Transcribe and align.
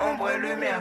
Ombre 0.00 0.30
et 0.30 0.38
lumière. 0.38 0.78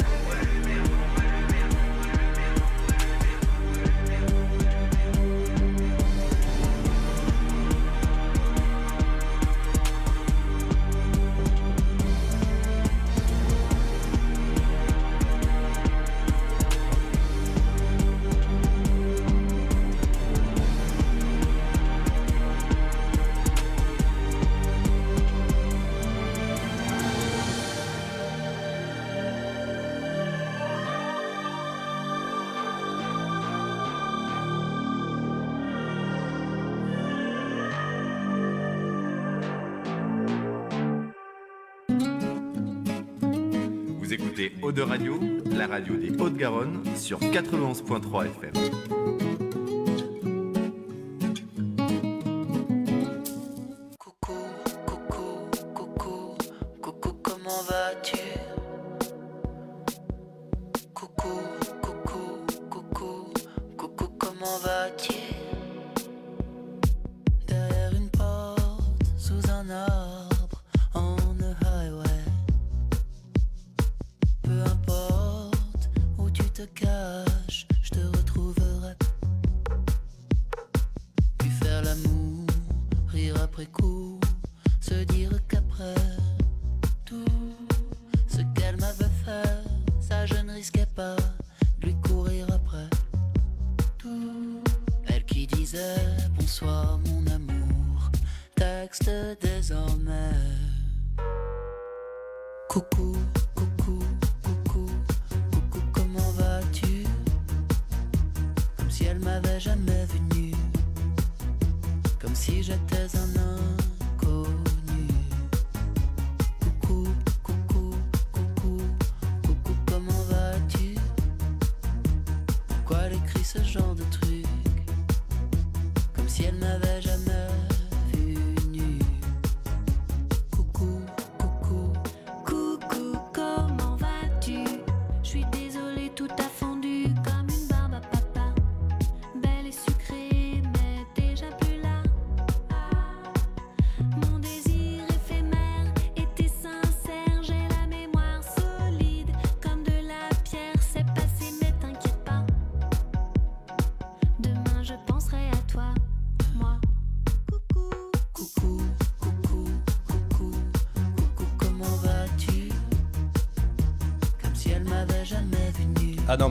Hauts-de-Garonne 46.33 46.83
sur 46.95 47.19
91.3 47.19 48.25
FM. 48.25 48.92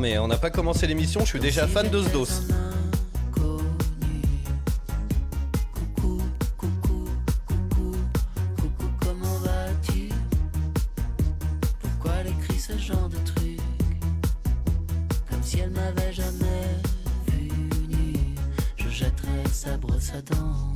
Mais 0.02 0.18
on 0.18 0.26
n'a 0.26 0.36
pas 0.36 0.50
commencé 0.50 0.88
l'émission, 0.88 1.20
je 1.20 1.26
suis 1.26 1.38
déjà 1.38 1.68
fan 1.68 1.88
de 1.88 2.02
Sdos. 2.02 2.26
Coucou, 3.32 3.62
coucou, 6.58 7.04
coucou, 7.46 7.96
coucou, 8.56 8.86
comment 9.00 9.38
vas-tu 9.44 10.08
Pourquoi 11.80 12.14
elle 12.20 12.32
écrit 12.32 12.58
ce 12.58 12.76
genre 12.76 13.08
de 13.08 13.16
truc 13.18 13.60
Comme 15.30 15.42
si 15.44 15.60
elle 15.60 15.70
m'avait 15.70 16.12
jamais 16.12 16.80
vu. 17.28 17.48
Je 18.76 18.88
jetterai 18.88 19.44
sa 19.52 19.76
brosse 19.76 20.10
à 20.14 20.20
dents. 20.22 20.71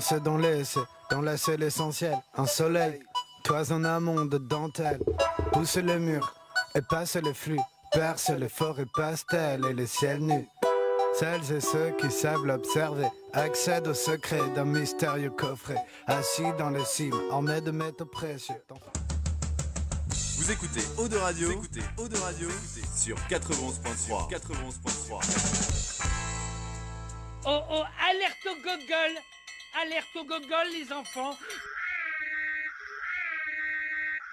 Lancé 0.00 0.18
dans 0.20 0.38
l'essai, 0.38 0.80
dans 1.10 1.20
la 1.20 1.36
seule 1.36 1.62
essentielle, 1.62 2.16
un 2.34 2.46
soleil, 2.46 3.02
toi 3.44 3.70
en 3.70 3.84
amont 3.84 4.24
de 4.24 4.38
dentelle, 4.38 4.98
pousse 5.52 5.76
les 5.76 5.98
murs 5.98 6.34
et 6.74 6.80
passe 6.80 7.16
les 7.16 7.34
flux, 7.34 7.60
perce 7.92 8.30
les 8.30 8.48
forêts 8.48 8.86
pastels 8.94 9.62
et 9.66 9.74
les 9.74 9.86
ciels 9.86 10.22
nus. 10.22 10.48
Celles 11.12 11.52
et 11.52 11.60
ceux 11.60 11.90
qui 11.98 12.10
savent 12.10 12.46
l'observer 12.46 13.08
accèdent 13.34 13.88
au 13.88 13.92
secret 13.92 14.40
d'un 14.54 14.64
mystérieux 14.64 15.28
coffret, 15.28 15.76
assis 16.06 16.50
dans 16.58 16.70
les 16.70 16.86
cimes, 16.86 17.20
ornés 17.30 17.60
de 17.60 17.70
métaux 17.70 18.06
précieux. 18.06 18.54
Vous 20.38 20.50
écoutez 20.50 20.80
Eau 20.96 21.08
de 21.08 21.18
Radio, 21.18 21.48
vous 21.48 21.52
écoutez 21.52 21.82
Eau 21.98 22.08
de 22.08 22.16
Radio 22.16 22.48
sur 22.96 23.16
91.3. 23.28 24.30
91.3. 24.30 25.90
Oh 27.44 27.60
oh, 27.70 27.82
alerte 28.08 28.46
au 28.46 28.54
gogol 28.62 29.20
Alerte 29.78 30.16
au 30.16 30.24
gogol, 30.24 30.66
les 30.72 30.92
enfants 30.92 31.36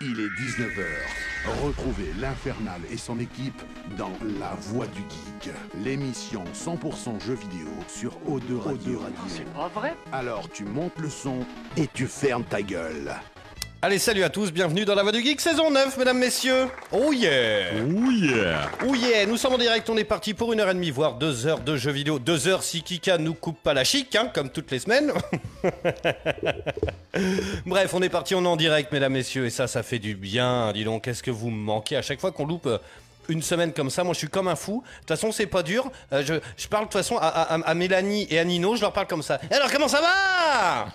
Il 0.02 0.20
est 0.20 0.30
19h. 0.30 0.86
Retrouvez 1.64 2.12
l'Infernal 2.20 2.82
et 2.90 2.98
son 2.98 3.20
équipe 3.20 3.62
dans 3.98 4.12
La 4.40 4.56
Voix 4.56 4.88
du 4.88 5.02
Geek, 5.02 5.54
l'émission 5.84 6.44
100% 6.56 7.24
jeux 7.24 7.36
vidéo 7.36 7.68
sur 7.88 8.18
O2 8.28 8.58
Radio. 8.58 9.02
C'est 9.28 9.46
pas 9.54 9.68
vrai 9.68 9.96
Alors 10.12 10.50
tu 10.50 10.66
montes 10.66 10.98
le 10.98 11.10
son 11.10 11.46
et 11.76 11.88
tu 11.88 12.08
fermes 12.08 12.44
ta 12.44 12.64
gueule. 12.64 13.14
Allez, 13.80 14.00
salut 14.00 14.24
à 14.24 14.30
tous, 14.30 14.52
bienvenue 14.52 14.86
dans 14.86 14.96
la 14.96 15.04
Voix 15.04 15.12
du 15.12 15.22
Geek, 15.22 15.40
saison 15.40 15.70
9, 15.70 16.00
mesdames, 16.00 16.18
messieurs. 16.18 16.66
Oh 16.92 17.14
yeah 17.14 17.70
Oh 17.80 18.10
yeah 18.10 18.72
Oh 18.84 18.96
yeah 18.96 19.28
Nous 19.28 19.38
sommes 19.38 19.54
en 19.54 19.58
direct, 19.60 19.88
on 19.92 19.98
est 19.98 20.04
parti 20.04 20.34
pour 20.34 20.52
une 20.52 20.60
heure 20.60 20.72
et 20.72 20.74
demie, 20.74 20.90
voire 20.90 21.14
deux 21.14 21.46
heures 21.46 21.60
de 21.60 21.78
jeux 21.78 21.92
vidéo. 21.92 22.18
Deux 22.18 22.48
heures 22.48 22.64
si 22.64 22.82
Kika 22.82 23.20
nous 23.20 23.36
coupe 23.36 23.62
pas 23.62 23.76
la 23.76 23.84
chic, 23.84 24.16
hein, 24.16 24.32
comme 24.34 24.50
toutes 24.50 24.72
les 24.72 24.80
semaines. 24.80 25.14
Bref, 27.68 27.94
on 27.94 28.02
est 28.02 28.10
parti, 28.10 28.34
on 28.34 28.44
est 28.44 28.48
en 28.48 28.56
direct, 28.56 28.92
mesdames, 28.92 29.14
messieurs, 29.14 29.46
et 29.46 29.52
ça, 29.52 29.68
ça 29.68 29.84
fait 29.84 30.00
du 30.00 30.16
bien. 30.16 30.74
Dis 30.74 30.84
donc, 30.84 31.04
qu'est-ce 31.04 31.22
que 31.22 31.32
vous 31.32 31.52
me 31.52 31.64
manquez 31.64 31.98
à 31.98 32.02
chaque 32.02 32.20
fois 32.20 32.32
qu'on 32.32 32.48
loupe 32.48 32.66
euh, 32.66 32.80
une 33.30 33.42
semaine 33.42 33.74
comme 33.74 33.90
ça 33.90 34.04
Moi, 34.04 34.14
je 34.14 34.20
suis 34.20 34.28
comme 34.28 34.48
un 34.48 34.56
fou. 34.56 34.84
De 34.84 35.00
toute 35.00 35.08
façon, 35.10 35.32
c'est 35.32 35.46
pas 35.48 35.64
dur. 35.64 35.90
Euh, 36.14 36.24
je, 36.26 36.36
je 36.58 36.68
parle 36.68 36.84
de 36.86 36.90
toute 36.90 36.94
façon 37.02 37.18
à, 37.18 37.28
à- 37.28 37.62
à 37.62 37.74
Mélanie 37.74 38.28
et 38.30 38.40
à 38.40 38.44
Nino, 38.46 38.76
je 38.76 38.82
leur 38.82 38.94
parle 38.94 39.08
comme 39.08 39.24
ça. 39.24 39.40
Alors, 39.52 39.72
comment 39.72 39.88
ça 39.88 40.02
va 40.02 40.88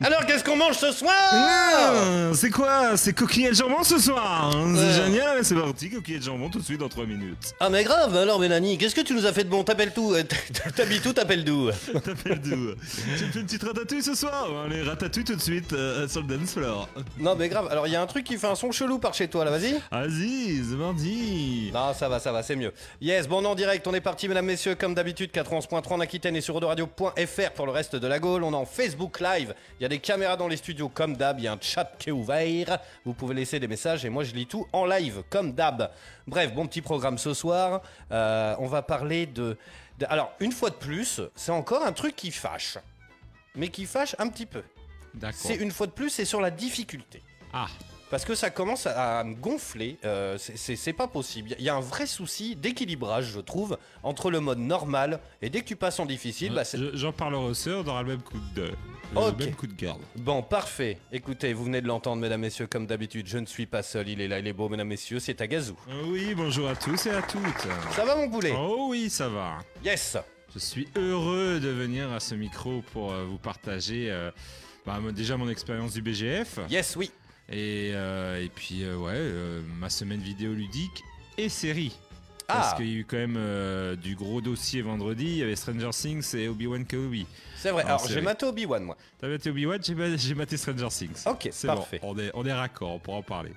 Alors, 0.06 0.24
qu'est-ce 0.26 0.44
qu'on 0.44 0.56
mange 0.56 0.76
ce 0.76 0.92
soir 0.92 1.12
Ah, 1.32 2.30
C'est 2.34 2.50
quoi 2.50 2.96
C'est 2.96 3.12
coquillette 3.12 3.54
jambon 3.56 3.82
ce 3.82 3.98
soir 3.98 4.50
hein 4.54 4.72
C'est 4.74 4.86
Ouais. 4.86 5.04
génial, 5.06 5.44
c'est 5.44 5.54
parti, 5.54 5.90
coquillette 5.90 6.22
jambon 6.24 6.48
tout 6.50 6.58
de 6.60 6.64
suite 6.64 6.80
dans 6.80 6.88
3 6.88 7.06
minutes. 7.06 7.54
Ah 7.60 7.68
mais 7.70 7.84
grave, 7.84 8.16
alors 8.16 8.38
Mélanie, 8.38 8.78
qu'est-ce 8.78 8.94
que 8.94 9.00
tu 9.00 9.14
nous 9.14 9.26
as 9.26 9.32
fait 9.32 9.44
de 9.44 9.48
bon 9.48 9.64
T'appelles 9.64 9.92
tout 9.92 10.12
euh, 10.14 10.22
T'habites 10.76 11.04
où 11.06 11.12
T'appelles 11.12 11.44
d'où 11.44 11.70
T'appelles 11.92 12.40
d'où 12.40 12.72
Tu 13.18 13.24
me 13.24 13.30
fais 13.32 13.38
une 13.40 13.46
petite 13.46 13.62
ratatouille 13.64 14.02
ce 14.02 14.14
soir 14.14 14.48
Allez, 14.64 14.82
ratatouille 14.82 15.24
tout 15.24 15.34
de 15.36 15.40
suite 15.42 15.72
euh, 15.72 16.06
sur 16.08 16.22
le 16.22 16.36
dance 16.36 16.52
floor. 16.52 16.88
Non 17.18 17.34
mais 17.36 17.48
grave, 17.48 17.68
alors 17.70 17.86
il 17.86 17.92
y 17.92 17.96
a 17.96 18.02
un 18.02 18.06
truc 18.06 18.24
qui 18.24 18.36
fait 18.36 18.46
un 18.46 18.54
son 18.54 18.70
chelou 18.72 18.98
par 18.98 19.14
chez 19.14 19.28
toi 19.28 19.44
là, 19.44 19.50
vas-y 19.50 19.74
Vas-y, 19.90 20.56
c'est 20.68 20.76
mardi 20.76 21.55
Non 21.72 21.92
ça 21.94 22.08
va, 22.08 22.18
ça 22.18 22.32
va, 22.32 22.42
c'est 22.42 22.56
mieux. 22.56 22.72
Yes, 23.00 23.28
bon 23.28 23.44
en 23.44 23.54
direct, 23.54 23.86
on 23.86 23.94
est 23.94 24.00
parti 24.00 24.28
mesdames, 24.28 24.46
messieurs, 24.46 24.74
comme 24.74 24.94
d'habitude, 24.94 25.30
91.3 25.32 25.92
en 25.92 26.00
Aquitaine 26.00 26.36
et 26.36 26.40
sur 26.40 26.60
Radio.fr 26.60 27.50
pour 27.54 27.66
le 27.66 27.72
reste 27.72 27.96
de 27.96 28.06
la 28.06 28.18
Gaule. 28.18 28.44
On 28.44 28.52
est 28.52 28.56
en 28.56 28.66
Facebook 28.66 29.20
Live, 29.20 29.54
il 29.78 29.82
y 29.82 29.86
a 29.86 29.88
des 29.88 29.98
caméras 29.98 30.36
dans 30.36 30.48
les 30.48 30.56
studios 30.56 30.88
comme 30.88 31.16
d'hab, 31.16 31.38
il 31.38 31.44
y 31.44 31.48
a 31.48 31.52
un 31.52 31.58
chat 31.60 31.90
qui 31.98 32.08
est 32.08 32.12
ouvert. 32.12 32.78
Vous 33.04 33.12
pouvez 33.14 33.34
laisser 33.34 33.58
des 33.60 33.68
messages 33.68 34.04
et 34.04 34.08
moi 34.08 34.24
je 34.24 34.32
lis 34.34 34.46
tout 34.46 34.66
en 34.72 34.84
live, 34.86 35.22
comme 35.30 35.52
d'hab. 35.52 35.90
Bref, 36.26 36.52
bon 36.54 36.66
petit 36.66 36.82
programme 36.82 37.18
ce 37.18 37.34
soir. 37.34 37.82
Euh, 38.12 38.54
on 38.58 38.66
va 38.66 38.82
parler 38.82 39.26
de... 39.26 39.56
de- 39.98 40.06
Alors, 40.08 40.32
une 40.40 40.52
fois 40.52 40.70
de 40.70 40.74
plus, 40.76 41.20
c'est 41.34 41.52
encore 41.52 41.84
un 41.84 41.92
truc 41.92 42.16
qui 42.16 42.30
fâche. 42.30 42.78
Mais 43.54 43.68
qui 43.68 43.86
fâche 43.86 44.14
un 44.18 44.28
petit 44.28 44.46
peu. 44.46 44.62
D'accord. 45.14 45.38
C'est 45.40 45.54
une 45.54 45.70
fois 45.70 45.86
de 45.86 45.92
plus, 45.92 46.10
c'est 46.10 46.24
sur 46.26 46.40
la 46.40 46.50
difficulté. 46.50 47.22
Ah, 47.52 47.66
Parce 48.08 48.24
que 48.24 48.34
ça 48.36 48.50
commence 48.50 48.86
à, 48.86 49.18
à 49.18 49.24
me 49.24 49.34
gonfler, 49.34 49.98
euh, 50.04 50.38
c'est- 50.38 50.92
pas 50.92 51.08
possible. 51.08 51.54
Il 51.58 51.64
y 51.64 51.68
a 51.68 51.74
un 51.74 51.80
vrai 51.80 52.06
souci 52.06 52.54
d'équilibrage, 52.54 53.32
je 53.32 53.40
trouve, 53.40 53.76
entre 54.04 54.30
le 54.30 54.38
mode 54.40 54.58
normal 54.60 55.20
et 55.42 55.50
dès 55.50 55.60
que 55.60 55.66
tu 55.66 55.74
passes 55.76 55.98
en 55.98 56.06
difficile, 56.06 56.52
bah 56.54 56.62
j'en 56.94 57.12
parlerai 57.12 57.44
au 57.44 57.54
sœur, 57.54 57.82
dans 57.84 58.00
le 58.00 58.06
même 58.06 58.22
coup 58.22 58.38
de... 58.54 58.70
Ok. 59.14 59.34
Le 59.40 59.44
même 59.46 59.54
coup 59.54 59.66
de 59.66 59.74
garde. 59.74 60.00
Bon, 60.16 60.42
parfait. 60.42 60.98
Écoutez, 61.12 61.52
vous 61.52 61.64
venez 61.64 61.80
de 61.80 61.86
l'entendre, 61.88 62.20
mesdames, 62.22 62.40
messieurs, 62.40 62.66
comme 62.66 62.86
d'habitude, 62.86 63.26
je 63.26 63.38
ne 63.38 63.46
suis 63.46 63.66
pas 63.66 63.82
seul, 63.82 64.08
il 64.08 64.20
est 64.20 64.28
là, 64.28 64.38
il 64.38 64.46
est 64.46 64.52
beau, 64.52 64.68
mesdames, 64.68 64.88
messieurs, 64.88 65.18
c'est 65.20 65.40
Agazou. 65.40 65.76
Euh, 65.88 66.02
Oui, 66.06 66.34
bonjour 66.36 66.68
à 66.68 66.76
tous 66.76 67.06
et 67.06 67.10
à 67.10 67.22
toutes. 67.22 67.42
Ça 67.94 68.04
va, 68.04 68.14
mon 68.16 68.28
poulet 68.30 68.52
Oh 68.56 68.86
oui, 68.90 69.10
ça 69.10 69.28
va. 69.28 69.58
Yes 69.84 70.16
Je 70.54 70.58
suis 70.60 70.88
heureux 70.96 71.60
de 71.60 71.68
venir 71.68 72.12
à 72.12 72.20
ce 72.20 72.34
micro 72.36 72.82
pour 72.92 73.12
euh, 73.12 73.24
vous 73.24 73.38
partager 73.38 74.10
euh, 74.10 74.30
bah, 74.86 74.98
déjà 75.14 75.36
mon 75.36 75.48
expérience 75.48 75.92
du 75.92 76.02
BGF 76.02 76.58
Yes, 76.70 76.94
oui 76.96 77.10
et, 77.48 77.92
euh, 77.94 78.42
et 78.42 78.48
puis 78.48 78.82
euh, 78.84 78.96
ouais 78.96 79.12
euh, 79.14 79.62
ma 79.78 79.90
semaine 79.90 80.20
vidéoludique 80.20 81.02
et 81.38 81.48
série. 81.48 81.96
Parce 82.46 82.74
Ah, 82.74 82.76
qu'il 82.76 82.86
y 82.88 82.94
a 82.94 82.98
eu 83.00 83.04
quand 83.04 83.16
même 83.16 83.34
euh, 83.36 83.96
du 83.96 84.14
gros 84.14 84.40
dossier 84.40 84.80
vendredi, 84.80 85.24
il 85.24 85.36
y 85.38 85.42
avait 85.42 85.56
Stranger 85.56 85.90
Things 85.90 86.36
et 86.36 86.46
Obi-Wan 86.46 86.84
Kenobi. 86.86 87.26
c'est 87.56 87.72
vrai. 87.72 87.82
Alors, 87.82 88.06
j'ai 88.06 88.20
maté 88.20 88.46
Obi-Wan, 88.46 88.84
moi. 88.84 88.96
T'as 89.18 89.26
maté 89.26 89.50
Obi-Wan, 89.50 89.80
j'ai 89.82 89.94
ma- 89.96 90.16
j'ai 90.16 90.34
maté 90.36 90.56
Stranger 90.56 90.86
Things. 90.90 91.24
Ok, 91.26 91.48
C'est 91.50 91.66
parfait. 91.66 91.98
bon, 92.00 92.14
on 92.14 92.18
est, 92.20 92.30
on 92.34 92.46
est 92.46 92.52
raccord, 92.52 92.92
on 92.92 92.98
pourra 93.00 93.16
en 93.18 93.22
parler. 93.24 93.50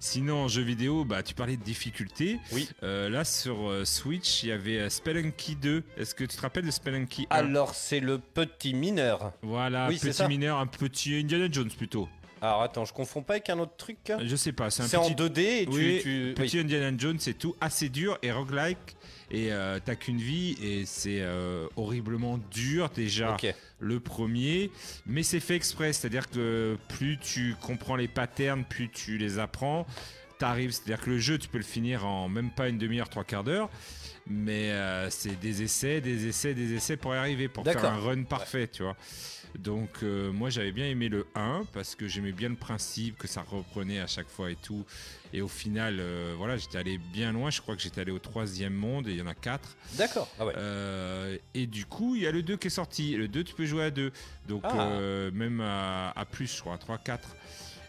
Sinon, 0.00 0.44
en 0.44 0.48
jeu 0.48 0.62
vidéo, 0.62 1.04
bah, 1.04 1.22
tu 1.22 1.34
parlais 1.34 1.56
de 1.58 1.62
difficulté. 1.62 2.38
Oui. 2.52 2.66
Euh, 2.82 3.10
là, 3.10 3.24
sur 3.24 3.68
euh, 3.68 3.84
Switch, 3.84 4.42
il 4.44 4.48
y 4.50 4.52
avait 4.52 4.78
euh, 4.78 4.88
Spelunky 4.88 5.56
2. 5.56 5.82
Est-ce 5.98 6.14
que 6.14 6.24
tu 6.24 6.36
te 6.36 6.40
rappelles 6.40 6.64
de 6.66 6.70
Spelunky 6.70 7.26
1 7.30 7.34
Alors, 7.36 7.74
c'est 7.74 8.00
le 8.00 8.18
petit 8.18 8.72
mineur. 8.74 9.32
Voilà, 9.42 9.88
Oui, 9.88 9.98
petit 9.98 10.26
mineur, 10.28 10.58
un 10.58 10.66
petit 10.66 11.14
Indiana 11.16 11.48
Jones 11.50 11.70
plutôt. 11.76 12.08
Alors, 12.40 12.62
attends, 12.62 12.84
je 12.84 12.92
confonds 12.92 13.22
pas 13.22 13.34
avec 13.34 13.50
un 13.50 13.58
autre 13.58 13.76
truc 13.76 14.12
Je 14.22 14.36
sais 14.36 14.52
pas, 14.52 14.70
c'est 14.70 14.82
un 14.82 14.86
C'est 14.86 14.98
petit... 14.98 15.12
en 15.12 15.26
2D 15.26 15.38
et 15.40 15.66
tu... 15.66 15.70
Oui, 15.72 16.00
tu- 16.02 16.32
petit 16.36 16.56
oui. 16.56 16.62
Indiana 16.62 16.96
Jones, 16.96 17.16
c'est 17.18 17.34
tout 17.38 17.54
assez 17.60 17.88
dur 17.88 18.18
et 18.22 18.30
roguelike. 18.32 18.78
Et 19.30 19.52
euh, 19.52 19.78
t'as 19.84 19.94
qu'une 19.94 20.16
vie 20.16 20.56
et 20.62 20.86
c'est 20.86 21.20
euh, 21.20 21.66
horriblement 21.76 22.38
dur 22.50 22.88
déjà 22.88 23.36
le 23.78 24.00
premier, 24.00 24.70
mais 25.04 25.22
c'est 25.22 25.38
fait 25.40 25.54
exprès, 25.54 25.92
c'est-à-dire 25.92 26.30
que 26.30 26.78
plus 26.88 27.18
tu 27.18 27.54
comprends 27.60 27.96
les 27.96 28.08
patterns, 28.08 28.64
plus 28.64 28.88
tu 28.90 29.18
les 29.18 29.38
apprends, 29.38 29.86
t'arrives, 30.38 30.70
c'est-à-dire 30.70 31.04
que 31.04 31.10
le 31.10 31.18
jeu 31.18 31.36
tu 31.36 31.46
peux 31.48 31.58
le 31.58 31.64
finir 31.64 32.06
en 32.06 32.30
même 32.30 32.50
pas 32.50 32.68
une 32.70 32.78
demi-heure, 32.78 33.10
trois 33.10 33.24
quarts 33.24 33.44
d'heure, 33.44 33.68
mais 34.26 34.70
euh, 34.70 35.10
c'est 35.10 35.38
des 35.38 35.62
essais, 35.62 36.00
des 36.00 36.26
essais, 36.28 36.54
des 36.54 36.72
essais 36.72 36.96
pour 36.96 37.14
y 37.14 37.18
arriver, 37.18 37.48
pour 37.48 37.64
faire 37.64 37.84
un 37.84 37.98
run 37.98 38.22
parfait, 38.22 38.66
tu 38.68 38.82
vois. 38.82 38.96
Donc 39.58 40.02
euh, 40.02 40.30
moi 40.32 40.50
j'avais 40.50 40.72
bien 40.72 40.86
aimé 40.86 41.08
le 41.08 41.26
1 41.34 41.64
parce 41.72 41.94
que 41.94 42.06
j'aimais 42.08 42.32
bien 42.32 42.48
le 42.48 42.54
principe 42.56 43.16
que 43.18 43.26
ça 43.26 43.42
reprenait 43.42 44.00
à 44.00 44.06
chaque 44.06 44.28
fois 44.28 44.50
et 44.50 44.56
tout. 44.56 44.84
Et 45.32 45.42
au 45.42 45.48
final, 45.48 45.98
euh, 46.00 46.34
voilà, 46.38 46.56
j'étais 46.56 46.78
allé 46.78 46.96
bien 46.98 47.32
loin. 47.32 47.50
Je 47.50 47.60
crois 47.60 47.76
que 47.76 47.82
j'étais 47.82 48.00
allé 48.00 48.12
au 48.12 48.18
troisième 48.18 48.72
monde 48.72 49.08
et 49.08 49.12
il 49.12 49.18
y 49.18 49.22
en 49.22 49.26
a 49.26 49.34
quatre. 49.34 49.76
D'accord. 49.94 50.28
Ah 50.38 50.46
ouais. 50.46 50.54
Euh, 50.56 51.36
et 51.54 51.66
du 51.66 51.84
coup, 51.84 52.14
il 52.16 52.22
y 52.22 52.26
a 52.26 52.32
le 52.32 52.42
2 52.42 52.56
qui 52.56 52.68
est 52.68 52.70
sorti. 52.70 53.14
Le 53.14 53.28
2, 53.28 53.44
tu 53.44 53.54
peux 53.54 53.66
jouer 53.66 53.84
à 53.84 53.90
2. 53.90 54.10
Donc, 54.48 54.62
Ah. 54.64 54.88
même 55.32 55.60
à, 55.60 56.10
à 56.16 56.24
plus, 56.24 56.54
je 56.56 56.60
crois, 56.60 56.78
3, 56.78 56.96
4. 56.98 57.28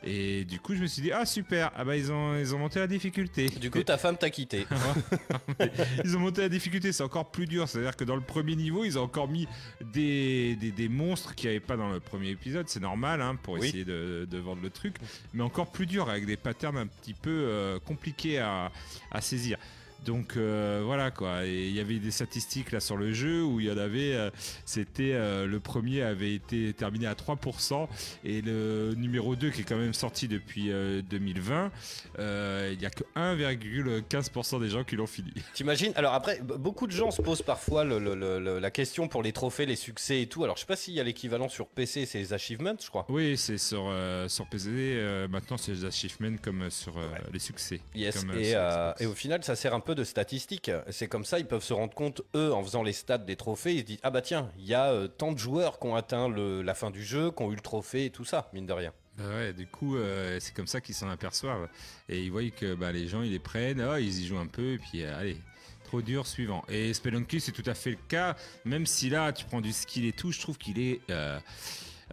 Et 0.04 0.46
du 0.46 0.60
coup, 0.60 0.76
je 0.76 0.82
me 0.82 0.88
suis 0.88 1.02
dit, 1.02 1.12
ah 1.12 1.26
super, 1.26 1.72
ah 1.76 1.84
bah 1.84 1.96
ils 1.98 2.12
ont, 2.12 2.38
ils 2.38 2.56
ont 2.56 2.60
monté 2.60 2.80
la 2.80 2.88
difficulté. 2.88 3.50
Du 3.50 3.70
coup, 3.70 3.84
ta 3.84 3.98
femme 3.98 4.18
t'a 4.18 4.30
quitté. 4.30 4.66
ils 6.06 6.16
ont 6.16 6.20
monté 6.20 6.42
la 6.42 6.50
difficulté, 6.50 6.92
c'est 6.92 7.04
encore 7.04 7.32
plus 7.32 7.46
dur. 7.46 7.68
C'est-à-dire 7.68 7.96
que 7.96 8.04
dans 8.04 8.16
le 8.16 8.22
premier 8.22 8.56
niveau, 8.56 8.84
ils 8.86 8.98
ont 8.98 9.04
encore 9.04 9.28
mis 9.28 9.48
des, 9.94 10.56
des, 10.56 10.72
des 10.72 10.90
monstres 10.90 11.36
qu'il 11.36 11.50
n'y 11.50 11.56
avait 11.58 11.66
pas 11.66 11.78
dans 11.78 11.90
le 11.90 12.00
premier 12.00 12.30
épisode. 12.30 12.68
C'est 12.70 12.80
normal 12.80 13.22
hein, 13.22 13.36
pour 13.42 13.56
Oui. 13.56 13.68
essayer 13.68 13.86
de, 13.86 14.28
de 14.30 14.38
vendre 14.38 14.62
le 14.62 14.70
truc. 14.70 14.96
Mais 15.34 15.44
encore 15.44 15.72
plus 15.72 15.86
dur, 15.86 16.10
avec 16.10 16.26
des 16.26 16.38
patterns 16.38 16.78
un 16.78 16.88
petit 16.88 17.14
peu 17.14 17.30
euh, 17.30 17.80
compliqués 17.80 18.40
à, 18.40 18.72
à 19.12 19.22
saisir. 19.22 19.58
Donc 20.06 20.38
euh, 20.38 20.82
voilà 20.86 21.12
quoi, 21.12 21.46
et 21.46 21.68
il 21.68 21.74
y 21.74 21.80
avait 21.80 22.00
des 22.00 22.12
statistiques 22.12 22.72
là 22.72 22.80
sur 22.80 22.96
le 22.98 23.12
jeu 23.12 23.44
où 23.44 23.60
il 23.60 23.66
y 23.68 23.72
en 23.72 23.78
avait, 23.78 24.14
euh, 24.14 24.30
c'était 24.66 25.12
euh, 25.14 25.46
le 25.46 25.60
premier 25.60 26.02
avait 26.04 26.34
été 26.34 26.74
terminé 26.74 27.06
à 27.06 27.14
3% 27.14 27.88
et 28.24 28.42
le 28.42 28.94
numéro 28.96 29.36
2 29.36 29.50
qui 29.50 29.62
est 29.62 29.64
quand 29.66 29.78
même 29.78 29.94
sorti 29.94 30.28
depuis 30.30 30.72
euh, 30.72 31.02
2020, 31.02 31.72
euh, 32.18 32.70
il 32.74 32.82
y 32.82 32.86
a 32.86 32.90
que 32.90 33.04
1,15% 33.16 34.60
des 34.62 34.70
gens 34.70 34.84
qui 34.84 34.96
l'ont 34.96 35.08
fini. 35.08 35.32
T'imagines? 35.54 35.92
Alors 35.96 36.14
après, 36.14 36.40
beaucoup 36.42 36.88
de 36.88 36.92
gens 36.92 37.12
se 37.12 37.22
posent 37.22 37.42
parfois 37.42 37.84
le- 37.84 38.00
le- 38.00 38.16
le- 38.16 38.40
le- 38.40 38.60
la 38.60 38.72
question 38.72 39.08
pour 39.08 39.22
les 39.24 39.32
trophées, 39.34 39.66
les 39.66 39.76
succès 39.76 40.22
et 40.22 40.28
tout. 40.28 40.44
Alors 40.44 40.56
je 40.56 40.62
sais 40.62 40.68
pas 40.68 40.76
s'il 40.76 40.94
y 40.94 41.00
a 41.00 41.04
l'équivalent 41.04 41.50
sur 41.50 41.68
PC, 41.68 42.06
c'est 42.06 42.20
les 42.20 42.34
achievements, 42.34 42.76
je 42.82 42.88
crois. 42.90 43.06
Oui, 43.10 43.38
c'est 43.38 43.58
sur, 43.58 43.92
sur 44.28 44.48
PC. 44.48 45.28
maintenant, 45.30 45.58
c'est 45.58 45.72
les 45.74 45.86
achievements 45.86 46.38
comme 46.42 46.70
sur 46.70 46.94
les 47.32 47.40
succès. 47.40 47.82
Yes, 47.96 48.20
Comme, 48.20 48.38
et, 48.38 48.52
sur 48.52 48.60
Xbox. 48.60 49.02
et 49.02 49.06
au 49.06 49.14
final, 49.14 49.44
ça 49.44 49.56
sert 49.56 49.74
un 49.74 49.80
peu 49.80 49.89
de 49.96 50.04
statistiques. 50.04 50.72
C'est 50.90 51.08
comme 51.08 51.26
ça, 51.26 51.40
ils 51.40 51.46
peuvent 51.46 51.64
se 51.64 51.74
rendre 51.74 51.94
compte, 51.94 52.22
eux, 52.36 52.54
en 52.54 52.64
faisant 52.64 52.84
les 52.84 52.94
stats 52.94 53.18
des 53.20 53.36
trophées, 53.36 53.74
ils 53.76 53.80
se 53.80 53.86
disent 53.86 54.00
Ah 54.04 54.12
bah 54.12 54.22
tiens, 54.22 54.52
il 54.58 54.66
y 54.66 54.74
a 54.74 54.92
euh, 54.92 55.08
tant 55.08 55.32
de 55.32 55.38
joueurs 55.38 55.80
qui 55.80 55.88
ont 55.88 55.96
atteint 55.96 56.28
le- 56.30 56.62
la 56.62 56.74
fin 56.74 56.92
du 56.92 57.04
jeu, 57.04 57.32
qui 57.32 57.44
ont 57.44 57.52
eu 57.52 57.56
le 57.56 57.62
trophée 57.62 58.06
et 58.06 58.10
tout 58.10 58.26
ça, 58.26 58.50
mine 58.54 58.66
de 58.66 58.74
rien. 58.74 58.94
Bah 59.18 59.26
ouais, 59.36 59.54
du 59.54 59.68
coup, 59.68 59.98
euh, 59.98 60.38
c'est 60.40 60.54
comme 60.56 60.68
ça 60.68 60.80
qu'ils 60.82 60.96
s'en 60.96 61.10
aperçoivent. 61.10 61.68
Et 62.08 62.22
ils 62.24 62.32
voient 62.32 62.50
que 62.50 62.74
bah, 62.74 62.92
les 62.92 63.08
gens, 63.08 63.22
ils 63.22 63.32
les 63.32 63.40
prennent, 63.40 63.82
ah, 63.82 64.00
ils 64.00 64.22
y 64.22 64.28
jouent 64.28 64.38
un 64.40 64.48
peu, 64.48 64.74
et 64.74 64.78
puis 64.78 65.04
euh, 65.04 65.20
allez, 65.20 65.38
trop 65.84 66.02
dur, 66.02 66.26
suivant. 66.26 66.64
Et 66.70 66.94
Spelunky, 66.94 67.42
c'est 67.42 67.52
tout 67.52 67.64
à 67.66 67.74
fait 67.74 67.90
le 67.92 67.98
cas, 68.08 68.36
même 68.64 68.86
si 68.86 69.10
là, 69.10 69.34
tu 69.34 69.44
prends 69.46 69.60
du 69.62 69.74
skill 69.74 70.06
et 70.06 70.14
tout, 70.14 70.32
je 70.32 70.40
trouve 70.40 70.58
qu'il 70.58 70.80
est... 70.80 71.02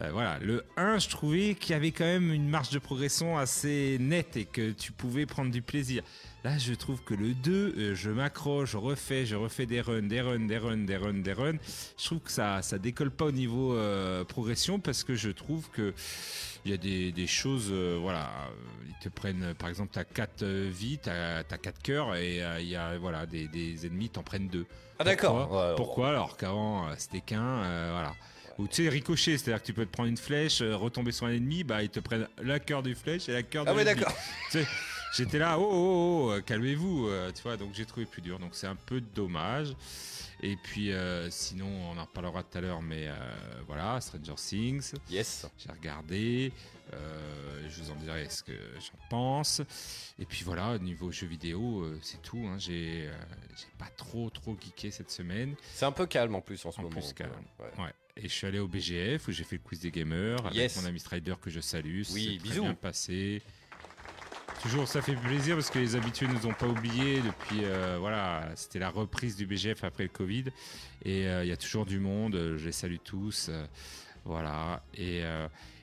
euh, 0.01 0.09
voilà, 0.11 0.37
le 0.39 0.63
1, 0.77 0.99
je 0.99 1.09
trouvais 1.09 1.55
qu'il 1.55 1.71
y 1.71 1.73
avait 1.75 1.91
quand 1.91 2.05
même 2.05 2.31
une 2.31 2.47
marge 2.47 2.69
de 2.69 2.77
progression 2.79 3.37
assez 3.37 3.97
nette 3.99 4.37
et 4.37 4.45
que 4.45 4.71
tu 4.71 4.91
pouvais 4.91 5.25
prendre 5.25 5.51
du 5.51 5.61
plaisir. 5.61 6.03
Là, 6.43 6.57
je 6.59 6.73
trouve 6.75 7.01
que 7.03 7.15
le 7.15 7.33
2, 7.33 7.51
euh, 7.77 7.95
je 7.95 8.11
m'accroche, 8.11 8.71
je 8.71 8.77
refais, 8.77 9.25
je 9.25 9.35
refais 9.35 9.65
des 9.65 9.81
runs, 9.81 10.03
des 10.03 10.21
runs, 10.21 10.45
des 10.47 10.57
runs, 10.59 10.77
des 10.85 10.97
runs, 10.97 11.13
des 11.21 11.33
runs. 11.33 11.57
Je 11.97 12.05
trouve 12.05 12.19
que 12.19 12.31
ça, 12.31 12.61
ça 12.61 12.77
décolle 12.77 13.09
pas 13.09 13.25
au 13.25 13.31
niveau 13.31 13.73
euh, 13.73 14.23
progression 14.23 14.79
parce 14.79 15.03
que 15.03 15.15
je 15.15 15.29
trouve 15.29 15.69
que 15.71 15.93
il 16.63 16.71
y 16.71 16.73
a 16.73 16.77
des, 16.77 17.11
des 17.11 17.27
choses, 17.27 17.69
euh, 17.71 17.97
voilà, 17.99 18.29
ils 18.87 18.95
te 19.03 19.09
prennent, 19.09 19.53
par 19.57 19.69
exemple, 19.69 19.89
t'as 19.93 20.03
4 20.03 20.43
vies, 20.45 20.99
t'as 21.01 21.39
as 21.39 21.57
4 21.57 21.81
cœurs 21.81 22.15
et 22.15 22.41
il 22.59 22.67
y 22.67 22.75
a, 22.75 22.97
voilà, 22.97 23.25
des, 23.25 23.47
des 23.47 23.85
ennemis 23.87 24.09
t'en 24.09 24.21
prennent 24.23 24.47
2. 24.49 24.65
Ah 24.99 25.03
d'accord. 25.03 25.37
Pourquoi, 25.47 25.69
Ouais, 25.69 25.75
Pourquoi? 25.75 26.09
Alors 26.09 26.37
qu'avant 26.37 26.87
c'était 26.97 27.21
qu'un, 27.21 27.41
euh, 27.41 27.89
voilà. 27.93 28.13
Ou 28.59 28.67
tu 28.67 28.83
sais, 28.83 28.89
ricochet, 28.89 29.37
c'est-à-dire 29.37 29.61
que 29.61 29.67
tu 29.67 29.73
peux 29.73 29.85
te 29.85 29.91
prendre 29.91 30.09
une 30.09 30.17
flèche, 30.17 30.61
euh, 30.61 30.75
retomber 30.75 31.11
sur 31.11 31.27
un 31.27 31.31
ennemi, 31.31 31.63
bah 31.63 31.83
ils 31.83 31.89
te 31.89 31.99
prennent 31.99 32.27
la 32.41 32.59
cœur 32.59 32.81
du 32.83 32.95
flèche 32.95 33.29
et 33.29 33.33
la 33.33 33.43
cœur 33.43 33.65
de 33.65 33.69
Ah 33.69 33.75
ouais, 33.75 33.83
d'accord. 33.85 34.11
Tu 34.51 34.59
sais, 34.63 34.67
j'étais 35.15 35.37
là, 35.37 35.59
oh, 35.59 35.67
oh, 35.69 35.75
oh, 36.27 36.31
euh, 36.31 36.41
calmez-vous, 36.41 37.07
euh, 37.07 37.31
tu 37.31 37.43
vois. 37.43 37.55
Donc 37.57 37.73
j'ai 37.75 37.85
trouvé 37.85 38.05
plus 38.07 38.21
dur. 38.21 38.39
Donc 38.39 38.51
c'est 38.53 38.67
un 38.67 38.75
peu 38.75 38.99
dommage. 39.01 39.73
Et 40.41 40.55
puis 40.55 40.91
euh, 40.91 41.29
sinon, 41.31 41.67
on 41.91 41.97
en 41.97 42.03
reparlera 42.03 42.43
tout 42.43 42.57
à 42.57 42.61
l'heure, 42.61 42.81
mais 42.81 43.07
euh, 43.07 43.13
voilà, 43.67 43.99
Stranger 44.01 44.35
Things. 44.35 44.93
Yes. 45.09 45.45
J'ai 45.57 45.71
regardé. 45.71 46.51
euh, 46.93 47.67
je 47.69 47.81
vous 47.83 47.91
en 47.91 47.95
dirai 47.95 48.27
ce 48.29 48.41
que 48.43 48.53
j'en 48.79 48.99
pense. 49.09 49.61
Et 50.19 50.25
puis 50.25 50.43
voilà, 50.43 50.71
au 50.73 50.77
niveau 50.79 51.11
jeux 51.11 51.27
vidéo, 51.27 51.85
c'est 52.01 52.21
tout. 52.23 52.43
hein. 52.47 52.57
J'ai 52.57 53.09
j'ai 53.55 53.67
pas 53.77 53.89
trop 53.97 54.29
trop 54.31 54.55
geeké 54.59 54.89
cette 54.91 55.11
semaine. 55.11 55.55
C'est 55.73 55.85
un 55.85 55.91
peu 55.91 56.05
calme 56.07 56.33
en 56.35 56.41
plus 56.41 56.63
en 56.65 56.71
ce 56.71 56.79
En 56.79 56.83
moment. 56.83 56.95
plus 56.99 57.13
calme. 57.13 57.31
Ouais. 57.59 57.83
Ouais. 57.85 57.91
Et 58.19 58.27
je 58.27 58.33
suis 58.33 58.47
allé 58.47 58.59
au 58.59 58.67
BGF 58.67 59.27
où 59.27 59.31
j'ai 59.31 59.43
fait 59.43 59.57
le 59.57 59.61
quiz 59.63 59.79
des 59.79 59.91
gamers 59.91 60.39
Yes. 60.53 60.73
avec 60.75 60.83
mon 60.83 60.89
ami 60.89 60.99
Strider 60.99 61.35
que 61.41 61.49
je 61.49 61.59
salue. 61.59 62.01
Oui, 62.13 62.37
très 62.39 62.49
bisous. 62.49 62.63
bien 62.63 62.73
passé. 62.73 63.41
Toujours, 64.61 64.87
ça 64.87 65.01
fait 65.03 65.15
plaisir 65.15 65.55
parce 65.55 65.69
que 65.69 65.77
les 65.77 65.95
habitués 65.95 66.27
nous 66.27 66.47
ont 66.47 66.53
pas 66.53 66.65
oubliés 66.67 67.21
depuis. 67.21 67.63
euh, 67.63 67.97
voilà, 67.99 68.49
c'était 68.55 68.79
la 68.79 68.89
reprise 68.89 69.35
du 69.35 69.45
BGF 69.45 69.83
après 69.83 70.03
le 70.03 70.09
Covid 70.09 70.45
et 71.05 71.27
euh, 71.27 71.43
il 71.43 71.49
y 71.49 71.51
a 71.51 71.57
toujours 71.57 71.85
du 71.85 71.99
monde. 71.99 72.55
Je 72.57 72.65
les 72.65 72.71
salue 72.71 72.95
tous. 73.03 73.47
euh, 73.49 73.65
voilà 74.25 74.83
et, 74.95 75.21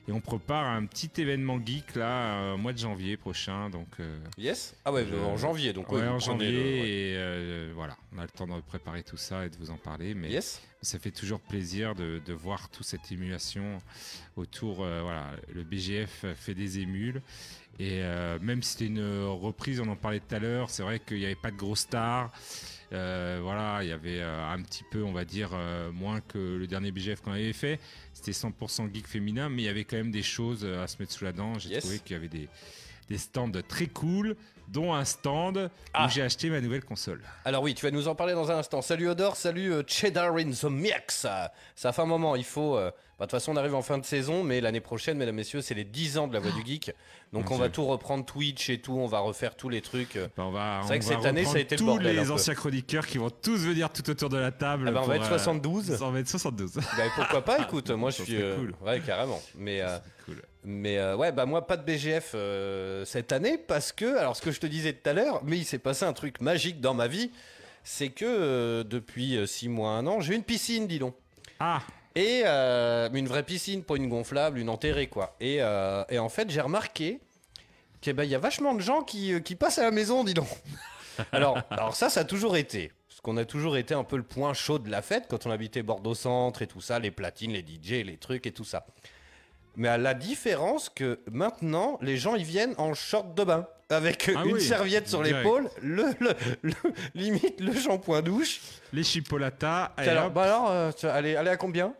et 0.07 0.11
on 0.11 0.21
prépare 0.21 0.65
un 0.65 0.85
petit 0.85 1.09
événement 1.17 1.59
geek 1.63 1.95
là, 1.95 2.35
euh, 2.39 2.53
au 2.53 2.57
mois 2.57 2.73
de 2.73 2.77
janvier 2.77 3.17
prochain. 3.17 3.69
Donc 3.69 3.87
euh, 3.99 4.19
Yes 4.37 4.75
Ah 4.85 4.91
ouais, 4.93 5.05
en 5.25 5.37
janvier, 5.37 5.73
donc 5.73 5.91
ouais, 5.91 6.07
en 6.07 6.19
janvier 6.19 6.51
le- 6.51 6.87
et 6.87 7.13
euh, 7.17 7.71
voilà, 7.75 7.97
on 8.13 8.19
a 8.19 8.23
le 8.23 8.29
temps 8.29 8.47
de 8.47 8.61
préparer 8.61 9.03
tout 9.03 9.17
ça 9.17 9.45
et 9.45 9.49
de 9.49 9.57
vous 9.57 9.71
en 9.71 9.77
parler. 9.77 10.13
Mais 10.13 10.29
Yes 10.29 10.61
ça 10.81 10.99
fait 10.99 11.09
toujours 11.09 11.39
plaisir 11.39 11.95
de, 11.95 12.21
de 12.23 12.33
voir 12.33 12.69
toute 12.69 12.85
cette 12.85 13.11
émulation 13.11 13.81
autour. 14.35 14.83
euh, 14.83 15.01
voilà, 15.01 15.31
le 15.51 15.63
BGF 15.63 16.25
fait 16.35 16.53
des 16.53 16.77
émules. 16.79 17.23
Et 17.79 18.03
euh, 18.03 18.37
même 18.39 18.61
si 18.61 18.73
c'était 18.73 18.85
une 18.85 19.03
reprise, 19.25 19.79
on 19.81 19.87
en 19.87 19.95
parlait 19.95 20.19
tout 20.19 20.35
à 20.35 20.39
l'heure, 20.39 20.69
c'est 20.69 20.83
vrai 20.83 20.99
qu'il 20.99 21.17
n'y 21.17 21.25
avait 21.25 21.33
pas 21.35 21.49
de 21.51 21.57
gros 21.57 21.75
stars. 21.75 22.31
Euh, 22.95 23.39
voilà, 23.43 23.79
il 23.83 23.89
y 23.89 23.91
avait 23.91 24.19
euh, 24.21 24.47
un 24.49 24.61
petit 24.61 24.83
peu, 24.89 25.03
on 25.03 25.11
va 25.11 25.25
dire, 25.25 25.49
euh, 25.53 25.91
moins 25.91 26.21
que 26.21 26.37
le 26.37 26.65
dernier 26.67 26.91
BGF 26.91 27.21
qu'on 27.21 27.31
avait 27.33 27.53
fait. 27.53 27.79
C'était 28.13 28.31
100% 28.31 28.93
geek 28.93 29.07
féminin, 29.07 29.49
mais 29.49 29.63
il 29.63 29.65
y 29.65 29.69
avait 29.69 29.83
quand 29.83 29.97
même 29.97 30.11
des 30.11 30.23
choses 30.23 30.65
à 30.65 30.87
se 30.87 30.97
mettre 30.99 31.11
sous 31.11 31.25
la 31.25 31.31
dent. 31.33 31.59
J'ai 31.59 31.69
Yes. 31.69 31.83
trouvé 31.83 31.99
qu'il 31.99 32.15
y 32.15 32.19
avait 32.19 32.27
des, 32.29 32.47
des 33.09 33.17
stands 33.17 33.51
très 33.67 33.87
cool, 33.87 34.35
dont 34.69 34.93
un 34.93 35.05
stand 35.05 35.69
Ah. 35.93 36.05
où 36.05 36.09
j'ai 36.09 36.21
acheté 36.23 36.49
ma 36.49 36.61
nouvelle 36.61 36.83
console. 36.83 37.21
Alors 37.43 37.61
oui, 37.61 37.75
tu 37.75 37.85
vas 37.85 37.91
nous 37.91 38.07
en 38.07 38.15
parler 38.15 38.33
dans 38.33 38.49
un 38.49 38.57
instant. 38.57 38.81
Salut 38.81 39.09
Odor, 39.09 39.35
salut 39.35 39.73
Cheddar 39.85 40.35
in 40.37 40.51
the 40.51 40.63
Mix. 40.63 41.17
Ça, 41.17 41.51
ça 41.75 41.91
fait 41.91 42.01
un 42.01 42.05
moment, 42.07 42.35
il 42.35 42.45
faut... 42.45 42.77
euh, 42.77 42.89
bah, 43.17 43.25
De 43.25 43.29
toute 43.29 43.31
façon, 43.31 43.53
on 43.53 43.55
arrive 43.55 43.75
en 43.75 43.81
fin 43.81 43.97
de 43.97 44.05
saison, 44.05 44.43
mais 44.43 44.61
l'année 44.61 44.81
prochaine, 44.81 45.17
mesdames, 45.17 45.35
messieurs, 45.35 45.61
c'est 45.61 45.73
les 45.73 45.83
10 45.83 46.17
ans 46.17 46.27
de 46.27 46.33
la 46.33 46.39
Voix 46.39 46.51
du 46.51 46.65
Geek. 46.65 46.91
Donc 47.33 47.51
on 47.51 47.57
va 47.57 47.69
tout 47.69 47.85
reprendre, 47.85 48.23
Twitch 48.25 48.69
et 48.69 48.79
tout, 48.79 48.93
on 48.93 49.07
va 49.07 49.19
refaire 49.19 49.55
tous 49.55 49.67
les 49.69 49.81
trucs. 49.81 50.15
euh. 50.15 50.27
Ben, 50.37 50.43
on 50.43 50.51
va, 50.51 50.79
C'est 50.83 50.87
vrai 50.87 50.97
on 50.97 50.99
que 50.99 51.05
va 51.05 51.15
cette 51.15 51.25
année, 51.25 51.45
ça 51.45 51.57
a 51.57 51.59
été 51.59 51.75
le 51.75 51.79
tous 51.79 51.85
bordel 51.85 52.15
les 52.15 52.31
anciens 52.31 52.55
chroniqueurs 52.55 53.05
qui 53.07 53.17
vont 53.17 53.29
tous 53.29 53.57
venir 53.57 53.89
tout 53.89 54.09
autour 54.09 54.29
de 54.29 54.37
la 54.37 54.51
table. 54.51 54.85
Ah 54.87 54.91
bah, 54.91 55.01
on 55.03 55.07
va 55.07 55.15
être 55.17 55.25
euh, 55.25 55.37
72. 55.37 56.01
On 56.01 56.11
va 56.11 56.19
être 56.19 56.27
72. 56.29 56.73
Bah, 56.75 56.81
pourquoi 57.15 57.41
pas, 57.43 57.59
écoute, 57.63 57.89
moi 57.91 58.09
je 58.11 58.23
suis... 58.23 58.41
euh, 58.41 58.55
cool. 58.57 58.75
Ouais, 58.85 58.99
carrément. 59.01 59.41
Mais... 59.55 59.81
euh, 59.81 59.97
Cool. 60.25 60.41
Mais 60.63 60.97
euh, 60.97 61.15
ouais, 61.15 61.31
bah 61.31 61.45
moi 61.45 61.67
pas 61.67 61.77
de 61.77 61.83
BGF 61.83 62.31
euh, 62.33 63.05
cette 63.05 63.31
année 63.31 63.59
parce 63.59 63.91
que, 63.91 64.17
alors 64.17 64.35
ce 64.35 64.41
que 64.41 64.49
je 64.51 64.59
te 64.59 64.65
disais 64.65 64.93
tout 64.93 65.07
à 65.07 65.13
l'heure, 65.13 65.41
mais 65.43 65.59
il 65.59 65.65
s'est 65.65 65.77
passé 65.77 66.03
un 66.05 66.13
truc 66.13 66.41
magique 66.41 66.81
dans 66.81 66.95
ma 66.95 67.07
vie, 67.07 67.29
c'est 67.83 68.09
que 68.09 68.25
euh, 68.25 68.83
depuis 68.83 69.37
6 69.45 69.69
mois, 69.69 69.91
un 69.91 70.07
an, 70.07 70.21
j'ai 70.21 70.33
une 70.33 70.41
piscine, 70.41 70.87
dis 70.87 70.97
donc. 70.97 71.13
Ah, 71.59 71.81
Et 72.15 72.43
euh, 72.45 73.09
une 73.13 73.27
vraie 73.27 73.43
piscine, 73.43 73.83
pas 73.83 73.95
une 73.97 74.07
gonflable, 74.07 74.57
une 74.57 74.69
enterrée 74.69 75.07
quoi. 75.07 75.35
Et, 75.39 75.57
euh, 75.59 76.03
et 76.09 76.17
en 76.17 76.29
fait, 76.29 76.49
j'ai 76.49 76.61
remarqué 76.61 77.19
qu'il 78.01 78.17
y 78.23 78.35
a 78.35 78.39
vachement 78.39 78.73
de 78.73 78.79
gens 78.81 79.01
qui, 79.01 79.33
euh, 79.33 79.39
qui 79.39 79.55
passent 79.55 79.79
à 79.79 79.83
la 79.83 79.91
maison, 79.91 80.23
dis 80.23 80.33
donc. 80.33 80.47
alors, 81.31 81.57
alors 81.69 81.95
ça, 81.95 82.09
ça 82.09 82.21
a 82.21 82.23
toujours 82.23 82.55
été. 82.55 82.91
Parce 83.09 83.19
qu'on 83.21 83.35
a 83.37 83.45
toujours 83.45 83.75
été 83.77 83.93
un 83.93 84.03
peu 84.03 84.15
le 84.17 84.23
point 84.23 84.53
chaud 84.53 84.79
de 84.79 84.89
la 84.89 85.01
fête 85.01 85.25
quand 85.29 85.45
on 85.45 85.51
habitait 85.51 85.83
Bordeaux 85.83 86.15
Centre 86.15 86.61
et 86.61 86.67
tout 86.67 86.81
ça, 86.81 86.99
les 86.99 87.11
platines, 87.11 87.51
les 87.51 87.61
DJ, 87.61 88.05
les 88.05 88.17
trucs 88.17 88.45
et 88.47 88.51
tout 88.51 88.63
ça. 88.65 88.85
Mais 89.75 89.89
à 89.89 89.97
la 89.97 90.13
différence 90.13 90.87
que 90.87 91.19
maintenant, 91.29 91.97
les 92.01 92.15
gens 92.15 92.35
ils 92.35 92.45
viennent 92.45 92.75
en 92.77 92.93
short 92.93 93.35
de 93.35 93.43
bain 93.43 93.67
avec 93.89 94.31
Ah 94.35 94.43
une 94.45 94.53
oui, 94.53 94.61
serviette 94.61 95.09
sur 95.09 95.21
l'épaule, 95.21 95.69
le, 95.81 96.05
le- 96.19 96.33
le- 96.61 96.73
limite 97.13 97.59
le 97.59 97.73
shampoing 97.73 98.21
douche. 98.21 98.61
les 98.93 99.03
chipolatas. 99.03 99.91
Alors, 99.97 100.31
bah 100.31 100.43
alors, 100.43 100.71
euh, 100.71 100.91
est, 100.91 101.03
elle 101.03 101.47
est 101.47 101.51
à 101.51 101.57
combien? 101.57 101.93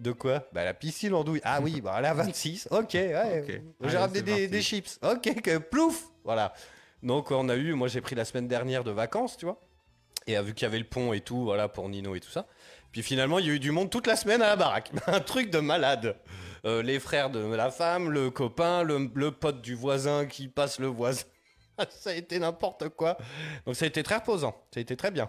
De 0.00 0.12
quoi 0.12 0.48
Bah 0.52 0.64
la 0.64 0.72
piscine 0.74 1.12
en 1.14 1.22
douille. 1.22 1.42
Ah 1.44 1.60
oui, 1.60 1.80
bah 1.82 1.94
elle 1.98 2.06
à 2.06 2.14
26. 2.14 2.68
Ok, 2.70 2.94
ouais. 2.94 3.44
Ok. 3.46 3.48
J'ai 3.82 3.88
Allez, 3.88 3.96
ramené 3.98 4.18
c'est 4.18 4.24
des, 4.24 4.30
parti. 4.32 4.48
des 4.48 4.62
chips. 4.62 4.98
Ok, 5.02 5.42
que 5.42 5.58
plouf 5.58 6.04
Voilà. 6.24 6.54
Donc 7.02 7.30
on 7.30 7.48
a 7.50 7.56
eu, 7.56 7.74
moi 7.74 7.86
j'ai 7.88 8.00
pris 8.00 8.14
la 8.14 8.24
semaine 8.24 8.48
dernière 8.48 8.82
de 8.82 8.90
vacances, 8.90 9.36
tu 9.36 9.44
vois. 9.44 9.60
Et 10.26 10.36
euh, 10.38 10.42
vu 10.42 10.54
qu'il 10.54 10.64
y 10.64 10.66
avait 10.66 10.78
le 10.78 10.84
pont 10.84 11.12
et 11.12 11.20
tout, 11.20 11.44
voilà, 11.44 11.68
pour 11.68 11.88
Nino 11.88 12.14
et 12.14 12.20
tout 12.20 12.30
ça. 12.30 12.46
Puis 12.92 13.02
finalement, 13.02 13.38
il 13.38 13.46
y 13.46 13.50
a 13.50 13.52
eu 13.52 13.58
du 13.60 13.70
monde 13.72 13.90
toute 13.90 14.06
la 14.06 14.16
semaine 14.16 14.40
à 14.42 14.48
la 14.48 14.56
baraque. 14.56 14.90
Un 15.06 15.20
truc 15.20 15.50
de 15.50 15.58
malade. 15.58 16.16
Euh, 16.64 16.82
les 16.82 16.98
frères 16.98 17.30
de 17.30 17.40
la 17.54 17.70
femme, 17.70 18.10
le 18.10 18.30
copain, 18.30 18.82
le, 18.82 19.10
le 19.14 19.30
pote 19.32 19.60
du 19.60 19.74
voisin 19.74 20.24
qui 20.26 20.48
passe 20.48 20.78
le 20.78 20.86
voisin. 20.88 21.24
ça 21.90 22.10
a 22.10 22.14
été 22.14 22.38
n'importe 22.38 22.88
quoi. 22.90 23.16
Donc 23.66 23.76
ça 23.76 23.84
a 23.84 23.88
été 23.88 24.02
très 24.02 24.16
reposant. 24.16 24.52
Ça 24.72 24.78
a 24.78 24.80
été 24.80 24.96
très 24.96 25.10
bien. 25.10 25.28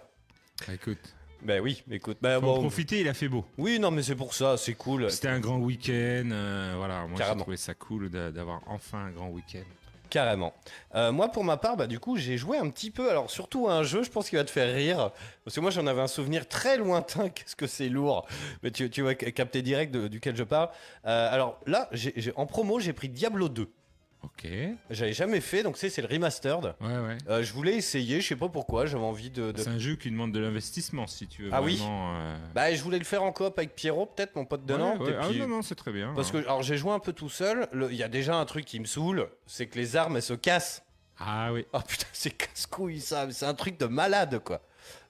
Bah, 0.66 0.74
écoute, 0.74 1.14
Ben 1.44 1.60
oui, 1.60 1.82
écoute. 1.90 2.18
Ben 2.22 2.40
faut 2.40 2.46
en 2.46 2.54
bon. 2.54 2.60
profiter, 2.60 3.00
il 3.00 3.08
a 3.08 3.14
fait 3.14 3.28
beau. 3.28 3.44
Oui, 3.58 3.78
non, 3.80 3.90
mais 3.90 4.02
c'est 4.02 4.14
pour 4.14 4.32
ça, 4.34 4.56
c'est 4.56 4.74
cool. 4.74 5.10
C'était 5.10 5.28
un 5.28 5.40
grand 5.40 5.58
week-end. 5.58 6.28
euh, 6.32 6.74
voilà, 6.76 7.06
moi 7.06 7.18
j'ai 7.18 7.36
trouvé 7.38 7.56
ça 7.56 7.74
cool 7.74 8.10
d'a- 8.10 8.30
d'avoir 8.30 8.60
enfin 8.66 9.06
un 9.06 9.10
grand 9.10 9.28
week-end. 9.28 9.62
Carrément. 10.08 10.52
Euh, 10.94 11.10
moi, 11.10 11.28
pour 11.32 11.42
ma 11.42 11.56
part, 11.56 11.74
bah, 11.78 11.86
du 11.86 11.98
coup, 11.98 12.18
j'ai 12.18 12.36
joué 12.36 12.58
un 12.58 12.68
petit 12.68 12.90
peu. 12.90 13.10
Alors, 13.10 13.30
surtout 13.30 13.66
à 13.68 13.72
un 13.76 13.82
jeu, 13.82 14.02
je 14.02 14.10
pense 14.10 14.28
qu'il 14.28 14.36
va 14.38 14.44
te 14.44 14.50
faire 14.50 14.74
rire. 14.74 15.10
Parce 15.42 15.54
que 15.56 15.60
moi, 15.60 15.70
j'en 15.70 15.86
avais 15.86 16.02
un 16.02 16.06
souvenir 16.06 16.46
très 16.46 16.76
lointain. 16.76 17.28
Qu'est-ce 17.34 17.56
que 17.56 17.66
c'est 17.66 17.88
lourd. 17.88 18.26
Mais 18.62 18.70
tu, 18.70 18.90
tu 18.90 19.00
vas 19.00 19.14
capter 19.14 19.62
direct 19.62 19.90
de- 19.94 20.08
duquel 20.08 20.36
je 20.36 20.44
parle. 20.44 20.68
Euh, 21.06 21.32
alors 21.32 21.58
là, 21.66 21.88
en 22.36 22.44
promo, 22.44 22.78
j'ai 22.78 22.92
pris 22.92 23.08
Diablo 23.08 23.48
2. 23.48 23.70
Ok. 24.24 24.46
J'avais 24.90 25.12
jamais 25.12 25.40
fait, 25.40 25.62
donc 25.62 25.76
c'est 25.76 25.96
le 25.98 26.06
remastered. 26.06 26.74
Ouais, 26.80 26.98
ouais. 26.98 27.18
Euh, 27.28 27.42
je 27.42 27.52
voulais 27.52 27.74
essayer, 27.74 28.20
je 28.20 28.28
sais 28.28 28.36
pas 28.36 28.48
pourquoi, 28.48 28.86
j'avais 28.86 29.02
envie 29.02 29.30
de. 29.30 29.50
de- 29.52 29.60
C'est 29.60 29.68
un 29.68 29.78
jeu 29.78 29.96
qui 29.96 30.10
demande 30.10 30.32
de 30.32 30.38
l'investissement 30.38 31.06
si 31.06 31.26
tu 31.26 31.42
veux 31.44 31.50
Ah 31.52 31.60
oui. 31.62 31.80
euh, 31.82 32.36
Bah, 32.54 32.72
je 32.74 32.82
voulais 32.82 32.98
le 32.98 33.04
faire 33.04 33.22
en 33.24 33.32
coop 33.32 33.58
avec 33.58 33.74
Pierrot, 33.74 34.06
peut-être, 34.06 34.36
mon 34.36 34.44
pote 34.44 34.64
de 34.64 34.74
ouais, 34.74 34.78
Nantes. 34.78 35.00
ouais. 35.00 35.16
Ah 35.20 35.26
puis- 35.28 35.38
non, 35.40 35.48
non, 35.48 35.62
c'est 35.62 35.74
très 35.74 35.92
bien. 35.92 36.12
Parce 36.14 36.30
que, 36.30 36.38
alors, 36.38 36.62
j'ai 36.62 36.76
joué 36.76 36.92
un 36.92 36.98
peu 37.00 37.12
tout 37.12 37.28
seul. 37.28 37.68
Il 37.90 37.96
y 37.96 38.02
a 38.04 38.08
déjà 38.08 38.36
un 38.36 38.44
truc 38.44 38.64
qui 38.64 38.78
me 38.78 38.84
saoule, 38.84 39.28
c'est 39.46 39.66
que 39.66 39.76
les 39.78 39.96
armes, 39.96 40.16
elles 40.16 40.22
se 40.22 40.34
cassent. 40.34 40.84
Ah 41.18 41.52
oui. 41.52 41.66
Oh 41.72 41.78
putain, 41.86 42.06
c'est 42.12 42.30
casse-couille 42.30 43.00
ça, 43.00 43.26
c'est 43.30 43.46
un 43.46 43.54
truc 43.54 43.78
de 43.78 43.86
malade 43.86 44.40
quoi. 44.44 44.60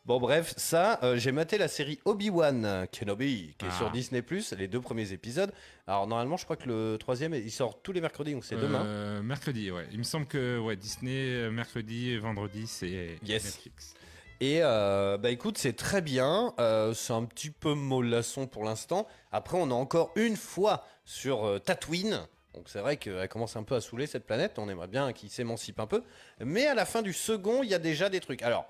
Bon 0.04 0.18
bref, 0.18 0.52
ça, 0.56 0.98
euh, 1.04 1.16
j'ai 1.16 1.30
maté 1.30 1.58
la 1.58 1.68
série 1.68 2.00
Obi-Wan 2.04 2.88
Kenobi, 2.90 3.54
qui 3.56 3.66
est 3.66 3.68
Ah. 3.70 3.76
sur 3.78 3.90
Disney+, 3.92 4.20
les 4.58 4.66
deux 4.66 4.80
premiers 4.80 5.12
épisodes. 5.12 5.52
Alors 5.86 6.08
normalement, 6.08 6.36
je 6.36 6.44
crois 6.44 6.56
que 6.56 6.68
le 6.68 6.96
troisième, 6.98 7.34
il 7.34 7.52
sort 7.52 7.80
tous 7.82 7.92
les 7.92 8.00
mercredis, 8.00 8.32
donc 8.32 8.44
c'est 8.44 8.56
demain. 8.56 8.84
Euh, 8.84 9.22
mercredi, 9.22 9.70
ouais. 9.70 9.86
Il 9.92 9.98
me 9.98 10.02
semble 10.02 10.26
que 10.26 10.58
ouais, 10.58 10.74
Disney, 10.74 11.12
euh, 11.34 11.50
mercredi 11.52 12.10
et 12.10 12.18
vendredi, 12.18 12.66
c'est 12.66 13.16
Yes. 13.24 13.44
Netflix. 13.44 13.94
Et 14.40 14.58
euh, 14.62 15.18
bah 15.18 15.30
écoute, 15.30 15.56
c'est 15.56 15.74
très 15.76 16.00
bien, 16.02 16.52
euh, 16.58 16.94
c'est 16.94 17.12
un 17.12 17.24
petit 17.24 17.50
peu 17.50 17.74
mollasson 17.74 18.48
pour 18.48 18.64
l'instant. 18.64 19.06
Après, 19.30 19.56
on 19.56 19.70
a 19.70 19.74
encore 19.74 20.10
une 20.16 20.34
fois 20.36 20.84
sur 21.04 21.44
euh, 21.46 21.58
Tatooine. 21.60 22.26
Donc 22.54 22.64
c'est 22.66 22.80
vrai 22.80 22.96
qu'elle 22.96 23.28
commence 23.28 23.54
un 23.54 23.62
peu 23.62 23.76
à 23.76 23.80
saouler 23.80 24.08
cette 24.08 24.26
planète, 24.26 24.58
on 24.58 24.68
aimerait 24.68 24.88
bien 24.88 25.12
qu'il 25.12 25.30
s'émancipe 25.30 25.78
un 25.78 25.86
peu. 25.86 26.02
Mais 26.40 26.66
à 26.66 26.74
la 26.74 26.86
fin 26.86 27.02
du 27.02 27.12
second, 27.12 27.62
il 27.62 27.68
y 27.70 27.74
a 27.74 27.78
déjà 27.78 28.08
des 28.10 28.18
trucs. 28.18 28.42
Alors, 28.42 28.66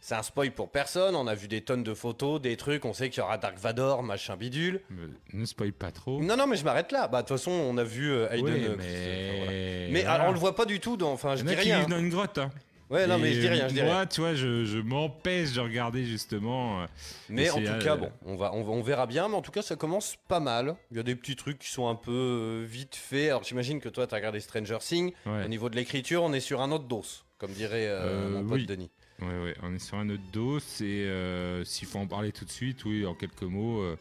c'est 0.00 0.14
un 0.14 0.22
spoil 0.22 0.50
pour 0.52 0.70
personne, 0.70 1.14
on 1.14 1.26
a 1.26 1.34
vu 1.34 1.46
des 1.48 1.60
tonnes 1.60 1.82
de 1.82 1.94
photos, 1.94 2.40
des 2.40 2.56
trucs, 2.56 2.84
on 2.84 2.92
sait 2.94 3.10
qu'il 3.10 3.20
y 3.20 3.22
aura 3.22 3.38
Dark 3.38 3.58
Vador, 3.58 4.02
machin 4.02 4.36
bidule. 4.36 4.80
Me- 4.90 5.10
Ne 5.32 5.44
spoil 5.44 5.72
pas 5.72 5.90
trop. 5.92 6.20
Non, 6.22 6.36
non, 6.36 6.46
mais 6.46 6.56
je 6.56 6.64
m'arrête 6.64 6.90
là. 6.92 7.06
Bah 7.08 7.22
de 7.22 7.28
toute 7.28 7.36
façon, 7.36 7.50
on 7.50 7.76
a 7.78 7.84
vu 7.84 8.10
euh, 8.10 8.28
Hayden. 8.30 8.44
Oui, 8.54 8.64
euh, 8.64 8.76
mais... 8.78 8.84
enfin, 8.84 9.36
voilà. 9.36 9.50
Mais 9.52 9.90
voilà. 10.00 10.12
alors, 10.14 10.28
on 10.28 10.32
le 10.32 10.38
voit 10.38 10.54
pas 10.56 10.64
du 10.64 10.80
tout, 10.80 10.96
dans... 10.96 11.12
enfin 11.12 11.36
je 11.36 11.44
dis 11.44 11.54
rien. 11.54 11.86
dans 11.86 11.98
une 11.98 12.08
grotte. 12.10 12.38
hein. 12.38 12.50
Ouais, 12.88 13.06
non, 13.06 13.18
mais 13.18 13.32
je 13.34 13.38
dis 13.40 13.46
rien, 13.48 13.68
je 13.68 13.74
dis 13.74 13.80
euh, 13.80 13.84
rien. 13.84 13.92
Moi, 13.94 14.06
tu 14.06 14.20
vois, 14.20 14.34
je, 14.34 14.64
je 14.64 14.78
m'empêche 14.78 15.52
de 15.52 15.60
regarder 15.60 16.04
justement. 16.04 16.82
euh, 16.82 16.86
Mais 17.28 17.48
en 17.48 17.58
tout 17.58 17.62
euh, 17.64 17.78
cas, 17.80 17.94
bon, 17.94 18.10
on, 18.26 18.34
va, 18.34 18.52
on, 18.52 18.64
va- 18.64 18.72
on 18.72 18.82
verra 18.82 19.06
bien. 19.06 19.28
Mais 19.28 19.36
en 19.36 19.42
tout 19.42 19.52
cas, 19.52 19.62
ça 19.62 19.76
commence 19.76 20.16
pas 20.26 20.40
mal. 20.40 20.74
Il 20.90 20.96
y 20.96 21.00
a 21.00 21.04
des 21.04 21.14
petits 21.14 21.36
trucs 21.36 21.60
qui 21.60 21.68
sont 21.70 21.86
un 21.86 21.94
peu 21.94 22.10
euh, 22.10 22.64
vite 22.66 22.96
faits. 22.96 23.28
Alors, 23.28 23.44
j'imagine 23.44 23.78
que 23.80 23.88
toi, 23.88 24.08
tu 24.08 24.14
as 24.14 24.16
regardé 24.16 24.40
Stranger 24.40 24.78
Things. 24.80 25.12
Ouais. 25.24 25.44
Au 25.44 25.48
niveau 25.48 25.68
de 25.70 25.76
l'écriture, 25.76 26.24
on 26.24 26.32
est 26.32 26.40
sur 26.40 26.60
un 26.62 26.72
autre 26.72 26.86
dos, 26.88 27.04
comme 27.38 27.52
dirait 27.52 27.86
euh, 27.86 28.00
Euh, 28.26 28.28
mon 28.30 28.42
pote 28.48 28.58
oui. 28.58 28.66
Denis. 28.66 28.90
Ouais, 29.22 29.44
ouais, 29.44 29.54
on 29.62 29.74
est 29.74 29.78
sur 29.78 29.96
un 29.98 30.08
autre 30.10 30.22
dos. 30.32 30.58
Et 30.58 30.82
euh, 30.82 31.64
s'il 31.64 31.86
faut 31.88 31.98
en 31.98 32.06
parler 32.06 32.32
tout 32.32 32.44
de 32.44 32.50
suite, 32.50 32.84
oui, 32.84 33.04
en 33.06 33.14
quelques 33.14 33.42
mots. 33.42 33.80
euh, 33.82 33.96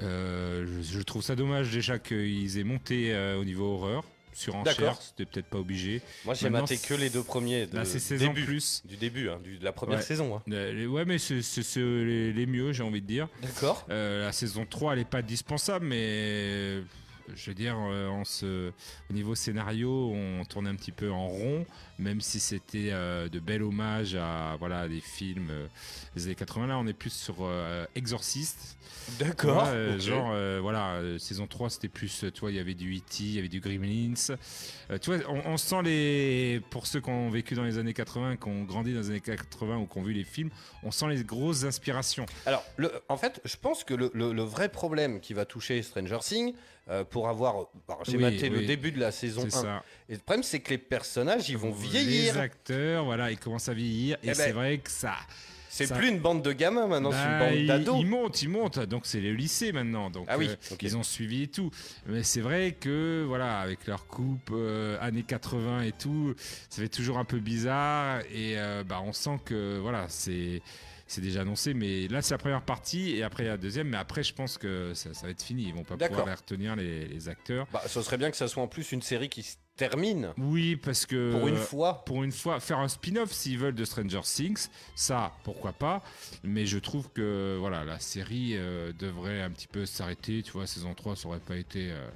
euh, 0.00 0.66
je, 0.82 0.98
je 0.98 1.02
trouve 1.02 1.22
ça 1.22 1.36
dommage 1.36 1.70
déjà 1.70 1.98
qu'ils 1.98 2.58
aient 2.58 2.64
monté 2.64 3.14
au 3.38 3.44
niveau 3.44 3.74
horreur. 3.74 4.04
Sur 4.34 4.56
enchère, 4.56 4.96
c'était 5.02 5.26
peut-être 5.26 5.48
pas 5.48 5.58
obligé. 5.58 6.00
Moi, 6.24 6.32
j'ai 6.32 6.48
maté 6.48 6.78
que 6.78 6.94
les 6.94 7.10
deux 7.10 7.22
premiers. 7.22 7.66
De, 7.66 7.76
Là, 7.76 7.84
c'est 7.84 7.98
saison 7.98 8.28
début, 8.28 8.46
plus. 8.46 8.82
Du 8.86 8.96
début, 8.96 9.28
hein, 9.28 9.38
du- 9.44 9.58
de 9.58 9.64
la 9.64 9.72
première 9.72 9.98
Ouais. 9.98 10.02
saison. 10.02 10.34
hein. 10.34 10.42
Les- 10.46 10.86
ouais, 10.86 11.04
mais 11.04 11.18
c'est 11.18 11.42
les, 11.76 12.32
les 12.32 12.46
mieux, 12.46 12.72
j'ai 12.72 12.82
envie 12.82 13.02
de 13.02 13.06
dire. 13.06 13.28
D'accord. 13.42 13.84
La 13.90 14.32
saison 14.32 14.64
3, 14.64 14.94
elle 14.94 15.00
est 15.00 15.04
pas 15.04 15.20
dispensable, 15.20 15.84
mais 15.84 16.78
je 17.34 17.50
veux 17.50 17.54
dire, 17.54 17.76
euh, 17.78 18.08
on 18.08 18.24
se, 18.24 18.70
au 19.10 19.12
niveau 19.12 19.34
scénario, 19.34 20.12
on 20.14 20.44
tournait 20.44 20.70
un 20.70 20.74
petit 20.74 20.92
peu 20.92 21.10
en 21.10 21.26
rond, 21.28 21.66
même 21.98 22.20
si 22.20 22.40
c'était 22.40 22.88
euh, 22.92 23.28
de 23.28 23.38
bel 23.38 23.62
hommages 23.62 24.14
à 24.14 24.56
voilà 24.58 24.88
des 24.88 25.00
films 25.00 25.48
euh, 25.50 25.66
des 26.16 26.26
années 26.26 26.34
80. 26.34 26.66
Là, 26.66 26.78
on 26.78 26.86
est 26.86 26.92
plus 26.92 27.12
sur 27.12 27.36
euh, 27.40 27.84
Exorcist. 27.94 28.76
D'accord. 29.18 29.66
Genre, 29.98 30.32
voilà, 30.60 31.00
saison 31.18 31.46
3, 31.46 31.70
c'était 31.70 31.88
plus, 31.88 32.24
tu 32.32 32.40
vois, 32.40 32.50
il 32.50 32.56
y 32.56 32.60
avait 32.60 32.74
du 32.74 32.96
E.T., 32.96 33.04
il 33.24 33.34
y 33.34 33.38
avait 33.38 33.48
du 33.48 33.60
Gremlins. 33.60 34.14
Tu 35.00 35.10
vois, 35.10 35.18
on, 35.28 35.52
on 35.52 35.56
sent 35.56 35.82
les. 35.82 36.60
Pour 36.70 36.86
ceux 36.86 37.00
qui 37.00 37.10
ont 37.10 37.28
vécu 37.30 37.54
dans 37.54 37.64
les 37.64 37.78
années 37.78 37.94
80, 37.94 38.36
qui 38.36 38.48
ont 38.48 38.62
grandi 38.64 38.92
dans 38.92 39.00
les 39.00 39.10
années 39.10 39.20
80 39.20 39.78
ou 39.78 39.86
qui 39.86 39.98
ont 39.98 40.02
vu 40.02 40.12
les 40.12 40.24
films, 40.24 40.50
on 40.82 40.90
sent 40.90 41.08
les 41.08 41.24
grosses 41.24 41.64
inspirations. 41.64 42.26
Alors, 42.46 42.64
le- 42.76 42.92
en 43.08 43.16
fait, 43.16 43.40
je 43.44 43.56
pense 43.56 43.82
que 43.84 43.94
le, 43.94 44.10
le- 44.14 44.32
le 44.32 44.42
vrai 44.42 44.68
problème 44.68 45.20
qui 45.20 45.34
va 45.34 45.44
toucher 45.46 45.82
Stranger 45.82 46.18
Things, 46.20 46.54
pour 47.12 47.28
avoir. 47.28 47.54
alors, 47.54 48.02
J'ai 48.04 48.16
Oui, 48.16 48.22
maté 48.22 48.48
le 48.48 48.62
début 48.62 48.90
de 48.90 48.98
la 48.98 49.12
saison 49.12 49.42
1. 49.42 49.44
C'est 49.44 49.50
ça. 49.50 49.84
Et 50.08 50.14
le 50.14 50.18
problème, 50.18 50.42
c'est 50.42 50.58
que 50.60 50.70
les 50.70 50.78
personnages, 50.78 51.48
ils 51.48 51.56
vont 51.58 51.70
vieillir. 51.70 52.34
Les 52.34 52.40
acteurs, 52.40 53.04
voilà, 53.04 53.30
ils 53.30 53.38
commencent 53.38 53.68
à 53.68 53.74
vieillir. 53.74 54.16
Et 54.16 54.18
Eh 54.24 54.26
ben, 54.28 54.34
c'est 54.34 54.52
vrai 54.52 54.78
que 54.78 54.90
ça. 54.90 55.14
C'est 55.68 55.86
ça- 55.86 55.94
plus 55.94 56.08
une 56.08 56.18
bande 56.18 56.42
de 56.42 56.52
gamins 56.52 56.86
maintenant, 56.86 57.12
c'est 57.12 57.16
une 57.16 57.38
Bah, 57.38 57.50
bande 57.50 57.66
d'ados. 57.66 57.96
Ils 58.00 58.06
montent, 58.06 58.42
ils 58.42 58.48
montent. 58.50 58.78
Donc 58.80 59.06
c'est 59.06 59.20
le 59.20 59.32
lycée 59.32 59.72
maintenant. 59.72 60.10
Donc 60.10 60.26
Ah 60.28 60.36
oui, 60.36 60.48
euh, 60.50 60.76
ils 60.82 60.96
ont 60.98 61.02
suivi 61.02 61.44
et 61.44 61.48
tout. 61.48 61.70
Mais 62.06 62.22
c'est 62.22 62.42
vrai 62.42 62.76
que 62.78 63.24
voilà, 63.26 63.60
avec 63.60 63.86
leur 63.86 64.06
coupe 64.06 64.50
euh, 64.52 64.98
années 65.00 65.22
80 65.22 65.82
et 65.82 65.92
tout, 65.92 66.34
ça 66.68 66.82
fait 66.82 66.88
toujours 66.90 67.16
un 67.18 67.24
peu 67.24 67.38
bizarre. 67.38 68.20
Et 68.30 68.58
euh, 68.58 68.84
bah 68.84 69.00
on 69.02 69.14
sent 69.14 69.38
que 69.46 69.78
voilà, 69.78 70.04
c'est 70.08 70.60
c'est 71.12 71.20
déjà 71.20 71.42
annoncé. 71.42 71.74
Mais 71.74 72.08
là 72.08 72.22
c'est 72.22 72.34
la 72.34 72.38
première 72.38 72.62
partie 72.62 73.16
et 73.16 73.22
après 73.22 73.44
il 73.44 73.46
y 73.46 73.48
a 73.48 73.52
la 73.52 73.58
deuxième. 73.58 73.88
Mais 73.88 73.96
après 73.98 74.22
je 74.22 74.34
pense 74.34 74.58
que 74.58 74.92
ça, 74.94 75.12
ça 75.14 75.26
va 75.26 75.30
être 75.30 75.42
fini. 75.42 75.64
Ils 75.68 75.74
vont 75.74 75.84
pas 75.84 75.96
pouvoir 75.96 76.36
retenir 76.36 76.76
les, 76.76 77.06
les 77.06 77.28
acteurs. 77.28 77.66
Bah, 77.72 77.82
ce 77.86 78.02
serait 78.02 78.18
bien 78.18 78.30
que 78.30 78.36
ça 78.36 78.48
soit 78.48 78.62
en 78.62 78.68
plus 78.68 78.92
une 78.92 79.02
série 79.02 79.28
qui 79.28 79.42
se 79.42 79.56
termine. 79.76 80.32
Oui, 80.36 80.76
parce 80.76 81.06
que 81.06 81.32
Pour 81.32 81.48
une 81.48 81.56
fois. 81.56 82.04
pour 82.04 82.22
une 82.22 82.32
fois, 82.32 82.60
faire 82.60 82.78
un 82.78 82.88
spin-off 82.88 83.32
s'ils 83.32 83.58
veulent 83.58 83.74
de 83.74 83.84
Stranger 83.84 84.20
Things, 84.22 84.68
ça, 84.94 85.32
pourquoi 85.44 85.72
pas. 85.72 86.02
Mais 86.44 86.66
je 86.66 86.78
trouve 86.78 87.08
que 87.10 87.56
voilà, 87.58 87.82
la 87.84 87.98
série 87.98 88.52
euh, 88.54 88.92
devrait 88.98 89.40
un 89.40 89.50
petit 89.50 89.68
peu 89.68 89.86
s'arrêter. 89.86 90.42
Tu 90.42 90.52
vois, 90.52 90.66
saison 90.66 90.92
3, 90.94 91.16
ça 91.16 91.28
aurait 91.28 91.40
pas 91.40 91.56
été 91.56 91.90
euh, 91.90 92.06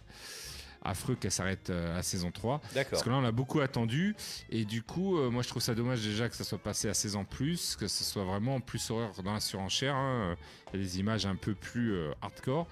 affreux 0.88 1.14
qu'elle 1.14 1.30
s'arrête 1.30 1.70
euh, 1.70 1.98
à 1.98 2.02
saison 2.02 2.30
3. 2.30 2.60
D'accord. 2.74 2.90
Parce 2.90 3.02
que 3.02 3.10
là, 3.10 3.16
on 3.16 3.24
a 3.24 3.32
beaucoup 3.32 3.60
attendu. 3.60 4.14
Et 4.50 4.64
du 4.64 4.82
coup, 4.82 5.18
euh, 5.18 5.30
moi, 5.30 5.42
je 5.42 5.48
trouve 5.48 5.62
ça 5.62 5.74
dommage 5.74 6.02
déjà 6.02 6.28
que 6.28 6.36
ça 6.36 6.44
soit 6.44 6.58
passé 6.58 6.88
à 6.88 6.94
16 6.94 7.16
ans 7.16 7.24
plus, 7.24 7.76
que 7.76 7.86
ce 7.88 8.04
soit 8.04 8.24
vraiment 8.24 8.60
plus 8.60 8.90
horreur 8.90 9.12
dans 9.24 9.32
la 9.34 9.40
surenchère. 9.40 9.94
hein. 9.94 10.36
Il 10.74 10.80
y 10.80 10.82
a 10.82 10.86
des 10.86 10.98
images 10.98 11.26
un 11.26 11.36
peu 11.36 11.54
plus 11.54 11.92
euh, 11.92 12.12
hardcore. 12.22 12.66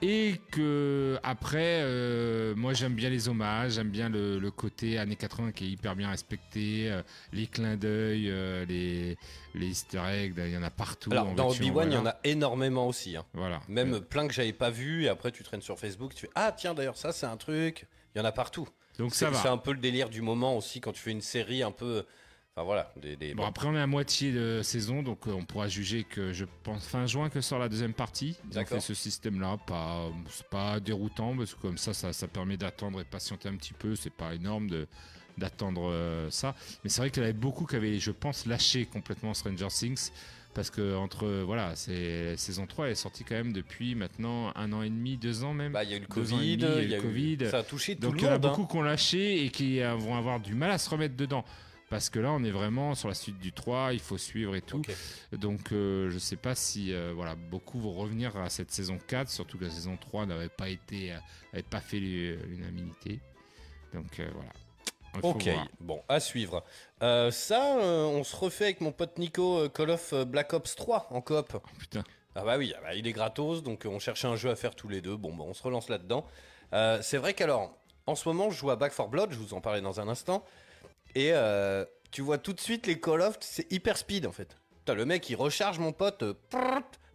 Et 0.00 0.40
que 0.52 1.18
après, 1.24 1.80
euh, 1.82 2.54
moi 2.54 2.72
j'aime 2.72 2.94
bien 2.94 3.10
les 3.10 3.28
hommages, 3.28 3.72
j'aime 3.72 3.90
bien 3.90 4.08
le, 4.08 4.38
le 4.38 4.50
côté 4.52 4.96
années 4.96 5.16
80 5.16 5.50
qui 5.50 5.64
est 5.64 5.68
hyper 5.70 5.96
bien 5.96 6.08
respecté, 6.10 6.88
euh, 6.88 7.02
les 7.32 7.48
clins 7.48 7.76
d'œil, 7.76 8.30
euh, 8.30 8.64
les, 8.66 9.16
les 9.54 9.66
easter 9.66 10.00
eggs, 10.08 10.34
il 10.38 10.50
y 10.52 10.56
en 10.56 10.62
a 10.62 10.70
partout. 10.70 11.10
Alors, 11.10 11.26
en 11.28 11.34
dans 11.34 11.50
Obi-Wan, 11.50 11.90
il 11.90 11.94
y 11.94 11.98
en 11.98 12.06
a 12.06 12.16
énormément 12.22 12.86
aussi. 12.86 13.16
hein. 13.16 13.24
Voilà. 13.34 13.60
Même 13.68 14.00
plein 14.00 14.28
que 14.28 14.34
j'avais 14.34 14.52
pas 14.52 14.70
vu, 14.70 15.02
et 15.04 15.08
après 15.08 15.32
tu 15.32 15.42
traînes 15.42 15.62
sur 15.62 15.76
Facebook, 15.80 16.14
tu 16.14 16.26
fais 16.26 16.30
Ah, 16.36 16.52
tiens, 16.56 16.74
d'ailleurs, 16.74 16.96
ça, 16.96 17.10
c'est 17.10 17.26
un 17.26 17.36
truc. 17.36 17.86
Il 18.14 18.18
y 18.18 18.20
en 18.20 18.24
a 18.24 18.32
partout. 18.32 18.68
Donc 19.00 19.14
ça 19.14 19.30
va. 19.30 19.38
c'est 19.42 19.48
un 19.48 19.58
peu 19.58 19.72
le 19.72 19.78
délire 19.78 20.08
du 20.10 20.22
moment 20.22 20.56
aussi 20.56 20.80
quand 20.80 20.92
tu 20.92 21.00
fais 21.00 21.10
une 21.12 21.20
série 21.20 21.62
un 21.62 21.70
peu. 21.72 22.04
Enfin 22.58 22.64
voilà. 22.64 22.92
Des, 23.00 23.14
des- 23.14 23.34
Bon, 23.34 23.44
après, 23.46 23.68
on 23.68 23.74
est 23.76 23.80
à 23.80 23.86
moitié 23.86 24.32
de 24.32 24.62
saison, 24.64 25.04
donc 25.04 25.28
euh, 25.28 25.30
on 25.32 25.44
pourra 25.44 25.68
juger 25.68 26.02
que 26.02 26.32
je 26.32 26.44
pense 26.64 26.84
fin 26.88 27.06
juin 27.06 27.30
que 27.30 27.40
sort 27.40 27.60
la 27.60 27.68
deuxième 27.68 27.92
partie. 27.92 28.36
Ils 28.44 28.48
ont 28.48 28.54
D'accord. 28.60 28.78
fait 28.78 28.84
ce 28.84 28.94
système-là, 28.94 29.58
pas, 29.64 30.08
c'est 30.28 30.46
pas 30.48 30.80
déroutant, 30.80 31.36
parce 31.36 31.54
que 31.54 31.60
comme 31.60 31.78
ça, 31.78 31.94
ça, 31.94 32.12
ça 32.12 32.26
permet 32.26 32.56
d'attendre 32.56 33.00
et 33.00 33.04
de 33.04 33.08
patienter 33.08 33.48
un 33.48 33.54
petit 33.54 33.74
peu. 33.74 33.94
C'est 33.94 34.12
pas 34.12 34.34
énorme 34.34 34.68
de 34.68 34.88
d'attendre 35.36 35.88
euh, 35.88 36.28
ça. 36.30 36.56
Mais 36.82 36.90
c'est 36.90 37.00
vrai 37.00 37.10
qu'il 37.10 37.22
y 37.22 37.24
avait 37.24 37.32
beaucoup 37.32 37.64
qui 37.64 37.76
avaient, 37.76 38.00
je 38.00 38.10
pense, 38.10 38.44
lâché 38.44 38.86
complètement 38.86 39.34
Stranger 39.34 39.68
Things. 39.68 40.10
Parce 40.52 40.70
que 40.70 40.96
entre 40.96 41.42
voilà, 41.44 41.76
c'est 41.76 42.36
saison 42.36 42.66
3 42.66 42.86
elle 42.86 42.92
est 42.92 42.96
sortie 42.96 43.22
quand 43.22 43.36
même 43.36 43.52
depuis 43.52 43.94
maintenant 43.94 44.50
un 44.56 44.72
an 44.72 44.82
et 44.82 44.88
demi, 44.90 45.16
deux 45.16 45.44
ans 45.44 45.54
même. 45.54 45.70
Bah, 45.72 45.84
il 45.84 45.90
y 45.90 45.94
a 45.94 45.98
eu 45.98 46.00
le 46.00 46.06
Covid, 46.08 46.56
demi, 46.56 46.56
il 46.56 46.60
y 46.60 46.64
a 46.64 46.80
eu 46.80 46.84
il 46.84 46.90
y 46.90 46.94
a 46.94 46.96
le 46.96 47.04
eu- 47.04 47.06
Covid. 47.06 47.50
ça 47.50 47.58
a 47.58 47.62
touché 47.62 47.94
tout 47.94 48.00
Donc 48.02 48.14
le 48.14 48.18
il 48.18 48.22
y 48.24 48.26
en 48.26 48.30
a 48.30 48.32
monde, 48.32 48.46
hein. 48.46 48.48
beaucoup 48.48 48.66
qui 48.66 48.76
ont 48.78 48.82
lâché 48.82 49.44
et 49.44 49.50
qui 49.50 49.78
vont 49.80 50.16
avoir 50.16 50.40
du 50.40 50.54
mal 50.56 50.72
à 50.72 50.78
se 50.78 50.90
remettre 50.90 51.14
dedans. 51.14 51.44
Parce 51.90 52.10
que 52.10 52.18
là, 52.18 52.30
on 52.32 52.44
est 52.44 52.50
vraiment 52.50 52.94
sur 52.94 53.08
la 53.08 53.14
suite 53.14 53.38
du 53.38 53.52
3, 53.52 53.94
il 53.94 54.00
faut 54.00 54.18
suivre 54.18 54.54
et 54.56 54.60
tout. 54.60 54.82
Donc, 55.32 55.72
euh, 55.72 56.10
je 56.10 56.18
sais 56.18 56.36
pas 56.36 56.54
si 56.54 56.92
euh, 56.92 57.12
voilà, 57.14 57.34
beaucoup 57.34 57.80
vont 57.80 57.92
revenir 57.94 58.36
à 58.36 58.50
cette 58.50 58.70
saison 58.70 58.98
4, 59.06 59.28
surtout 59.30 59.56
que 59.58 59.64
la 59.64 59.70
saison 59.70 59.96
3 59.96 60.26
n'avait 60.26 60.50
pas 60.50 60.68
été, 60.68 61.12
euh, 61.12 61.16
n'avait 61.52 61.62
pas 61.62 61.80
fait 61.80 61.98
l'u- 61.98 62.36
l'unanimité. 62.46 63.20
Donc, 63.94 64.20
euh, 64.20 64.28
voilà. 64.34 64.50
Il 65.14 65.20
faut 65.22 65.28
Ok, 65.30 65.44
voir. 65.44 65.66
bon, 65.80 66.02
à 66.08 66.20
suivre. 66.20 66.62
Euh, 67.02 67.30
ça, 67.30 67.78
euh, 67.78 68.04
on 68.04 68.22
se 68.22 68.36
refait 68.36 68.64
avec 68.64 68.82
mon 68.82 68.92
pote 68.92 69.16
Nico 69.18 69.60
euh, 69.60 69.68
Call 69.70 69.88
of 69.90 70.12
euh, 70.12 70.24
Black 70.26 70.52
Ops 70.52 70.76
3 70.76 71.06
en 71.10 71.22
coop. 71.22 71.50
Oh, 71.54 71.60
putain. 71.78 72.04
Ah 72.34 72.44
bah 72.44 72.58
oui, 72.58 72.74
ah 72.76 72.80
bah, 72.82 72.94
il 72.94 73.06
est 73.06 73.12
gratos, 73.12 73.62
donc 73.62 73.86
euh, 73.86 73.88
on 73.88 73.98
cherchait 73.98 74.28
un 74.28 74.36
jeu 74.36 74.50
à 74.50 74.54
faire 74.56 74.74
tous 74.76 74.88
les 74.88 75.00
deux. 75.00 75.16
Bon, 75.16 75.34
bah, 75.34 75.44
on 75.48 75.54
se 75.54 75.62
relance 75.62 75.88
là-dedans. 75.88 76.26
Euh, 76.74 76.98
c'est 77.02 77.16
vrai 77.16 77.32
qu'alors, 77.32 77.74
en 78.06 78.14
ce 78.14 78.28
moment, 78.28 78.50
je 78.50 78.58
joue 78.58 78.70
à 78.70 78.76
Back 78.76 78.94
4 78.94 79.08
Blood, 79.08 79.32
je 79.32 79.38
vous 79.38 79.54
en 79.54 79.62
parlais 79.62 79.80
dans 79.80 79.98
un 80.00 80.08
instant. 80.08 80.44
Et 81.14 81.30
euh, 81.32 81.84
tu 82.10 82.22
vois 82.22 82.38
tout 82.38 82.52
de 82.52 82.60
suite 82.60 82.86
les 82.86 83.00
Call 83.00 83.20
of, 83.22 83.36
c'est 83.40 83.70
hyper 83.72 83.96
speed 83.96 84.26
en 84.26 84.32
fait. 84.32 84.56
Putain, 84.78 84.94
le 84.94 85.04
mec, 85.04 85.28
il 85.30 85.36
recharge 85.36 85.78
mon 85.78 85.92
pote. 85.92 86.22
euh, 86.22 86.34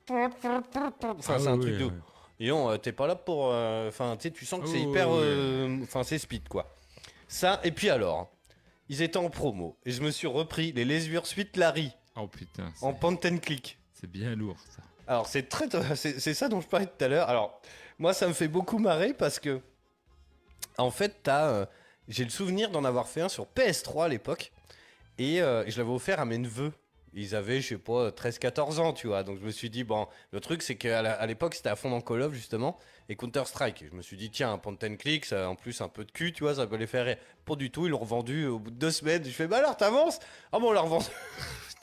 Enfin, 0.09 1.35
Ah 1.35 1.39
c'est 1.39 1.47
un 1.47 1.55
oui, 1.55 1.61
truc 1.61 1.77
de. 1.77 1.85
ouais. 1.85 1.91
Et 2.39 2.51
on, 2.51 2.69
euh, 2.69 2.77
t'es 2.77 2.91
pas 2.91 3.07
là 3.07 3.15
pour. 3.15 3.51
euh, 3.51 3.87
Enfin, 3.87 4.15
tu 4.17 4.23
sais, 4.23 4.31
tu 4.31 4.45
sens 4.45 4.61
que 4.61 4.67
c'est 4.67 4.79
Oh, 4.83 4.89
hyper. 4.89 5.07
euh, 5.11 5.79
Enfin, 5.83 6.03
c'est 6.03 6.17
speed 6.17 6.47
quoi. 6.49 6.75
Ça, 7.27 7.59
et 7.63 7.71
puis 7.71 7.89
alors, 7.89 8.31
ils 8.89 9.01
étaient 9.01 9.17
en 9.17 9.29
promo. 9.29 9.77
Et 9.85 9.91
je 9.91 10.01
me 10.01 10.11
suis 10.11 10.27
repris 10.27 10.71
les 10.73 10.85
Lesure 10.85 11.25
Suite 11.25 11.57
Larry 11.57 11.91
Oh 12.15 12.27
putain, 12.27 12.71
c'est- 12.75 12.85
en 12.85 12.93
point 12.93 13.15
and 13.25 13.37
click. 13.37 13.79
c'est 13.93 14.09
bien 14.09 14.35
lourd 14.35 14.57
ça. 14.75 14.83
Alors 15.07 15.27
c'est 15.27 15.43
très, 15.49 15.67
c'est 15.95 16.19
c'est 16.19 16.33
ça 16.33 16.47
dont 16.49 16.61
je 16.61 16.67
parlais 16.67 16.85
tout 16.85 17.03
à 17.03 17.07
l'heure. 17.07 17.27
Alors 17.29 17.59
moi 17.97 18.13
ça 18.13 18.27
me 18.27 18.33
fait 18.33 18.47
beaucoup 18.47 18.77
marrer 18.77 19.13
parce 19.13 19.39
que 19.39 19.61
en 20.77 20.91
fait 20.91 21.15
t'as, 21.23 21.47
euh, 21.47 21.65
j'ai 22.07 22.23
le 22.23 22.29
souvenir 22.29 22.69
d'en 22.69 22.83
avoir 22.83 23.07
fait 23.07 23.21
un 23.21 23.29
sur 23.29 23.47
PS3 23.55 24.05
à 24.05 24.07
l'époque 24.07 24.51
et 25.17 25.41
euh, 25.41 25.63
je 25.67 25.77
l'avais 25.77 25.91
offert 25.91 26.19
à 26.19 26.25
mes 26.25 26.37
neveux. 26.37 26.71
Ils 27.15 27.35
avaient 27.35 27.61
je 27.61 27.69
sais 27.69 27.77
pas 27.77 28.09
13-14 28.09 28.79
ans 28.79 28.91
tu 28.91 29.05
vois 29.05 29.21
donc 29.21 29.37
je 29.39 29.45
me 29.45 29.51
suis 29.51 29.69
dit 29.69 29.83
bon 29.83 30.07
le 30.31 30.39
truc 30.39 30.63
c'est 30.63 30.75
qu'à 30.75 31.25
l'époque 31.27 31.53
c'était 31.53 31.69
à 31.69 31.75
fond 31.75 31.91
dans 31.91 32.01
Call 32.01 32.23
of 32.23 32.33
justement 32.33 32.79
et 33.07 33.15
Counter 33.15 33.43
Strike. 33.45 33.83
Et 33.83 33.87
je 33.91 33.95
me 33.95 34.01
suis 34.01 34.17
dit 34.17 34.31
tiens 34.31 34.51
un 34.53 34.57
point 34.57 34.75
and 34.83 34.95
click 34.95 35.25
ça 35.25 35.47
en 35.47 35.55
plus 35.55 35.79
un 35.81 35.89
peu 35.89 36.05
de 36.05 36.11
cul 36.11 36.33
tu 36.33 36.43
vois 36.43 36.55
ça 36.55 36.65
peut 36.65 36.75
les 36.75 36.87
faire 36.87 37.05
rire. 37.05 37.17
Pas 37.45 37.55
du 37.55 37.69
tout 37.69 37.85
ils 37.85 37.91
l'ont 37.91 37.99
revendu 37.99 38.47
au 38.47 38.57
bout 38.57 38.71
de 38.71 38.77
deux 38.77 38.91
semaines. 38.91 39.23
Je 39.23 39.29
fais 39.29 39.47
bah 39.47 39.57
alors 39.57 39.77
t'avances 39.77 40.19
ah 40.51 40.57
bon 40.57 40.69
on 40.69 40.71
l'a 40.71 40.81
revendu 40.81 41.05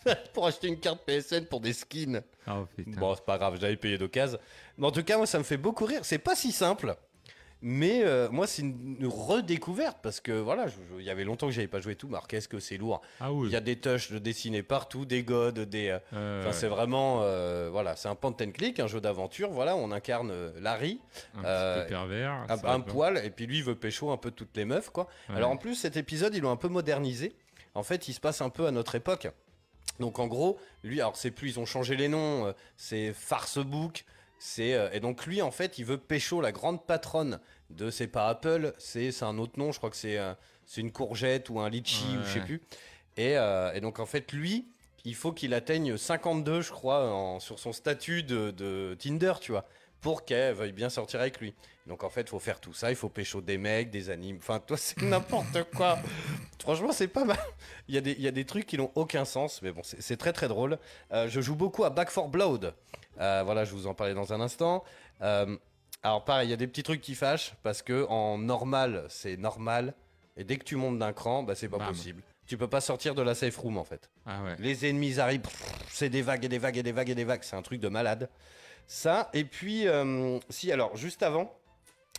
pour 0.34 0.46
acheter 0.46 0.68
une 0.68 0.78
carte 0.78 1.00
PSN 1.06 1.44
pour 1.44 1.60
des 1.60 1.72
skins. 1.72 2.22
Oh. 2.48 2.66
Bon, 2.86 3.14
c'est 3.14 3.24
pas 3.24 3.38
grave, 3.38 3.58
j'avais 3.60 3.76
payé 3.76 3.98
d'occasion. 3.98 4.38
Mais 4.78 4.86
en 4.86 4.90
tout 4.90 5.02
cas, 5.02 5.16
moi, 5.16 5.26
ça 5.26 5.38
me 5.38 5.44
fait 5.44 5.56
beaucoup 5.56 5.84
rire. 5.84 6.00
C'est 6.04 6.18
pas 6.18 6.34
si 6.34 6.52
simple. 6.52 6.96
Mais 7.62 8.02
euh, 8.04 8.28
moi, 8.30 8.46
c'est 8.46 8.62
une, 8.62 8.96
une 9.00 9.06
redécouverte 9.06 9.98
parce 10.02 10.20
que 10.20 10.32
voilà, 10.32 10.66
il 10.98 11.04
y 11.04 11.10
avait 11.10 11.24
longtemps 11.24 11.46
que 11.46 11.52
j'avais 11.52 11.68
pas 11.68 11.80
joué 11.80 11.94
tout. 11.94 12.06
Mais 12.08 12.14
alors, 12.14 12.26
qu'est-ce 12.26 12.48
que 12.48 12.58
c'est 12.58 12.78
lourd 12.78 13.02
Ah 13.20 13.32
oui. 13.32 13.48
Il 13.48 13.52
y 13.52 13.56
a 13.56 13.60
des 13.60 13.76
touches 13.76 14.10
de 14.10 14.18
dessiner 14.18 14.62
partout, 14.62 15.04
des 15.04 15.22
godes, 15.22 15.58
des. 15.60 15.98
euh, 16.14 16.50
c'est 16.52 16.68
vraiment, 16.68 17.20
euh, 17.22 17.68
voilà, 17.70 17.96
c'est 17.96 18.08
un 18.08 18.14
point 18.14 18.30
and 18.40 18.52
click, 18.52 18.80
un 18.80 18.86
jeu 18.86 19.00
d'aventure. 19.00 19.50
Voilà, 19.50 19.76
on 19.76 19.90
incarne 19.92 20.32
Larry, 20.58 21.00
un 21.36 21.42
petit 21.42 21.82
peu 21.82 21.88
pervers. 21.88 22.32
un, 22.48 22.64
un 22.64 22.80
poil, 22.80 23.20
et 23.24 23.30
puis 23.30 23.46
lui 23.46 23.58
il 23.58 23.64
veut 23.64 23.74
pécho 23.74 24.10
un 24.10 24.16
peu 24.16 24.30
toutes 24.30 24.56
les 24.56 24.64
meufs, 24.64 24.88
quoi. 24.90 25.08
Ouais. 25.28 25.36
Alors 25.36 25.50
en 25.50 25.56
plus, 25.58 25.74
cet 25.74 25.96
épisode, 25.98 26.34
ils 26.34 26.40
l'ont 26.40 26.50
un 26.50 26.56
peu 26.56 26.68
modernisé. 26.68 27.34
En 27.74 27.82
fait, 27.82 28.08
il 28.08 28.14
se 28.14 28.20
passe 28.20 28.40
un 28.40 28.48
peu 28.50 28.66
à 28.66 28.70
notre 28.70 28.94
époque. 28.94 29.28
Donc 29.98 30.18
en 30.18 30.26
gros, 30.28 30.58
lui, 30.82 31.00
alors 31.00 31.16
c'est 31.16 31.30
plus, 31.30 31.50
ils 31.50 31.60
ont 31.60 31.66
changé 31.66 31.94
les 31.94 32.08
noms, 32.08 32.54
c'est 32.78 33.12
Farcebook, 33.12 34.04
c'est 34.42 34.74
euh, 34.74 34.90
et 34.92 34.98
donc 35.00 35.26
lui 35.26 35.42
en 35.42 35.50
fait, 35.52 35.78
il 35.78 35.84
veut 35.84 35.98
pécho 35.98 36.40
la 36.40 36.50
grande 36.50 36.84
patronne 36.86 37.38
de 37.68 37.90
c'est 37.90 38.06
pas 38.08 38.28
Apple, 38.28 38.72
c'est 38.78 39.12
c'est 39.12 39.24
un 39.24 39.38
autre 39.38 39.58
nom, 39.58 39.70
je 39.70 39.78
crois 39.78 39.90
que 39.90 39.96
c'est 39.96 40.18
euh, 40.18 40.34
c'est 40.66 40.80
une 40.80 40.90
courgette 40.92 41.50
ou 41.50 41.60
un 41.60 41.68
litchi 41.68 42.16
ou 42.18 42.24
je 42.24 42.32
sais 42.32 42.38
Ouais. 42.40 42.44
plus. 42.46 42.62
Et, 43.16 43.36
euh, 43.36 43.72
et 43.74 43.80
donc 43.80 43.98
en 44.00 44.06
fait, 44.06 44.32
lui, 44.32 44.66
il 45.04 45.14
faut 45.14 45.32
qu'il 45.32 45.52
atteigne 45.54 45.96
52, 45.96 46.62
je 46.62 46.70
crois, 46.70 47.10
en- 47.12 47.38
sur 47.40 47.58
son 47.58 47.72
statut 47.72 48.22
de, 48.22 48.50
de 48.50 48.96
Tinder, 48.98 49.34
tu 49.40 49.52
vois, 49.52 49.66
pour 50.00 50.24
qu'elle 50.24 50.54
veuille 50.54 50.72
bien 50.72 50.88
sortir 50.88 51.20
avec 51.20 51.38
lui. 51.40 51.54
Donc 51.86 52.04
en 52.04 52.08
fait, 52.10 52.22
il 52.22 52.28
faut 52.28 52.38
faire 52.38 52.60
tout 52.60 52.72
ça, 52.72 52.90
il 52.90 52.96
faut 52.96 53.08
pécho 53.08 53.40
des 53.40 53.58
mecs, 53.58 53.90
des 53.90 54.10
animes, 54.10 54.36
enfin 54.38 54.60
toi 54.60 54.76
c'est 54.76 55.02
n'importe 55.02 55.64
quoi. 55.74 55.98
Franchement, 56.62 56.92
c'est 56.92 57.08
pas 57.08 57.24
mal. 57.24 57.38
Il 57.88 57.94
y, 57.94 57.98
a 57.98 58.00
des, 58.00 58.12
il 58.12 58.22
y 58.22 58.28
a 58.28 58.30
des 58.30 58.44
trucs 58.44 58.66
qui 58.66 58.78
n'ont 58.78 58.92
aucun 58.94 59.24
sens, 59.24 59.60
mais 59.62 59.72
bon, 59.72 59.82
c'est 59.82 60.16
très 60.16 60.32
très 60.32 60.46
drôle. 60.48 60.78
Euh, 61.12 61.28
je 61.28 61.40
joue 61.40 61.56
beaucoup 61.56 61.84
à 61.84 61.90
Back 61.90 62.12
4 62.14 62.28
Blood. 62.28 62.74
Euh, 63.20 63.42
voilà, 63.44 63.64
je 63.64 63.72
vous 63.72 63.86
en 63.86 63.94
parlais 63.94 64.14
dans 64.14 64.32
un 64.32 64.40
instant. 64.40 64.82
Euh, 65.22 65.56
alors 66.02 66.24
pareil, 66.24 66.48
il 66.48 66.50
y 66.50 66.54
a 66.54 66.56
des 66.56 66.66
petits 66.66 66.82
trucs 66.82 67.00
qui 67.00 67.14
fâchent, 67.14 67.54
parce 67.62 67.82
que 67.82 68.06
en 68.08 68.38
normal, 68.38 69.04
c'est 69.08 69.36
normal, 69.36 69.94
et 70.36 70.44
dès 70.44 70.56
que 70.56 70.64
tu 70.64 70.76
montes 70.76 70.98
d'un 70.98 71.12
cran, 71.12 71.42
bah, 71.42 71.54
c'est 71.54 71.68
pas 71.68 71.78
Bam. 71.78 71.88
possible. 71.88 72.22
Tu 72.46 72.56
peux 72.56 72.68
pas 72.68 72.80
sortir 72.80 73.14
de 73.14 73.22
la 73.22 73.34
safe 73.34 73.56
room 73.58 73.76
en 73.76 73.84
fait. 73.84 74.10
Ah 74.26 74.42
ouais. 74.42 74.56
Les 74.58 74.88
ennemis 74.88 75.20
arrivent, 75.20 75.42
c'est 75.88 76.08
des 76.08 76.22
vagues 76.22 76.44
et 76.44 76.48
des 76.48 76.58
vagues 76.58 76.78
et 76.78 76.82
des 76.82 76.92
vagues 76.92 77.10
et 77.10 77.14
des 77.14 77.24
vagues. 77.24 77.42
C'est 77.42 77.56
un 77.56 77.62
truc 77.62 77.80
de 77.80 77.88
malade. 77.88 78.28
Ça, 78.86 79.30
et 79.34 79.44
puis, 79.44 79.86
euh, 79.86 80.38
si, 80.48 80.72
alors, 80.72 80.96
juste 80.96 81.22
avant, 81.22 81.52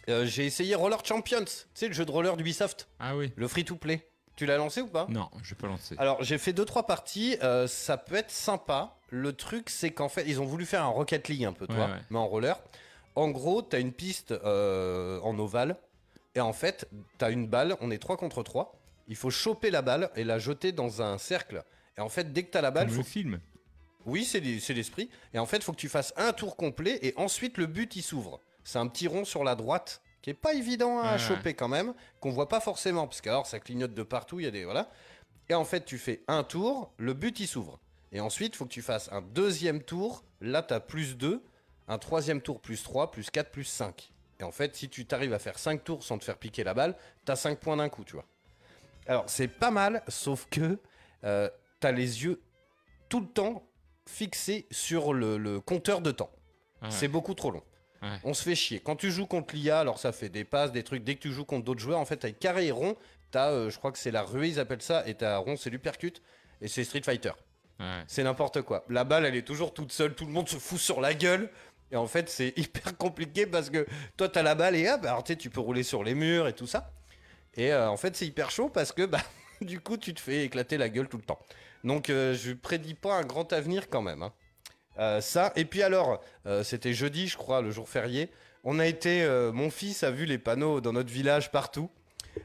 Euh, 0.10 0.26
j'ai 0.26 0.48
essayé 0.48 0.74
Roller 0.74 0.98
Champions, 1.06 1.46
tu 1.46 1.52
sais, 1.76 1.88
le 1.88 1.94
jeu 1.94 2.06
de 2.06 2.12
roller 2.12 2.36
d'Ubisoft, 2.36 2.88
Ah 3.00 3.16
oui. 3.16 3.32
le 3.36 3.48
free-to-play. 3.48 4.08
Tu 4.42 4.48
l'as 4.48 4.58
lancé 4.58 4.82
ou 4.82 4.88
pas? 4.88 5.06
Non, 5.08 5.30
je 5.44 5.52
vais 5.52 5.56
pas 5.56 5.68
lancer. 5.68 5.94
Alors 6.00 6.24
j'ai 6.24 6.40
fait 6.40 6.52
deux 6.52 6.66
trois 6.66 6.88
parties, 6.88 7.38
euh, 7.44 7.68
ça 7.68 7.96
peut 7.96 8.16
être 8.16 8.32
sympa. 8.32 8.96
Le 9.12 9.34
truc 9.34 9.70
c'est 9.70 9.92
qu'en 9.92 10.10
fait 10.10 10.24
ils 10.26 10.42
ont 10.42 10.46
voulu 10.46 10.66
faire 10.66 10.82
un 10.84 10.88
Rocket 10.88 11.28
League 11.28 11.46
un 11.46 11.54
peu, 11.54 11.68
toi, 11.68 11.76
Ouais, 11.76 11.82
ouais. 11.92 12.00
mais 12.10 12.18
en 12.18 12.26
roller. 12.28 12.60
En 13.14 13.30
gros, 13.30 13.62
t'as 13.62 13.80
une 13.80 13.92
piste 13.92 14.32
euh, 14.32 15.20
en 15.22 15.38
ovale 15.38 15.76
et 16.34 16.40
en 16.42 16.54
fait 16.54 16.90
t'as 17.20 17.30
une 17.30 17.46
balle. 17.46 17.78
On 17.82 17.92
est 17.92 18.00
3 18.00 18.18
contre 18.18 18.42
3 18.42 18.74
Il 19.10 19.16
faut 19.16 19.30
choper 19.30 19.70
la 19.70 19.84
balle 19.84 20.10
et 20.16 20.24
la 20.24 20.40
jeter 20.40 20.72
dans 20.72 21.04
un 21.04 21.20
cercle. 21.20 21.64
Et 22.00 22.02
en 22.02 22.10
fait 22.10 22.34
dès 22.34 22.42
que 22.42 22.50
t'as 22.50 22.62
la 22.62 22.72
balle, 22.72 22.88
Comme 22.88 22.96
faut 22.96 23.02
le 23.02 23.08
film. 23.08 23.40
oui, 24.08 24.26
c'est 24.26 24.40
l'es- 24.40 24.60
c'est 24.60 24.74
l'esprit. 24.74 25.12
Et 25.36 25.38
en 25.38 25.46
fait, 25.46 25.58
il 25.58 25.64
faut 25.64 25.72
que 25.74 25.78
tu 25.78 25.88
fasses 25.90 26.16
un 26.18 26.34
tour 26.34 26.56
complet 26.56 26.98
et 27.04 27.14
ensuite 27.16 27.60
le 27.60 27.68
but 27.68 27.96
il 27.96 28.02
s'ouvre. 28.02 28.40
C'est 28.64 28.80
un 28.80 28.88
petit 28.88 29.08
rond 29.08 29.24
sur 29.24 29.44
la 29.44 29.54
droite 29.54 30.02
qui 30.22 30.30
est 30.30 30.36
pas 30.36 30.54
évident 30.54 31.00
à 31.00 31.14
Ouais, 31.14 31.20
choper 31.20 31.54
quand 31.54 31.68
même, 31.68 31.94
qu'on 32.20 32.32
voit 32.32 32.50
pas 32.50 32.60
forcément 32.60 33.08
parce 33.08 33.22
qu'alors 33.22 33.48
ça 33.48 33.60
clignote 33.60 33.94
de 33.94 34.04
partout, 34.04 34.40
il 34.40 34.44
y 34.44 34.48
a 34.48 34.52
des 34.52 34.66
voilà. 34.66 34.90
Et 35.50 35.54
en 35.54 35.66
fait, 35.66 35.84
tu 35.84 35.98
fais 35.98 36.24
un 36.28 36.44
tour, 36.44 36.92
le 36.98 37.14
but 37.14 37.40
il 37.40 37.48
s'ouvre. 37.48 37.80
Et 38.14 38.20
ensuite, 38.20 38.56
il 38.56 38.58
faut 38.58 38.66
que 38.66 38.72
tu 38.72 38.82
fasses 38.82 39.10
un 39.12 39.22
deuxième 39.22 39.82
tour, 39.82 40.24
là 40.40 40.62
tu 40.62 40.74
as 40.74 40.80
plus 40.80 41.18
2, 41.18 41.44
un 41.88 41.98
troisième 41.98 42.42
tour 42.42 42.60
plus 42.60 42.84
3, 42.84 43.12
plus 43.12 43.30
4, 43.30 43.52
plus 43.52 43.64
5. 43.66 44.12
Et 44.40 44.44
en 44.44 44.52
fait, 44.52 44.76
si 44.76 44.90
tu 44.90 45.06
t'arrives 45.06 45.34
à 45.34 45.40
faire 45.40 45.60
5 45.60 45.84
tours 45.84 46.04
sans 46.04 46.18
te 46.18 46.24
faire 46.24 46.38
piquer 46.38 46.64
la 46.64 46.74
balle, 46.74 46.96
tu 47.26 47.32
as 47.32 47.36
5 47.36 47.60
points 47.60 47.78
d'un 47.78 47.90
coup, 47.90 48.04
tu 48.04 48.14
vois. 48.14 48.26
Alors, 49.08 49.26
c'est 49.28 49.48
pas 49.48 49.72
mal, 49.72 50.04
sauf 50.08 50.48
que 50.50 50.80
euh, 51.24 51.50
tu 51.80 51.88
as 51.88 51.92
les 51.92 52.24
yeux 52.24 52.42
tout 53.10 53.20
le 53.20 53.28
temps 53.28 53.64
fixés 54.08 54.68
sur 54.72 55.14
le, 55.14 55.38
le 55.38 55.60
compteur 55.60 56.02
de 56.02 56.12
temps. 56.12 56.32
Ouais. 56.82 56.90
C'est 56.92 57.08
beaucoup 57.08 57.34
trop 57.34 57.52
long. 57.52 57.64
Ouais. 58.02 58.10
On 58.24 58.34
se 58.34 58.44
fait 58.44 58.56
chier. 58.56 58.80
Quand 58.80 58.96
tu 58.96 59.12
joues 59.12 59.28
contre 59.28 59.56
l'IA, 59.56 59.80
alors 59.80 60.00
ça 60.00 60.12
fait 60.12 60.30
des 60.30 60.44
passes, 60.44 60.72
des 60.72 60.84
trucs. 60.84 61.04
Dès 61.04 61.16
que 61.16 61.20
tu 61.22 61.32
joues 61.32 61.46
contre 61.46 61.66
d'autres 61.66 61.80
joueurs, 61.82 62.00
en 62.00 62.06
fait, 62.06 62.24
avec 62.24 62.40
carré 62.40 62.68
et 62.68 62.72
rond, 62.72 62.96
t'as, 63.30 63.52
euh, 63.52 63.70
je 63.70 63.78
crois 63.78 63.92
que 63.92 63.98
c'est 64.00 64.12
la 64.12 64.24
ruée, 64.24 64.50
ils 64.50 64.60
appellent 64.60 64.82
ça, 64.82 65.08
et 65.08 65.14
t'as 65.16 65.38
rond, 65.38 65.56
c'est 65.56 65.70
l'uppercut, 65.70 66.14
et 66.62 66.68
c'est 66.68 66.84
Street 66.84 67.02
Fighter. 67.04 67.32
Ouais. 67.80 68.04
C'est 68.08 68.24
n'importe 68.24 68.62
quoi. 68.64 68.86
La 68.90 69.04
balle, 69.04 69.26
elle 69.26 69.36
est 69.36 69.46
toujours 69.46 69.74
toute 69.74 69.92
seule, 69.92 70.14
tout 70.16 70.26
le 70.26 70.32
monde 70.32 70.50
se 70.50 70.58
fout 70.58 70.80
sur 70.80 71.00
la 71.02 71.14
gueule. 71.14 71.50
Et 71.92 71.96
en 71.96 72.08
fait, 72.08 72.30
c'est 72.30 72.54
hyper 72.58 72.98
compliqué 72.98 73.46
parce 73.46 73.70
que 73.70 73.86
toi, 74.18 74.30
t'as 74.30 74.44
la 74.44 74.56
balle 74.56 74.76
et 74.76 74.88
alors 74.88 75.24
tu 75.24 75.34
sais, 75.34 75.38
tu 75.38 75.50
peux 75.50 75.60
rouler 75.60 75.84
sur 75.84 76.04
les 76.04 76.16
murs 76.16 76.48
et 76.48 76.54
tout 76.54 76.68
ça. 76.68 76.92
Et 77.56 77.72
euh, 77.74 77.90
en 77.90 77.98
fait, 77.98 78.16
c'est 78.16 78.26
hyper 78.26 78.50
chaud 78.50 78.70
parce 78.70 78.92
que 78.92 79.06
bah, 79.08 79.22
du 79.62 79.80
coup, 79.80 79.98
tu 79.98 80.14
te 80.14 80.22
fais 80.22 80.46
éclater 80.46 80.78
la 80.78 80.90
gueule 80.90 81.08
tout 81.10 81.18
le 81.18 81.24
temps. 81.24 81.40
Donc, 81.84 82.10
euh, 82.10 82.34
je 82.34 82.54
prédis 82.54 82.94
pas 82.94 83.16
un 83.16 83.24
grand 83.24 83.52
avenir 83.54 83.90
quand 83.90 84.02
même. 84.02 84.24
hein. 84.24 84.32
Euh, 85.00 85.22
ça, 85.22 85.52
et 85.56 85.66
puis 85.66 85.84
alors, 85.84 86.22
euh, 86.46 86.64
c'était 86.64 86.94
jeudi, 86.94 87.28
je 87.28 87.38
crois, 87.38 87.62
le 87.62 87.72
jour 87.72 87.88
férié. 87.88 88.30
On 88.64 88.78
a 88.80 88.86
été, 88.86 89.24
euh, 89.24 89.52
mon 89.52 89.70
fils 89.72 90.04
a 90.04 90.12
vu 90.12 90.26
les 90.26 90.38
panneaux 90.38 90.82
dans 90.82 90.94
notre 90.94 91.12
village 91.12 91.52
partout. 91.52 91.90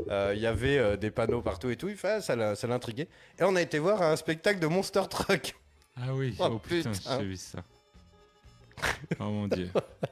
Il 0.09 0.39
y 0.39 0.47
avait 0.47 0.97
des 0.97 1.13
panneaux 1.13 1.43
partout 1.43 1.71
et 1.71 1.77
tout. 1.77 1.89
Il 1.89 1.97
fait, 1.97 2.19
ah, 2.29 2.55
ça 2.57 2.67
l'intriguait. 2.67 3.09
Et 3.39 3.45
on 3.45 3.55
a 3.55 3.63
été 3.63 3.79
voir 3.79 4.03
un 4.03 4.17
spectacle 4.17 4.59
de 4.59 4.67
Monster 4.67 5.03
Truck. 5.09 5.55
Ah 5.97 6.13
oui. 6.13 6.35
Oh, 6.41 6.49
Oh, 6.51 6.59
putain, 6.59 6.91
putain. 6.91 7.19
j'ai 7.21 7.25
vu 7.25 7.37
ça. 7.37 7.59
Oh 9.21 9.25
mon 9.25 9.49
dieu. 9.49 9.71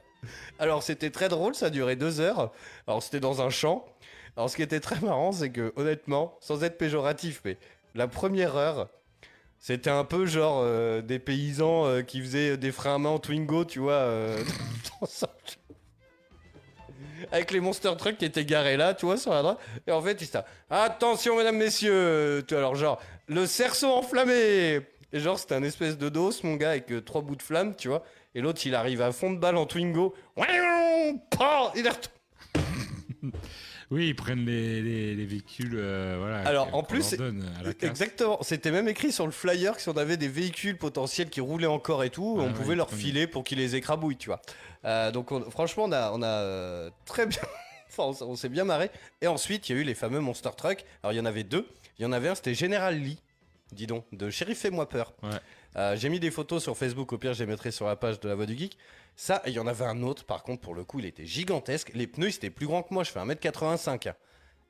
Alors 0.59 0.81
c'était 0.81 1.11
très 1.11 1.29
drôle, 1.29 1.53
ça 1.55 1.69
duré 1.69 1.95
deux 1.95 2.19
heures. 2.19 2.51
Alors 2.87 3.03
c'était 3.03 3.19
dans 3.19 3.41
un 3.41 3.49
champ. 3.49 3.85
Alors 4.37 4.49
ce 4.49 4.55
qui 4.55 4.63
était 4.63 4.79
très 4.79 4.99
marrant, 5.01 5.31
c'est 5.31 5.51
que 5.51 5.73
honnêtement, 5.75 6.37
sans 6.41 6.63
être 6.63 6.77
péjoratif, 6.77 7.41
mais 7.45 7.57
la 7.93 8.07
première 8.07 8.55
heure, 8.55 8.89
c'était 9.59 9.89
un 9.89 10.03
peu 10.03 10.25
genre 10.25 10.61
euh, 10.63 11.01
des 11.01 11.19
paysans 11.19 11.85
euh, 11.85 12.01
qui 12.01 12.21
faisaient 12.21 12.57
des 12.57 12.71
freins 12.71 12.95
à 12.95 12.97
main 12.97 13.09
en 13.09 13.19
Twingo, 13.19 13.65
tu 13.65 13.79
vois. 13.79 13.93
euh, 13.93 14.43
Avec 17.31 17.51
les 17.51 17.59
monster 17.59 17.91
trucks 17.97 18.17
qui 18.17 18.25
étaient 18.25 18.45
garés 18.45 18.77
là, 18.77 18.93
tu 18.93 19.05
vois, 19.05 19.17
sur 19.17 19.31
la 19.31 19.41
droite. 19.41 19.59
Et 19.87 19.91
en 19.91 20.01
fait, 20.01 20.21
ils 20.21 20.25
étaient 20.25 20.39
Attention, 20.69 21.37
mesdames, 21.37 21.57
messieurs 21.57 22.43
Alors, 22.51 22.75
genre, 22.75 23.01
le 23.27 23.45
cerceau 23.47 23.91
enflammé 23.91 24.81
Et 25.11 25.19
genre, 25.19 25.39
c'était 25.39 25.55
un 25.55 25.63
espèce 25.63 25.97
de 25.97 26.09
dos, 26.09 26.31
mon 26.43 26.55
gars, 26.55 26.71
avec 26.71 26.91
euh, 26.91 27.01
trois 27.01 27.21
bouts 27.21 27.35
de 27.35 27.41
flamme, 27.41 27.75
tu 27.75 27.87
vois. 27.87 28.03
Et 28.35 28.41
l'autre, 28.41 28.61
il 28.65 28.75
arrive 28.75 29.01
à 29.01 29.11
fond 29.11 29.31
de 29.31 29.39
balle 29.39 29.57
en 29.57 29.65
Twingo. 29.65 30.13
Il 30.37 31.85
est 31.85 31.89
retourné. 31.89 33.33
Oui, 33.91 34.07
ils 34.07 34.15
prennent 34.15 34.45
les, 34.45 34.81
les, 34.81 35.15
les 35.15 35.25
véhicules. 35.25 35.73
euh, 35.75 36.15
voilà. 36.19 36.39
Alors, 36.47 36.73
en 36.73 36.81
plus. 36.83 37.15
Exactement. 37.81 38.39
C'était 38.41 38.71
même 38.71 38.87
écrit 38.87 39.11
sur 39.11 39.25
le 39.25 39.31
flyer 39.31 39.75
que 39.75 39.81
si 39.81 39.89
on 39.89 39.97
avait 39.97 40.17
des 40.17 40.27
véhicules 40.27 40.77
potentiels 40.77 41.29
qui 41.29 41.41
roulaient 41.41 41.67
encore 41.67 42.03
et 42.03 42.09
tout, 42.09 42.37
Ah 42.39 42.43
on 42.43 42.47
ouais, 42.47 42.53
pouvait 42.53 42.75
leur 42.75 42.87
bien. 42.87 42.97
filer 42.97 43.27
pour 43.27 43.43
qu'ils 43.43 43.59
les 43.59 43.75
écrabouillent, 43.75 44.17
tu 44.17 44.29
vois. 44.29 44.41
Euh, 44.85 45.11
donc, 45.11 45.31
on- 45.31 45.49
franchement, 45.51 45.83
on 45.85 45.91
a, 45.91 46.11
on 46.13 46.21
a 46.21 46.27
euh, 46.27 46.89
très 47.05 47.25
bien. 47.27 47.41
enfin, 47.97 48.25
on, 48.25 48.35
s'est 48.35 48.49
bien 48.49 48.63
marré. 48.65 48.89
Et 49.21 49.27
ensuite, 49.27 49.69
il 49.69 49.75
y 49.75 49.77
a 49.77 49.81
eu 49.81 49.85
les 49.85 49.95
fameux 49.95 50.19
Monster 50.19 50.49
Truck. 50.57 50.83
Alors, 51.03 51.13
il 51.13 51.17
y 51.17 51.19
en 51.19 51.25
avait 51.25 51.43
deux. 51.43 51.67
Il 51.99 52.03
y 52.03 52.05
en 52.05 52.11
avait 52.11 52.27
un, 52.29 52.35
c'était 52.35 52.53
General 52.55 52.93
Lee, 52.97 53.19
dis 53.71 53.87
donc, 53.87 54.03
de 54.11 54.29
Sheriff 54.29 54.59
Fais-moi 54.59 54.89
peur. 54.89 55.13
Ouais. 55.23 55.29
Euh, 55.77 55.95
j'ai 55.95 56.09
mis 56.09 56.19
des 56.19 56.31
photos 56.31 56.63
sur 56.63 56.77
Facebook, 56.77 57.11
au 57.13 57.17
pire, 57.17 57.33
je 57.33 57.43
les 57.43 57.49
mettrai 57.49 57.71
sur 57.71 57.85
la 57.85 57.95
page 57.95 58.19
de 58.19 58.29
la 58.29 58.35
Voix 58.35 58.45
du 58.45 58.57
Geek. 58.57 58.77
Ça, 59.15 59.41
il 59.45 59.53
y 59.53 59.59
en 59.59 59.67
avait 59.67 59.85
un 59.85 60.03
autre, 60.03 60.23
par 60.25 60.43
contre, 60.43 60.61
pour 60.61 60.75
le 60.75 60.83
coup, 60.83 60.99
il 60.99 61.05
était 61.05 61.25
gigantesque. 61.25 61.91
Les 61.93 62.07
pneus, 62.07 62.29
ils 62.29 62.35
étaient 62.35 62.49
plus 62.49 62.67
grands 62.67 62.83
que 62.83 62.93
moi, 62.93 63.03
je 63.03 63.11
fais 63.11 63.19
1m85. 63.19 64.09
hein. 64.09 64.15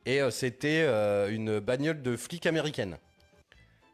Et 0.06 0.22
euh, 0.22 0.32
c'était 0.32 0.84
euh, 0.86 1.30
une 1.30 1.60
bagnole 1.60 2.02
de 2.02 2.15
flic 2.15 2.46
américaine. 2.46 2.98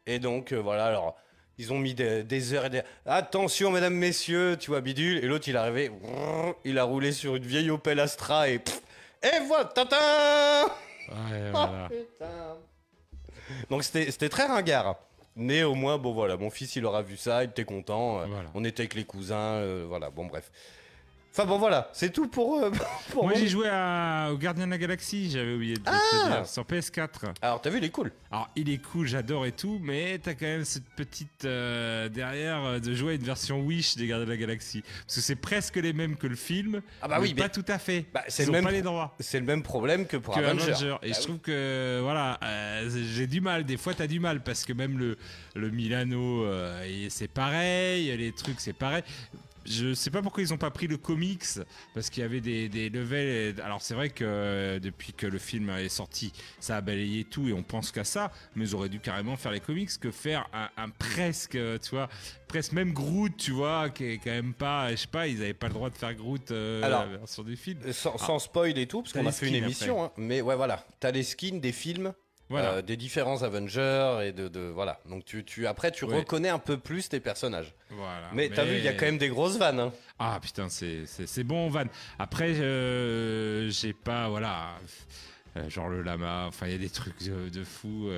Et 0.06 0.20
donc, 0.20 0.52
voilà, 0.54 0.86
alors, 0.86 1.16
ils 1.58 1.72
ont 1.72 1.78
mis 1.78 1.94
des, 1.94 2.24
des 2.24 2.54
heures 2.54 2.66
et 2.66 2.70
des... 2.70 2.82
Attention, 3.06 3.72
mesdames, 3.72 3.94
messieurs, 3.94 4.58
tu 4.60 4.72
vois, 4.72 4.82
bidule. 4.82 5.18
Et 5.24 5.28
l'autre, 5.28 5.48
il 5.48 5.56
est 5.56 5.60
arrivé, 5.60 5.92
il 6.66 6.80
a 6.80 6.84
roulé 6.84 7.12
sur 7.12 7.36
une 7.36 7.46
vieille 7.46 7.70
Opel 7.70 8.00
Astra 8.00 8.50
et... 8.50 8.60
pff, 8.60 8.82
et 9.24 9.40
voilà, 9.46 9.66
tata 9.66 10.66
Ouais, 11.10 11.52
Oh, 11.54 11.68
putain. 11.90 12.58
Donc 13.70 13.84
c'était 13.84 14.10
c'était 14.12 14.30
très 14.30 14.46
ringard. 14.46 14.96
Mais 15.36 15.64
au 15.64 15.76
moins, 15.76 15.98
bon 15.98 16.12
voilà, 16.14 16.36
mon 16.38 16.50
fils 16.50 16.76
il 16.76 16.86
aura 16.86 17.02
vu 17.02 17.16
ça, 17.18 17.44
il 17.44 17.50
était 17.52 17.64
content. 17.64 18.20
euh, 18.22 18.26
Voilà. 18.26 18.50
On 18.54 18.64
était 18.66 18.82
avec 18.82 18.96
les 18.96 19.06
cousins, 19.06 19.36
euh, 19.36 19.86
voilà, 19.88 20.10
bon 20.10 20.26
bref. 20.26 20.52
Enfin 21.34 21.46
bon 21.46 21.58
voilà, 21.58 21.90
c'est 21.94 22.12
tout 22.12 22.28
pour, 22.28 22.60
euh, 22.60 22.72
pour 23.12 23.24
Moi, 23.24 23.32
mon- 23.34 23.40
j'ai 23.40 23.48
joué 23.48 23.70
à- 23.72 24.30
au 24.34 24.38
Gardien 24.38 24.66
de 24.66 24.72
la 24.72 24.78
Galaxie, 24.78 25.30
j'avais 25.32 25.54
oublié 25.54 25.76
de 25.76 25.80
te 25.80 25.90
Ah 25.90 26.28
dire, 26.40 26.46
sur 26.46 26.64
PS4. 26.66 27.34
Alors 27.42 27.62
t'as 27.62 27.70
vu, 27.70 27.78
il 27.78 27.86
est 27.86 27.90
cool. 27.90 28.12
Alors, 28.32 28.50
il 28.58 28.70
est 28.70 28.80
cool, 28.80 29.08
j'adore 29.08 29.46
et 29.46 29.54
tout, 29.54 29.80
mais 29.82 30.20
t'as 30.20 30.34
quand 30.34 30.46
même 30.46 30.66
cette 30.66 30.90
petite 30.90 31.46
euh, 31.46 32.10
derrière 32.10 32.64
euh, 32.66 32.80
de 32.80 32.94
jouer 32.94 33.14
à 33.14 33.16
une 33.16 33.24
version 33.24 33.62
Wish 33.62 33.96
des 33.96 34.08
Gardiens 34.08 34.26
de 34.26 34.32
la 34.32 34.36
Galaxie. 34.38 34.82
Parce 35.06 35.16
que 35.16 35.22
c'est 35.22 35.36
presque 35.38 35.78
les 35.78 35.94
mêmes 35.94 36.18
que 36.18 36.28
le 36.28 36.36
film. 36.36 36.82
Ah 37.02 37.08
bah 37.08 37.18
oui, 37.22 37.30
mais 37.34 37.44
pas 37.44 37.44
mais- 37.48 37.64
tout 37.64 37.72
à 37.72 37.78
fait. 37.80 38.06
Bah, 38.14 38.24
c'est 38.28 38.46
le 38.46 38.52
même 38.52 38.64
pas 38.64 38.70
pro- 38.70 38.76
les 38.76 38.82
droits. 38.82 39.16
C'est 39.22 39.40
le 39.40 39.46
même 39.46 39.64
problème 39.64 40.08
que 40.08 40.18
pour 40.18 40.36
que 40.36 40.40
Avenger. 40.42 40.72
Avenger. 40.72 40.96
Et 41.02 41.12
Bah 41.12 41.14
je 41.14 41.18
oui. 41.20 41.24
trouve 41.24 41.40
que 41.40 42.00
voilà, 42.04 42.40
euh, 42.44 42.90
j'ai 43.14 43.28
du 43.28 43.40
mal. 43.40 43.64
Des 43.64 43.78
fois, 43.78 43.94
t'as 43.94 44.08
du 44.08 44.20
mal 44.20 44.44
parce 44.44 44.66
que 44.66 44.74
même 44.74 44.98
le, 45.00 45.18
le 45.56 45.70
Milano, 45.70 46.46
c'est 47.10 47.30
pareil. 47.32 48.16
Les 48.18 48.34
trucs, 48.34 48.60
c'est 48.60 48.74
pareil. 48.74 49.04
Je 49.66 49.94
sais 49.94 50.10
pas 50.10 50.22
pourquoi 50.22 50.42
ils 50.44 50.54
ont 50.54 50.58
pas 50.58 50.72
pris 50.72 50.88
le 50.88 50.98
comics 50.98 51.44
parce 51.94 52.10
qu'il 52.10 52.22
y 52.22 52.26
avait 52.26 52.42
des, 52.42 52.68
des 52.70 52.90
levels. 52.90 53.62
Alors 53.62 53.82
c'est 53.82 53.94
vrai 53.94 54.10
que 54.10 54.24
euh, 54.26 54.80
depuis 54.80 55.14
que 55.14 55.28
le 55.28 55.38
film 55.38 55.70
est 55.70 55.90
sorti, 55.90 56.32
ça 56.60 56.78
a 56.78 56.82
balayé 56.82 57.24
tout 57.26 57.48
et 57.48 57.54
on 57.54 57.64
pense 57.64 57.92
qu'à 57.92 58.04
ça. 58.04 58.32
Mais 58.56 58.66
ils 58.66 58.76
auraient 58.76 58.90
dû 58.90 59.00
carrément 59.00 59.38
faire 59.38 59.52
les 59.52 59.60
comics 59.60 59.90
que 60.00 60.12
faire 60.12 60.48
un, 60.54 60.70
un 60.78 60.90
presque, 60.90 61.56
euh, 61.56 61.78
tu 61.78 61.92
vois, 61.92 62.10
presque 62.48 62.72
même 62.74 62.92
Groot, 62.94 63.36
tu 63.38 63.52
vois, 63.52 63.90
qui 63.90 64.06
est 64.06 64.18
quand 64.18 64.32
même 64.32 64.54
pas, 64.54 64.90
je 64.92 64.96
sais 64.98 65.08
pas, 65.08 65.28
ils 65.28 65.42
avaient 65.42 65.54
pas 65.54 65.68
le 65.68 65.74
droit 65.74 65.90
de 65.90 65.96
faire 65.96 66.14
Groot 66.16 66.52
euh, 66.52 66.82
Alors, 66.84 67.06
la 67.06 67.18
version 67.18 67.44
du 67.44 67.56
film. 67.56 67.80
Sans, 67.92 68.18
sans 68.18 68.40
spoil 68.40 68.78
et 68.78 68.88
tout, 68.88 69.02
parce 69.04 69.14
qu'on 69.14 69.26
a 69.26 69.32
fait 69.32 69.48
une 69.48 69.56
émission. 69.56 70.04
hein. 70.06 70.12
mais 70.18 70.42
ouais, 70.42 70.56
voilà. 70.56 70.86
T'as 71.00 71.12
les 71.12 71.24
skins 71.24 71.60
des 71.60 71.72
films, 71.72 72.14
Voilà. 72.52 72.72
euh, 72.74 72.82
des 72.82 72.98
différents 72.98 73.42
Avengers 73.44 74.20
et 74.24 74.32
de, 74.32 74.48
de- 74.48 74.70
voilà. 74.74 75.00
Donc 75.10 75.26
tu, 75.26 75.44
tu 75.44 75.66
après 75.66 75.92
tu 75.92 76.06
reconnais 76.06 76.50
un 76.50 76.60
peu 76.60 76.78
plus 76.78 77.10
tes 77.10 77.20
personnages. 77.20 77.74
Voilà. 77.90 78.30
Mais, 78.34 78.50
t'as 78.50 78.64
vu, 78.66 78.78
il 78.78 78.84
y 78.84 78.88
a 78.88 78.94
quand 78.94 79.06
même 79.06 79.18
des 79.18 79.30
grosses 79.30 79.58
vannes. 79.58 79.80
hein. 79.80 79.92
Ah 80.20 80.40
putain, 80.42 80.70
c'est- 80.70 81.44
bon, 81.44 81.70
Van. 81.70 81.86
Après, 82.20 82.52
euh, 82.52 83.70
j'ai 83.70 83.94
pas, 83.94 84.30
voilà, 84.30 84.76
euh, 85.58 85.70
genre 85.70 85.90
le 85.90 86.02
lama, 86.02 86.46
enfin, 86.48 86.68
il 86.68 86.72
y 86.74 86.76
a 86.76 86.78
des 86.78 86.90
trucs 86.90 87.24
de, 87.24 87.50
de 87.50 87.64
fou, 87.64 88.10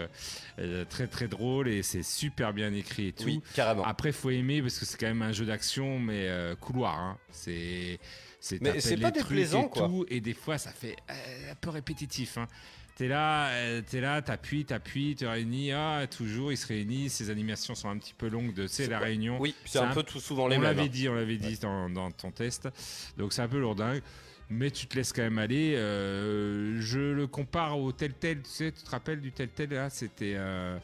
euh, 0.59 0.85
très 0.85 1.07
très 1.07 1.27
drôle 1.27 1.67
et 1.67 1.81
c'est 1.81 2.03
super 2.03 2.53
bien 2.53 2.73
écrit 2.73 3.07
et 3.07 3.11
tout. 3.13 3.23
Oui, 3.25 3.41
carrément. 3.55 3.83
Après, 3.85 4.11
faut 4.11 4.29
aimer 4.29 4.61
parce 4.61 4.77
que 4.77 4.85
c'est 4.85 4.97
quand 4.99 5.07
même 5.07 5.21
un 5.23 5.31
jeu 5.31 5.45
d'action, 5.45 5.97
mais 5.99 6.27
euh, 6.27 6.55
couloir. 6.55 6.99
hein. 6.99 7.17
C'est. 7.31 7.99
c'est 8.39 8.61
Mais 8.61 8.69
pas 8.71 8.75
les 8.75 8.81
trucs 8.81 9.13
déplaisant, 9.29 9.65
et 9.65 9.69
quoi. 9.69 9.87
tout, 9.87 10.05
et 10.09 10.19
des 10.21 10.33
fois, 10.33 10.57
ça 10.57 10.71
fait 10.71 10.95
un 11.09 11.55
peu 11.55 11.69
répétitif. 11.69 12.37
Hein. 12.37 12.47
T'es 12.95 13.07
là, 13.07 13.47
euh, 13.49 13.81
t'es 13.81 14.01
là, 14.01 14.21
t'appuies, 14.21 14.65
t'appuies, 14.65 15.15
tu 15.15 15.25
réunis, 15.25 15.71
ah, 15.71 16.05
toujours, 16.05 16.51
ils 16.51 16.57
se 16.57 16.67
réunissent, 16.67 17.13
ces 17.13 17.31
animations 17.31 17.73
sont 17.73 17.89
un 17.89 17.97
petit 17.97 18.13
peu 18.13 18.29
longues 18.29 18.53
de, 18.53 18.67
sais, 18.67 18.87
la 18.87 18.99
réunion. 18.99 19.39
Oui, 19.39 19.55
c'est 19.65 19.79
un 19.79 19.93
peu 19.93 20.03
tout 20.03 20.19
souvent 20.19 20.47
les 20.47 20.57
on 20.57 20.59
mêmes, 20.59 20.69
l'avait 20.69 20.83
hein. 20.83 20.91
dit, 20.91 21.09
on 21.09 21.15
l'avait 21.15 21.37
dit 21.37 21.57
dans, 21.57 21.89
dans 21.89 22.11
ton 22.11 22.29
test. 22.29 22.69
Donc 23.17 23.33
c'est 23.33 23.41
un 23.41 23.47
peu 23.47 23.59
lourdingue. 23.59 24.03
mais 24.49 24.69
tu 24.69 24.85
te 24.85 24.95
laisses 24.95 25.11
quand 25.11 25.23
même 25.23 25.39
aller. 25.39 25.73
Euh, 25.75 26.79
je 26.81 26.99
le 26.99 27.25
compare 27.27 27.79
au 27.79 27.91
Telltale, 27.91 28.41
tu 28.43 28.49
sais, 28.49 28.71
tu 28.71 28.83
te 28.83 28.89
rappelles 28.89 29.21
du 29.21 29.31
Telltale 29.31 29.69
là 29.69 29.89
C'était 29.89 30.35
euh, 30.35 30.77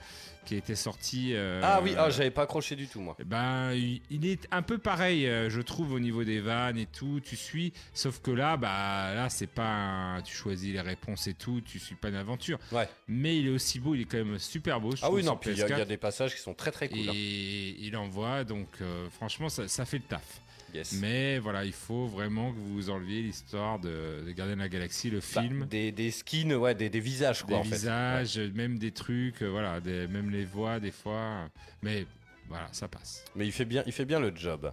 qui 0.49 0.55
était 0.55 0.75
sorti. 0.75 1.33
euh, 1.35 1.62
Ah 1.63 1.79
oui, 1.83 1.93
ah, 1.95 2.09
j'avais 2.09 2.31
pas 2.31 2.41
accroché 2.41 2.75
du 2.75 2.88
tout 2.88 2.99
moi. 2.99 3.15
eh 3.19 3.23
ben, 3.23 3.71
il 3.73 4.25
est 4.25 4.47
un 4.49 4.63
peu 4.63 4.79
pareil, 4.79 5.27
euh, 5.27 5.47
je 5.47 5.62
trouve, 5.62 5.93
au 5.93 5.99
niveau 5.99 6.23
des 6.23 6.39
vannes 6.39 6.79
et 6.79 6.88
tout. 6.88 7.19
Tu 7.23 7.35
suis, 7.35 7.71
sauf 7.93 8.19
que 8.19 8.31
là, 8.31 8.57
bah, 8.57 9.13
là, 9.13 9.29
c'est 9.29 9.45
pas, 9.45 9.69
un- 10.15 10.21
tu 10.23 10.35
choisis 10.35 10.73
les 10.73 10.81
réponses 10.81 11.27
et 11.27 11.35
tout. 11.35 11.62
Tu 11.62 11.77
suis 11.77 11.93
pas 11.93 12.09
une 12.09 12.15
aventure. 12.15 12.57
Ouais. 12.71 12.89
Mais 13.07 13.38
il 13.38 13.45
est 13.45 13.51
aussi 13.51 13.79
beau, 13.79 13.93
il 13.93 14.01
est 14.01 14.05
quand 14.05 14.17
même 14.17 14.39
super 14.39 14.81
beau. 14.81 14.95
je 14.95 15.01
Ah 15.05 15.12
oui, 15.12 15.23
non, 15.23 15.38
puis 15.38 15.51
il 15.51 15.57
y, 15.57 15.62
a- 15.62 15.67
il 15.67 15.69
y 15.69 15.73
a 15.73 15.77
PS4. 15.85 15.88
des 15.88 15.97
passages 15.97 16.33
qui 16.35 16.41
sont 16.41 16.55
très 16.55 16.71
très 16.71 16.89
cool. 16.89 16.97
hein. 17.07 17.12
Et 17.13 17.75
il 17.79 17.95
envoie, 17.95 18.43
donc 18.43 18.69
euh, 18.81 19.07
franchement, 19.12 19.49
ça, 19.49 19.67
ça 19.67 19.85
fait 19.85 19.97
le 19.97 20.03
taf. 20.03 20.41
Yes. 20.73 20.93
Mais 20.93 21.39
voilà, 21.39 21.65
il 21.65 21.73
faut 21.73 22.05
vraiment 22.08 22.51
que 22.53 22.58
vous 22.60 22.89
enleviez 22.89 23.21
l'histoire 23.21 23.79
de, 23.79 24.23
de 24.25 24.32
Gardien 24.32 24.55
de 24.55 24.62
la 24.62 24.69
Galaxie, 24.69 25.10
le 25.10 25.19
Bah, 25.19 25.41
film. 25.41 25.65
des, 25.65 25.91
des 25.91 26.12
skins, 26.12 26.53
ouais, 26.53 26.75
des, 26.75 26.89
des 26.89 26.99
visages 26.99 27.43
quoi 27.43 27.55
des 27.55 27.55
en 27.55 27.63
fait. 27.63 27.75
visages, 27.75 28.38
même 28.53 28.77
des 28.77 28.91
trucs, 28.91 29.41
euh, 29.41 29.47
voilà, 29.47 29.79
des- 29.79 30.08
même 30.08 30.29
les 30.29 30.45
voix 30.45 30.79
des 30.79 30.91
fois. 30.91 31.49
Mais 31.82 32.05
voilà, 32.47 32.67
ça 32.71 32.88
passe. 32.88 33.23
Mais 33.36 33.45
il 33.45 33.51
fait 33.51 33.65
bien, 33.65 33.84
il 33.86 33.91
fait 33.93 34.05
bien 34.05 34.19
le 34.19 34.32
job. 34.36 34.71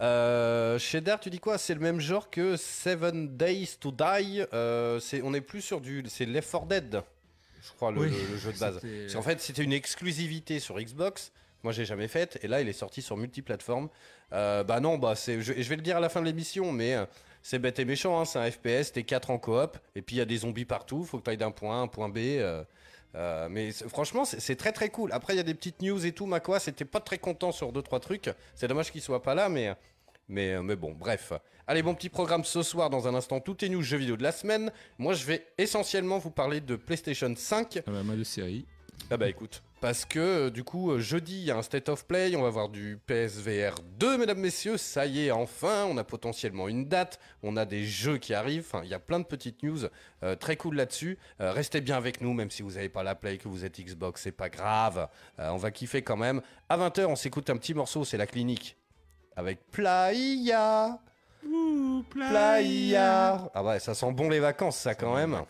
Euh, 0.00 0.78
Cheddar, 0.78 1.20
tu 1.20 1.30
dis 1.30 1.38
quoi? 1.40 1.58
C'est 1.58 1.74
le 1.74 1.80
même 1.80 2.00
genre 2.00 2.30
que 2.30 2.56
Seven 2.56 3.36
Days 3.36 3.76
to 3.80 3.90
Die. 3.92 4.42
euh, 4.52 5.00
on 5.22 5.34
est 5.34 5.40
plus 5.40 5.60
sur 5.62 5.80
du, 5.80 6.02
c'est 6.08 6.24
Left 6.26 6.50
4 6.50 6.66
Dead, 6.66 7.02
je 7.62 7.70
crois 7.72 7.90
le, 7.90 8.00
Oui, 8.00 8.10
le- 8.10 8.32
le 8.32 8.38
jeu 8.38 8.52
de 8.52 8.58
base. 8.58 8.80
Parce 8.80 9.14
qu'en 9.14 9.22
fait, 9.22 9.40
c'était 9.40 9.64
une 9.64 9.72
exclusivité 9.72 10.60
sur 10.60 10.78
Xbox. 10.80 11.32
Moi, 11.64 11.72
j'ai 11.72 11.84
jamais 11.84 12.06
faite. 12.08 12.38
Et 12.42 12.48
là, 12.48 12.60
il 12.60 12.68
est 12.68 12.72
sorti 12.72 13.02
sur 13.02 13.16
multiplateforme. 13.16 13.88
Euh, 14.32 14.64
bah 14.64 14.80
non, 14.80 14.98
bah 14.98 15.14
c'est, 15.14 15.40
je, 15.40 15.52
vais 15.52 15.76
le 15.76 15.82
dire 15.82 15.96
à 15.96 16.00
la 16.00 16.08
fin 16.08 16.20
de 16.20 16.26
l'émission, 16.26 16.72
mais 16.72 16.94
euh, 16.94 17.06
c'est 17.42 17.58
bête 17.58 17.78
et 17.78 17.84
méchant. 17.84 18.20
hein, 18.20 18.24
c'est 18.24 18.38
un 18.38 18.50
FPS. 18.50 18.92
T'es 18.92 19.02
4 19.02 19.30
en 19.30 19.38
coop. 19.38 19.78
Et 19.94 20.02
puis 20.02 20.16
il 20.16 20.18
y 20.18 20.22
a 20.22 20.26
des 20.26 20.38
zombies 20.38 20.64
partout. 20.64 21.04
Faut 21.04 21.18
que 21.18 21.24
tu 21.24 21.30
ailles 21.30 21.36
d'un 21.36 21.50
point 21.50 21.76
A 21.76 21.78
à 21.78 21.82
un 21.82 21.86
point 21.86 22.08
B. 22.08 22.18
euh, 22.18 23.48
mais 23.50 23.70
franchement, 23.72 24.24
c'est 24.24 24.56
très 24.56 24.72
très 24.72 24.90
cool. 24.90 25.12
Après, 25.12 25.34
il 25.34 25.36
y 25.36 25.40
a 25.40 25.44
des 25.44 25.54
petites 25.54 25.80
news 25.82 26.04
et 26.04 26.12
tout. 26.12 26.26
Macquas, 26.26 26.60
c'était 26.60 26.84
pas 26.84 27.00
très 27.00 27.18
content 27.18 27.52
sur 27.52 27.72
deux 27.72 27.82
trois 27.82 28.00
trucs. 28.00 28.30
C'est 28.54 28.68
dommage 28.68 28.92
qu'il 28.92 29.00
soit 29.02 29.22
pas 29.22 29.34
là, 29.34 29.48
mais 29.48 29.74
mais 30.28 30.62
mais 30.62 30.76
bon, 30.76 30.92
bref. 30.92 31.32
Allez, 31.66 31.82
bon 31.82 31.94
petit 31.94 32.10
programme 32.10 32.44
ce 32.44 32.62
soir. 32.62 32.90
Dans 32.90 33.08
un 33.08 33.14
instant, 33.14 33.40
tout 33.40 33.64
est 33.64 33.68
news 33.68 33.82
jeux 33.82 33.96
vidéo 33.96 34.16
de 34.16 34.22
la 34.22 34.32
semaine. 34.32 34.70
Moi, 34.98 35.14
je 35.14 35.24
vais 35.24 35.46
essentiellement 35.56 36.18
vous 36.18 36.30
parler 36.30 36.60
de 36.60 36.76
PlayStation 36.76 37.32
5. 37.34 37.78
Ah 37.86 37.90
bah, 37.90 38.02
moi 38.02 38.14
de 38.14 38.24
série. 38.24 38.66
Ah 39.10 39.16
bah 39.16 39.28
écoute, 39.28 39.62
parce 39.80 40.04
que 40.04 40.18
euh, 40.18 40.50
du 40.50 40.64
coup 40.64 40.90
euh, 40.90 40.98
jeudi 40.98 41.38
il 41.40 41.44
y 41.44 41.50
a 41.50 41.56
un 41.56 41.62
State 41.62 41.88
of 41.88 42.04
Play, 42.06 42.34
on 42.36 42.42
va 42.42 42.50
voir 42.50 42.68
du 42.68 42.98
PSVR 43.06 43.74
2 43.98 44.18
mesdames 44.18 44.38
messieurs, 44.40 44.76
ça 44.76 45.06
y 45.06 45.26
est 45.26 45.30
enfin, 45.30 45.84
on 45.88 45.96
a 45.96 46.04
potentiellement 46.04 46.68
une 46.68 46.88
date, 46.88 47.20
on 47.42 47.56
a 47.56 47.64
des 47.64 47.84
jeux 47.84 48.18
qui 48.18 48.34
arrivent, 48.34 48.64
enfin 48.68 48.82
il 48.84 48.90
y 48.90 48.94
a 48.94 48.98
plein 48.98 49.20
de 49.20 49.24
petites 49.24 49.62
news 49.62 49.78
euh, 50.22 50.34
très 50.34 50.56
cool 50.56 50.76
là-dessus. 50.76 51.18
Euh, 51.40 51.52
restez 51.52 51.80
bien 51.80 51.96
avec 51.96 52.20
nous 52.20 52.32
même 52.34 52.50
si 52.50 52.62
vous 52.62 52.72
n'avez 52.72 52.88
pas 52.88 53.02
la 53.02 53.14
Play, 53.14 53.38
que 53.38 53.48
vous 53.48 53.64
êtes 53.64 53.80
Xbox, 53.80 54.22
c'est 54.22 54.32
pas 54.32 54.48
grave, 54.48 55.08
Euh, 55.38 55.48
on 55.50 55.56
va 55.56 55.70
kiffer 55.70 56.02
quand 56.02 56.16
même. 56.16 56.42
À 56.68 56.76
20h 56.76 57.04
on 57.06 57.16
s'écoute 57.16 57.48
un 57.50 57.56
petit 57.56 57.74
morceau, 57.74 58.04
c'est 58.04 58.16
la 58.18 58.26
clinique 58.26 58.76
avec 59.36 59.70
Playa. 59.70 60.98
Playa. 62.10 63.50
Ah 63.54 63.62
ouais, 63.62 63.78
ça 63.78 63.94
sent 63.94 64.12
bon 64.12 64.28
les 64.28 64.40
vacances 64.40 64.78
ça 64.78 64.94
quand 64.94 65.14
même. 65.14 65.40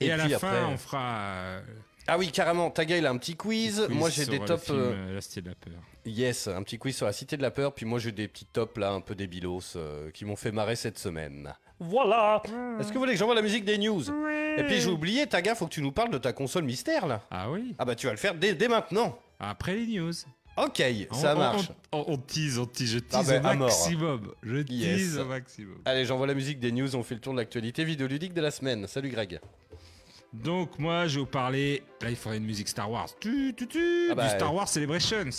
Et, 0.00 0.10
à 0.10 0.16
la 0.16 0.28
fin, 0.38 0.48
après- 0.48 0.64
on 0.64 0.76
fera. 0.76 1.60
Euh, 2.02 2.12
Ah 2.12 2.18
oui, 2.18 2.30
carrément, 2.30 2.70
Taga 2.70 2.96
il 2.96 3.06
a 3.06 3.10
un 3.10 3.16
petit 3.18 3.36
quiz. 3.36 3.84
quiz 3.86 3.96
Moi 3.96 4.10
j'ai 4.10 4.26
des 4.26 4.38
le 4.38 4.44
tops. 4.44 4.64
film, 4.64 4.76
euh, 4.78 4.92
euh, 5.10 5.14
La 5.14 5.20
Cité 5.20 5.40
de 5.42 5.48
la 5.48 5.54
Peur. 5.54 5.74
Yes, 6.04 6.48
un 6.48 6.62
petit 6.62 6.78
quiz 6.78 6.96
sur 6.96 7.06
la 7.06 7.12
Cité 7.12 7.36
de 7.36 7.42
la 7.42 7.50
Peur. 7.50 7.72
Puis 7.74 7.86
moi 7.86 7.98
j'ai 7.98 8.12
des 8.12 8.28
petits 8.28 8.46
tops 8.46 8.76
là, 8.78 8.92
un 8.92 9.00
peu 9.00 9.14
débilos, 9.14 9.76
euh, 9.76 10.10
qui 10.10 10.24
m'ont 10.24 10.36
fait 10.36 10.52
marrer 10.52 10.76
cette 10.76 10.98
semaine. 10.98 11.52
Voilà 11.80 12.40
Est-ce 12.78 12.88
que 12.88 12.94
vous 12.94 13.00
voulez 13.00 13.12
que 13.14 13.18
j'envoie 13.18 13.34
la 13.34 13.42
musique 13.42 13.64
des 13.64 13.76
news? 13.78 14.02
Et 14.56 14.62
puis 14.64 14.80
j'ai 14.80 14.90
oublié, 14.90 15.26
Taga, 15.26 15.54
faut 15.54 15.66
que 15.66 15.72
tu 15.74 15.82
nous 15.82 15.92
parles 15.92 16.10
de 16.12 16.18
ta 16.18 16.32
console 16.32 16.64
mystère 16.64 17.06
là. 17.06 17.22
Ah 17.30 17.50
oui 17.50 17.74
Ah 17.78 17.84
bah 17.84 17.94
tu 17.94 18.06
vas 18.06 18.12
le 18.12 18.18
faire 18.18 18.34
dès, 18.34 18.54
dès 18.54 18.68
maintenant. 18.68 19.18
Après 19.40 19.74
les 19.74 19.86
news. 19.86 20.12
Ok, 20.56 20.82
ça 21.12 21.34
On- 21.34 21.38
marche. 21.38 21.70
On, 21.92 22.04
on 22.08 22.16
tease, 22.18 22.58
on 22.58 22.66
tease, 22.66 22.90
je 22.92 22.98
Ah 23.12 23.18
tease 23.20 23.28
ben, 23.30 23.46
à 23.46 23.54
au 23.54 23.56
maximum. 23.56 24.32
Je 24.42 24.56
Yes. 24.68 24.98
tease 24.98 25.18
au 25.18 25.24
maximum. 25.24 25.78
Allez, 25.86 26.04
j'envoie 26.04 26.26
la 26.26 26.34
musique 26.34 26.60
des 26.60 26.70
news, 26.72 26.94
on 26.94 27.02
fait 27.02 27.14
le 27.14 27.20
tour 27.22 27.32
de 27.32 27.38
l'actualité 27.38 27.84
vidéoludique 27.84 28.34
de 28.34 28.42
la 28.42 28.50
semaine. 28.50 28.86
Salut 28.86 29.08
Greg. 29.08 29.40
Donc 30.32 30.78
moi, 30.78 31.06
je 31.08 31.16
vais 31.16 31.20
vous 31.20 31.26
parler. 31.26 31.82
Là, 32.00 32.10
il 32.10 32.16
faudrait 32.16 32.38
une 32.38 32.46
musique 32.46 32.68
Star 32.68 32.90
Wars. 32.90 33.08
Tu, 33.20 33.54
tu, 33.56 33.66
tu, 33.68 34.08
Ah 34.10 34.14
bah, 34.14 34.24
du 34.24 34.30
Star 34.30 34.54
Wars 34.54 34.68
Celebrations. 34.68 35.30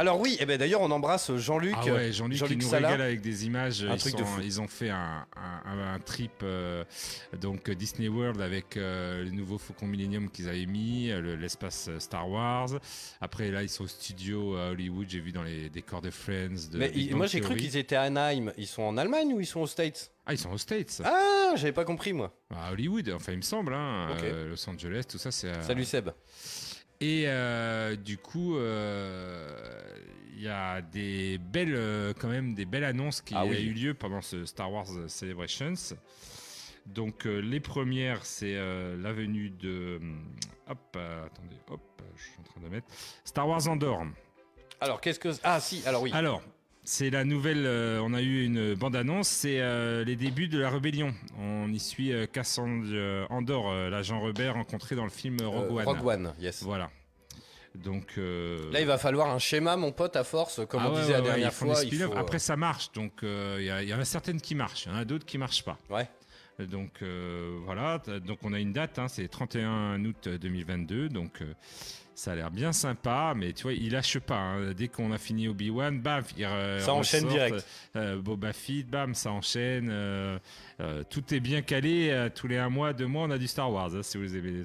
Alors 0.00 0.18
oui, 0.18 0.38
et 0.40 0.46
ben 0.46 0.56
d'ailleurs 0.56 0.80
on 0.80 0.90
embrasse 0.90 1.30
Jean-Luc. 1.36 1.74
Ah 1.76 1.84
ouais, 1.92 2.10
Jean-Luc 2.10 2.42
qui 2.42 2.56
nous 2.56 2.62
Sala. 2.66 2.88
régale 2.88 3.02
avec 3.02 3.20
des 3.20 3.44
images. 3.44 3.84
Un 3.84 3.92
ils, 3.96 3.98
truc 4.00 4.12
sont- 4.12 4.18
de 4.20 4.24
fou. 4.24 4.40
ils 4.42 4.58
ont 4.58 4.66
fait 4.66 4.88
un, 4.88 5.26
un- 5.36 5.70
un- 5.70 5.94
un 5.94 5.98
trip 5.98 6.32
euh, 6.42 6.84
donc 7.38 7.68
Disney 7.70 8.08
World 8.08 8.40
avec 8.40 8.78
euh, 8.78 9.22
les 9.22 9.30
nouveaux 9.30 9.58
Faucon 9.58 9.86
Millennium 9.86 10.30
qu'ils 10.30 10.48
avaient 10.48 10.64
mis, 10.64 11.08
le- 11.08 11.36
l'espace 11.36 11.88
euh, 11.90 11.98
Star 12.00 12.30
Wars. 12.30 12.70
Après 13.20 13.50
là, 13.50 13.62
ils 13.62 13.68
sont 13.68 13.84
au 13.84 13.88
studio 13.88 14.56
à 14.56 14.70
Hollywood. 14.70 15.04
J'ai 15.06 15.20
vu 15.20 15.32
dans 15.32 15.42
les 15.42 15.68
décors 15.68 16.00
de 16.00 16.10
Friends. 16.10 16.70
De 16.72 16.78
Mais 16.78 16.90
moi 17.12 17.26
j'ai 17.26 17.40
cru 17.42 17.56
qu'ils 17.56 17.76
étaient 17.76 17.96
à 17.96 18.02
Anaheim. 18.02 18.52
Ils 18.56 18.66
sont 18.66 18.82
en 18.82 18.96
Allemagne 18.96 19.34
ou 19.34 19.40
ils 19.40 19.46
sont 19.46 19.60
aux 19.60 19.66
States? 19.66 20.12
Ah, 20.24 20.32
ils 20.32 20.38
sont 20.38 20.50
aux 20.52 20.58
States. 20.58 21.02
Ah, 21.04 21.52
j'avais 21.56 21.72
pas 21.72 21.84
compris 21.84 22.14
moi. 22.14 22.32
À 22.54 22.72
Hollywood, 22.72 23.10
enfin 23.14 23.32
il 23.32 23.38
me 23.38 23.42
semble. 23.42 23.74
Hein, 23.74 24.16
euh, 24.22 24.48
Los 24.48 24.66
Angeles, 24.70 25.04
tout 25.06 25.18
ça, 25.18 25.30
c'est. 25.30 25.62
Salut 25.62 25.84
Seb. 25.84 26.08
Et 27.00 27.24
euh, 27.26 27.96
du 27.96 28.18
coup, 28.18 28.56
euh, 28.56 29.48
il 30.36 30.42
y 30.42 30.48
a 30.48 30.82
des 30.82 31.38
belles, 31.38 31.74
euh, 31.74 32.12
quand 32.18 32.28
même, 32.28 32.54
des 32.54 32.66
belles 32.66 32.84
annonces 32.84 33.22
qui 33.22 33.34
Ah 33.34 33.44
ont 33.44 33.52
eu 33.52 33.72
lieu 33.72 33.94
pendant 33.94 34.20
ce 34.20 34.44
Star 34.44 34.70
Wars 34.70 34.86
Celebrations. 35.08 35.74
Donc 36.86 37.26
euh, 37.26 37.40
les 37.40 37.60
premières, 37.60 38.26
c'est 38.26 38.54
la 38.54 39.12
venue 39.12 39.50
de, 39.50 39.98
hum, 40.00 40.34
hop, 40.68 40.96
attendez, 40.96 41.56
hop, 41.70 42.02
je 42.16 42.22
suis 42.22 42.38
en 42.38 42.42
train 42.42 42.60
de 42.60 42.68
mettre 42.68 42.86
Star 43.24 43.48
Wars 43.48 43.66
Andorre. 43.68 44.06
Alors 44.80 45.00
qu'est-ce 45.00 45.20
que 45.20 45.28
ah 45.42 45.60
si 45.60 45.82
alors 45.86 46.02
oui 46.02 46.10
Alors. 46.12 46.42
C'est 46.92 47.08
la 47.08 47.24
nouvelle, 47.24 47.66
euh, 47.66 48.02
on 48.02 48.12
a 48.14 48.20
eu 48.20 48.42
une 48.42 48.74
bande-annonce, 48.74 49.28
c'est 49.28 49.60
euh, 49.60 50.02
les 50.04 50.16
débuts 50.16 50.48
de 50.48 50.58
la 50.58 50.70
rébellion. 50.70 51.14
On 51.38 51.72
y 51.72 51.78
suit 51.78 52.12
euh, 52.12 52.26
Cassandre 52.26 52.88
euh, 52.90 53.24
Andor, 53.30 53.72
l'agent 53.72 54.20
rebelle 54.20 54.50
rencontré 54.50 54.96
dans 54.96 55.04
le 55.04 55.10
film 55.10 55.36
Rogue 55.40 55.70
One. 55.70 55.86
Rogue 55.86 56.04
One, 56.04 56.34
yes. 56.40 56.64
Voilà. 56.64 56.90
Donc 57.76 58.16
Là, 58.16 58.80
il 58.80 58.88
va 58.88 58.98
falloir 58.98 59.30
un 59.30 59.38
schéma, 59.38 59.76
mon 59.76 59.92
pote, 59.92 60.16
à 60.16 60.24
force, 60.24 60.62
comme 60.68 60.82
ah 60.82 60.88
on 60.90 60.94
ouais, 60.94 61.00
disait 61.02 61.12
la 61.12 61.20
ouais, 61.20 61.26
dernière 61.26 61.54
fois. 61.54 61.80
il 61.80 61.86
spin-offs. 61.86 62.12
faut, 62.12 62.18
Après, 62.18 62.40
ça 62.40 62.56
marche. 62.56 62.90
Donc, 62.90 63.12
il 63.22 63.62
y, 63.62 63.94
en 63.94 64.00
a 64.00 64.04
certaines 64.04 64.40
qui 64.40 64.56
marchent. 64.56 64.86
Il 64.86 64.92
y 64.92 64.94
en 64.96 64.98
a 64.98 65.04
d'autres 65.04 65.26
qui 65.26 65.38
marchent 65.38 65.64
pas. 65.64 65.78
Ouais. 65.90 66.08
Donc, 66.58 67.04
voilà. 67.66 68.02
Donc, 68.26 68.40
on 68.42 68.52
a 68.52 68.58
une 68.58 68.72
date. 68.72 68.98
hein, 68.98 69.06
c'est 69.06 69.28
31 69.28 70.04
août 70.04 70.28
2022. 70.28 71.08
Donc, 71.08 71.40
ça 72.20 72.32
a 72.32 72.34
l'air 72.34 72.50
bien 72.50 72.72
sympa. 72.72 73.32
Mais 73.34 73.52
tu 73.52 73.62
vois, 73.62 73.72
il 73.72 73.92
lâche 73.92 74.18
pas. 74.18 74.36
hein. 74.38 74.72
Dès 74.76 74.88
qu'on 74.88 75.10
a 75.12 75.18
fini 75.18 75.48
Obi-Wan, 75.48 76.00
bam, 76.00 76.22
il 76.36 76.44
euh, 76.44 76.78
Ça 76.80 76.92
enchaîne 76.92 77.24
ressort, 77.24 77.36
direct. 77.48 77.66
euh, 77.96 78.20
Boba 78.20 78.52
Fett, 78.52 78.86
bam, 78.88 79.14
ça 79.14 79.30
enchaîne. 79.32 79.88
euh, 79.90 80.38
euh, 80.80 81.02
tout 81.08 81.32
est 81.34 81.40
bien 81.40 81.62
calé. 81.62 82.10
euh, 82.10 82.28
tous 82.34 82.46
les 82.48 82.58
un 82.58 82.68
mois, 82.68 82.92
deux 82.92 83.06
mois, 83.06 83.24
on 83.24 83.30
a 83.30 83.38
du 83.38 83.46
Star 83.48 83.72
Wars. 83.72 83.94
hein, 83.94 84.02
si 84.02 84.18
vous 84.18 84.36
aimez. 84.36 84.62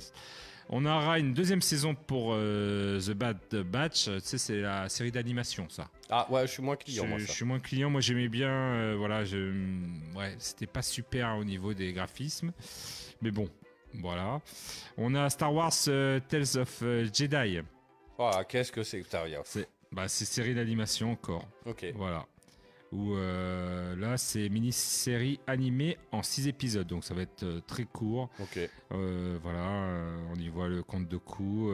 On 0.68 0.84
aura 0.86 1.20
une 1.20 1.34
deuxième 1.36 1.62
saison 1.62 1.94
pour 1.94 2.32
euh, 2.34 3.00
The 3.00 3.12
Bad 3.12 3.38
Batch. 3.72 4.06
Tu 4.06 4.20
sais, 4.22 4.38
c'est 4.40 4.62
la 4.62 4.90
série 4.90 5.12
d'animation, 5.12 5.68
ça. 5.70 5.88
Ah 6.10 6.26
ouais, 6.32 6.48
je 6.48 6.54
suis 6.54 6.64
moins 6.64 6.76
client, 6.76 7.04
je, 7.04 7.10
moi, 7.10 7.20
je 7.20 7.32
suis 7.32 7.46
moins 7.46 7.60
client. 7.60 7.90
Moi, 7.92 8.02
j'aimais 8.02 8.28
bien. 8.30 8.50
euh, 8.50 8.96
voilà, 8.98 9.24
je, 9.26 9.38
ouais, 10.16 10.36
c'était 10.40 10.66
pas 10.66 10.82
super 10.82 11.38
au 11.38 11.44
niveau 11.44 11.74
des 11.76 11.94
graphismes, 11.94 12.52
mais 13.22 13.30
bon, 13.30 13.48
voilà. 14.02 14.42
On 14.98 15.14
a 15.16 15.30
Star 15.30 15.54
Wars 15.54 15.74
euh, 15.88 16.20
Tales 16.28 16.58
of 16.58 16.82
euh, 16.84 17.08
Jedi. 17.14 17.60
Ah, 18.18 18.44
qu'est-ce 18.48 18.72
que 18.72 18.84
c'est 18.84 19.02
que 19.02 19.18
rien 19.18 19.42
C'est, 19.44 19.68
bah, 19.92 20.08
série 20.08 20.56
d'animation 20.56 21.12
encore. 21.12 21.46
Ok. 21.66 21.86
Voilà. 21.96 22.26
Où 22.92 23.16
euh, 23.16 23.96
là, 23.98 24.18
c'est 24.18 24.48
mini-série 24.48 25.40
animée 25.48 25.98
en 26.12 26.24
6 26.24 26.48
épisodes, 26.48 26.88
donc 26.88 27.04
ça 27.04 27.14
va 27.14 27.24
être 27.24 27.44
euh, 27.44 27.60
très 27.68 27.84
court. 27.84 28.30
Ok. 28.40 28.60
Voilà, 28.90 29.98
on 30.32 30.36
y 30.36 30.48
voit 30.48 30.68
le 30.70 30.82
compte 30.82 31.08
de 31.08 31.18
coups, 31.18 31.74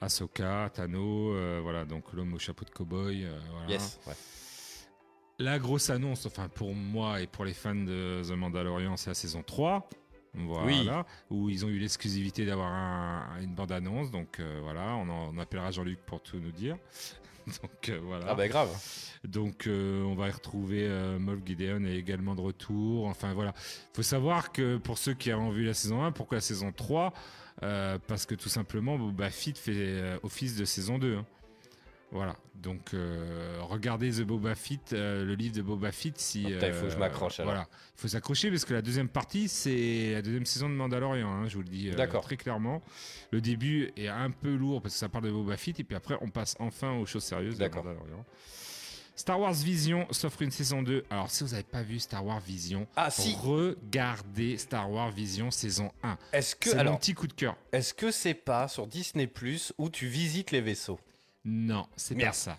Ahsoka, 0.00 0.70
Tano, 0.72 1.34
voilà, 1.62 1.84
donc 1.84 2.12
l'homme 2.14 2.32
au 2.32 2.38
chapeau 2.38 2.64
de 2.64 2.70
cow-boy. 2.70 3.26
voilà. 3.52 3.68
Yes, 3.68 4.00
ouais. 4.06 4.14
La 5.40 5.58
grosse 5.58 5.88
annonce, 5.88 6.26
enfin 6.26 6.50
pour 6.50 6.74
moi 6.74 7.22
et 7.22 7.26
pour 7.26 7.46
les 7.46 7.54
fans 7.54 7.74
de 7.74 8.20
The 8.22 8.32
Mandalorian, 8.32 8.98
c'est 8.98 9.08
la 9.08 9.14
saison 9.14 9.42
3. 9.42 9.88
Voilà, 10.34 10.66
Oui. 10.66 10.88
où 11.30 11.48
ils 11.50 11.64
ont 11.64 11.68
eu 11.68 11.78
l'exclusivité 11.78 12.46
d'avoir 12.46 12.72
un- 12.72 13.40
une 13.42 13.54
bande-annonce. 13.54 14.10
Donc 14.10 14.38
euh, 14.40 14.60
voilà, 14.62 14.94
on, 14.96 15.08
en- 15.08 15.34
on 15.34 15.38
appellera 15.38 15.70
Jean-Luc 15.70 15.98
pour 16.06 16.22
tout 16.22 16.38
nous 16.38 16.52
dire. 16.52 16.76
donc 17.62 17.88
euh, 17.88 17.98
voilà. 18.02 18.26
Ah 18.28 18.34
bah 18.34 18.46
grave. 18.48 18.70
Donc 19.24 19.66
euh, 19.66 20.02
on 20.04 20.14
va 20.14 20.28
y 20.28 20.30
retrouver 20.30 20.88
Moff 21.18 21.40
Gideon 21.44 21.84
est 21.84 21.96
également 21.96 22.34
de 22.34 22.40
retour. 22.42 23.06
Enfin 23.06 23.34
voilà, 23.34 23.52
faut 23.92 24.02
savoir 24.02 24.52
que 24.52 24.76
pour 24.76 24.98
ceux 24.98 25.14
qui 25.14 25.32
ont 25.32 25.50
vu 25.50 25.64
la 25.64 25.74
saison 25.74 26.04
1, 26.04 26.12
pourquoi 26.12 26.36
la 26.36 26.42
saison 26.42 26.70
3 26.72 27.12
Euh, 27.62 27.98
Parce 28.06 28.24
que 28.24 28.34
tout 28.34 28.48
simplement 28.48 28.96
Boba 28.98 29.28
Fett 29.30 29.58
fait 29.58 30.18
office 30.22 30.56
de 30.56 30.64
saison 30.64 30.98
2. 30.98 31.16
hein. 31.16 31.26
Voilà, 32.12 32.34
donc 32.56 32.92
euh, 32.92 33.58
regardez 33.62 34.10
The 34.10 34.22
Boba 34.22 34.56
Fett, 34.56 34.92
euh, 34.92 35.24
le 35.24 35.34
livre 35.34 35.54
de 35.54 35.62
Boba 35.62 35.92
Fett. 35.92 36.18
Si, 36.18 36.42
Oh, 36.44 36.50
putain, 36.50 36.66
il 36.66 36.72
faut 36.72 36.86
que 36.86 36.90
je 36.90 36.96
m'accroche, 36.96 37.38
alors. 37.38 37.52
Voilà, 37.52 37.68
il 37.96 38.00
faut 38.00 38.08
s'accrocher 38.08 38.50
parce 38.50 38.64
que 38.64 38.74
la 38.74 38.82
deuxième 38.82 39.08
partie, 39.08 39.48
c'est 39.48 40.14
la 40.14 40.22
deuxième 40.22 40.44
saison 40.44 40.68
de 40.68 40.74
Mandalorian. 40.74 41.28
hein, 41.30 41.46
je 41.48 41.54
vous 41.54 41.62
le 41.62 41.68
dis 41.68 41.88
euh, 41.90 42.06
très 42.20 42.36
clairement. 42.36 42.82
Le 43.30 43.40
début 43.40 43.92
est 43.96 44.08
un 44.08 44.30
peu 44.32 44.54
lourd 44.56 44.82
parce 44.82 44.94
que 44.94 44.98
ça 44.98 45.08
parle 45.08 45.24
de 45.26 45.30
Boba 45.30 45.56
Fett 45.56 45.78
et 45.78 45.84
puis 45.84 45.94
après 45.96 46.16
on 46.20 46.30
passe 46.30 46.56
enfin 46.58 46.92
aux 46.98 47.06
choses 47.06 47.22
sérieuses. 47.24 47.56
de. 47.58 47.68
Mandalorian. 47.68 48.24
Star 49.14 49.38
Wars 49.38 49.52
Vision 49.52 50.06
s'offre 50.12 50.40
une 50.42 50.50
saison 50.50 50.82
2. 50.82 51.04
Alors 51.10 51.30
si 51.30 51.44
vous 51.44 51.50
n'avez 51.50 51.62
pas 51.62 51.82
vu 51.82 51.98
Star 52.00 52.24
Wars 52.24 52.40
Vision, 52.40 52.86
Ah, 52.96 53.10
si. 53.10 53.36
regardez 53.40 54.56
Star 54.56 54.90
Wars 54.90 55.10
Vision 55.10 55.50
saison 55.50 55.92
1. 56.02 56.16
Est-ce 56.32 56.56
que 56.56 56.70
C'est 56.70 56.74
mon 56.76 56.80
alors 56.80 56.98
petit 56.98 57.12
coup 57.14 57.26
de 57.26 57.34
cœur. 57.34 57.56
est-ce 57.70 57.92
que 57.94 58.10
c'est 58.10 58.34
pas 58.34 58.66
sur 58.66 58.86
Disney 58.86 59.26
Plus 59.26 59.72
où 59.78 59.90
tu 59.90 60.06
visites 60.06 60.50
les 60.52 60.60
vaisseaux? 60.62 60.98
Non, 61.44 61.86
c'est 61.96 62.14
pas 62.18 62.32
ça. 62.32 62.58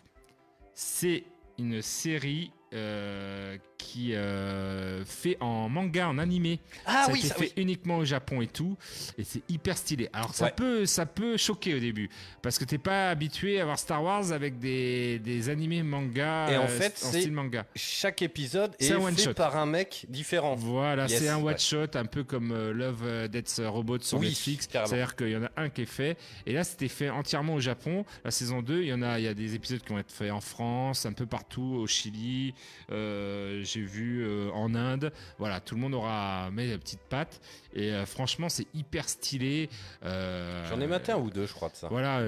C'est 0.73 1.23
une 1.57 1.81
série 1.81 2.51
euh, 2.73 3.57
qui 3.81 4.13
euh, 4.13 5.03
fait 5.05 5.37
en 5.39 5.67
manga, 5.69 6.07
en 6.07 6.17
animé. 6.19 6.59
Ah 6.85 7.03
ça 7.05 7.09
a 7.09 7.13
oui, 7.13 7.19
été 7.19 7.27
ça, 7.29 7.35
fait 7.35 7.51
uniquement 7.57 7.97
au 7.97 8.05
Japon 8.05 8.41
et 8.41 8.47
tout, 8.47 8.77
et 9.17 9.23
c'est 9.23 9.41
hyper 9.49 9.77
stylé. 9.77 10.09
Alors 10.13 10.33
ça 10.35 10.45
Ouais. 10.45 10.53
peut, 10.55 10.85
ça 10.85 11.05
peut 11.05 11.35
choquer 11.37 11.73
au 11.75 11.79
début, 11.79 12.09
parce 12.41 12.57
que 12.59 12.65
t'es 12.65 12.77
pas 12.77 13.09
habitué 13.09 13.59
à 13.59 13.65
voir 13.65 13.79
Star 13.79 14.03
Wars 14.03 14.31
avec 14.31 14.59
des, 14.59 15.19
des 15.19 15.49
animés 15.49 15.83
manga. 15.83 16.51
Et 16.51 16.57
en 16.57 16.63
euh, 16.63 16.67
fait, 16.67 16.93
en 17.03 17.11
c'est- 17.11 17.19
style 17.21 17.31
manga. 17.33 17.65
Chaque 17.75 18.21
épisode 18.21 18.75
est 18.79 18.91
un 18.91 18.97
one 18.99 19.15
fait 19.15 19.23
shot. 19.23 19.33
par 19.33 19.57
un 19.57 19.65
mec 19.65 20.05
différent. 20.09 20.55
Voilà, 20.55 21.07
Yes, 21.07 21.19
c'est 21.19 21.29
un 21.29 21.39
ouais. 21.39 21.53
one 21.53 21.59
shot, 21.59 21.95
un 21.95 22.05
peu 22.05 22.23
comme 22.23 22.51
euh, 22.51 22.73
Love 22.73 23.27
Death 23.29 23.61
Robot 23.65 23.99
sur 24.01 24.19
Oui, 24.19 24.27
Netflix. 24.29 24.67
C'est-à-dire 24.71 25.15
qu'il 25.15 25.29
y 25.29 25.35
en 25.35 25.43
a 25.43 25.51
un 25.57 25.69
qui 25.69 25.81
est 25.81 25.85
fait, 25.85 26.17
et 26.45 26.53
là 26.53 26.63
c'était 26.63 26.87
fait 26.87 27.09
entièrement 27.09 27.55
au 27.55 27.59
Japon. 27.59 28.05
La 28.23 28.31
saison 28.31 28.61
2, 28.61 28.81
il 28.81 28.87
y 28.87 28.93
en 28.93 29.01
a, 29.01 29.19
il 29.19 29.25
y 29.25 29.27
a 29.27 29.33
des 29.33 29.55
épisodes 29.55 29.81
qui 29.81 29.89
vont 29.89 29.99
être 29.99 30.11
faits 30.11 30.31
en 30.31 30.41
France, 30.41 31.05
un 31.05 31.13
peu 31.13 31.25
partout, 31.25 31.77
au 31.81 31.87
Chili. 31.87 32.53
euh, 32.91 33.63
J'ai 33.73 33.81
vu 33.81 34.23
euh, 34.23 34.49
en 34.51 34.75
Inde. 34.75 35.11
Voilà, 35.37 35.59
tout 35.59 35.75
le 35.75 35.81
monde 35.81 35.93
aura 35.93 36.49
mis 36.51 36.69
la 36.69 36.77
petite 36.77 37.01
patte. 37.09 37.41
Et 37.73 37.91
euh, 37.91 38.05
franchement, 38.05 38.49
c'est 38.49 38.67
hyper 38.73 39.07
stylé. 39.07 39.69
Euh, 40.03 40.67
J'en 40.69 40.81
ai 40.81 40.87
maté 40.87 41.11
un 41.11 41.17
ou 41.17 41.29
deux, 41.29 41.45
je 41.45 41.53
crois 41.53 41.69
de 41.69 41.75
ça. 41.75 41.87
Voilà, 41.89 42.21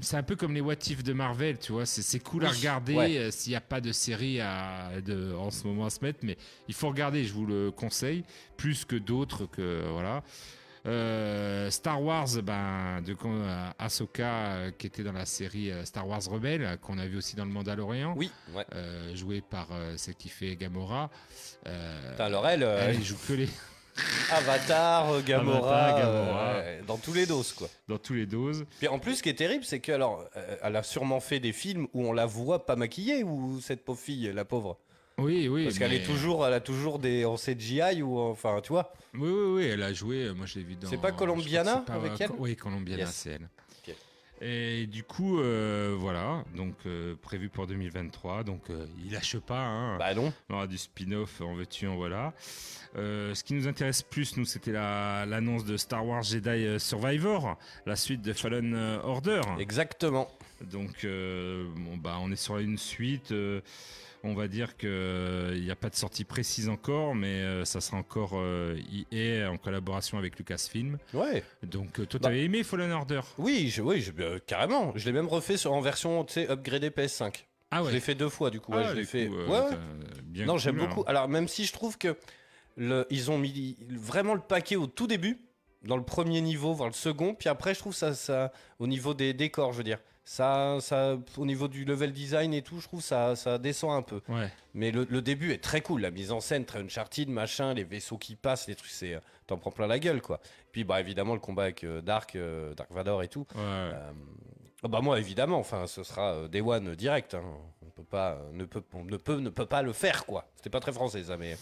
c'est 0.00 0.16
un 0.16 0.22
peu 0.22 0.36
comme 0.36 0.54
les 0.54 0.60
What 0.60 0.74
If 0.88 1.02
de 1.02 1.12
Marvel, 1.12 1.58
tu 1.58 1.72
vois. 1.72 1.86
C'est 1.86 2.20
cool 2.20 2.44
à 2.44 2.50
regarder 2.50 2.94
ouais. 2.94 3.30
s'il 3.30 3.52
n'y 3.52 3.56
a 3.56 3.60
pas 3.60 3.80
de 3.80 3.92
série 3.92 4.40
à, 4.40 5.00
de, 5.04 5.32
en 5.34 5.50
ce 5.50 5.66
moment 5.66 5.86
à 5.86 5.90
se 5.90 6.00
mettre, 6.02 6.20
mais 6.22 6.36
il 6.68 6.74
faut 6.74 6.88
regarder, 6.88 7.24
je 7.24 7.32
vous 7.32 7.46
le 7.46 7.70
conseille, 7.70 8.24
plus 8.56 8.84
que 8.84 8.96
d'autres 8.96 9.46
que 9.46 9.88
voilà. 9.90 10.22
Euh, 10.88 11.70
Star 11.70 12.02
Wars, 12.02 12.28
ben, 12.42 13.02
de 13.02 13.14
euh, 13.24 13.68
Ahsoka, 13.78 14.24
euh, 14.24 14.70
qui 14.70 14.86
était 14.86 15.02
dans 15.02 15.12
la 15.12 15.26
série 15.26 15.70
euh, 15.70 15.84
Star 15.84 16.08
Wars 16.08 16.22
Rebelle, 16.28 16.78
qu'on 16.80 16.98
a 16.98 17.06
vu 17.06 17.18
aussi 17.18 17.36
dans 17.36 17.44
le 17.44 17.50
Mandalorian, 17.50 18.14
Oui, 18.16 18.30
ouais. 18.54 18.64
euh, 18.74 19.14
joué 19.14 19.42
par 19.42 19.68
celle 19.96 20.14
qui 20.14 20.28
fait 20.30 20.56
Gamora. 20.56 21.10
Putain, 21.64 22.24
alors 22.24 22.48
elle, 22.48 22.62
elle, 22.62 23.02
joue 23.02 23.16
que 23.26 23.34
les, 23.34 23.48
Avatar, 24.32 25.22
Gamora, 25.24 25.84
Avatar, 25.84 25.98
Gamora. 25.98 26.46
euh, 26.56 26.80
dans 26.86 26.96
tous 26.96 27.12
les 27.12 27.26
doses 27.26 27.52
quoi. 27.52 27.68
dans 27.88 27.98
tous 27.98 28.14
les 28.14 28.26
doses. 28.26 28.64
Puis 28.78 28.88
en 28.88 28.98
plus, 28.98 29.16
ce 29.16 29.22
qui 29.22 29.28
est 29.28 29.34
terrible, 29.34 29.64
c'est 29.64 29.80
que 29.80 29.92
alors, 29.92 30.24
euh, 30.36 30.56
elle 30.62 30.76
a 30.76 30.82
sûrement 30.82 31.20
fait 31.20 31.40
des 31.40 31.52
films 31.52 31.86
où 31.94 32.06
on 32.06 32.12
la 32.12 32.26
voit 32.26 32.64
pas 32.64 32.76
maquillée 32.76 33.24
ou 33.24 33.60
cette 33.60 33.84
pauvre 33.84 33.98
fille, 34.00 34.30
la 34.34 34.44
pauvre, 34.44 34.78
Oui, 35.18 35.48
oui. 35.48 35.64
parce 35.64 35.78
qu'elle 35.78 35.90
mais- 35.90 35.96
est 35.96 36.04
toujours, 36.06 36.46
elle 36.46 36.52
a 36.54 36.60
toujours 36.60 36.98
des 36.98 37.24
en 37.24 37.36
CGI 37.36 38.02
ou 38.02 38.18
enfin, 38.18 38.60
tu 38.62 38.68
vois. 38.72 38.92
Oui, 39.14 39.28
oui, 39.28 39.52
oui, 39.56 39.64
elle 39.66 39.82
a 39.82 39.92
joué. 39.92 40.24
euh, 40.26 40.34
Moi, 40.34 40.46
je 40.46 40.58
l'ai 40.58 40.64
vu 40.64 40.76
dans. 40.76 40.88
C'est 40.88 41.00
pas 41.00 41.12
Colombiana 41.12 41.78
pas- 41.86 41.94
avec 41.94 42.20
elle 42.20 42.30
Oui, 42.38 42.54
Colombiana, 42.56 43.02
Yes. 43.02 43.10
c'est 43.14 43.30
elle. 43.32 43.48
Et 44.40 44.86
du 44.86 45.02
coup, 45.02 45.40
euh, 45.40 45.96
voilà, 45.98 46.44
donc 46.54 46.74
euh, 46.86 47.16
prévu 47.20 47.48
pour 47.48 47.66
2023. 47.66 48.44
Donc, 48.44 48.70
euh, 48.70 48.86
il 49.04 49.10
lâche 49.12 49.36
pas. 49.38 49.64
Hein. 49.64 49.98
Bah 49.98 50.14
non. 50.14 50.32
On 50.48 50.54
aura 50.54 50.68
du 50.68 50.78
spin-off, 50.78 51.40
en 51.40 51.54
veux-tu, 51.54 51.88
en 51.88 51.96
voilà. 51.96 52.32
Ce 52.94 53.42
qui 53.42 53.54
nous 53.54 53.66
intéresse 53.66 54.00
plus, 54.02 54.36
nous, 54.36 54.44
c'était 54.44 54.70
la- 54.70 55.26
l'annonce 55.26 55.64
de 55.64 55.76
Star 55.76 56.06
Wars 56.06 56.22
Jedi 56.22 56.78
Survivor, 56.78 57.58
la 57.84 57.96
suite 57.96 58.22
de 58.22 58.32
Fallen 58.32 58.76
Order. 59.02 59.40
Exactement. 59.58 60.28
Donc, 60.70 61.04
bon, 61.04 61.96
bah, 61.96 62.18
on 62.20 62.30
est 62.30 62.36
sur 62.36 62.58
une 62.58 62.78
suite. 62.78 63.34
Euh, 64.24 64.28
on 64.28 64.34
va 64.34 64.48
dire 64.48 64.76
qu'il 64.76 65.62
n'y 65.62 65.70
a 65.70 65.76
pas 65.76 65.90
de 65.90 65.94
sortie 65.96 66.24
précise 66.24 66.68
encore, 66.68 67.14
mais 67.14 67.40
euh, 67.42 67.64
ça 67.64 67.80
sera 67.80 67.96
encore 67.96 68.32
euh, 68.34 68.76
EA 69.12 69.50
en 69.50 69.56
collaboration 69.56 70.18
avec 70.18 70.38
Lucasfilm. 70.38 70.98
Ouais. 71.14 71.42
Donc, 71.62 71.98
euh, 72.00 72.06
toi, 72.06 72.18
Bah. 72.20 72.28
t'avais 72.28 72.44
aimé 72.44 72.62
Fallen 72.64 72.92
Order? 72.92 73.20
Oui, 73.38 73.68
je, 73.70 73.82
oui, 73.82 74.00
je- 74.00 74.12
euh, 74.20 74.38
carrément. 74.46 74.92
Je 74.96 75.04
l'ai 75.06 75.12
même 75.12 75.28
refait 75.28 75.56
sur, 75.56 75.72
en 75.72 75.80
version, 75.80 76.24
upgradée 76.48 76.90
PS5. 76.90 77.46
Ah 77.70 77.82
Je 77.84 77.90
l'ai 77.90 78.00
fait 78.00 78.14
deux 78.14 78.30
fois 78.30 78.48
du 78.50 78.60
coup. 78.60 78.72
ouais, 78.72 78.82
Ah, 78.84 78.90
je 78.90 78.94
l'ai 78.94 79.00
du 79.02 79.06
fait. 79.06 79.26
coup, 79.26 79.34
euh, 79.36 79.46
Ouais, 79.46 79.70
ouais. 79.70 79.76
bien 80.24 80.46
Non, 80.46 80.54
cool, 80.54 80.60
j'aime 80.62 80.76
alors. 80.80 80.88
beaucoup. 80.88 81.04
Alors, 81.08 81.28
même 81.28 81.48
si 81.48 81.64
je 81.66 81.72
trouve 81.72 81.98
que 81.98 82.16
le, 82.76 83.06
ils 83.10 83.30
ont 83.30 83.38
mis 83.38 83.76
vraiment 83.90 84.34
le 84.34 84.40
paquet 84.40 84.76
au 84.76 84.86
tout 84.86 85.06
début, 85.06 85.38
dans 85.82 85.96
le 85.96 86.02
premier 86.02 86.40
niveau, 86.40 86.72
voire 86.72 86.88
le 86.88 86.94
second, 86.94 87.34
puis 87.34 87.48
après, 87.48 87.74
je 87.74 87.80
trouve 87.80 87.94
ça, 87.94 88.14
ça 88.14 88.52
au 88.78 88.86
niveau 88.86 89.14
des 89.14 89.32
décors, 89.34 89.72
je 89.72 89.78
veux 89.78 89.84
dire, 89.84 89.98
ça, 90.30 90.76
ça, 90.80 91.16
au 91.38 91.46
niveau 91.46 91.68
du 91.68 91.86
level 91.86 92.12
design 92.12 92.52
et 92.52 92.60
tout, 92.60 92.80
je 92.80 92.86
trouve 92.86 93.00
ça, 93.00 93.34
ça 93.34 93.56
descend 93.56 93.92
un 93.92 94.02
peu. 94.02 94.20
Ouais. 94.28 94.52
Mais 94.74 94.90
le, 94.90 95.06
le 95.08 95.22
début 95.22 95.52
est 95.52 95.64
très 95.64 95.80
cool, 95.80 96.02
la 96.02 96.10
mise 96.10 96.32
en 96.32 96.40
scène, 96.40 96.66
très 96.66 96.80
Uncharted, 96.80 97.30
machin, 97.30 97.72
les 97.72 97.82
vaisseaux 97.84 98.18
qui 98.18 98.36
passent, 98.36 98.68
les 98.68 98.74
trucs, 98.74 98.90
c'est, 98.90 99.14
euh, 99.14 99.20
t'en 99.46 99.56
prends 99.56 99.70
plein 99.70 99.86
la 99.86 99.98
gueule, 99.98 100.20
quoi. 100.20 100.40
Puis, 100.70 100.84
bah, 100.84 101.00
évidemment, 101.00 101.32
le 101.32 101.40
combat 101.40 101.62
avec 101.62 101.82
euh, 101.82 102.02
Dark, 102.02 102.36
euh, 102.36 102.74
Dark 102.74 102.92
Vador 102.92 103.22
et 103.22 103.28
tout. 103.28 103.46
Ouais. 103.54 103.90
Bah 104.88 105.00
moi 105.02 105.18
évidemment, 105.18 105.58
enfin 105.58 105.88
ce 105.88 106.04
sera 106.04 106.46
Day 106.46 106.60
One 106.60 106.94
direct. 106.94 107.34
hein. 107.34 107.42
Peut 107.98 108.04
pas, 108.04 108.40
ne 108.52 108.64
peut, 108.64 108.80
on 108.92 109.04
ne 109.04 109.16
peut, 109.16 109.38
ne 109.40 109.48
peut 109.50 109.66
pas 109.66 109.82
le 109.82 109.92
faire 109.92 110.24
quoi. 110.24 110.48
C'était 110.54 110.70
pas 110.70 110.78
très 110.78 110.92
français 110.92 111.24
ça, 111.24 111.36
mais 111.36 111.56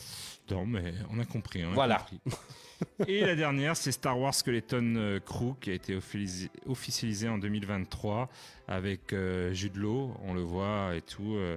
Non, 0.51 0.67
mais 0.67 0.93
on 1.11 1.19
a 1.19 1.25
compris. 1.25 1.65
on 1.65 1.71
a 1.71 1.75
Voilà. 1.75 1.97
compris. 1.97 2.21
Et 3.09 3.21
la 3.23 3.35
dernière, 3.35 3.75
c'est 3.75 3.91
Star 3.91 4.19
Wars 4.21 4.35
Skeleton 4.35 4.97
euh, 4.99 5.19
Crew 5.19 5.55
qui 5.63 5.71
a 5.71 5.73
été 5.73 5.99
officialisé, 6.67 7.27
en 7.31 7.39
2023 7.39 8.29
avec 8.69 9.15
euh, 9.15 9.55
Jude 9.55 9.77
Law, 9.77 10.15
on 10.25 10.35
le 10.35 10.43
voit 10.43 10.95
et 10.95 11.01
tout, 11.01 11.37
euh, 11.37 11.57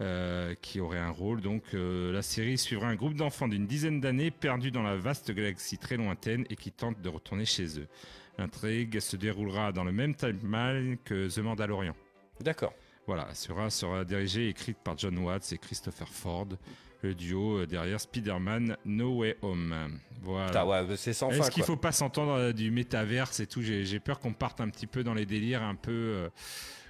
euh, 0.00 0.54
qui 0.62 0.80
aurait 0.80 0.98
un 0.98 1.10
rôle. 1.10 1.42
Donc 1.42 1.62
la 1.74 2.22
série 2.22 2.56
suivra 2.56 2.86
un 2.88 2.94
groupe 2.94 3.16
d'enfants 3.16 3.48
d'une 3.48 3.66
dizaine 3.66 4.00
d'années 4.00 4.30
perdus 4.30 4.70
dans 4.70 4.82
la 4.82 4.96
vaste 4.96 5.30
galaxie 5.30 5.76
très 5.76 5.98
lointaine 5.98 6.46
et 6.48 6.56
qui 6.56 6.72
tentent 6.72 7.02
de 7.02 7.08
retourner 7.10 7.44
chez 7.44 7.78
eux. 7.80 7.86
L'intrigue 8.38 8.98
se 9.00 9.16
déroulera 9.16 9.72
dans 9.72 9.84
le 9.84 9.92
même 9.92 10.14
timeline 10.14 10.96
que 11.04 11.28
The 11.28 11.38
Mandalorian. 11.40 11.94
d'accord. 12.40 12.72
Voilà, 13.06 13.32
sera, 13.34 13.70
sera 13.70 14.04
dirigée 14.04 14.46
et 14.46 14.48
écrite 14.48 14.78
par 14.82 14.98
John 14.98 15.16
Watts 15.18 15.52
et 15.52 15.58
Christopher 15.58 16.08
Ford, 16.08 16.48
le 17.02 17.14
duo 17.14 17.58
euh, 17.58 17.66
derrière 17.66 18.00
Spider-Man 18.00 18.76
No 18.84 19.18
Way 19.18 19.36
Home. 19.42 19.74
Voilà. 20.22 20.66
Ouais, 20.66 20.96
c'est 20.96 21.12
sans 21.12 21.30
Est-ce 21.30 21.50
qu'il 21.50 21.62
faut 21.62 21.76
pas 21.76 21.92
s'entendre 21.92 22.32
euh, 22.32 22.52
du 22.52 22.70
métaverse 22.70 23.38
et 23.40 23.46
tout? 23.46 23.62
J'ai 23.62 23.84
j'ai 23.84 24.00
peur 24.00 24.18
qu'on 24.18 24.32
parte 24.32 24.60
un 24.60 24.68
petit 24.68 24.86
peu 24.88 25.04
dans 25.04 25.14
les 25.14 25.26
délires, 25.26 25.62
un 25.62 25.76
peu. 25.76 25.92
euh, 25.92 26.28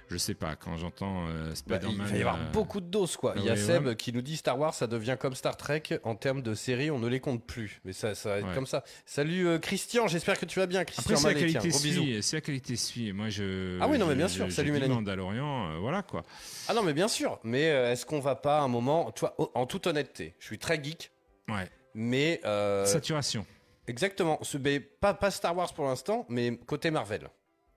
je 0.09 0.17
sais 0.17 0.33
pas, 0.33 0.55
quand 0.55 0.77
j'entends 0.77 1.27
euh, 1.27 1.49
Bah, 1.49 1.55
Spider-Man. 1.55 2.07
il 2.07 2.11
va 2.13 2.17
y 2.17 2.21
avoir 2.21 2.35
euh, 2.35 2.51
beaucoup 2.51 2.79
de 2.81 2.85
doses 2.87 3.17
quoi. 3.17 3.33
Il 3.37 3.43
y 3.43 3.49
a 3.49 3.53
ouais, 3.53 3.57
Seb 3.57 3.85
ouais. 3.87 3.95
qui 3.95 4.13
nous 4.13 4.21
dit 4.21 4.37
Star 4.37 4.57
Wars 4.57 4.73
ça 4.73 4.87
devient 4.87 5.17
comme 5.19 5.35
Star 5.35 5.57
Trek 5.57 5.83
en 6.03 6.15
termes 6.15 6.41
de 6.41 6.53
séries, 6.53 6.89
on 6.91 6.99
ne 6.99 7.07
les 7.07 7.19
compte 7.19 7.45
plus. 7.45 7.81
Mais 7.85 7.93
ça, 7.93 8.15
ça 8.15 8.29
va 8.29 8.37
être 8.39 8.47
Ouais. 8.47 8.53
comme 8.55 8.65
ça. 8.67 8.83
Salut 9.05 9.47
euh, 9.47 9.59
Christian, 9.59 10.07
j'espère 10.07 10.39
que 10.39 10.45
tu 10.45 10.59
vas 10.59 10.65
bien. 10.67 10.85
Christian 10.85 11.15
Après, 11.17 11.33
la 11.33 11.39
qualité 11.39 11.71
suit, 11.71 12.23
si 12.23 12.35
la 12.35 12.41
qualité 12.41 12.75
suit, 12.75 13.11
moi 13.13 13.29
je. 13.29 13.77
Ah 13.81 13.87
oui, 13.87 13.97
non, 13.97 14.07
mais 14.07 14.15
bien 14.15 14.27
je- 14.27 14.33
sûr, 14.33 14.45
je 14.45 14.51
salut 14.55 14.71
Mélanie. 14.71 14.93
Mandalorian, 14.95 15.71
euh, 15.71 15.77
voilà 15.79 16.01
quoi. 16.03 16.23
Ah 16.67 16.73
non 16.73 16.83
mais 16.83 16.93
bien 16.93 17.07
sûr. 17.07 17.39
Mais 17.43 17.63
est-ce 17.63 18.05
qu'on 18.05 18.19
va 18.19 18.35
pas 18.35 18.59
un 18.61 18.67
moment, 18.67 19.11
tu 19.11 19.21
vois, 19.21 19.35
oh, 19.37 19.51
en 19.55 19.65
toute 19.65 19.87
honnêteté, 19.87 20.35
je 20.39 20.45
suis 20.45 20.57
très 20.59 20.81
geek, 20.83 21.11
Ouais. 21.49 21.67
mais 21.93 22.41
Saturation. 22.85 23.45
exactement. 23.87 24.39
Ce, 24.41 24.57
mais 24.57 24.79
pas, 24.79 25.13
pas 25.13 25.31
Star 25.31 25.55
Wars 25.55 25.73
pour 25.73 25.85
l'instant, 25.85 26.25
mais 26.29 26.57
côté 26.65 26.91
Marvel. 26.91 27.27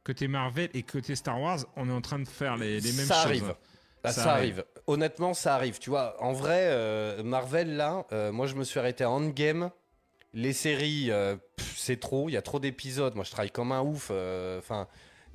Côté 0.04 0.28
Marvel 0.28 0.70
et 0.74 0.82
côté 0.82 1.14
Star 1.14 1.40
Wars, 1.40 1.58
on 1.76 1.88
est 1.88 1.92
en 1.92 2.00
train 2.00 2.18
de 2.18 2.28
faire 2.28 2.56
les, 2.56 2.80
les 2.80 2.92
mêmes 2.92 3.06
ça 3.06 3.14
choses. 3.16 3.24
arrive. 3.26 3.54
Ça 4.04 4.12
ça, 4.12 4.32
arrive. 4.32 4.52
arrive. 4.60 4.64
Honnêtement, 4.86 5.34
ça 5.34 5.54
arrive. 5.54 5.78
Tu 5.78 5.90
vois, 5.90 6.16
en 6.22 6.32
vrai, 6.32 6.68
euh, 6.70 7.22
Marvel, 7.22 7.76
là, 7.76 8.06
euh, 8.12 8.32
moi, 8.32 8.46
je 8.46 8.54
me 8.54 8.64
suis 8.64 8.78
arrêté 8.78 9.04
à 9.04 9.10
Endgame. 9.10 9.70
Les 10.32 10.52
séries, 10.54 11.10
euh, 11.10 11.36
c'est 11.76 12.00
trop. 12.00 12.28
Il 12.28 12.32
y 12.32 12.36
a 12.38 12.42
trop 12.42 12.58
d'épisodes. 12.60 13.14
Moi, 13.14 13.24
je 13.24 13.30
travaille 13.30 13.50
comme 13.50 13.72
un 13.72 13.82
ouf. 13.82 14.10
Enfin, 14.10 14.88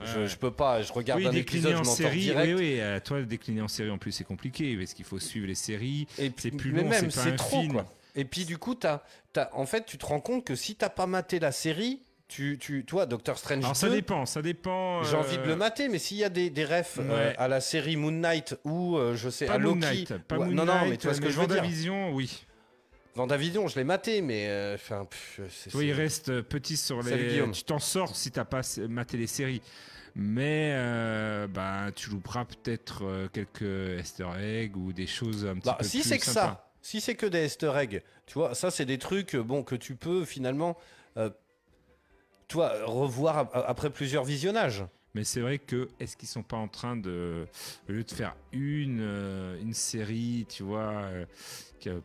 je, 0.03 0.19
Ouais. 0.21 0.27
je 0.27 0.35
peux 0.37 0.51
pas. 0.51 0.81
Je 0.81 0.91
regarde 0.93 1.19
oui, 1.21 1.27
un 1.27 1.31
décliner 1.31 1.67
épisode, 1.69 1.83
je 1.85 1.89
en 1.89 1.93
série, 1.93 2.19
direct. 2.21 2.55
oui, 2.57 2.79
oui. 2.81 3.01
toi, 3.03 3.21
décliner 3.21 3.61
en 3.61 3.67
série 3.67 3.91
en 3.91 3.97
plus, 3.99 4.13
c'est 4.13 4.23
compliqué 4.23 4.75
parce 4.77 4.93
qu'il 4.93 5.05
faut 5.05 5.19
suivre 5.19 5.45
les 5.47 5.53
séries. 5.55 6.07
Et 6.17 6.31
C'est 6.37 6.49
plus 6.51 6.71
long, 6.71 6.89
c'est 6.91 7.05
pas 7.05 7.11
c'est 7.11 7.31
un 7.31 7.35
trop, 7.35 7.61
film. 7.61 7.73
quoi. 7.73 7.85
Et 8.15 8.25
puis, 8.25 8.45
du 8.45 8.57
coup, 8.57 8.73
t'as, 8.75 9.03
t'as- 9.33 9.49
en 9.53 9.65
fait, 9.65 9.85
tu 9.85 9.97
te 9.97 10.05
rends 10.05 10.21
compte 10.21 10.43
que 10.45 10.55
si 10.55 10.75
t'as 10.75 10.89
pas 10.89 11.05
maté 11.05 11.37
la 11.39 11.51
série, 11.51 12.01
tu, 12.27 12.57
tu, 12.59 12.83
toi, 12.85 13.05
Doctor 13.05 13.37
Strange 13.37 13.63
Alors 13.63 13.75
ça 13.75 13.87
2, 13.87 13.95
dépend, 13.95 14.25
ça 14.25 14.41
dépend. 14.41 15.03
J'ai 15.03 15.15
envie 15.15 15.37
de 15.37 15.43
euh, 15.43 15.47
le 15.47 15.55
mater, 15.55 15.89
mais 15.89 15.99
s'il 15.99 16.17
y 16.17 16.23
a 16.23 16.29
des, 16.29 16.49
des 16.49 16.65
refs 16.65 16.97
euh, 16.99 17.33
à 17.37 17.47
la 17.47 17.61
série 17.61 17.95
Moon 17.97 18.11
Knight 18.11 18.55
ou 18.63 18.97
euh, 18.97 19.15
je 19.15 19.29
sais 19.29 19.45
Pas 19.45 19.53
à 19.53 19.59
Moon 19.59 19.75
Loki, 19.75 19.79
Knight, 19.81 20.17
pas 20.27 20.37
Moon 20.37 20.45
non 20.47 20.65
non, 20.65 20.73
mais 20.81 20.89
Knight, 20.89 21.01
tu 21.01 21.07
vois 21.07 21.15
ce 21.15 21.21
que 21.21 21.29
je 21.29 21.39
veux 21.39 21.47
dire. 21.47 21.57
WandaVision, 21.57 22.13
oui. 22.13 22.45
Vendavision, 23.15 23.67
je 23.69 23.75
l'ai 23.77 23.85
maté, 23.85 24.21
mais 24.21 24.47
euh, 24.49 24.75
enfin, 24.75 25.07
Toi, 25.71 25.83
il 25.83 25.93
reste 25.93 26.29
euh, 26.29 26.41
petit 26.41 26.75
sur 26.77 27.01
les. 27.01 27.41
Tu 27.53 27.63
t'en 27.63 27.79
sors 27.79 28.15
si 28.15 28.31
t'as 28.31 28.43
pas 28.45 28.61
maté 28.89 29.17
les 29.17 29.27
séries. 29.27 29.61
Mais 30.17 30.71
euh, 30.73 31.45
bah, 31.47 31.87
tu 31.93 32.09
louperas 32.09 32.45
peut-être 32.45 33.03
euh, 33.03 33.27
quelques 33.31 33.99
Easter 33.99 34.27
eggs 34.39 34.77
ou 34.77 34.93
des 34.93 35.07
choses 35.07 35.45
un 35.45 35.55
petit 35.55 35.65
Bah, 35.67 35.75
peu 35.79 35.85
si 35.85 35.99
plus 35.99 36.09
c'est 36.09 36.17
que 36.19 36.25
ça, 36.25 36.69
si 36.81 37.01
c'est 37.01 37.15
que 37.15 37.25
des 37.25 37.45
Easter 37.45 37.73
eggs, 37.75 38.01
tu 38.25 38.35
vois, 38.35 38.55
ça 38.55 38.71
c'est 38.71 38.85
des 38.85 38.97
trucs 38.97 39.35
euh, 39.35 39.43
bon 39.43 39.61
que 39.63 39.75
tu 39.75 39.95
peux 39.95 40.23
finalement, 40.23 40.77
euh, 41.17 41.29
toi, 42.47 42.73
revoir 42.85 43.37
ap- 43.37 43.63
après 43.67 43.89
plusieurs 43.89 44.23
visionnages. 44.23 44.83
Mais 45.13 45.23
c'est 45.23 45.39
vrai 45.39 45.59
que 45.59 45.87
est-ce 45.99 46.17
qu'ils 46.17 46.27
sont 46.27 46.43
pas 46.43 46.57
en 46.57 46.67
train 46.67 46.97
de, 46.97 47.47
au 47.87 47.91
lieu 47.93 48.03
de 48.03 48.11
faire 48.11 48.35
une 48.51 48.99
euh, 49.01 49.61
une 49.61 49.73
série, 49.73 50.45
tu 50.49 50.63
vois, 50.63 50.91
euh, 50.91 51.25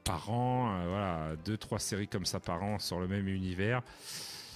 par 0.04 0.30
an, 0.30 0.70
euh, 0.78 0.88
voilà, 0.88 1.36
deux 1.44 1.56
trois 1.56 1.78
séries 1.80 2.06
comme 2.06 2.24
ça 2.24 2.38
par 2.38 2.62
an 2.62 2.78
sur 2.78 3.00
le 3.00 3.08
même 3.08 3.26
univers. 3.26 3.82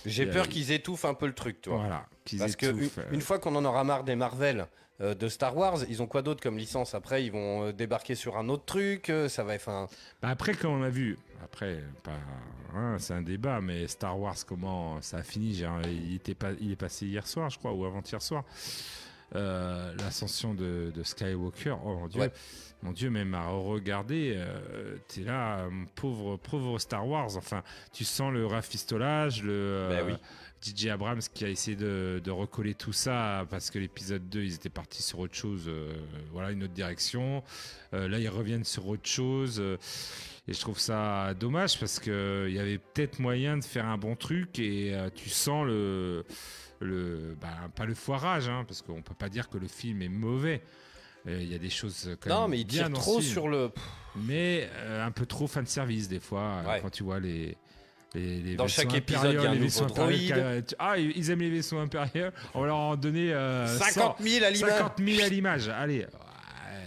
J'ai 0.07 0.27
peur 0.27 0.49
qu'ils 0.49 0.71
étouffent 0.71 1.07
un 1.07 1.15
peu 1.15 1.27
le 1.27 1.33
truc, 1.33 1.63
tu 1.63 1.71
vois. 1.71 1.79
Voilà, 1.79 2.07
qu'ils 2.25 2.39
Parce 2.39 2.57
que 2.57 2.67
une, 2.67 2.91
une 3.13 3.21
fois 3.23 3.39
qu'on 3.39 3.57
en 3.57 3.65
aura 3.65 3.83
marre 3.85 4.05
des 4.05 4.15
Marvel, 4.17 4.67
euh, 5.01 5.15
de 5.15 5.29
Star 5.29 5.57
Wars, 5.57 5.79
ils 5.89 6.03
ont 6.03 6.07
quoi 6.07 6.23
d'autre 6.23 6.41
comme 6.43 6.57
licence 6.57 6.95
Après, 6.95 7.25
ils 7.25 7.33
vont 7.33 7.67
euh, 7.69 7.73
débarquer 7.73 8.15
sur 8.15 8.37
un 8.37 8.49
autre 8.49 8.65
truc. 8.65 9.11
euh, 9.11 9.29
ça 9.29 9.43
va 9.45 9.55
être 9.55 9.69
un. 9.69 9.89
Bah 10.23 10.29
après, 10.29 10.55
quand 10.55 10.71
on 10.71 10.83
a 10.83 10.89
vu, 10.91 11.19
après, 11.43 11.83
pas, 12.03 12.13
hein, 12.75 12.97
c'est 12.99 13.15
un 13.15 13.23
débat, 13.23 13.61
mais 13.61 13.87
Star 13.89 14.19
Wars, 14.19 14.37
comment 14.47 15.01
ça 15.03 15.19
a 15.19 15.23
fini? 15.23 15.55
J'ai 15.55 15.67
un- 15.67 15.83
il, 15.83 16.15
était 16.15 16.35
pas, 16.35 16.51
il 16.61 16.71
est 16.73 16.77
passé 16.77 17.07
hier 17.07 17.27
soir, 17.27 17.51
je 17.51 17.59
crois, 17.59 17.73
ou 17.73 17.85
avant-hier 17.85 18.23
soir. 18.23 18.45
Euh, 19.35 19.93
L'ascension 19.99 20.55
de, 20.55 20.93
de 20.95 21.03
Skywalker, 21.03 21.75
oh 21.85 21.97
mon 21.97 22.07
dieu, 22.07 22.21
Ouais. 22.21 22.31
mon 22.83 22.93
dieu, 22.93 23.11
même 23.11 23.35
à 23.35 23.47
regarder, 23.49 24.35
euh, 24.37 24.97
t'es 25.09 25.23
là, 25.23 25.61
euh, 25.61 25.71
pauvre, 25.97 26.37
pauvre 26.37 26.79
Star 26.79 27.07
Wars. 27.09 27.37
Enfin, 27.37 27.63
tu 27.93 28.05
sens 28.05 28.33
le 28.33 28.47
rafistolage, 28.47 29.43
le 29.43 30.03
oui. 30.07 30.15
DJ 30.65 30.87
Abrams 30.89 31.21
qui 31.35 31.45
a 31.45 31.49
essayé 31.49 31.77
de, 31.77 32.21
de 32.25 32.31
recoller 32.31 32.75
tout 32.75 32.93
ça 32.93 33.47
parce 33.51 33.71
que 33.71 33.79
l'épisode 33.79 34.29
2, 34.31 34.43
ils 34.43 34.55
étaient 34.55 34.71
partis 34.71 35.03
sur 35.03 35.19
autre 35.19 35.35
chose, 35.35 35.65
euh, 35.69 35.93
voilà, 36.33 36.51
une 36.53 36.63
autre 36.65 36.73
direction. 36.73 37.43
Euh, 37.93 38.09
là, 38.09 38.19
ils 38.19 38.29
reviennent 38.29 38.65
sur 38.65 38.87
autre 38.89 39.07
chose. 39.09 39.59
euh, 39.61 39.77
et 40.49 40.53
je 40.53 40.61
trouve 40.61 40.79
ça 40.79 41.35
dommage 41.35 41.79
parce 41.81 41.99
que 42.01 42.47
il 42.49 42.55
y 42.55 42.59
avait 42.59 42.79
peut-être 42.79 43.19
moyen 43.19 43.57
de 43.59 43.65
faire 43.65 43.87
un 43.87 43.97
bon 43.99 44.15
truc 44.17 44.59
et 44.59 44.95
tu 45.15 45.31
sens 45.31 45.65
le, 45.67 46.25
le 46.81 47.35
bah, 47.41 47.49
pas 47.75 47.87
le 47.87 47.95
foirage, 47.95 48.49
hein, 48.49 48.65
parce 48.69 48.83
qu'on 48.83 49.01
peut 49.01 49.15
pas 49.15 49.31
dire 49.31 49.49
que 49.49 49.57
le 49.59 49.69
film 49.69 50.03
est 50.03 50.09
mauvais. 50.09 50.63
Il 51.27 51.51
y 51.51 51.55
a 51.55 51.59
des 51.59 51.71
choses 51.71 52.15
quand 52.21 52.29
Non, 52.29 52.43
même 52.49 52.59
mais 52.59 52.65
bien 52.65 52.91
dans 52.91 52.97
ce 52.97 53.01
trop 53.01 53.21
sur 53.23 53.49
le. 53.49 53.71
Mais 54.17 54.69
un 55.01 55.11
peu 55.11 55.25
trop 55.25 55.47
fan 55.47 55.65
service 55.65 56.07
des 56.09 56.21
fois 56.21 56.63
Ouais. 56.69 56.81
quand 56.83 56.91
tu 56.91 57.03
vois 57.05 57.21
les. 57.21 57.57
Les- 58.15 58.41
les 58.41 58.55
Dans 58.57 58.69
chaque 58.69 58.95
épisode, 58.95 59.35
il 59.39 59.43
y 59.43 59.47
a 59.47 59.51
un 59.51 59.55
nouveau 59.55 59.85
droïde. 59.87 60.65
qui- 60.67 60.75
Ah, 60.79 60.99
ils 60.99 61.31
aiment 61.31 61.41
les 61.41 61.51
vaisseaux 61.51 61.79
impériaux. 61.79 62.29
On 62.55 62.61
va 62.61 62.67
leur 62.67 62.77
en 62.77 62.97
donner 62.97 63.33
euh, 63.33 63.67
50 63.79 64.17
000 64.21 64.45
à 64.45 64.51
l'image. 64.51 64.71
50 64.71 64.93
000 65.05 65.25
à 65.25 65.29
l'image. 65.29 65.69
Allez. 65.69 66.07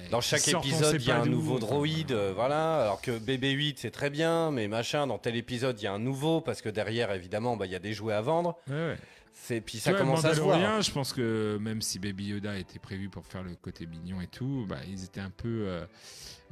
Dans 0.09 0.21
chaque 0.21 0.47
épisode, 0.47 1.01
il 1.01 1.05
y 1.07 1.11
a 1.11 1.19
un 1.21 1.25
nouveau 1.25 1.57
enfin, 1.57 1.65
droïde, 1.65 2.11
euh, 2.13 2.31
voilà. 2.33 2.83
Alors 2.83 3.01
que 3.01 3.11
BB-8, 3.19 3.73
c'est 3.77 3.91
très 3.91 4.09
bien, 4.09 4.51
mais 4.51 4.69
machin, 4.69 5.05
dans 5.05 5.17
tel 5.17 5.35
épisode, 5.35 5.77
il 5.81 5.83
y 5.83 5.87
a 5.87 5.91
un 5.91 5.99
nouveau, 5.99 6.39
parce 6.39 6.61
que 6.61 6.69
derrière, 6.69 7.11
évidemment, 7.11 7.57
bah, 7.57 7.65
il 7.65 7.73
y 7.73 7.75
a 7.75 7.79
des 7.79 7.91
jouets 7.93 8.13
à 8.13 8.21
vendre. 8.21 8.57
Ouais, 8.69 8.73
ouais. 8.75 8.95
C'est 9.39 9.61
Puis 9.61 9.77
ça 9.77 9.93
commence 9.93 10.25
à 10.25 10.33
se 10.35 10.41
voir. 10.41 10.81
Je 10.81 10.91
pense 10.91 11.13
que 11.13 11.57
même 11.61 11.81
si 11.81 11.99
Baby 11.99 12.25
Yoda 12.25 12.57
était 12.57 12.79
prévu 12.79 13.07
pour 13.07 13.25
faire 13.25 13.43
le 13.43 13.55
côté 13.55 13.85
mignon 13.85 14.19
et 14.19 14.27
tout, 14.27 14.65
bah, 14.67 14.79
ils 14.89 15.03
étaient 15.05 15.21
un 15.21 15.29
peu 15.29 15.65
euh, 15.67 15.85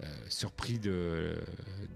euh, 0.04 0.06
surpris 0.30 0.80
de, 0.80 1.36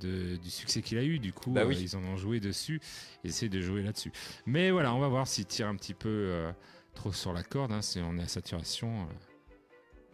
de- 0.02 0.36
du 0.38 0.50
succès 0.50 0.82
qu'il 0.82 0.98
a 0.98 1.04
eu. 1.04 1.20
Du 1.20 1.32
coup, 1.32 1.52
Bah 1.52 1.66
oui. 1.66 1.76
euh, 1.78 1.80
ils 1.82 1.96
en 1.96 2.04
ont 2.04 2.18
joué 2.18 2.40
dessus. 2.42 2.82
Ils 3.24 3.30
essaient 3.30 3.48
de 3.50 3.62
jouer 3.62 3.82
là-dessus. 3.84 4.12
Mais 4.46 4.72
voilà, 4.72 4.94
on 4.94 5.00
va 5.00 5.08
voir 5.08 5.28
s'ils 5.28 5.46
tirent 5.46 5.68
un 5.68 5.76
petit 5.76 5.94
peu 5.94 6.48
trop 6.96 7.14
sur 7.14 7.32
la 7.34 7.44
corde. 7.44 7.72
hein. 7.72 7.82
si 7.82 8.00
on 8.00 8.18
est 8.18 8.24
à 8.24 8.28
saturation, 8.28 9.08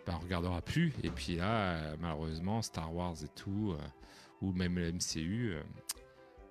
bah, 0.06 0.14
on 0.18 0.24
regardera 0.24 0.62
plus. 0.62 0.94
Et 1.04 1.10
puis 1.10 1.38
là, 1.38 1.96
malheureusement, 2.00 2.62
Star 2.62 2.94
Wars 2.94 3.16
et 3.24 3.30
tout, 3.34 3.76
ou 4.42 4.52
même 4.52 4.78
le 4.78 4.92
MCU. 4.92 5.56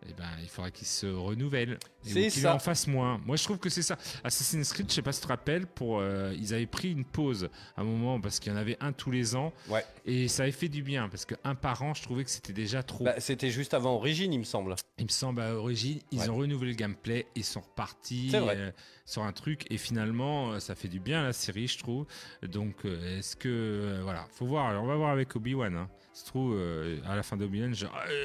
Eh 0.08 0.12
ben, 0.12 0.24
il 0.42 0.48
faudrait 0.48 0.70
qu'ils 0.70 0.86
se 0.86 1.06
renouvellent. 1.06 1.78
Et 2.14 2.28
ça. 2.30 2.54
en 2.54 2.58
fassent 2.58 2.86
moins. 2.86 3.20
Moi, 3.24 3.36
je 3.36 3.44
trouve 3.44 3.58
que 3.58 3.70
c'est 3.70 3.82
ça. 3.82 3.96
Assassin's 4.22 4.72
Creed, 4.72 4.88
je 4.90 4.94
sais 4.94 5.02
pas 5.02 5.12
si 5.12 5.20
tu 5.20 5.26
te 5.26 5.32
rappelles, 5.32 5.66
pour, 5.66 5.98
euh, 6.00 6.34
ils 6.38 6.52
avaient 6.52 6.66
pris 6.66 6.92
une 6.92 7.04
pause 7.04 7.48
à 7.76 7.80
un 7.80 7.84
moment 7.84 8.20
parce 8.20 8.38
qu'il 8.40 8.52
y 8.52 8.54
en 8.54 8.58
avait 8.58 8.76
un 8.80 8.92
tous 8.92 9.10
les 9.10 9.34
ans. 9.34 9.52
Ouais. 9.68 9.84
Et 10.04 10.28
ça 10.28 10.42
avait 10.42 10.52
fait 10.52 10.68
du 10.68 10.82
bien 10.82 11.08
parce 11.08 11.24
que 11.24 11.34
un 11.44 11.54
par 11.54 11.82
an, 11.82 11.94
je 11.94 12.02
trouvais 12.02 12.24
que 12.24 12.30
c'était 12.30 12.52
déjà 12.52 12.82
trop. 12.82 13.04
Bah, 13.04 13.14
C'était 13.20 13.50
juste 13.50 13.72
avant 13.72 13.94
Origine, 13.94 14.32
il 14.32 14.38
me 14.40 14.44
semble. 14.44 14.74
Il 14.98 15.04
me 15.06 15.10
semble 15.10 15.40
à 15.40 15.54
origine, 15.56 15.98
ils 16.12 16.20
Ouais. 16.20 16.28
ont 16.28 16.36
renouvelé 16.36 16.70
le 16.70 16.76
gameplay, 16.76 17.26
ils 17.34 17.42
sont 17.44 17.60
repartis 17.62 18.30
euh, 18.34 18.70
sur 19.06 19.22
un 19.22 19.32
truc 19.32 19.64
et 19.70 19.76
finalement 19.76 20.52
euh, 20.52 20.60
ça 20.60 20.76
fait 20.76 20.86
du 20.86 21.00
bien 21.00 21.20
à 21.20 21.24
la 21.24 21.32
série, 21.32 21.66
je 21.66 21.78
trouve. 21.78 22.06
Donc 22.42 22.84
euh, 22.84 23.18
est-ce 23.18 23.34
que 23.34 24.00
voilà, 24.02 24.26
faut 24.30 24.46
voir, 24.46 24.80
on 24.80 24.86
va 24.86 24.94
voir 24.94 25.10
avec 25.10 25.34
Obi-Wan. 25.34 25.74
Hein. 25.74 25.88
Se 26.12 26.26
trouve 26.26 26.56
à 27.04 27.16
la 27.16 27.22
fin 27.24 27.36
d'Obi-Wan, 27.36 27.74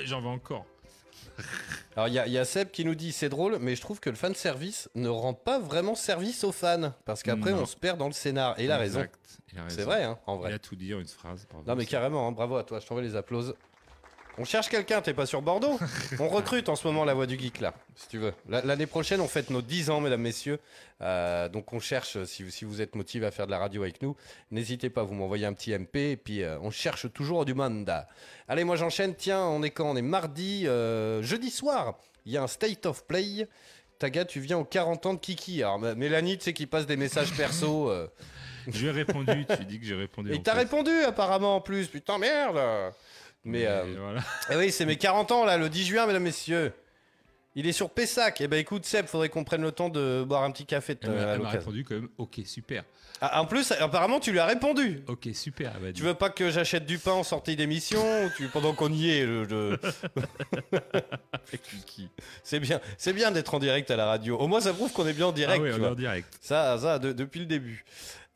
j'en 0.05 0.21
veux 0.21 0.27
encore. 0.27 0.65
Alors, 1.95 2.07
il 2.07 2.13
y, 2.13 2.19
a- 2.19 2.27
il 2.27 2.33
y 2.33 2.37
a 2.37 2.45
Seb 2.45 2.69
qui 2.71 2.85
nous 2.85 2.95
dit 2.95 3.11
c'est 3.11 3.29
drôle, 3.29 3.57
mais 3.59 3.75
je 3.75 3.81
trouve 3.81 3.99
que 3.99 4.09
le 4.09 4.15
fan 4.15 4.35
service 4.35 4.89
ne 4.95 5.09
rend 5.09 5.33
pas 5.33 5.59
vraiment 5.59 5.95
service 5.95 6.43
aux 6.43 6.51
fans. 6.51 6.93
Parce 7.05 7.23
qu'après, 7.23 7.53
on 7.53 7.65
se 7.65 7.75
perd 7.75 7.97
dans 7.97 8.07
le 8.07 8.13
scénar. 8.13 8.59
Et 8.59 8.65
il 8.65 8.71
a 8.71 8.77
raison. 8.77 8.99
Exact, 9.01 9.15
raison. 9.55 9.65
C'est 9.69 9.83
vrai, 9.83 10.03
hein, 10.03 10.17
en 10.27 10.37
vrai. 10.37 10.51
Il 10.51 10.53
a 10.55 10.59
tout 10.59 10.75
dit 10.75 10.93
en 10.93 10.99
une 10.99 11.07
phrase. 11.07 11.45
bravo. 11.49 11.65
Non, 11.67 11.75
mais 11.75 11.85
carrément, 11.85 12.27
hein, 12.27 12.31
bravo 12.31 12.55
à 12.57 12.63
toi, 12.63 12.79
je 12.79 12.87
t'envoie 12.87 13.03
les 13.03 13.15
applauses. 13.15 13.55
On 14.41 14.45
cherche 14.45 14.69
quelqu'un, 14.69 15.01
t'es 15.01 15.13
pas 15.13 15.25
sur 15.25 15.41
Bordeaux 15.41 15.77
On 16.19 16.29
recrute 16.29 16.69
en 16.69 16.77
ce 16.77 16.87
moment 16.87 17.03
la 17.03 17.13
voix 17.13 17.25
du 17.25 17.37
geek 17.37 17.59
là, 17.59 17.73
si 17.97 18.07
tu 18.07 18.17
veux. 18.19 18.33
La- 18.47 18.61
L'année 18.61 18.85
prochaine, 18.85 19.19
on 19.19 19.27
fête 19.27 19.49
nos 19.49 19.61
10 19.61 19.89
ans, 19.89 19.99
mesdames, 19.99 20.21
messieurs. 20.21 20.59
Euh, 21.01 21.49
donc 21.49 21.73
on 21.73 21.79
cherche, 21.81 22.15
euh, 22.15 22.23
si, 22.25 22.49
si 22.49 22.63
vous 22.63 22.81
êtes 22.81 22.95
motivé 22.95 23.25
à 23.25 23.31
faire 23.31 23.47
de 23.47 23.51
la 23.51 23.59
radio 23.59 23.81
avec 23.83 24.01
nous, 24.01 24.15
n'hésitez 24.51 24.89
pas, 24.89 25.03
vous 25.03 25.13
m'envoyez 25.13 25.45
un 25.45 25.51
petit 25.51 25.73
MP 25.77 25.97
et 26.11 26.17
puis 26.17 26.41
euh, 26.41 26.57
on 26.61 26.71
cherche 26.71 27.11
toujours 27.11 27.43
du 27.43 27.53
monde. 27.53 27.91
Allez, 28.47 28.63
moi 28.63 28.77
j'enchaîne, 28.77 29.13
tiens, 29.13 29.43
on 29.43 29.61
est 29.61 29.71
quand? 29.71 29.89
On 29.91 29.97
est 29.97 30.01
mardi, 30.01 30.65
euh, 30.67 31.21
jeudi 31.21 31.49
soir, 31.51 31.97
il 32.25 32.31
y 32.31 32.37
a 32.37 32.41
un 32.43 32.47
State 32.47 32.85
of 32.85 33.05
Play. 33.07 33.45
Taga, 33.97 34.23
tu 34.23 34.39
viens 34.39 34.57
aux 34.57 34.63
40 34.63 35.05
ans 35.05 35.13
de 35.15 35.19
Kiki. 35.19 35.61
Alors 35.63 35.79
Mélanie, 35.79 36.37
tu 36.37 36.45
sais, 36.45 36.53
qui 36.53 36.65
passe 36.65 36.85
des 36.85 36.95
messages 36.95 37.33
perso. 37.33 37.91
Je 38.67 38.79
lui 38.79 38.87
ai 38.87 38.91
répondu, 38.91 39.45
tu 39.57 39.65
dis 39.65 39.79
que 39.81 39.85
j'ai 39.85 39.95
répondu. 39.95 40.33
Et 40.33 40.41
t'as 40.41 40.53
répondu 40.53 40.91
apparemment 41.05 41.57
en 41.57 41.61
plus, 41.61 41.87
putain 41.87 42.17
merde 42.17 42.57
Mais, 43.45 43.65
euh, 43.65 43.83
voilà. 43.97 44.21
eh 44.51 44.55
oui, 44.55 44.71
c'est 44.71 44.85
mes 44.85 44.97
40 44.97 45.31
ans 45.31 45.45
là, 45.45 45.57
le 45.57 45.69
10 45.69 45.85
juin, 45.85 46.05
mesdames, 46.05 46.23
messieurs. 46.23 46.73
Il 47.55 47.67
est 47.67 47.71
sur 47.73 47.89
Pessac. 47.89 48.41
Eh 48.41 48.47
ben 48.47 48.57
écoute, 48.59 48.85
Seb, 48.85 49.07
faudrait 49.07 49.29
qu'on 49.29 49.43
prenne 49.43 49.63
le 49.63 49.71
temps 49.71 49.89
de 49.89 50.23
boire 50.25 50.43
un 50.43 50.51
petit 50.51 50.65
café 50.67 50.93
de, 50.93 50.99
Elle 51.03 51.09
m'a- 51.11 51.15
à 51.15 51.19
elle 51.21 51.27
m'a 51.27 51.35
l'occasion. 51.37 51.59
répondu 51.59 51.83
quand 51.83 51.95
même, 51.95 52.09
ok, 52.17 52.39
super. 52.45 52.83
Ah, 53.21 53.41
en 53.41 53.45
plus, 53.45 53.71
apparemment, 53.73 54.19
tu 54.21 54.31
lui 54.31 54.39
as 54.39 54.45
répondu. 54.45 55.01
Ok, 55.07 55.27
super. 55.33 55.73
elle 55.75 55.81
m'a 55.81 55.91
dit. 55.91 55.99
Tu 55.99 56.05
veux 56.05 56.13
pas 56.13 56.29
que 56.29 56.51
j'achète 56.51 56.85
du 56.85 56.99
pain 56.99 57.11
en 57.11 57.23
sortie 57.23 57.55
d'émission 57.57 58.01
tu, 58.37 58.47
pendant 58.47 58.73
qu'on 58.73 58.93
y 58.93 59.09
est 59.09 59.25
le, 59.25 59.43
le- 59.43 59.79
C'est 62.43 62.59
bien, 62.59 62.79
c'est 62.97 63.13
bien 63.13 63.31
d'être 63.31 63.53
en 63.53 63.59
direct 63.59 63.89
à 63.91 63.95
la 63.97 64.05
radio. 64.05 64.37
Au 64.37 64.47
moins, 64.47 64.61
ça 64.61 64.73
prouve 64.73 64.91
qu'on 64.93 65.07
est 65.07 65.13
bien 65.13 65.27
en 65.27 65.31
direct. 65.31 65.59
Ah 65.59 65.63
oui, 65.63 65.71
on 65.77 65.83
est 65.83 65.87
en 65.89 65.95
direct. 65.95 66.27
Ça, 66.41 66.77
ça 66.77 66.99
de- 66.99 67.11
depuis 67.13 67.39
le 67.39 67.45
début. 67.45 67.83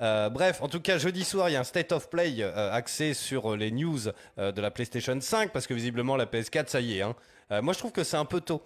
Euh, 0.01 0.29
bref, 0.29 0.61
en 0.61 0.67
tout 0.67 0.81
cas, 0.81 0.97
jeudi 0.97 1.23
soir, 1.23 1.49
il 1.49 1.53
y 1.53 1.55
a 1.55 1.59
un 1.61 1.63
State 1.63 1.91
of 1.91 2.09
Play 2.09 2.35
euh, 2.39 2.71
axé 2.73 3.13
sur 3.13 3.53
euh, 3.53 3.57
les 3.57 3.71
news 3.71 3.99
de 4.37 4.61
la 4.61 4.71
PlayStation 4.71 5.19
5, 5.19 5.51
parce 5.53 5.67
que 5.67 5.73
visiblement, 5.73 6.15
la 6.17 6.25
PS4, 6.25 6.67
ça 6.67 6.81
y 6.81 6.97
est. 6.97 7.01
hein. 7.01 7.15
Moi, 7.61 7.73
je 7.73 7.77
trouve 7.77 7.91
que 7.91 8.03
c'est 8.03 8.17
un 8.17 8.25
peu 8.25 8.41
tôt. 8.41 8.63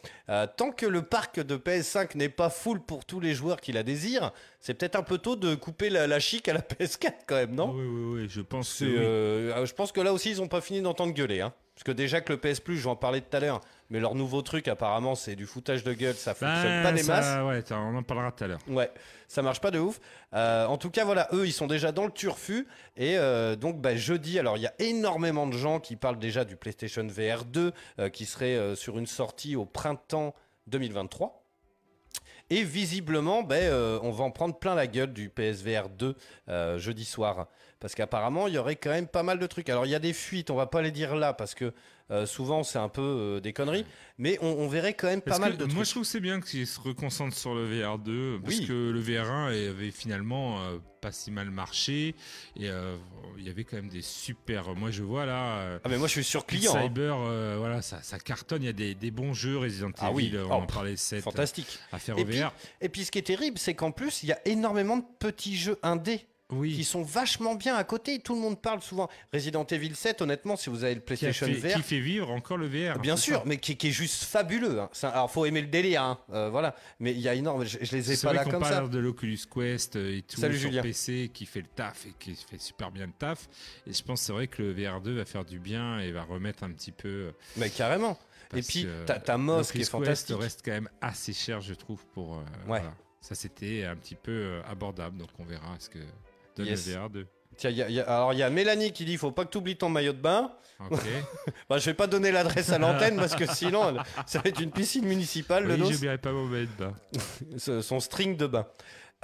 Tant 0.56 0.72
que 0.72 0.86
le 0.86 1.02
parc 1.02 1.42
de 1.42 1.58
PS5 1.58 2.16
n'est 2.16 2.30
pas 2.30 2.50
full 2.50 2.80
pour 2.80 3.04
tous 3.04 3.20
les 3.20 3.34
joueurs 3.34 3.60
qui 3.60 3.74
la 3.74 3.84
désirent, 3.84 4.32
c'est 4.62 4.76
peut-être 4.76 4.96
un 4.96 5.04
peu 5.04 5.18
tôt 5.18 5.36
de 5.36 5.56
couper 5.56 5.90
la, 5.90 6.08
la 6.08 6.20
chic 6.22 6.48
à 6.48 6.54
la 6.54 6.62
PS4 6.62 7.12
quand 7.28 7.36
même, 7.36 7.54
non? 7.54 7.72
Oui, 7.76 7.86
oui, 7.86 8.22
oui, 8.22 8.28
je 8.30 8.40
pense 8.40 8.80
que. 8.80 8.86
Oui. 8.86 8.96
euh, 8.98 9.66
je 9.66 9.74
pense 9.74 9.92
que 9.92 10.00
là 10.00 10.14
aussi, 10.14 10.32
ils 10.32 10.38
n'ont 10.38 10.48
pas 10.48 10.62
fini 10.62 10.82
d'entendre 10.82 11.14
gueuler. 11.14 11.42
Hein. 11.42 11.54
Parce 11.78 11.84
que 11.84 11.92
déjà 11.92 12.22
que 12.22 12.34
le 12.34 12.40
PS 12.40 12.60
Plus, 12.60 12.78
je 12.78 12.86
vais 12.86 12.90
en 12.90 12.96
parler 12.96 13.22
tout 13.22 13.38
à 13.38 13.40
l'heure, 13.40 13.62
mais 13.92 14.00
leur 14.00 14.16
nouveau 14.16 14.42
truc, 14.42 14.68
apparemment, 14.68 15.14
c'est 15.14 15.36
du 15.36 15.46
foutage 15.46 15.84
de 15.84 15.94
gueule, 15.94 16.16
ça 16.16 16.34
fonctionne 16.34 16.64
Ben, 16.64 16.84
pas 16.84 16.92
des 16.92 17.04
ça- 17.04 17.16
masses. 17.22 17.46
Ouais, 17.48 17.62
t'as- 17.62 17.78
on 17.78 17.96
en 17.96 18.02
parlera 18.02 18.32
tout 18.32 18.44
à 18.44 18.48
l'heure. 18.48 18.60
Ouais, 18.68 18.90
ça 19.28 19.44
marche 19.44 19.62
pas 19.62 19.70
de 19.70 19.78
ouf. 19.78 20.00
Euh, 20.34 20.66
en 20.66 20.78
tout 20.78 20.90
cas, 20.90 21.06
voilà, 21.06 21.28
eux, 21.34 21.46
ils 21.46 21.52
sont 21.54 21.68
déjà 21.68 21.92
dans 21.92 22.06
le 22.06 22.12
turfu. 22.12 22.66
Et 22.96 23.16
euh, 23.20 23.56
donc, 23.56 23.80
bah, 23.80 23.96
jeudi, 23.96 24.40
alors 24.40 24.58
il 24.58 24.64
y 24.64 24.66
a 24.66 24.74
énormément 24.80 25.46
de 25.46 25.54
gens 25.54 25.80
qui 25.80 25.96
parlent 25.98 26.18
déjà 26.18 26.46
du 26.46 26.56
PlayStation 26.56 27.06
VR 27.06 27.46
2, 27.46 27.72
euh, 28.00 28.10
qui 28.10 28.26
serait 28.26 28.76
sur 28.76 28.98
une 28.98 29.06
sortie 29.06 29.56
au 29.56 29.66
printemps 29.66 30.34
2023. 30.66 31.44
Et 32.50 32.64
visiblement, 32.64 33.44
ben, 33.44 33.62
euh, 33.62 34.00
on 34.04 34.12
va 34.12 34.24
en 34.24 34.32
prendre 34.32 34.58
plein 34.58 34.74
la 34.74 34.88
gueule 34.88 35.12
du 35.12 35.30
PSVR 35.30 35.90
2 35.90 36.16
euh, 36.48 36.78
jeudi 36.80 37.04
soir. 37.04 37.48
Parce 37.80 37.94
qu'apparemment, 37.94 38.48
il 38.48 38.54
y 38.54 38.58
aurait 38.58 38.78
quand 38.78 38.90
même 38.90 39.08
pas 39.08 39.24
mal 39.24 39.38
de 39.38 39.46
trucs. 39.48 39.70
Alors, 39.70 39.86
il 39.86 39.92
y 39.92 39.96
a 39.96 40.00
des 40.00 40.14
fuites, 40.14 40.50
on 40.50 40.56
va 40.56 40.66
pas 40.66 40.82
les 40.82 40.92
dire 40.92 41.16
là, 41.16 41.34
parce 41.34 41.54
que 41.54 41.74
Euh, 42.10 42.26
souvent, 42.26 42.64
c'est 42.64 42.80
un 42.80 42.88
peu 42.88 43.02
euh, 43.02 43.40
des 43.42 43.52
conneries, 43.52 43.86
mais 44.18 44.38
on, 44.42 44.48
on 44.48 44.68
verrait 44.70 44.94
quand 44.94 45.08
même 45.08 45.20
pas 45.22 45.32
Parce 45.32 45.40
mal 45.42 45.54
que 45.54 45.58
de 45.58 45.66
moi, 45.66 45.74
trucs. 45.74 45.86
je 45.88 45.92
trouve 45.92 46.04
c'est 46.06 46.22
bien 46.22 46.40
qu'ils 46.40 46.66
se 46.66 46.80
reconcentrent 46.80 47.36
sur 47.36 47.54
le 47.54 47.68
VR2 47.70 48.40
parce 48.42 48.60
Oui. 48.60 48.66
que 48.66 48.72
le 48.92 49.02
VR1 49.02 49.48
avait 49.70 49.92
finalement 49.92 50.62
euh, 50.64 50.78
pas 51.02 51.12
si 51.12 51.32
mal 51.32 51.50
marché 51.52 52.16
et 52.56 52.70
euh, 52.70 52.96
il 53.38 53.46
y 53.46 53.50
avait 53.50 53.66
quand 53.66 53.76
même 53.76 53.90
des 53.90 54.02
super. 54.02 54.74
Moi, 54.74 54.90
je 54.90 55.04
vois 55.04 55.26
là. 55.26 55.58
euh, 55.58 55.80
Ah, 55.84 55.90
mais 55.90 55.98
moi, 55.98 56.08
je 56.08 56.14
suis 56.14 56.24
sur 56.24 56.46
client. 56.46 56.74
hein. 56.78 56.84
Cyber, 56.84 57.18
euh, 57.20 57.58
voilà, 57.60 57.82
ça, 57.82 58.02
ça 58.02 58.20
cartonne. 58.20 58.64
Il 58.64 58.68
y 58.68 58.70
a 58.70 58.74
des, 58.74 58.96
des 58.96 59.12
bons 59.12 59.34
jeux 59.34 59.58
Resident 59.58 59.92
Ah 60.00 60.12
oui. 60.14 60.28
Evil. 60.28 60.38
On 60.40 60.50
Oh, 60.50 60.54
en 60.54 60.66
parlait 60.66 60.96
7 60.96 61.22
Fantastique. 61.24 61.78
à 61.92 62.00
faire 62.00 62.18
Et 62.18 62.22
au 62.22 62.26
puis, 62.26 62.40
VR. 62.40 62.54
et 62.80 62.88
puis, 62.88 63.04
ce 63.04 63.12
qui 63.12 63.20
est 63.20 63.22
terrible, 63.24 63.58
c'est 63.58 63.74
qu'en 63.74 63.92
plus, 63.92 64.24
il 64.24 64.30
y 64.30 64.32
a 64.32 64.40
énormément 64.48 64.96
de 64.96 65.06
petits 65.20 65.58
jeux 65.58 65.78
indés 65.84 66.26
qui 66.50 66.56
Oui. 66.56 66.84
sont 66.86 67.02
vachement 67.04 67.56
bien 67.56 67.76
à 67.76 67.84
côté. 67.84 68.20
Tout 68.20 68.34
le 68.34 68.40
monde 68.42 68.62
parle 68.62 68.82
souvent. 68.82 69.10
Resident 69.34 69.66
Evil 69.66 69.94
7, 69.96 70.22
honnêtement, 70.22 70.56
si 70.56 70.70
vous 70.70 70.84
avez 70.86 70.94
le 70.96 71.02
Qui, 71.02 71.06
PlayStation 71.08 71.46
fait, 71.48 71.54
VR, 71.54 71.76
qui 71.76 71.82
fait 71.84 72.00
vivre 72.00 72.32
encore 72.32 72.58
le 72.58 72.68
VR. 72.68 73.00
Bien 73.00 73.18
sûr, 73.18 73.40
ça. 73.40 73.44
mais 73.46 73.58
qui, 73.58 73.76
qui 73.76 73.88
est 73.90 73.92
juste 73.92 74.24
fabuleux. 74.24 74.80
Hein. 74.80 74.90
Un- 75.04 75.08
Alors, 75.10 75.30
faut 75.32 75.46
aimer 75.46 75.62
le 75.62 75.68
délire, 75.68 76.02
hein. 76.04 76.20
Euh, 76.32 76.50
voilà. 76.50 76.76
Mais 77.00 77.12
il 77.12 77.20
y 77.20 77.28
a 77.28 77.34
énorme. 77.34 77.66
Je, 77.66 77.78
je 77.82 77.96
les 77.96 78.12
ai 78.14 78.16
pas 78.18 78.34
vrai 78.34 78.46
là 78.46 78.52
comme 78.52 78.64
ça. 78.64 78.70
parle 78.72 78.90
de 78.90 79.00
l'Oculus 79.00 79.40
Quest 79.54 79.98
et 79.98 80.24
tout 80.28 80.40
Salut, 80.40 80.58
sur 80.58 80.70
Julien. 80.70 80.82
PC 80.84 81.30
qui 81.34 81.46
fait 81.46 81.62
le 81.62 81.68
taf 81.68 82.06
et 82.06 82.14
qui 82.18 82.34
fait 82.36 82.60
super 82.62 82.92
bien 82.92 83.08
le 83.08 83.14
taf. 83.14 83.50
Et 83.86 83.92
je 83.94 84.02
pense 84.04 84.22
que 84.22 84.26
c'est 84.28 84.34
vrai 84.34 84.48
que 84.48 84.62
le 84.64 84.74
VR2 84.74 85.12
va 85.16 85.26
faire 85.26 85.44
du 85.44 85.60
bien 85.60 86.00
et 86.00 86.12
va 86.12 86.24
remettre 86.24 86.64
un 86.64 86.72
petit 86.72 86.92
peu. 86.94 87.08
euh, 87.10 87.32
Mais 87.58 87.70
carrément. 87.70 88.18
Et 88.56 88.62
puis, 88.62 88.88
t'as 89.06 89.36
Moss 89.36 89.72
qui 89.74 89.80
est 89.80 89.82
Quest 89.82 89.92
fantastique. 89.92 90.38
reste 90.40 90.62
quand 90.64 90.72
même 90.72 90.90
assez 91.02 91.34
cher, 91.34 91.60
je 91.60 91.74
trouve, 91.74 92.06
pour. 92.14 92.38
euh, 92.38 92.44
voilà. 92.66 92.94
Ça, 93.20 93.36
c'était 93.36 93.84
un 93.84 93.98
petit 93.98 94.16
peu 94.16 94.32
euh, 94.32 94.62
abordable, 94.64 95.18
donc 95.18 95.28
on 95.40 95.44
verra 95.44 95.76
ce 95.80 95.90
que 95.90 96.00
donne 96.58 96.68
Yes. 96.68 96.88
le 96.88 96.94
VR2. 96.94 97.26
Tiens, 97.58 97.70
il 97.72 97.78
y 97.78 97.82
a- 97.82 97.90
il 97.90 97.96
y 97.96 98.00
a- 98.00 98.04
alors 98.06 98.34
il 98.34 98.40
y 98.40 98.44
a 98.44 98.50
Mélanie 98.52 98.92
qui 98.92 99.04
dit 99.06 99.18
faut 99.18 99.32
pas 99.32 99.44
que 99.46 99.50
tu 99.50 99.58
oublies 99.58 99.78
ton 99.78 99.90
maillot 99.90 100.14
de 100.14 100.22
bain. 100.22 100.52
Ok. 100.92 101.02
Bah, 101.70 101.80
je 101.80 101.86
vais 101.86 101.96
pas 101.96 102.06
donner 102.08 102.32
l'adresse 102.32 102.70
à 102.72 102.78
l'antenne 102.78 103.16
parce 103.18 103.36
que 103.36 103.52
sinon 103.52 103.98
ça 104.28 104.40
va 104.40 104.50
être 104.50 104.62
une 104.62 104.70
piscine 104.72 105.06
municipale. 105.06 105.64
le 105.66 105.74
oui, 105.74 105.80
dos. 105.80 105.92
j'oublierai 105.92 106.20
pas 106.20 106.32
mon 106.32 106.46
maillot 106.46 106.68
de 106.78 106.86
bain. 106.86 106.94
Son 107.82 108.00
string 108.00 108.38
de 108.38 108.46
bain. 108.48 108.68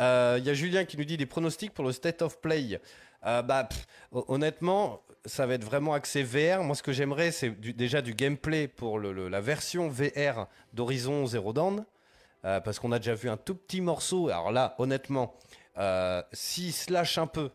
Euh, 0.02 0.38
Il 0.40 0.46
y 0.46 0.50
a 0.50 0.54
Julien 0.56 0.86
qui 0.86 0.98
nous 0.98 1.04
dit 1.06 1.18
des 1.18 1.28
pronostics 1.28 1.74
pour 1.74 1.86
le 1.86 1.92
State 1.92 2.22
of 2.24 2.40
Play. 2.42 2.80
Euh, 3.26 3.42
bah, 3.44 3.66
pff, 3.66 3.86
honnêtement, 4.28 5.02
ça 5.26 5.46
va 5.46 5.54
être 5.54 5.64
vraiment 5.64 5.94
axé 5.94 6.24
VR. 6.24 6.64
Moi, 6.64 6.76
ce 6.76 6.82
que 6.84 6.92
j'aimerais, 6.92 7.32
c'est 7.32 7.52
déjà 7.52 8.02
du 8.02 8.14
gameplay 8.16 8.68
pour 8.68 8.98
le- 9.00 9.14
le- 9.14 9.30
la 9.30 9.40
version 9.40 9.88
VR 9.90 10.48
d'Horizon 10.74 11.26
Zero 11.28 11.54
Dawn. 11.54 11.86
Euh, 12.46 12.60
parce 12.60 12.80
qu'on 12.80 12.92
a 12.92 13.00
déjà 13.00 13.14
vu 13.14 13.30
un 13.30 13.38
tout 13.38 13.56
petit 13.56 13.80
morceau. 13.80 14.28
Alors 14.28 14.52
là, 14.52 14.76
honnêtement, 14.80 15.36
euh, 15.78 16.22
s'il 16.32 16.74
se 16.74 16.92
lâche 16.92 17.18
un 17.18 17.28
peu, 17.28 17.52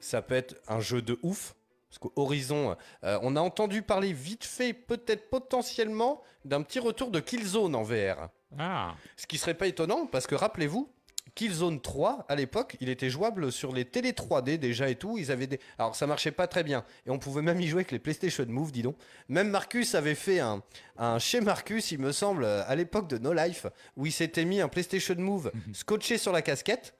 ça 0.00 0.22
peut 0.22 0.34
être 0.34 0.56
un 0.68 0.80
jeu 0.80 1.02
de 1.02 1.18
ouf. 1.22 1.54
Parce 1.90 1.98
qu'Horizon, 1.98 2.76
euh, 3.04 3.18
on 3.22 3.34
a 3.34 3.40
entendu 3.40 3.80
parler 3.80 4.12
vite 4.12 4.44
fait, 4.44 4.74
peut-être 4.74 5.30
potentiellement, 5.30 6.22
d'un 6.44 6.62
petit 6.62 6.78
retour 6.80 7.10
de 7.10 7.18
Killzone 7.18 7.74
en 7.74 7.82
VR. 7.82 8.28
Ah, 8.58 8.94
Ce 9.16 9.26
qui 9.26 9.38
serait 9.38 9.54
pas 9.54 9.66
étonnant, 9.66 10.06
parce 10.06 10.26
que 10.26 10.34
rappelez-vous, 10.34 10.92
Killzone 11.34 11.80
3, 11.80 12.26
à 12.28 12.34
l'époque, 12.34 12.76
il 12.80 12.88
était 12.88 13.08
jouable 13.08 13.52
sur 13.52 13.72
les 13.72 13.84
télé 13.84 14.12
3D 14.12 14.58
déjà 14.58 14.90
et 14.90 14.96
tout. 14.96 15.18
Ils 15.18 15.30
avaient 15.30 15.46
des... 15.46 15.60
Alors 15.78 15.94
ça 15.94 16.06
marchait 16.06 16.32
pas 16.32 16.46
très 16.46 16.64
bien. 16.64 16.84
Et 17.06 17.10
on 17.10 17.18
pouvait 17.18 17.42
même 17.42 17.60
y 17.60 17.68
jouer 17.68 17.80
avec 17.80 17.92
les 17.92 17.98
PlayStation 17.98 18.44
Move, 18.48 18.72
dis 18.72 18.82
donc. 18.82 18.96
Même 19.28 19.48
Marcus 19.48 19.94
avait 19.94 20.14
fait 20.16 20.40
un, 20.40 20.62
un 20.96 21.18
chez 21.18 21.40
Marcus, 21.40 21.92
il 21.92 22.00
me 22.00 22.12
semble, 22.12 22.44
à 22.44 22.74
l'époque 22.74 23.08
de 23.08 23.18
No 23.18 23.32
Life, 23.32 23.66
où 23.96 24.04
il 24.04 24.12
s'était 24.12 24.44
mis 24.44 24.60
un 24.60 24.68
PlayStation 24.68 25.14
Move 25.16 25.52
scotché 25.72 26.18
sur 26.18 26.32
la 26.32 26.42
casquette, 26.42 26.97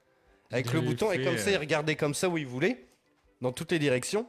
avec 0.51 0.73
le 0.73 0.81
bouton, 0.81 1.13
et 1.13 1.23
comme 1.23 1.39
ça, 1.39 1.51
il 1.51 1.57
euh, 1.57 1.61
regardait 1.61 1.97
comme 1.97 2.15
ça 2.15 2.29
où 2.29 2.39
il 2.39 2.47
voulait, 2.47 2.87
dans 3.41 3.53
toutes 3.53 3.73
les 3.73 3.79
directions. 3.79 4.27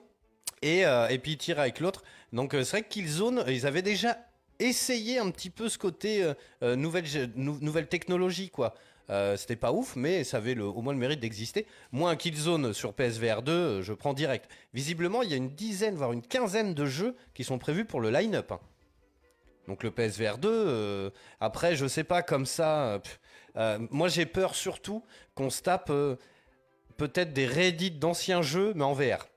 Et, 0.62 0.86
euh, 0.86 1.08
et 1.08 1.20
puis 1.20 1.32
il 1.34 1.38
tirait 1.38 1.62
avec 1.62 1.80
l'autre. 1.80 2.04
Donc 2.34 2.54
euh, 2.54 2.64
c'est 2.64 2.78
vrai 2.78 2.82
que 2.84 2.90
Killzone, 2.90 3.44
ils 3.48 3.66
avaient 3.66 3.82
déjà 3.82 4.18
essayé 4.60 5.18
un 5.20 5.32
petit 5.32 5.50
peu 5.50 5.70
ce 5.70 5.78
côté 5.78 6.34
euh, 6.64 6.76
nouvelle, 6.76 7.06
nou- 7.36 7.58
nouvelle 7.62 7.88
technologie, 7.88 8.50
quoi. 8.50 8.76
Euh, 9.10 9.38
C'était 9.38 9.56
pas 9.56 9.72
ouf, 9.72 9.96
mais 9.96 10.24
ça 10.26 10.38
avait 10.38 10.54
le- 10.54 10.66
au 10.66 10.82
moins 10.82 10.94
le 10.94 11.00
mérite 11.00 11.20
d'exister. 11.22 11.66
Moi, 11.94 12.12
un 12.12 12.16
Killzone 12.16 12.74
sur 12.74 12.94
PSVR 12.94 13.42
2, 13.42 13.52
euh, 13.52 13.82
je 13.82 13.94
prends 13.94 14.14
direct. 14.14 14.48
Visiblement, 14.74 15.24
il 15.24 15.30
y 15.32 15.34
a 15.34 15.38
une 15.38 15.50
dizaine, 15.50 15.96
voire 15.96 16.12
une 16.12 16.22
quinzaine 16.22 16.74
de 16.76 16.86
jeux 16.86 17.16
qui 17.34 17.44
sont 17.46 17.58
prévus 17.58 17.86
pour 17.86 18.02
le 18.02 18.12
line-up. 18.12 18.52
hein. 18.52 18.60
Donc 19.68 19.84
le 19.84 19.92
PSVR 19.92 20.38
2, 20.40 20.50
euh, 20.52 21.10
après, 21.40 21.76
je 21.76 21.88
sais 21.88 22.04
pas, 22.04 22.22
comme 22.22 22.46
ça. 22.46 23.00
pff, 23.04 23.20
euh, 23.56 23.80
moi, 23.90 24.08
j'ai 24.08 24.26
peur 24.26 24.56
surtout 24.56 25.04
qu'on 25.36 25.50
se 25.50 25.62
tape 25.62 25.90
euh, 25.90 26.16
peut-être 26.98 27.34
des 27.34 27.46
réédits 27.46 27.92
d'anciens 27.92 28.42
jeux, 28.42 28.74
mais 28.76 28.84
en 28.84 28.94
VR. 28.94 29.28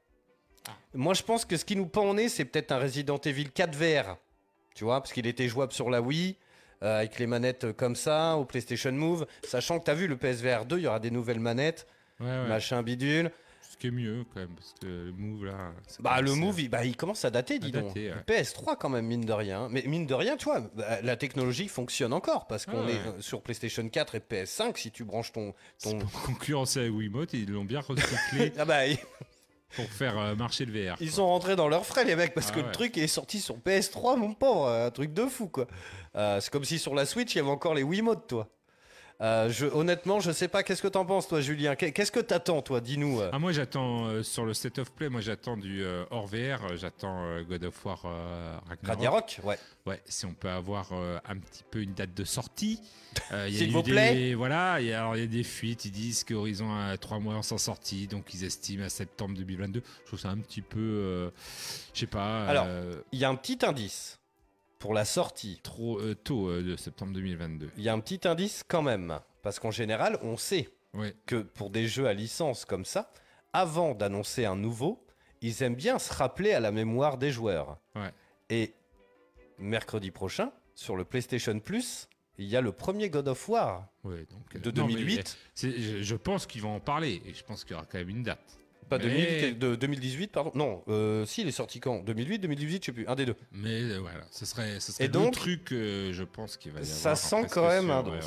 Moi, 0.94 1.14
je 1.14 1.22
pense 1.22 1.44
que 1.44 1.56
ce 1.56 1.64
qui 1.64 1.76
nous 1.76 1.86
pend 1.86 2.04
au 2.10 2.14
nez, 2.14 2.28
c'est 2.28 2.44
peut-être 2.44 2.72
un 2.72 2.78
Resident 2.78 3.18
Evil 3.18 3.50
4 3.50 3.74
VR. 3.74 4.16
Tu 4.74 4.84
vois, 4.84 5.00
parce 5.00 5.12
qu'il 5.12 5.26
était 5.26 5.48
jouable 5.48 5.72
sur 5.72 5.90
la 5.90 6.00
Wii, 6.00 6.36
euh, 6.82 6.98
avec 6.98 7.18
les 7.18 7.26
manettes 7.26 7.72
comme 7.72 7.96
ça, 7.96 8.36
au 8.36 8.44
PlayStation 8.44 8.92
Move. 8.92 9.26
Sachant 9.44 9.78
que 9.78 9.84
tu 9.84 9.90
as 9.90 9.94
vu, 9.94 10.06
le 10.06 10.16
PSVR 10.16 10.64
2, 10.66 10.78
il 10.78 10.82
y 10.82 10.86
aura 10.86 11.00
des 11.00 11.10
nouvelles 11.10 11.40
manettes, 11.40 11.86
ouais, 12.20 12.26
ouais. 12.26 12.48
machin 12.48 12.82
bidule. 12.82 13.30
Ce 13.82 13.88
qui 13.88 13.94
est 13.94 13.98
mieux 13.98 14.24
quand 14.32 14.38
même, 14.38 14.54
parce 14.54 14.74
que 14.80 14.86
le 14.86 15.12
move 15.12 15.44
là. 15.44 15.72
Bah, 15.98 16.20
le 16.20 16.34
Move, 16.36 16.60
il, 16.60 16.68
bah, 16.68 16.84
il 16.84 16.96
commence 16.96 17.24
à 17.24 17.30
dater, 17.30 17.58
dis 17.58 17.68
À 17.68 17.80
donc. 17.80 17.88
dater, 17.88 18.10
ouais. 18.10 18.14
Le 18.28 18.32
PS3, 18.34 18.76
quand 18.78 18.88
même, 18.88 19.06
mine 19.06 19.24
de 19.24 19.32
rien. 19.32 19.66
Mais 19.72 19.82
mine 19.88 20.06
de 20.06 20.14
rien, 20.14 20.36
tu 20.36 20.44
vois, 20.44 20.60
bah, 20.76 21.02
la 21.02 21.16
technologie 21.16 21.66
fonctionne 21.66 22.12
encore, 22.12 22.46
parce 22.46 22.64
qu'on 22.64 22.82
Ah 22.82 22.86
ouais. 22.86 22.92
est 22.92 23.08
euh, 23.08 23.20
sur 23.20 23.42
PlayStation 23.42 23.88
4 23.88 24.14
et 24.14 24.18
PS5, 24.20 24.76
si 24.76 24.92
tu 24.92 25.02
branches 25.02 25.32
ton... 25.32 25.52
ton... 25.82 25.98
Pour 25.98 26.22
concurrencer 26.22 26.78
avec 26.78 26.92
Wiimote, 26.92 27.32
ils 27.32 27.50
l'ont 27.50 27.64
bien 27.64 27.80
recyclé 27.80 28.52
Ah 28.58 28.64
bah, 28.64 28.82
pour 29.74 29.86
faire 29.86 30.16
euh, 30.16 30.36
marcher 30.36 30.64
le 30.64 30.70
VR. 30.72 30.96
Ils 31.00 31.08
quoi. 31.08 31.16
sont 31.16 31.26
rentrés 31.26 31.56
dans 31.56 31.66
leurs 31.68 31.84
frais, 31.84 32.04
les 32.04 32.14
mecs, 32.14 32.34
parce 32.34 32.50
Ah 32.50 32.54
que 32.54 32.60
ouais. 32.60 32.66
le 32.66 32.70
truc 32.72 32.96
est 32.98 33.08
sorti 33.08 33.40
sur 33.40 33.58
PS3, 33.58 34.16
mon 34.16 34.32
pauvre, 34.32 34.68
un 34.68 34.92
truc 34.92 35.12
de 35.12 35.26
fou, 35.26 35.48
quoi. 35.48 35.66
Euh, 36.14 36.38
c'est 36.40 36.52
comme 36.52 36.64
si 36.64 36.78
sur 36.78 36.94
la 36.94 37.04
Switch, 37.04 37.34
il 37.34 37.38
y 37.38 37.40
avait 37.40 37.50
encore 37.50 37.74
les 37.74 37.82
Wiimote, 37.82 38.28
toi. 38.28 38.48
Euh, 39.22 39.48
je, 39.50 39.66
honnêtement, 39.66 40.18
je 40.18 40.32
sais 40.32 40.48
pas, 40.48 40.64
qu'est-ce 40.64 40.82
que 40.82 40.88
t'en 40.88 41.04
penses, 41.04 41.28
toi, 41.28 41.40
Julien? 41.40 41.76
Qu'est- 41.76 41.92
Qu'est-ce 41.92 42.10
que 42.10 42.18
t'attends, 42.18 42.60
toi? 42.60 42.80
Dis-nous. 42.80 43.20
euh. 43.20 43.30
Ah, 43.32 43.38
moi 43.38 43.52
j'attends 43.52 44.06
euh, 44.06 44.24
sur 44.24 44.44
le 44.44 44.52
set 44.52 44.78
of 44.80 44.90
play, 44.90 45.08
moi 45.08 45.20
j'attends 45.20 45.56
du 45.56 45.84
euh, 45.84 46.04
hors 46.10 46.26
VR, 46.26 46.34
euh, 46.64 46.76
j'attends 46.76 47.24
euh, 47.26 47.44
God 47.44 47.62
of 47.64 47.84
War 47.84 48.02
Ragnarok. 48.02 48.78
Ragnarok 48.82 49.40
Ouais. 49.44 49.58
Ouais, 49.86 50.02
si 50.06 50.26
on 50.26 50.34
peut 50.34 50.50
avoir 50.50 50.92
un 50.92 51.36
petit 51.38 51.62
peu 51.70 51.82
une 51.82 51.94
date 51.94 52.14
de 52.14 52.24
sortie. 52.24 52.80
S'il 53.48 53.70
vous 53.72 53.82
des- 53.82 53.92
plaît. 53.92 54.34
Voilà, 54.34 54.80
il 54.80 54.86
y 54.88 54.92
a- 54.92 55.00
alors 55.00 55.16
il 55.16 55.20
y 55.20 55.24
a 55.24 55.26
des 55.28 55.44
fuites, 55.44 55.84
ils 55.84 55.90
disent 55.92 56.24
qu'Horizon 56.24 56.74
a 56.74 56.96
3 56.96 57.18
mois 57.20 57.40
sans 57.42 57.58
sortie, 57.58 58.06
donc 58.08 58.32
ils 58.34 58.42
estiment 58.44 58.84
à 58.84 58.88
septembre 58.88 59.36
2022. 59.36 59.82
Je 60.02 60.06
trouve 60.06 60.18
ça 60.18 60.30
un 60.30 60.38
petit 60.38 60.62
peu, 60.62 61.30
je 61.94 62.00
sais 62.00 62.06
pas, 62.06 62.46
Alors, 62.46 62.66
Il 63.12 63.18
y 63.20 63.24
a 63.24 63.28
un 63.28 63.34
petit 63.36 63.58
indice 63.64 64.18
pour 64.82 64.92
la 64.94 65.04
sortie. 65.04 65.60
trop 65.62 65.98
euh, 66.00 66.14
tôt 66.14 66.48
euh, 66.48 66.62
de 66.62 66.76
septembre 66.76 67.12
2022. 67.12 67.70
Il 67.76 67.82
y 67.84 67.88
a 67.88 67.92
un 67.92 68.00
petit 68.00 68.26
indice 68.28 68.64
quand 68.66 68.82
même. 68.82 69.18
Parce 69.42 69.58
qu'en 69.58 69.70
général, 69.70 70.18
on 70.22 70.36
sait 70.36 70.68
que 71.26 71.36
pour 71.42 71.70
des 71.70 71.88
jeux 71.88 72.06
à 72.06 72.12
licence 72.12 72.64
comme 72.64 72.84
ça, 72.84 73.10
avant 73.52 73.94
d'annoncer 73.94 74.44
un 74.44 74.56
nouveau, 74.56 75.04
ils 75.40 75.62
aiment 75.62 75.74
bien 75.74 75.98
se 75.98 76.12
rappeler 76.12 76.52
à 76.52 76.60
la 76.60 76.70
mémoire 76.70 77.16
des 77.16 77.30
joueurs. 77.32 77.78
Ouais. 77.94 78.10
Et 78.50 78.74
mercredi 79.58 80.10
prochain, 80.10 80.52
sur 80.74 80.96
le 80.96 81.04
PlayStation 81.04 81.58
Plus, 81.60 82.08
il 82.38 82.46
y 82.46 82.56
a 82.56 82.60
le 82.60 82.72
premier 82.72 83.08
God 83.10 83.28
of 83.28 83.48
War 83.48 83.86
Ouais, 84.04 84.26
donc, 84.30 84.56
euh, 84.56 84.58
de 84.58 84.70
non, 84.80 84.86
mais, 84.86 84.94
2008. 84.94 85.18
euh, 85.18 85.22
c'est- 85.54 85.80
je, 85.80 86.02
je 86.02 86.16
pense 86.16 86.46
qu'ils 86.46 86.62
vont 86.62 86.74
en 86.76 86.80
parler 86.80 87.22
et 87.26 87.34
je 87.34 87.44
pense 87.44 87.64
qu'il 87.64 87.72
y 87.72 87.74
aura 87.74 87.86
quand 87.86 87.98
même 87.98 88.08
une 88.08 88.22
date. 88.22 88.58
Pas 88.99 89.05
mais- 89.05 89.40
2000, 89.40 89.59
de 89.59 89.74
2018, 89.76 90.32
pardon. 90.32 90.51
Non, 90.55 90.82
euh, 90.88 91.24
si, 91.24 91.43
il 91.43 91.49
est 91.49 91.53
sorti 91.53 91.80
quand? 91.80 92.05
2008, 92.05 92.38
2018, 92.40 92.82
je 92.82 92.86
sais 92.86 92.93
plus, 92.93 93.07
un 93.09 93.14
des 93.14 93.26
deux. 93.26 93.36
Mais 93.53 93.80
euh, 93.82 93.99
voilà, 93.99 94.20
ce 94.30 94.45
serait, 94.45 94.80
ce 94.80 94.93
serait 94.93 95.05
Et 95.05 95.07
le 95.07 95.12
donc, 95.12 95.32
truc, 95.32 95.72
euh, 95.72 96.12
je 96.12 96.24
pense 96.24 96.57
qu'il 96.57 96.72
va 96.72 96.80
y 96.80 96.82
avoir. 96.82 96.97
Ça 96.97 97.14
sent 97.16 97.47
quand 97.51 97.66
même 97.68 97.90
un 97.90 98.03
ouais. 98.05 98.18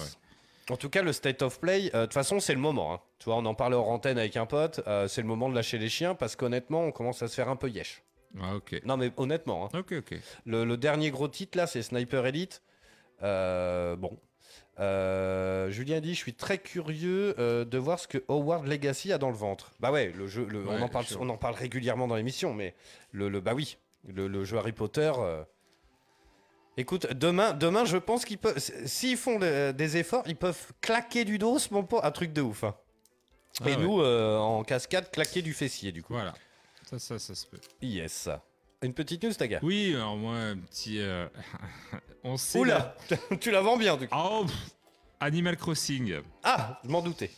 En 0.71 0.77
tout 0.77 0.89
cas, 0.89 1.03
le 1.03 1.13
State 1.13 1.43
of 1.43 1.59
Play, 1.59 1.91
euh, 1.93 2.01
de 2.01 2.05
toute 2.05 2.13
façon, 2.13 2.39
c'est 2.39 2.53
le 2.53 2.59
moment. 2.59 2.93
hein. 2.95 2.99
Tu 3.19 3.25
vois, 3.25 3.35
on 3.35 3.45
en 3.45 3.53
parlait 3.53 3.75
hors 3.75 3.89
antenne 3.89 4.17
avec 4.17 4.35
un 4.37 4.45
pote. 4.47 4.81
c'est 5.07 5.21
le 5.21 5.27
moment 5.27 5.49
de 5.49 5.55
lâcher 5.55 5.77
les 5.77 5.89
chiens 5.89 6.15
parce 6.15 6.35
qu'honnêtement, 6.35 6.83
on 6.85 6.91
commence 6.91 7.21
à 7.21 7.27
se 7.27 7.35
faire 7.35 7.49
un 7.49 7.55
peu 7.55 7.69
yesh. 7.69 8.01
Ah, 8.41 8.55
ok. 8.55 8.81
Non, 8.85 8.97
mais 8.97 9.11
honnêtement, 9.17 9.65
hein. 9.73 9.79
Ok, 9.79 9.93
ok. 9.93 10.19
le, 10.45 10.65
le 10.65 10.77
dernier 10.77 11.09
gros 11.11 11.27
titre 11.27 11.57
là, 11.57 11.67
c'est 11.67 11.81
Sniper 11.83 12.25
Elite. 12.25 12.61
Bon. 13.21 14.17
Euh, 14.79 15.69
Julien 15.71 16.01
dit 16.01 16.13
Je 16.13 16.19
suis 16.19 16.33
très 16.33 16.57
curieux 16.57 17.33
euh, 17.39 17.63
de 17.65 17.77
voir 17.77 17.99
ce 17.99 18.07
que 18.07 18.23
Howard 18.27 18.65
Legacy 18.67 19.11
a 19.13 19.17
dans 19.17 19.29
le 19.29 19.35
ventre. 19.37 19.71
Bah 19.79 19.91
ouais, 19.91 20.11
le 20.15 20.27
jeu, 20.27 20.45
le- 20.49 20.67
on, 20.67 20.81
en 20.81 20.89
parle, 20.89 21.05
je- 21.07 21.17
on 21.17 21.29
en 21.29 21.37
parle 21.37 21.55
régulièrement 21.55 22.07
dans 22.07 22.15
l'émission, 22.15 22.53
mais 22.53 22.75
le, 23.11 23.29
le- 23.29 23.39
bah 23.39 23.53
oui, 23.53 23.77
le, 24.07 24.27
le 24.27 24.43
jeu 24.43 24.57
Harry 24.57 24.73
Potter. 24.73 25.11
euh, 25.17 25.43
Écoute, 26.77 27.07
demain, 27.13 27.53
demain, 27.53 27.85
je 27.85 27.95
pense 27.95 28.25
qu'ils 28.25 28.37
peuvent. 28.37 28.59
S'ils 28.59 29.15
font 29.15 29.39
le- 29.39 29.71
des 29.71 29.95
efforts, 29.95 30.23
ils 30.27 30.35
peuvent 30.35 30.73
claquer 30.81 31.23
du 31.23 31.37
dos, 31.37 31.57
mon 31.71 31.83
pote. 31.83 32.03
Un 32.03 32.11
truc 32.11 32.33
de 32.33 32.41
ouf. 32.41 32.65
hein. 32.65 32.75
Ah 33.61 33.69
Et 33.69 33.75
ouais. 33.75 33.81
nous, 33.81 34.01
en 34.03 34.61
cascade, 34.65 35.09
claquer 35.09 35.41
du 35.41 35.53
fessier, 35.53 35.93
du 35.93 36.03
coup. 36.03 36.11
Voilà. 36.13 36.33
Ça, 36.83 36.99
ça, 36.99 37.17
ça 37.17 37.33
se 37.33 37.45
peut. 37.47 37.57
Yes. 37.81 38.27
Une 38.81 38.93
petite 38.93 39.23
news, 39.23 39.33
Taga? 39.33 39.59
Oui, 39.63 39.93
alors 39.95 40.15
moi, 40.17 40.35
un 40.35 40.57
petit. 40.57 40.99
euh, 40.99 41.27
on 42.23 42.37
sait. 42.37 42.59
Oula 42.59 42.95
Tu 43.39 43.51
la 43.51 43.61
vends 43.61 43.77
bien, 43.77 43.93
en 43.93 43.97
tout 43.97 44.07
cas. 44.07 44.15
Oh, 44.31 44.43
pff, 44.45 44.55
Animal 45.19 45.57
Crossing. 45.57 46.15
Ah, 46.43 46.79
je 46.83 46.89
m'en 46.89 47.01
doutais. 47.01 47.31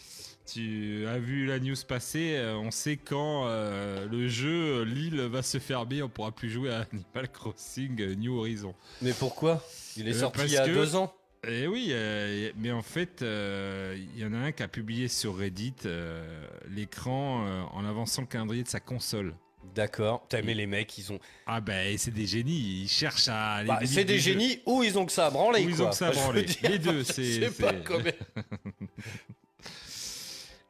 tu 0.51 1.05
as 1.07 1.19
vu 1.19 1.45
la 1.45 1.59
news 1.59 1.75
passer, 1.87 2.35
euh, 2.35 2.55
on 2.57 2.71
sait 2.71 2.97
quand 2.97 3.45
euh, 3.47 4.07
le 4.07 4.27
jeu 4.27 4.79
euh, 4.79 4.83
Lille 4.85 5.21
va 5.21 5.41
se 5.41 5.59
fermer, 5.59 6.01
on 6.01 6.09
pourra 6.09 6.31
plus 6.31 6.49
jouer 6.49 6.73
à 6.73 6.85
Animal 6.91 7.31
Crossing 7.31 8.01
euh, 8.01 8.15
New 8.15 8.37
Horizon. 8.37 8.73
Mais 9.01 9.13
pourquoi? 9.13 9.63
Il 9.95 10.07
est 10.07 10.15
Euh, 10.15 10.19
sorti 10.19 10.41
il 10.45 10.51
y 10.51 10.57
a 10.57 10.65
que- 10.65 10.73
deux 10.73 10.95
ans. 10.95 11.13
Eh 11.47 11.67
oui, 11.67 11.89
euh, 11.91 12.51
mais 12.57 12.71
en 12.71 12.81
fait, 12.81 13.21
euh, 13.21 13.95
il 14.15 14.19
y 14.19 14.25
en 14.25 14.33
a 14.33 14.37
un 14.37 14.51
qui 14.51 14.63
a 14.63 14.67
publié 14.67 15.07
sur 15.07 15.37
Reddit 15.37 15.75
euh, 15.85 16.45
l'écran 16.69 17.45
euh, 17.45 17.61
en 17.71 17.85
avançant 17.85 18.21
le 18.23 18.27
calendrier 18.27 18.63
de 18.63 18.67
sa 18.67 18.79
console. 18.79 19.33
D'accord. 19.75 20.23
Putain, 20.23 20.41
mais 20.43 20.53
les 20.53 20.65
mecs, 20.67 20.97
ils 20.97 21.11
ont. 21.11 21.19
Ah 21.45 21.61
ben 21.61 21.97
c'est 21.97 22.13
des 22.13 22.25
génies, 22.25 22.83
ils 22.83 22.87
cherchent 22.89 23.27
à... 23.29 23.63
Bah, 23.63 23.79
c'est 23.85 24.03
des 24.05 24.19
génies 24.19 24.59
ou 24.65 24.83
ils 24.83 24.97
ont 24.97 25.05
que 25.05 25.11
ça 25.11 25.27
à 25.27 25.29
branler. 25.29 25.65
Ou 25.65 25.69
ils 25.69 25.75
quoi. 25.75 25.87
ont 25.87 25.89
que 25.89 25.95
ça 25.95 26.07
à 26.07 26.11
branler. 26.13 26.43
dire, 26.43 26.69
Les 26.69 26.79
deux, 26.79 27.03
c'est- 27.03 27.55
pas 27.61 27.73
comment. 27.73 28.03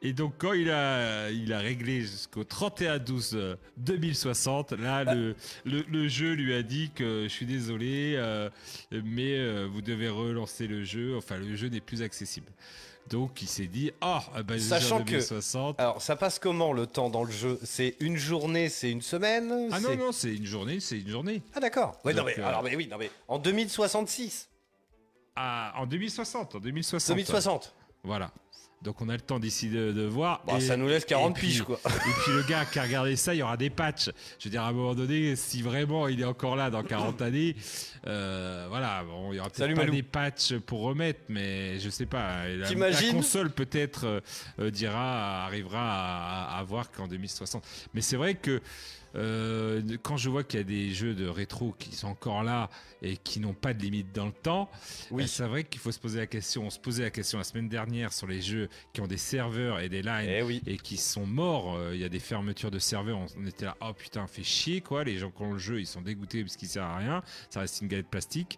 Et 0.03 0.13
donc 0.13 0.35
quand 0.37 0.53
il 0.53 0.69
a, 0.69 1.31
il 1.31 1.51
a 1.53 1.57
réglé 1.59 2.01
jusqu'au 2.01 2.43
31-12 2.43 3.57
2060, 3.77 4.73
là 4.73 5.03
le, 5.03 5.35
le, 5.65 5.83
le 5.89 6.07
jeu 6.07 6.33
lui 6.33 6.53
a 6.53 6.61
dit 6.61 6.91
que 6.93 7.23
je 7.23 7.27
suis 7.29 7.47
désolé, 7.47 8.13
euh, 8.15 8.47
mais 8.91 9.37
euh, 9.39 9.67
vous 9.69 9.81
devez 9.81 10.07
relancer 10.07 10.67
le 10.67 10.83
jeu, 10.83 11.17
enfin 11.17 11.37
le 11.37 11.55
jeu 11.55 11.69
n'est 11.69 11.81
plus 11.81 12.03
accessible. 12.03 12.51
Donc 13.10 13.41
il 13.41 13.47
s'est 13.47 13.68
dit, 13.68 13.91
ah, 14.01 14.24
oh, 14.38 14.43
bah, 14.43 14.60
Sachant 14.60 14.99
que- 15.03 15.12
2060. 15.12 15.80
Alors, 15.80 16.01
ça 16.01 16.16
passe 16.16 16.39
comment 16.39 16.74
le 16.74 16.88
temps 16.88 17.10
dans 17.10 17.24
le 17.24 17.32
jeu? 17.32 17.60
C'est 17.64 17.95
une 17.99 18.18
journée, 18.18 18.70
c'est 18.70 18.91
une 18.91 19.01
semaine? 19.01 19.70
Ah 19.72 19.80
non, 19.80 19.95
non, 19.95 20.12
c'est 20.12 20.34
une 20.34 20.45
journée, 20.45 20.80
c'est 20.80 20.99
une 20.99 21.10
journée. 21.10 21.41
Ah 21.53 21.60
d'accord. 21.60 21.99
Ouais, 22.03 22.14
non, 22.14 22.24
mais, 22.24 22.38
euh, 22.39 22.45
alors, 22.45 22.64
mais 22.64 22.76
oui, 22.76 22.88
non, 22.88 22.97
mais 22.97 23.10
en 23.28 23.39
2066. 23.39 24.49
Ah, 25.36 25.74
en 25.78 25.86
2060, 25.86 26.55
en 26.55 26.60
2060. 26.60 27.16
2060. 27.16 27.74
Voilà. 28.03 28.31
Donc 28.83 29.01
on 29.01 29.09
a 29.09 29.13
le 29.13 29.21
temps 29.21 29.39
d'ici 29.39 29.69
de, 29.69 29.91
de 29.91 30.03
voir. 30.03 30.43
Bah, 30.45 30.59
ça 30.61 30.77
nous 30.77 30.87
laisse 30.87 31.03
40 31.03 31.33
puis- 31.35 31.47
piges, 31.47 31.63
quoi. 31.63 31.79
Et 31.83 32.11
puis 32.23 32.31
le 32.31 32.43
gars 32.47 32.63
qui 32.63 32.77
a 32.77 32.83
regardé 32.83 33.15
ça, 33.15 33.33
il 33.33 33.39
y 33.39 33.41
aura 33.41 33.57
des 33.57 33.71
patchs. 33.71 34.11
Je 34.37 34.45
veux 34.45 34.51
dire, 34.51 34.61
à 34.61 34.67
un 34.67 34.71
moment 34.71 34.93
donné, 34.93 35.35
si 35.35 35.63
vraiment 35.63 36.07
il 36.07 36.21
est 36.21 36.25
encore 36.25 36.55
là 36.55 36.69
dans 36.69 36.83
40 36.83 37.19
années, 37.23 37.55
euh, 38.05 38.67
voilà, 38.69 39.03
bon, 39.03 39.33
il 39.33 39.37
y 39.37 39.39
aura 39.39 39.49
peut-être 39.49 39.73
pas 39.73 39.81
Malou. 39.81 39.91
des 39.93 40.03
patchs 40.03 40.53
pour 40.59 40.81
remettre, 40.81 41.21
mais 41.27 41.79
je 41.79 41.89
sais 41.89 42.05
pas. 42.05 42.47
La, 42.47 42.69
la 42.71 43.11
console 43.11 43.49
peut-être 43.49 44.05
euh, 44.05 44.19
euh, 44.59 44.69
dira, 44.69 45.45
arrivera 45.45 45.81
à, 45.81 46.55
à, 46.55 46.59
à 46.59 46.63
voir 46.63 46.91
qu'en 46.91 47.07
2060. 47.07 47.63
Mais 47.95 48.01
c'est 48.01 48.15
vrai 48.15 48.35
que 48.35 48.61
euh, 49.18 49.82
quand 50.03 50.18
je 50.18 50.30
vois 50.30 50.43
qu'il 50.43 50.59
y 50.59 50.61
a 50.61 50.65
des 50.65 50.93
jeux 50.93 51.13
de 51.15 51.28
rétro 51.28 51.76
qui 51.80 51.95
sont 51.95 52.07
encore 52.07 52.43
là 52.43 52.70
et 53.01 53.18
qui 53.18 53.39
n'ont 53.39 53.53
pas 53.53 53.74
de 53.74 53.82
limite 53.82 54.11
dans 54.13 54.26
le 54.28 54.32
temps, 54.32 54.70
Oui. 55.11 55.24
euh, 55.24 55.28
c'est 55.28 55.45
vrai 55.47 55.63
qu'il 55.63 55.80
faut 55.82 55.91
se 55.91 55.99
poser 55.99 56.20
la 56.20 56.28
question. 56.28 56.63
On 56.65 56.70
se 56.70 56.80
posait 56.80 57.03
la 57.03 57.09
question 57.11 57.38
la 57.38 57.43
semaine 57.43 57.70
dernière 57.70 58.13
sur 58.13 58.28
les 58.28 58.41
jeux 58.41 58.70
qui 58.93 59.01
ont 59.01 59.07
des 59.07 59.18
serveurs 59.18 59.80
et 59.80 59.89
des 59.89 60.01
lines 60.01 60.30
Eh 60.30 60.41
oui. 60.43 60.61
et 60.68 60.78
qui 60.78 60.97
sont 60.97 61.26
morts. 61.26 61.76
Euh, 61.78 61.91
Il 61.95 62.01
y 62.01 62.03
a 62.05 62.09
des 62.09 62.20
fermetures 62.20 62.72
de 62.72 62.80
serveurs. 62.80 63.18
On, 63.18 63.26
on 63.39 63.45
était 63.45 63.65
là, 63.65 63.76
oh 63.82 63.93
putain, 63.93 64.26
fait 64.28 64.43
chier 64.43 64.82
quoi. 64.82 65.03
Les 65.03 65.18
gens 65.18 65.32
qui 65.32 65.41
ont 65.41 65.53
le 65.53 65.59
jeu, 65.59 65.80
ils 65.80 65.88
sont 65.88 66.01
dégoûtés 66.01 66.43
parce 66.43 66.55
qu'il 66.55 66.68
sert 66.68 66.84
à 66.84 66.97
rien. 66.97 67.24
Ça 67.49 67.61
reste 67.61 67.82
une 67.82 67.88
galette 67.88 68.07
plastique. 68.09 68.57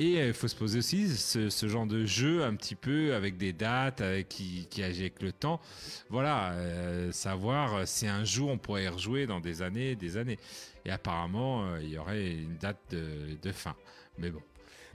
Et 0.00 0.26
il 0.28 0.32
faut 0.32 0.46
se 0.46 0.54
poser 0.54 0.78
aussi 0.78 1.08
ce, 1.08 1.50
ce 1.50 1.66
genre 1.66 1.86
de 1.86 2.06
jeu 2.06 2.44
un 2.44 2.54
petit 2.54 2.76
peu 2.76 3.14
avec 3.14 3.36
des 3.36 3.52
dates, 3.52 4.00
avec, 4.00 4.28
qui, 4.28 4.68
qui 4.70 4.84
agit 4.84 5.00
avec 5.00 5.20
le 5.22 5.32
temps. 5.32 5.60
Voilà, 6.08 6.52
euh, 6.52 7.10
savoir 7.10 7.86
si 7.86 8.06
un 8.06 8.24
jour 8.24 8.48
on 8.50 8.58
pourrait 8.58 8.84
y 8.84 8.88
rejouer 8.88 9.26
dans 9.26 9.40
des 9.40 9.60
années, 9.60 9.96
des 9.96 10.16
années. 10.16 10.38
Et 10.84 10.90
apparemment, 10.92 11.64
euh, 11.64 11.80
il 11.82 11.90
y 11.90 11.98
aurait 11.98 12.30
une 12.30 12.56
date 12.58 12.78
de, 12.90 13.36
de 13.42 13.52
fin. 13.52 13.74
Mais 14.18 14.30
bon. 14.30 14.40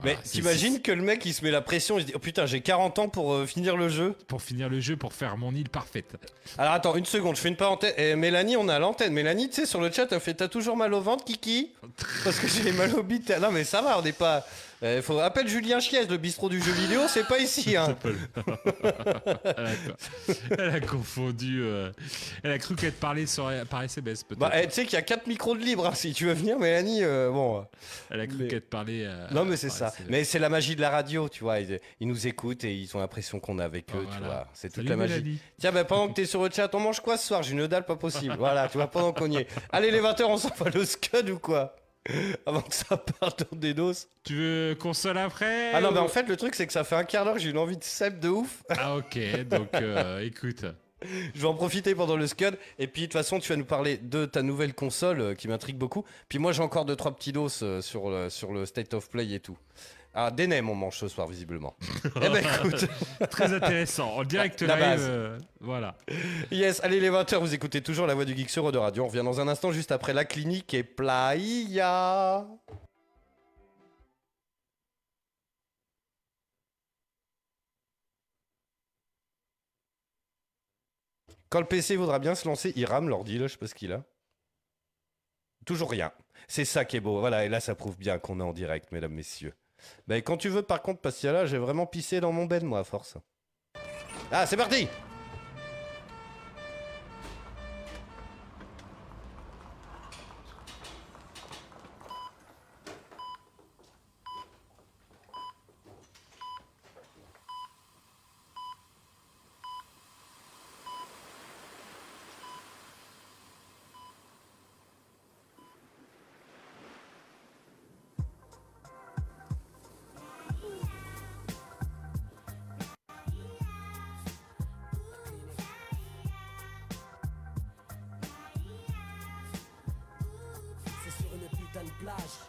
Mais 0.02 0.14
Voilà, 0.14 0.28
t'imagines 0.28 0.82
que 0.82 0.90
le 0.90 1.02
mec 1.02 1.24
il 1.24 1.32
se 1.32 1.44
met 1.44 1.52
la 1.52 1.60
pression, 1.60 1.98
il 1.98 2.02
se 2.02 2.06
dit 2.06 2.12
oh 2.16 2.18
putain 2.18 2.46
j'ai 2.46 2.60
40 2.60 2.98
ans 2.98 3.08
pour 3.08 3.32
euh, 3.32 3.46
finir 3.46 3.76
le 3.76 3.88
jeu. 3.88 4.16
pour 4.26 4.42
finir 4.42 4.68
le 4.68 4.80
jeu, 4.80 4.96
pour 4.96 5.12
faire 5.12 5.36
mon 5.36 5.54
île 5.54 5.68
parfaite. 5.68 6.16
Alors 6.58 6.72
attends 6.72 6.96
une 6.96 7.04
seconde, 7.04 7.36
je 7.36 7.40
fais 7.40 7.48
une 7.48 7.56
parenthèse. 7.56 7.94
Eh, 7.96 8.16
Mélanie 8.16 8.56
on 8.56 8.66
à 8.68 8.80
l'antenne. 8.80 9.12
Mélanie 9.12 9.50
tu 9.50 9.54
sais 9.54 9.66
sur 9.66 9.80
le 9.80 9.92
chat 9.92 10.08
elle 10.10 10.18
fait 10.18 10.34
t'as 10.34 10.48
toujours 10.48 10.76
mal 10.76 10.92
au 10.94 11.00
ventre 11.00 11.24
Kiki? 11.24 11.72
Parce 12.24 12.40
que 12.40 12.48
j'ai 12.48 12.72
mal 12.72 12.92
au 12.96 13.04
bit. 13.04 13.30
Non 13.40 13.52
mais 13.52 13.62
ça 13.62 13.82
va 13.82 13.98
on 13.98 14.02
n'est 14.02 14.12
pas... 14.12 14.44
Euh, 14.84 15.00
faut... 15.00 15.18
Appelle 15.18 15.48
Julien 15.48 15.80
Chies, 15.80 16.06
le 16.08 16.18
bistrot 16.18 16.48
du 16.50 16.60
jeu 16.62 16.72
vidéo, 16.72 17.00
c'est 17.08 17.26
pas 17.26 17.38
ici 17.38 17.74
hein. 17.76 17.96
elle, 19.44 19.66
a, 19.66 19.72
elle 20.58 20.70
a 20.70 20.80
confondu. 20.80 21.62
euh, 21.62 21.90
elle 22.42 22.50
a 22.52 22.58
cru 22.58 22.74
qu'elle 22.76 22.92
te 22.92 23.00
parlait 23.00 23.24
sur, 23.26 23.50
par 23.70 23.82
SMS 23.82 24.24
peut-être. 24.24 24.38
Bah, 24.38 24.50
eh, 24.54 24.66
tu 24.66 24.72
sais 24.72 24.84
qu'il 24.84 24.92
y 24.94 24.96
a 24.96 25.02
4 25.02 25.26
micros 25.26 25.54
de 25.56 25.62
libre 25.62 25.86
hein, 25.86 25.94
si 25.94 26.12
tu 26.12 26.26
veux 26.26 26.34
venir 26.34 26.58
Mélanie. 26.58 27.02
euh, 27.02 27.30
bon. 27.30 27.64
elle 28.10 28.20
a 28.20 28.26
cru 28.26 28.36
mais- 28.40 28.48
qu'elle 28.48 28.60
te 28.60 28.68
parlait. 28.68 29.04
euh, 29.06 29.26
Non 29.30 29.44
mais 29.44 29.56
c'est 29.56 29.70
ça. 29.70 29.88
SMS. 29.88 30.10
Mais 30.10 30.24
c'est 30.24 30.38
la 30.38 30.48
magie 30.50 30.76
de 30.76 30.80
la 30.82 30.90
radio, 30.90 31.28
tu 31.28 31.44
vois. 31.44 31.60
Ils, 31.60 31.80
ils 32.00 32.06
nous 32.08 32.26
écoutent 32.26 32.64
et 32.64 32.74
ils 32.74 32.94
ont 32.96 33.00
l'impression 33.00 33.40
qu'on 33.40 33.58
est 33.58 33.62
avec 33.64 33.86
eux, 33.94 34.00
tu 34.02 34.06
Voilà. 34.18 34.26
vois. 34.26 34.46
C'est 34.52 34.68
toute 34.68 34.76
Salut, 34.76 34.88
la 34.88 34.96
magie. 34.96 35.14
Mélanie. 35.14 35.38
Tiens, 35.58 35.72
bah, 35.72 35.84
pendant 35.84 36.08
que 36.08 36.14
t'es 36.16 36.26
sur 36.26 36.42
le 36.42 36.50
chat, 36.50 36.72
on 36.74 36.80
mange 36.80 37.00
quoi 37.00 37.16
ce 37.16 37.26
soir? 37.26 37.42
J'ai 37.42 37.52
une 37.52 37.66
dalle 37.66 37.86
pas 37.86 37.96
possible. 37.96 38.34
Voilà, 38.38 38.68
tu 38.68 38.76
vois, 38.76 38.88
pendant 38.90 39.12
qu'on 39.12 39.30
y 39.30 39.36
est. 39.38 39.48
Allez 39.72 39.90
les 39.90 40.00
20h, 40.00 40.24
on 40.24 40.36
s'en 40.36 40.50
va 40.58 40.70
le 40.70 40.84
scud 40.84 41.30
ou 41.30 41.38
quoi? 41.38 41.74
Avant 42.46 42.60
que 42.60 42.74
ça 42.74 42.96
parte 42.96 43.46
dans 43.50 43.56
des 43.58 43.74
doses. 43.74 44.08
Tu 44.24 44.34
veux 44.34 44.74
console 44.78 45.18
après 45.18 45.72
Ah 45.72 45.80
non, 45.80 45.90
mais 45.92 46.00
ou- 46.00 46.04
en 46.04 46.08
fait, 46.08 46.24
le 46.28 46.36
truc, 46.36 46.54
c'est 46.54 46.66
que 46.66 46.72
ça 46.72 46.84
fait 46.84 46.96
un 46.96 47.04
quart 47.04 47.24
d'heure, 47.24 47.38
j'ai 47.38 47.50
une 47.50 47.58
envie 47.58 47.76
de 47.76 47.84
cèpe 47.84 48.20
de 48.20 48.28
ouf. 48.28 48.62
Ah 48.70 48.96
ok, 48.96 49.18
donc 49.48 49.68
euh, 49.74 50.20
écoute. 50.20 50.64
Je 51.34 51.40
vais 51.40 51.46
en 51.48 51.54
profiter 51.54 51.94
pendant 51.94 52.16
le 52.16 52.26
scud. 52.26 52.56
Et 52.78 52.86
puis, 52.86 53.02
de 53.02 53.06
toute 53.08 53.12
façon, 53.14 53.38
tu 53.38 53.48
vas 53.50 53.56
nous 53.56 53.64
parler 53.66 53.98
de 53.98 54.24
ta 54.24 54.40
nouvelle 54.42 54.72
console 54.74 55.20
euh, 55.20 55.34
qui 55.34 55.48
m'intrigue 55.48 55.76
beaucoup. 55.76 56.02
Puis 56.30 56.38
moi, 56.38 56.52
j'ai 56.52 56.62
encore 56.62 56.86
deux, 56.86 56.96
trois 56.96 57.14
petits 57.14 57.32
dos 57.32 57.48
euh, 57.62 57.82
sur, 57.82 58.30
sur 58.30 58.52
le 58.54 58.64
State 58.64 58.94
of 58.94 59.10
Play 59.10 59.30
et 59.34 59.40
tout. 59.40 59.58
Ah, 60.16 60.30
des 60.30 60.46
nems, 60.46 60.70
on 60.70 60.74
mange 60.76 60.96
ce 60.96 61.08
soir, 61.08 61.26
visiblement. 61.26 61.74
eh 62.04 62.28
ben 62.28 62.36
écoute, 62.36 62.86
Très 63.30 63.52
intéressant. 63.52 64.12
En 64.16 64.22
direct 64.24 64.62
La 64.62 64.76
live. 64.76 64.84
base. 64.84 65.06
euh, 65.08 65.38
voilà. 65.60 65.96
yes, 66.52 66.80
allez 66.84 67.00
les 67.00 67.10
20h, 67.10 67.36
vous 67.38 67.52
écoutez 67.52 67.82
toujours 67.82 68.06
la 68.06 68.14
voix 68.14 68.24
du 68.24 68.36
geek 68.36 68.48
sur 68.48 68.70
de 68.70 68.78
Radio. 68.78 69.02
On 69.04 69.08
revient 69.08 69.24
dans 69.24 69.40
un 69.40 69.48
instant, 69.48 69.72
juste 69.72 69.90
après 69.90 70.12
la 70.12 70.24
clinique 70.24 70.72
et 70.72 70.84
Playa. 70.84 72.46
Quand 81.48 81.60
le 81.60 81.66
PC 81.66 81.96
voudra 81.96 82.18
bien 82.18 82.34
se 82.34 82.46
lancer, 82.48 82.72
il 82.76 82.84
rame 82.86 83.08
l'ordi, 83.08 83.38
là, 83.38 83.46
je 83.46 83.52
sais 83.52 83.58
pas 83.58 83.66
ce 83.66 83.74
qu'il 83.74 83.92
a. 83.92 84.04
Toujours 85.66 85.90
rien. 85.90 86.12
C'est 86.48 86.64
ça 86.64 86.84
qui 86.84 86.96
est 86.96 87.00
beau. 87.00 87.20
Voilà, 87.20 87.44
et 87.44 87.48
là, 87.48 87.60
ça 87.60 87.74
prouve 87.74 87.96
bien 87.96 88.18
qu'on 88.18 88.40
est 88.40 88.42
en 88.44 88.52
direct, 88.52 88.92
mesdames, 88.92 89.12
messieurs. 89.14 89.54
Ben, 90.06 90.22
quand 90.22 90.36
tu 90.36 90.48
veux, 90.48 90.62
par 90.62 90.82
contre, 90.82 91.00
parce 91.00 91.20
que 91.20 91.28
là, 91.28 91.46
j'ai 91.46 91.58
vraiment 91.58 91.86
pissé 91.86 92.20
dans 92.20 92.32
mon 92.32 92.46
bed, 92.46 92.64
moi, 92.64 92.80
à 92.80 92.84
force. 92.84 93.16
Ah, 94.30 94.46
c'est 94.46 94.56
parti 94.56 94.88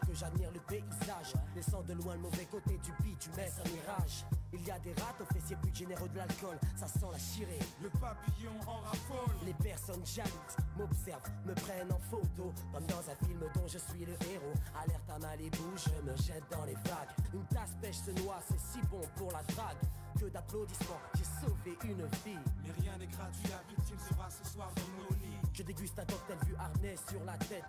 que 0.07 0.13
j'admire 0.13 0.51
le 0.51 0.59
paysage. 0.61 1.33
Laissant 1.55 1.81
de 1.83 1.93
loin 1.93 2.13
le 2.15 2.21
mauvais 2.21 2.45
côté 2.45 2.77
du 2.77 2.91
bitume, 3.03 3.33
un 3.37 3.69
mirage. 3.69 4.25
Il 4.53 4.65
y 4.65 4.71
a 4.71 4.79
des 4.79 4.93
rats 4.93 5.15
aux 5.19 5.33
fessiers 5.33 5.57
plus 5.57 5.73
généreux 5.75 6.07
de 6.09 6.17
l'alcool, 6.17 6.57
ça 6.75 6.87
sent 6.87 7.07
la 7.11 7.19
chirée. 7.19 7.59
Le 7.81 7.89
papillon 7.89 8.55
en 8.67 8.79
raffole. 8.79 9.35
Les 9.45 9.53
personnes 9.53 10.05
jalouses 10.05 10.57
m'observent, 10.77 11.29
me 11.45 11.53
prennent 11.53 11.91
en 11.91 11.99
photo. 12.09 12.53
Comme 12.73 12.85
dans 12.85 13.03
un 13.09 13.15
film 13.25 13.39
dont 13.53 13.67
je 13.67 13.77
suis 13.77 14.05
le 14.05 14.13
héros. 14.31 14.53
Alerte 14.81 15.09
à 15.09 15.19
Malibu, 15.19 15.57
je 15.75 16.09
me 16.09 16.15
jette 16.17 16.43
dans 16.51 16.63
les 16.65 16.75
vagues. 16.75 17.11
Une 17.33 17.45
tasse 17.47 17.75
pêche 17.81 17.97
se 17.97 18.11
noie, 18.11 18.39
c'est 18.47 18.59
si 18.59 18.85
bon 18.87 19.01
pour 19.15 19.31
la 19.31 19.43
drague. 19.53 19.77
Que 20.19 20.25
d'applaudissements, 20.27 21.01
j'ai 21.15 21.25
sauvé 21.45 21.77
une 21.83 22.05
vie. 22.23 22.39
Mais 22.63 22.71
rien 22.81 22.97
n'est 22.97 23.07
gratuit, 23.07 23.49
la 23.49 23.61
victime 23.67 23.99
sera 23.99 24.29
ce 24.29 24.49
soir 24.49 24.71
dans 24.75 25.03
nos 25.03 25.19
lits. 25.19 25.37
Je 25.51 25.63
déguste 25.63 25.99
un 25.99 26.05
cocktail 26.05 26.37
vu 26.47 26.55
harnais 26.55 26.95
sur 27.09 27.23
la 27.25 27.37
tête. 27.37 27.65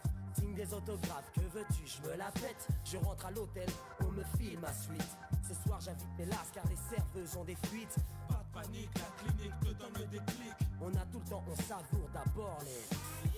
Des 0.57 0.73
autographes, 0.73 1.31
que 1.35 1.41
veux-tu, 1.41 1.83
je 1.85 2.09
me 2.09 2.17
la 2.17 2.31
pète. 2.31 2.67
Je 2.83 2.97
rentre 2.97 3.27
à 3.27 3.31
l'hôtel, 3.31 3.69
on 4.01 4.11
me 4.11 4.25
file 4.39 4.59
ma 4.59 4.73
suite. 4.73 5.19
Ce 5.47 5.53
soir 5.63 5.79
j'invite 5.83 6.09
mes 6.19 6.25
lasses 6.25 6.51
car 6.55 6.65
les 6.71 6.97
serveuses 6.97 7.37
ont 7.37 7.45
des 7.45 7.57
fuites. 7.67 7.95
Pas 8.27 8.43
de 8.43 8.63
panique, 8.63 8.91
la 8.95 9.23
clinique 9.23 9.61
te 9.61 9.67
donne 9.75 9.93
le 9.99 10.07
déclic. 10.07 10.55
On 10.81 10.89
a 10.95 11.05
tout 11.13 11.19
le 11.19 11.29
temps, 11.29 11.45
on 11.47 11.57
savoure 11.57 12.09
d'abord 12.15 12.59
les. 12.65 13.36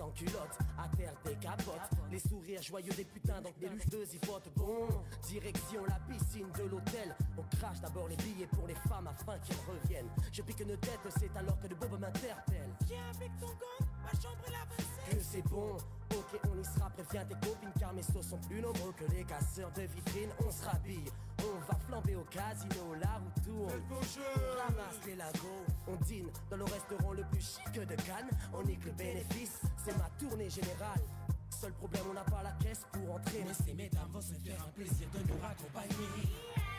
Sans 0.00 0.10
culottes, 0.12 0.58
à 0.78 0.88
terre 0.96 1.12
des 1.26 1.34
capotes. 1.34 1.90
Les 2.10 2.18
sourires 2.18 2.62
joyeux 2.62 2.92
des 2.96 3.04
putains, 3.04 3.42
donc 3.42 3.58
des 3.58 3.68
luchteuses 3.68 4.14
y 4.14 4.26
votent. 4.26 4.48
Bon, 4.56 4.88
direction 5.28 5.84
la 5.84 5.98
piscine 6.08 6.50
de 6.56 6.62
l'hôtel. 6.62 7.14
On 7.36 7.42
crache 7.56 7.80
d'abord 7.80 8.08
les 8.08 8.16
billets 8.16 8.46
pour 8.46 8.66
les 8.66 8.74
femmes 8.88 9.08
afin 9.08 9.38
qu'elles 9.40 9.64
reviennent. 9.68 10.08
Je 10.32 10.40
pique 10.40 10.60
une 10.60 10.76
tête, 10.78 11.00
c'est 11.18 11.36
alors 11.36 11.60
que 11.60 11.68
le 11.68 11.74
bob 11.74 12.00
m'interpelle. 12.00 12.70
Viens 12.86 13.10
avec 13.14 13.30
ton 13.38 13.48
gang, 13.48 13.88
ma 14.02 14.12
chambre 14.18 14.42
est 14.46 14.52
la 14.52 14.64
27 14.64 14.69
Que 14.69 14.69
c'est 15.30 15.46
bon, 15.48 15.76
ok, 16.10 16.40
on 16.50 16.58
y 16.58 16.64
sera. 16.64 16.90
Préviens 16.90 17.24
tes 17.24 17.34
copines 17.34 17.72
car 17.78 17.92
mes 17.92 18.02
sauts 18.02 18.22
sont 18.22 18.38
plus 18.48 18.60
nombreux 18.60 18.92
que 18.92 19.04
les 19.12 19.24
casseurs 19.24 19.70
de 19.72 19.82
vitrines. 19.82 20.30
On 20.44 20.50
se 20.50 20.64
rhabille, 20.64 21.04
on 21.38 21.72
va 21.72 21.78
flamber 21.86 22.16
au 22.16 22.24
casino, 22.24 22.94
la 23.00 23.14
roue 23.18 23.40
tourne. 23.44 23.82
On 23.90 24.60
ramasse 24.60 25.00
les 25.06 25.14
lagos, 25.14 25.64
on 25.86 25.96
dîne 26.04 26.28
dans 26.50 26.56
le 26.56 26.64
restaurant 26.64 27.12
le 27.12 27.24
plus 27.24 27.40
chic 27.40 27.72
de 27.74 27.94
Cannes. 27.94 28.30
On 28.52 28.62
nique 28.64 28.84
le 28.84 28.92
bénéfice, 28.92 29.60
c'est 29.84 29.96
ma 29.96 30.08
tournée 30.18 30.50
générale. 30.50 31.02
Seul 31.50 31.72
problème, 31.74 32.04
on 32.10 32.14
n'a 32.14 32.24
pas 32.24 32.42
la 32.42 32.52
caisse 32.52 32.86
pour 32.92 33.14
entrer. 33.14 33.44
Mais 33.46 33.54
ces 33.54 33.74
mesdames 33.74 34.08
vont 34.12 34.20
se 34.20 34.34
faire 34.34 34.62
un 34.66 34.70
plaisir 34.70 35.08
de 35.12 35.18
nous 35.32 35.40
raccompagner. 35.40 36.69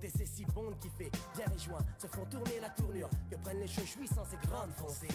La 0.00 0.08
volonté 0.08 0.10
c'est 0.16 0.26
si 0.26 0.44
bon 0.46 0.72
qui 0.80 0.88
fait 0.88 1.10
Bien 1.36 1.46
et 1.54 1.58
joint 1.58 1.84
se 1.98 2.06
font 2.06 2.24
tourner 2.26 2.60
la 2.60 2.70
tournure. 2.70 3.08
Que 3.30 3.36
prennent 3.36 3.60
les 3.60 3.66
cheveux 3.66 4.06
sans 4.06 4.24
ces 4.24 4.36
grandes 4.48 4.72
foncées 4.76 5.08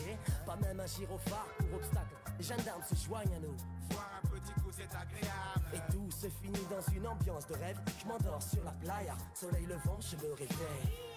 Pas 0.46 0.56
même 0.58 0.80
un 0.80 0.86
gyrophare 0.86 1.48
pour 1.58 1.76
obstacle. 1.76 2.16
Les 2.38 2.44
gendarmes 2.44 2.84
se 2.84 2.96
joignent 3.08 3.34
à 3.36 3.40
nous. 3.40 3.56
Boire 3.90 4.22
un 4.24 4.28
petit 4.28 4.54
coup, 4.62 4.72
c'est 4.72 4.84
agréable. 4.84 5.66
Et 5.74 5.92
tout 5.92 6.12
se 6.12 6.28
finit 6.28 6.66
dans 6.70 6.94
une 6.94 7.08
ambiance 7.08 7.48
de 7.48 7.54
rêve. 7.54 7.80
Je 8.00 8.08
m'endors 8.08 8.44
sur 8.44 8.64
la 8.64 8.72
playa. 8.72 9.16
Soleil 9.34 9.66
levant 9.66 10.00
je 10.02 10.16
me 10.18 10.34
réveille 10.34 11.15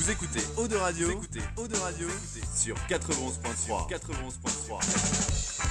Vous 0.00 0.10
écoutez 0.10 0.40
Eau 0.56 0.66
de 0.66 0.76
Radio, 0.76 1.08
vous 1.08 1.12
écoutez 1.12 1.40
Eau 1.58 1.68
de 1.68 1.76
Radio 1.76 2.08
sur 2.54 2.74
91.3. 2.88 3.86
91.3. 3.90 5.62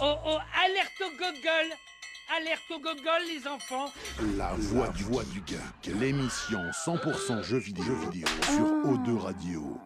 Oh 0.00 0.14
oh, 0.24 0.38
alerte 0.64 1.02
au 1.02 1.10
gogol 1.10 1.76
Alerte 2.34 2.70
au 2.70 2.78
gogol, 2.78 3.20
les 3.28 3.46
enfants 3.46 3.92
La 4.38 4.54
voix 4.54 4.88
du, 4.88 5.02
voix 5.02 5.24
du 5.24 5.42
geek, 5.46 5.94
l'émission 6.00 6.58
100% 6.86 7.42
jeux 7.42 7.58
vidéo, 7.58 7.84
jeux 7.84 8.10
vidéo 8.10 8.28
sur 8.44 8.64
O2 8.90 9.18
Radio. 9.18 9.78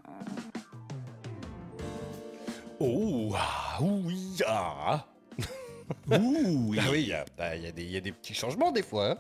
Oh, 2.78 3.34
ah, 3.36 3.78
oui, 3.80 4.38
ah. 4.46 5.04
Ouh, 6.10 6.74
ah 6.78 6.82
oui, 6.90 7.02
il 7.02 7.08
y, 7.08 7.12
a- 7.12 7.24
bah, 7.38 7.54
il 7.56 7.62
y 7.62 7.66
a 7.66 7.72
des- 7.72 7.82
il 7.82 7.90
y 7.90 7.96
a 7.96 8.00
des 8.00 8.12
petits 8.12 8.34
changements 8.34 8.72
des 8.72 8.82
fois. 8.82 9.10
hein. 9.12 9.16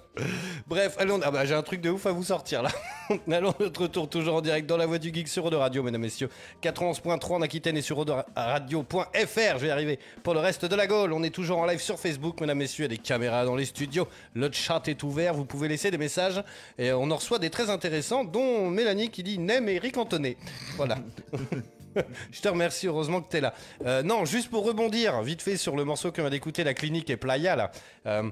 Bref, 0.66 0.96
allons, 0.98 1.20
ah 1.22 1.30
bah, 1.30 1.44
j'ai 1.44 1.54
un 1.54 1.62
truc 1.62 1.80
de 1.80 1.90
ouf 1.90 2.06
à 2.06 2.12
vous 2.12 2.22
sortir 2.24 2.62
là. 2.62 2.70
allons, 3.30 3.54
notre 3.60 3.82
retour 3.82 4.08
toujours 4.08 4.34
en 4.36 4.40
direct 4.40 4.68
dans 4.68 4.76
la 4.76 4.86
voix 4.86 4.98
du 4.98 5.12
geek 5.12 5.28
sur 5.28 5.44
Eau 5.44 5.50
de 5.50 5.56
Radio, 5.56 5.82
mesdames, 5.82 6.00
messieurs. 6.00 6.28
91.3 6.62 7.32
en 7.34 7.42
Aquitaine 7.42 7.76
et 7.76 7.82
sur 7.82 8.04
Radio.fr. 8.36 9.54
Je 9.54 9.58
vais 9.58 9.66
y 9.68 9.70
arriver 9.70 9.98
pour 10.22 10.34
le 10.34 10.40
reste 10.40 10.64
de 10.64 10.74
la 10.76 10.86
Gaule. 10.86 11.12
On 11.12 11.22
est 11.22 11.30
toujours 11.34 11.58
en 11.58 11.66
live 11.66 11.80
sur 11.80 11.98
Facebook, 11.98 12.40
mesdames, 12.40 12.58
messieurs. 12.58 12.84
Il 12.86 12.90
y 12.90 12.94
a 12.94 12.96
des 12.96 13.02
caméras 13.02 13.44
dans 13.44 13.56
les 13.56 13.64
studios. 13.66 14.08
Le 14.34 14.50
chat 14.52 14.82
est 14.88 15.02
ouvert. 15.02 15.34
Vous 15.34 15.44
pouvez 15.44 15.68
laisser 15.68 15.90
des 15.90 15.98
messages. 15.98 16.42
Et 16.78 16.92
on 16.92 17.10
en 17.10 17.16
reçoit 17.16 17.38
des 17.38 17.50
très 17.50 17.70
intéressants, 17.70 18.24
dont 18.24 18.68
Mélanie 18.70 19.10
qui 19.10 19.22
dit 19.22 19.38
Nem 19.38 19.68
et 19.68 19.74
Eric 19.74 19.96
Antonet. 19.96 20.36
Voilà. 20.76 20.98
Je 22.32 22.40
te 22.40 22.48
remercie, 22.48 22.86
heureusement 22.86 23.20
que 23.20 23.30
tu 23.30 23.36
es 23.36 23.40
là. 23.40 23.54
Euh, 23.84 24.02
non, 24.02 24.24
juste 24.24 24.50
pour 24.50 24.64
rebondir, 24.64 25.20
vite 25.22 25.42
fait 25.42 25.56
sur 25.56 25.76
le 25.76 25.84
morceau 25.84 26.12
que 26.12 26.22
m'a 26.22 26.30
d'écouter 26.30 26.64
la 26.64 26.74
clinique 26.74 27.10
et 27.10 27.16
Playa, 27.16 27.56
là. 27.56 27.70
Euh, 28.06 28.30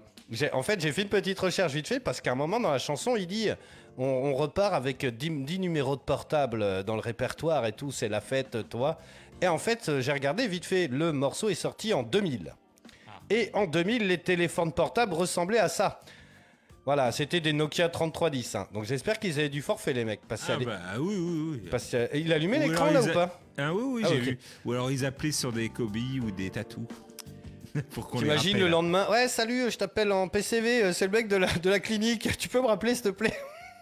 en 0.52 0.62
fait, 0.62 0.80
j'ai 0.80 0.92
fait 0.92 1.02
une 1.02 1.08
petite 1.08 1.38
recherche 1.38 1.72
vite 1.72 1.88
fait 1.88 2.00
parce 2.00 2.20
qu'à 2.20 2.32
un 2.32 2.34
moment 2.34 2.60
dans 2.60 2.70
la 2.70 2.78
chanson, 2.78 3.16
il 3.16 3.26
dit 3.26 3.48
on, 3.96 4.04
on 4.04 4.34
repart 4.34 4.74
avec 4.74 5.04
10, 5.04 5.44
10 5.44 5.58
numéros 5.58 5.96
de 5.96 6.02
portable 6.02 6.62
euh, 6.62 6.82
dans 6.82 6.94
le 6.94 7.00
répertoire 7.00 7.64
et 7.66 7.72
tout, 7.72 7.90
c'est 7.90 8.08
la 8.08 8.20
fête, 8.20 8.68
toi. 8.68 8.98
Et 9.40 9.48
en 9.48 9.58
fait, 9.58 10.00
j'ai 10.00 10.12
regardé 10.12 10.46
vite 10.46 10.64
fait, 10.64 10.88
le 10.88 11.12
morceau 11.12 11.48
est 11.48 11.54
sorti 11.54 11.94
en 11.94 12.02
2000. 12.02 12.54
Et 13.30 13.50
en 13.52 13.66
2000, 13.66 14.06
les 14.06 14.18
téléphones 14.18 14.72
portables 14.72 15.14
ressemblaient 15.14 15.58
à 15.58 15.68
ça. 15.68 16.00
Voilà, 16.88 17.12
c'était 17.12 17.40
des 17.40 17.52
Nokia 17.52 17.90
3310. 17.90 18.54
hein. 18.54 18.66
Donc 18.72 18.84
j'espère 18.84 19.18
qu'ils 19.18 19.38
avaient 19.38 19.50
du 19.50 19.60
forfait, 19.60 19.92
les 19.92 20.06
mecs. 20.06 20.22
Parce 20.26 20.48
Ah 20.48 20.56
bah 20.56 20.78
oui, 20.98 21.16
oui, 21.18 21.48
oui. 21.62 21.68
parce 21.70 21.94
il 22.14 22.32
allumait 22.32 22.66
l'écran 22.66 22.90
là 22.90 23.02
ou 23.02 23.12
pas? 23.12 23.38
Ah 23.58 23.74
oui, 23.74 23.82
oui, 23.84 24.02
Ah, 24.06 24.08
j'ai 24.08 24.20
vu. 24.20 24.38
Ou 24.64 24.72
alors 24.72 24.90
ils 24.90 25.04
appelaient 25.04 25.30
sur 25.32 25.52
des 25.52 25.68
cobayes 25.68 26.18
ou 26.24 26.30
des 26.30 26.48
tatous. 26.48 26.86
Pour 27.90 28.08
qu'on 28.08 28.20
T'imagines 28.20 28.58
le 28.58 28.68
lendemain 28.68 29.06
Ouais, 29.10 29.28
salut, 29.28 29.70
je 29.70 29.76
t'appelle 29.76 30.10
en 30.12 30.28
PCV, 30.28 30.84
euh, 30.84 30.92
c'est 30.94 31.04
le 31.04 31.12
mec 31.12 31.28
de 31.28 31.36
la, 31.36 31.52
de 31.58 31.68
la 31.68 31.78
clinique. 31.78 32.38
Tu 32.38 32.48
peux 32.48 32.62
me 32.62 32.66
rappeler, 32.66 32.94
s'il 32.94 33.04
te 33.04 33.08
plaît? 33.10 33.36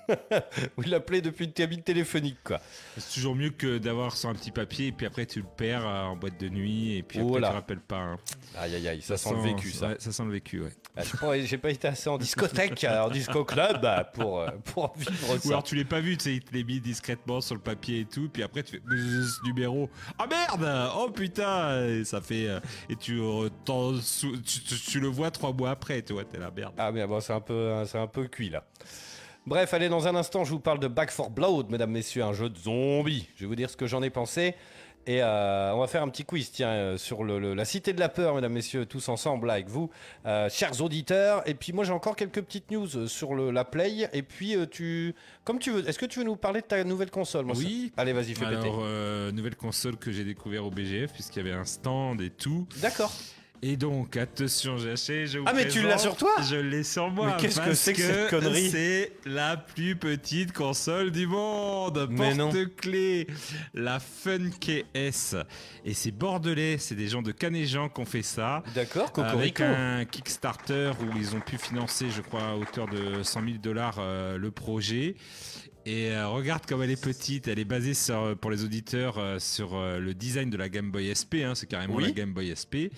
Ou 0.77 0.83
il 0.83 0.91
l'appelait 0.91 1.21
depuis 1.21 1.47
une 1.47 1.53
cabine 1.53 1.83
téléphonique, 1.83 2.39
quoi. 2.45 2.61
C'est 2.97 3.15
toujours 3.15 3.35
mieux 3.35 3.51
que 3.51 3.79
d'avoir 3.79 4.17
sur 4.17 4.29
un 4.29 4.35
petit 4.35 4.51
papier 4.51 4.89
et 4.89 4.93
puis 4.93 5.07
après 5.07 5.27
tu 5.27 5.41
le 5.41 5.47
perds 5.57 5.87
euh, 5.87 6.03
en 6.05 6.17
boîte 6.17 6.39
de 6.41 6.49
nuit 6.49 6.97
et 6.97 7.03
puis 7.03 7.19
après 7.19 7.31
Oh 7.33 7.39
là. 7.39 7.49
tu 7.49 7.55
rappelles 7.55 7.81
pas. 7.81 7.97
hein. 7.99 8.17
Aïe, 8.57 8.75
aïe, 8.77 8.89
aïe, 8.89 9.03
ça, 9.03 9.17
sent 9.17 9.35
le 9.35 9.41
vécu, 9.41 9.71
ça. 9.73 9.95
ça 9.99 10.13
sent 10.13 10.25
le 10.25 10.31
vécu, 10.33 10.61
ouais. 10.63 10.73
Ah, 10.97 11.03
je 11.03 11.45
J'ai 11.47 11.59
pas 11.59 11.71
été 11.71 11.89
assez 11.89 12.09
en 12.09 12.19
discothèque, 12.19 12.85
en 12.89 13.11
disco 13.11 13.45
club, 13.45 13.81
bah, 13.83 14.05
pour, 14.05 14.41
euh, 14.41 14.49
pour 14.73 14.95
vivre 14.97 15.35
Ou 15.35 15.39
ça. 15.41 15.49
alors 15.49 15.63
tu 15.63 15.75
l'as 15.77 15.85
pas 15.85 16.01
vu, 16.01 16.17
tu 16.17 16.25
sais, 16.25 16.35
il 16.35 16.41
te 16.41 16.55
l'est 16.55 16.65
mis 16.65 16.81
discrètement 16.81 17.41
sur 17.41 17.55
le 17.55 17.61
papier 17.61 18.01
et 18.01 18.05
tout, 18.07 18.29
puis 18.33 18.43
après 18.43 18.63
tu 18.63 18.73
fais 18.73 18.81
ce 18.89 19.45
numéro. 19.45 19.91
Ah 20.19 20.27
merde 20.27 20.91
Oh 20.97 21.11
putain 21.11 21.87
Et 21.87 22.05
ça 22.05 22.21
fait. 22.21 22.49
euh, 22.49 22.61
Et 22.89 22.97
tu, 22.97 23.21
tu, 23.67 24.61
tu- 24.63 24.81
tu 24.81 25.01
le 25.01 25.09
vois 25.09 25.31
trois 25.31 25.53
mois 25.53 25.71
après, 25.71 26.01
tu 26.03 26.13
vois, 26.13 26.25
t'es 26.25 26.39
la 26.39 26.51
merde. 26.51 26.75
Ah, 26.79 26.93
mais 26.93 27.07
bon, 27.07 27.21
c'est 27.21 27.33
un, 27.33 27.41
peu, 27.41 27.73
hein, 27.73 27.85
c'est 27.87 27.99
un 27.99 28.07
peu 28.07 28.27
cuit, 28.29 28.51
là. 28.51 28.65
Bref, 29.47 29.73
allez, 29.75 29.89
dans 29.89 30.09
un 30.09 30.15
instant, 30.17 30.45
je 30.45 30.51
vous 30.51 30.59
parle 30.61 30.81
de 30.81 30.89
Back 30.89 31.11
for 31.11 31.31
Blood, 31.31 31.71
mesdames, 31.71 31.91
messieurs, 31.93 32.25
un 32.25 32.33
jeu 32.33 32.49
de 32.51 32.59
zombies. 32.59 33.29
Je 33.37 33.43
vais 33.43 33.47
vous 33.47 33.55
dire 33.55 33.71
ce 33.71 33.77
que 33.77 33.87
j'en 33.87 34.03
ai 34.03 34.11
pensé. 34.11 34.55
Et 35.09 35.23
euh, 35.23 35.73
on 35.73 35.79
va 35.79 35.87
faire 35.87 36.03
un 36.03 36.09
petit 36.09 36.25
quiz, 36.25 36.51
tiens, 36.51 36.71
euh, 36.71 36.97
sur 36.99 37.23
le, 37.23 37.39
le- 37.39 37.55
la 37.55 37.65
cité 37.65 37.93
de 37.93 38.01
la 38.01 38.09
peur, 38.09 38.35
mesdames, 38.35 38.53
messieurs, 38.53 38.87
tous 38.87 39.09
ensemble 39.09 39.47
là, 39.47 39.53
avec 39.53 39.69
vous, 39.69 39.89
euh, 40.27 40.49
chers 40.51 40.83
auditeurs. 40.83 41.49
Et 41.49 41.55
puis 41.55 41.73
moi, 41.73 41.85
j'ai 41.85 41.93
encore 41.93 42.17
quelques 42.17 42.43
petites 42.43 42.73
news 42.73 43.07
sur 43.07 43.35
le, 43.37 43.53
la 43.53 43.65
Play. 43.65 44.09
Et 44.13 44.23
puis, 44.23 44.57
euh, 44.57 44.67
tu, 44.67 45.15
comme 45.45 45.61
tu 45.61 45.71
veux, 45.71 45.89
est-ce 45.89 46.01
que 46.01 46.07
tu 46.07 46.19
veux 46.19 46.25
nous 46.25 46.35
parler 46.35 46.61
de 46.61 46.67
ta 46.67 46.83
nouvelle 46.83 47.13
console 47.13 47.47
Oui. 47.55 47.93
Allez, 47.97 48.13
vas-y, 48.13 48.35
fais 48.35 48.47
péter. 48.47 48.57
Alors, 48.63 49.33
nouvelle 49.33 49.55
console 49.55 49.97
que 49.97 50.11
j'ai 50.11 50.25
découvert 50.25 50.67
au 50.67 50.71
BGF, 50.73 51.13
puisqu'il 51.13 51.45
y 51.45 51.49
avait 51.49 51.57
un 51.57 51.65
stand 51.65 52.21
et 52.21 52.31
tout. 52.31 52.67
D'accord. 52.83 53.13
Et 53.63 53.77
donc, 53.77 54.17
attention, 54.17 54.77
j'ai 54.79 54.93
acheté, 54.93 55.27
je 55.27 55.39
vous 55.39 55.45
Ah, 55.49 55.53
mais 55.55 55.67
tu 55.67 55.83
l'as 55.83 55.99
sur 55.99 56.17
toi 56.17 56.31
Je 56.49 56.57
l'ai 56.57 56.83
sur 56.85 57.11
moi. 57.11 57.27
Mais 57.29 57.43
qu'est-ce 57.43 57.61
que 57.61 57.75
c'est 57.75 57.93
que 57.95 58.03
cette 58.03 58.31
connerie 58.31 58.71
C'est 58.71 59.13
la 59.25 59.57
plus 59.57 59.97
petite 59.97 60.53
console 60.53 61.11
du 61.11 61.27
monde. 61.27 62.09
Porte-clés. 62.17 63.27
La 63.75 63.99
Fun 63.99 64.51
KS. 64.61 65.37
Et 65.85 65.95
c'est 65.95 66.11
bordelais, 66.13 66.77
c'est 66.79 66.95
des 66.95 67.09
gens 67.09 67.23
de 67.23 67.33
Canéjan 67.33 67.89
qui 67.89 68.01
ont 68.01 68.05
fait 68.07 68.23
ça. 68.23 68.63
D'accord, 68.75 69.13
Avec 69.17 69.61
un 69.61 70.05
Kickstarter 70.05 70.93
où 71.01 71.17
ils 71.19 71.35
ont 71.35 71.41
pu 71.41 71.57
financer, 71.59 72.07
je 72.15 72.21
crois, 72.23 72.43
à 72.51 72.55
hauteur 72.55 72.87
de 72.89 73.23
100 73.23 73.41
000 73.43 73.53
dollars 73.63 73.97
euh, 73.99 74.37
le 74.39 74.51
projet. 74.51 75.17
Et 75.89 76.11
euh, 76.11 76.27
regarde 76.29 76.67
comme 76.67 76.83
elle 76.83 76.91
est 76.91 77.01
petite. 77.01 77.47
Elle 77.47 77.61
est 77.61 77.65
basée 77.65 77.95
sur, 77.95 78.17
euh, 78.21 78.35
pour 78.35 78.51
les 78.51 78.65
auditeurs 78.65 79.19
euh, 79.19 79.39
sur 79.39 79.77
euh, 79.77 80.01
le 80.01 80.15
design 80.15 80.51
de 80.51 80.57
la 80.57 80.69
Game 80.69 80.91
Boy 80.91 81.15
SP. 81.15 81.47
hein, 81.47 81.55
c'est 81.55 81.69
carrément 81.69 81.95
Oui. 81.95 82.05
la 82.07 82.11
Game 82.11 82.33
Boy 82.33 82.53
SP. 82.59 82.91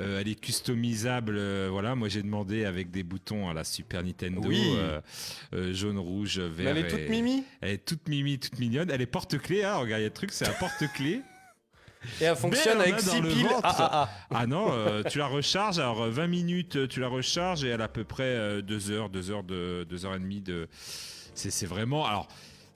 Euh, 0.00 0.20
elle 0.20 0.28
est 0.28 0.38
customisable. 0.40 1.36
euh, 1.38 1.68
voilà, 1.70 1.94
moi 1.94 2.08
j'ai 2.08 2.22
demandé 2.22 2.64
avec 2.64 2.90
des 2.90 3.02
boutons 3.02 3.48
à 3.48 3.54
la 3.54 3.64
Super 3.64 4.02
Nintendo, 4.04 4.40
Oui. 4.48 4.76
euh, 4.76 5.72
jaune, 5.72 5.98
rouge, 5.98 6.38
vert. 6.38 6.72
Mais 6.74 6.80
elle 6.80 6.86
est 6.86 6.88
toute 6.88 7.00
et- 7.00 7.08
mimi. 7.08 7.44
Elle 7.60 7.70
est 7.70 7.84
toute 7.84 8.08
mimi, 8.08 8.38
toute 8.38 8.58
mignonne. 8.58 8.90
Elle 8.90 9.00
est 9.02 9.06
porte-clés. 9.06 9.64
Hein, 9.64 9.76
regarde, 9.76 10.00
il 10.00 10.04
y 10.04 10.06
a 10.06 10.08
le 10.08 10.14
truc, 10.14 10.30
c'est 10.32 10.46
un 10.46 10.52
porte-clés. 10.52 11.22
Et 12.20 12.24
elle 12.24 12.36
fonctionne 12.36 12.80
avec 12.80 12.94
a 12.94 13.02
dans 13.02 13.12
6 13.12 13.20
le 13.22 13.28
piles. 13.28 13.46
Ah, 13.64 13.76
ah, 13.76 13.90
ah. 13.92 14.10
Ah 14.30 14.46
non, 14.46 14.68
euh, 14.70 15.02
tu 15.02 15.18
la 15.18 15.26
recharges, 15.26 15.80
alors 15.80 16.02
euh, 16.02 16.10
20 16.10 16.28
minutes, 16.28 16.86
tu 16.88 17.00
la 17.00 17.08
recharges 17.08 17.64
et 17.64 17.68
elle 17.68 17.80
a 17.80 17.84
à 17.84 17.88
peu 17.88 18.04
près 18.04 18.62
2 18.62 18.90
heures, 18.92 19.10
2 19.10 19.30
heures 19.32 19.42
de 19.42 19.84
2 19.90 20.06
heures 20.06 20.14
et 20.14 20.20
demie 20.20 20.40
de. 20.40 20.68
C'est 21.34 21.50
c'est 21.50 21.66
vraiment. 21.66 22.06
Alors. 22.06 22.28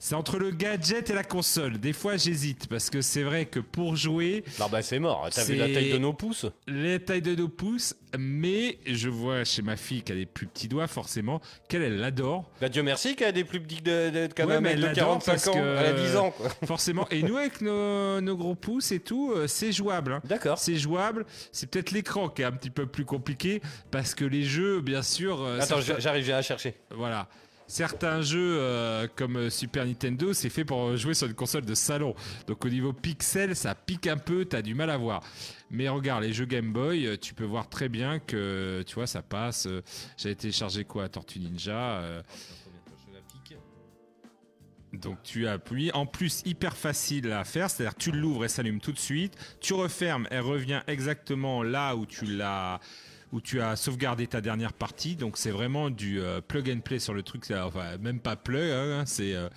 C'est 0.05 0.15
entre 0.15 0.37
le 0.37 0.51
gadget 0.51 1.09
et 1.11 1.13
la 1.13 1.23
console. 1.23 1.77
Des 1.79 1.93
fois, 1.93 2.17
j'hésite 2.17 2.67
parce 2.67 2.89
que 2.89 2.99
c'est 3.01 3.23
vrai 3.23 3.45
que 3.45 3.61
pour 3.61 3.95
jouer. 3.95 4.43
Non, 4.59 4.65
bah 4.69 4.81
c'est 4.81 4.99
mort. 4.99 5.29
T'as 5.33 5.45
vu 5.45 5.55
la 5.55 5.69
taille 5.69 5.93
de 5.93 5.97
nos 5.97 6.11
pouces 6.11 6.45
Les 6.67 6.99
tailles 6.99 7.21
de 7.21 7.33
nos 7.35 7.47
pouces, 7.47 7.95
mais 8.19 8.79
je 8.85 9.07
vois 9.07 9.45
chez 9.45 9.61
ma 9.61 9.77
fille 9.77 10.01
qui 10.03 10.11
a 10.11 10.15
des 10.15 10.25
plus 10.25 10.45
petits 10.45 10.67
doigts, 10.67 10.87
forcément, 10.87 11.39
qu'elle, 11.69 11.83
elle 11.83 11.99
l'adore. 12.01 12.43
Bah 12.59 12.67
Dieu 12.67 12.83
merci 12.83 13.15
qu'elle 13.15 13.29
a 13.29 13.31
des 13.31 13.45
plus 13.45 13.61
petits 13.61 13.77
que 13.81 14.09
de, 14.09 14.27
de, 14.27 14.33
qu'un 14.33 14.45
Ouais, 14.45 14.59
mais 14.59 14.71
elle 14.71 14.81
de 14.81 14.85
l'adore 14.87 15.19
45 15.23 15.31
parce 15.31 15.47
ans. 15.47 15.53
que- 15.53 15.57
Elle 15.79 15.85
a 15.85 15.93
10 15.93 16.17
ans, 16.17 16.31
quoi. 16.31 16.49
Forcément. 16.67 17.07
Et 17.09 17.23
nous, 17.23 17.37
avec 17.37 17.61
nos, 17.61 18.19
nos 18.19 18.35
gros 18.35 18.55
pouces 18.55 18.91
et 18.91 18.99
tout, 18.99 19.31
euh, 19.33 19.47
c'est 19.47 19.71
jouable. 19.71 20.11
hein. 20.11 20.21
D'accord. 20.25 20.57
C'est 20.57 20.75
jouable. 20.75 21.25
C'est 21.53 21.69
peut-être 21.69 21.91
l'écran 21.91 22.27
qui 22.27 22.41
est 22.41 22.45
un 22.45 22.51
petit 22.51 22.71
peu 22.71 22.87
plus 22.87 23.05
compliqué 23.05 23.61
parce 23.89 24.15
que 24.15 24.25
les 24.25 24.43
jeux, 24.43 24.81
bien 24.81 25.01
sûr. 25.01 25.41
euh, 25.41 25.59
Attends, 25.61 25.79
j'arrive, 25.79 26.25
j'ai 26.25 26.33
à 26.33 26.41
chercher. 26.41 26.75
Voilà. 26.91 27.29
Certains 27.67 28.21
jeux 28.21 28.57
euh, 28.59 29.07
comme 29.15 29.49
Super 29.49 29.85
Nintendo, 29.85 30.33
c'est 30.33 30.49
fait 30.49 30.65
pour 30.65 30.95
jouer 30.97 31.13
sur 31.13 31.27
une 31.27 31.33
console 31.33 31.65
de 31.65 31.73
salon. 31.73 32.13
Donc 32.47 32.63
au 32.65 32.69
niveau 32.69 32.93
pixel, 32.93 33.55
ça 33.55 33.73
pique 33.73 34.07
un 34.07 34.17
peu, 34.17 34.45
t'as 34.45 34.61
du 34.61 34.75
mal 34.75 34.89
à 34.89 34.97
voir. 34.97 35.23
Mais 35.71 35.89
regarde, 35.89 36.23
les 36.23 36.33
jeux 36.33 36.45
Game 36.45 36.71
Boy, 36.71 37.07
euh, 37.07 37.17
tu 37.17 37.33
peux 37.33 37.45
voir 37.45 37.69
très 37.69 37.89
bien 37.89 38.19
que 38.19 38.83
tu 38.85 38.95
vois, 38.95 39.07
ça 39.07 39.21
passe. 39.21 39.65
Euh, 39.65 39.81
J'avais 40.17 40.35
téléchargé 40.35 40.83
quoi? 40.83 41.09
Tortue 41.09 41.39
Ninja. 41.39 42.23
donc 44.93 45.17
tu 45.23 45.47
appuies. 45.47 45.91
En 45.93 46.05
plus, 46.05 46.43
hyper 46.45 46.77
facile 46.77 47.31
à 47.31 47.43
faire, 47.43 47.69
c'est-à-dire 47.69 47.95
tu 47.95 48.11
l'ouvres 48.11 48.45
et 48.45 48.49
s'allume 48.49 48.79
tout 48.79 48.91
de 48.91 48.99
suite. 48.99 49.35
Tu 49.59 49.73
refermes, 49.73 50.27
elle 50.29 50.41
revient 50.41 50.81
exactement 50.87 51.63
là 51.63 51.95
où 51.95 52.05
tu 52.05 52.25
l'as 52.25 52.79
où 53.33 53.41
tu 53.41 53.59
as 53.61 53.75
sauvegardé 53.75 54.27
ta 54.27 54.39
dernière 54.39 54.71
partie. 54.71 55.15
Donc 55.17 55.37
c'est 55.37 55.51
vraiment 55.51 55.89
du 55.89 56.21
euh, 56.21 56.39
plug 56.39 56.69
and 56.69 56.79
play 56.79 56.99
sur 56.99 57.13
le 57.13 57.23
truc. 57.23 57.43
Enfin, 57.51 57.97
même 57.97 58.19
pas 58.19 58.35
plug, 58.37 58.71
hein, 58.71 59.03
c'est 59.05 59.33
euh, 59.33 59.49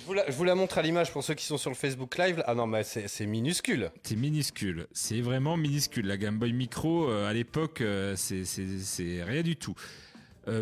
Je 0.00 0.06
vous, 0.06 0.12
la, 0.12 0.30
je 0.30 0.36
vous 0.36 0.44
la 0.44 0.54
montre 0.54 0.78
à 0.78 0.82
l'image 0.82 1.10
pour 1.10 1.24
ceux 1.24 1.34
qui 1.34 1.44
sont 1.46 1.58
sur 1.58 1.70
le 1.70 1.76
Facebook 1.76 2.16
Live. 2.18 2.44
Ah 2.46 2.54
non, 2.54 2.66
mais 2.66 2.84
c'est 2.84 3.26
minuscule. 3.26 3.90
c'est 4.02 4.14
minuscule. 4.14 4.86
C'est 4.92 5.20
vraiment 5.22 5.56
minuscule. 5.56 6.06
La 6.06 6.16
Game 6.18 6.38
Boy 6.38 6.52
Micro 6.52 7.08
euh, 7.10 7.28
à 7.28 7.32
l'époque, 7.32 7.82
c'est- 8.16 9.24
rien 9.24 9.42
du 9.42 9.56
tout. 9.56 9.74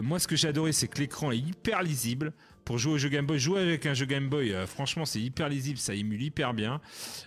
Moi, 0.02 0.18
ce 0.18 0.26
que 0.26 0.34
j'ai 0.34 0.48
adoré, 0.48 0.72
c'est 0.72 0.88
que 0.88 0.98
l'écran 0.98 1.30
est 1.30 1.38
hyper 1.38 1.82
lisible. 1.82 2.32
Pour 2.64 2.78
jouer 2.78 2.94
au 2.94 2.98
jeu 2.98 3.08
Game 3.08 3.24
Boy, 3.26 3.38
jouer 3.38 3.60
avec 3.60 3.86
un 3.86 3.94
jeu 3.94 4.06
Game 4.06 4.28
Boy, 4.28 4.52
euh, 4.52 4.66
franchement, 4.66 5.04
c'est 5.04 5.20
hyper 5.20 5.48
lisible, 5.48 5.78
ça 5.78 5.94
émule 5.94 6.20
hyper 6.20 6.52
bien. 6.54 6.80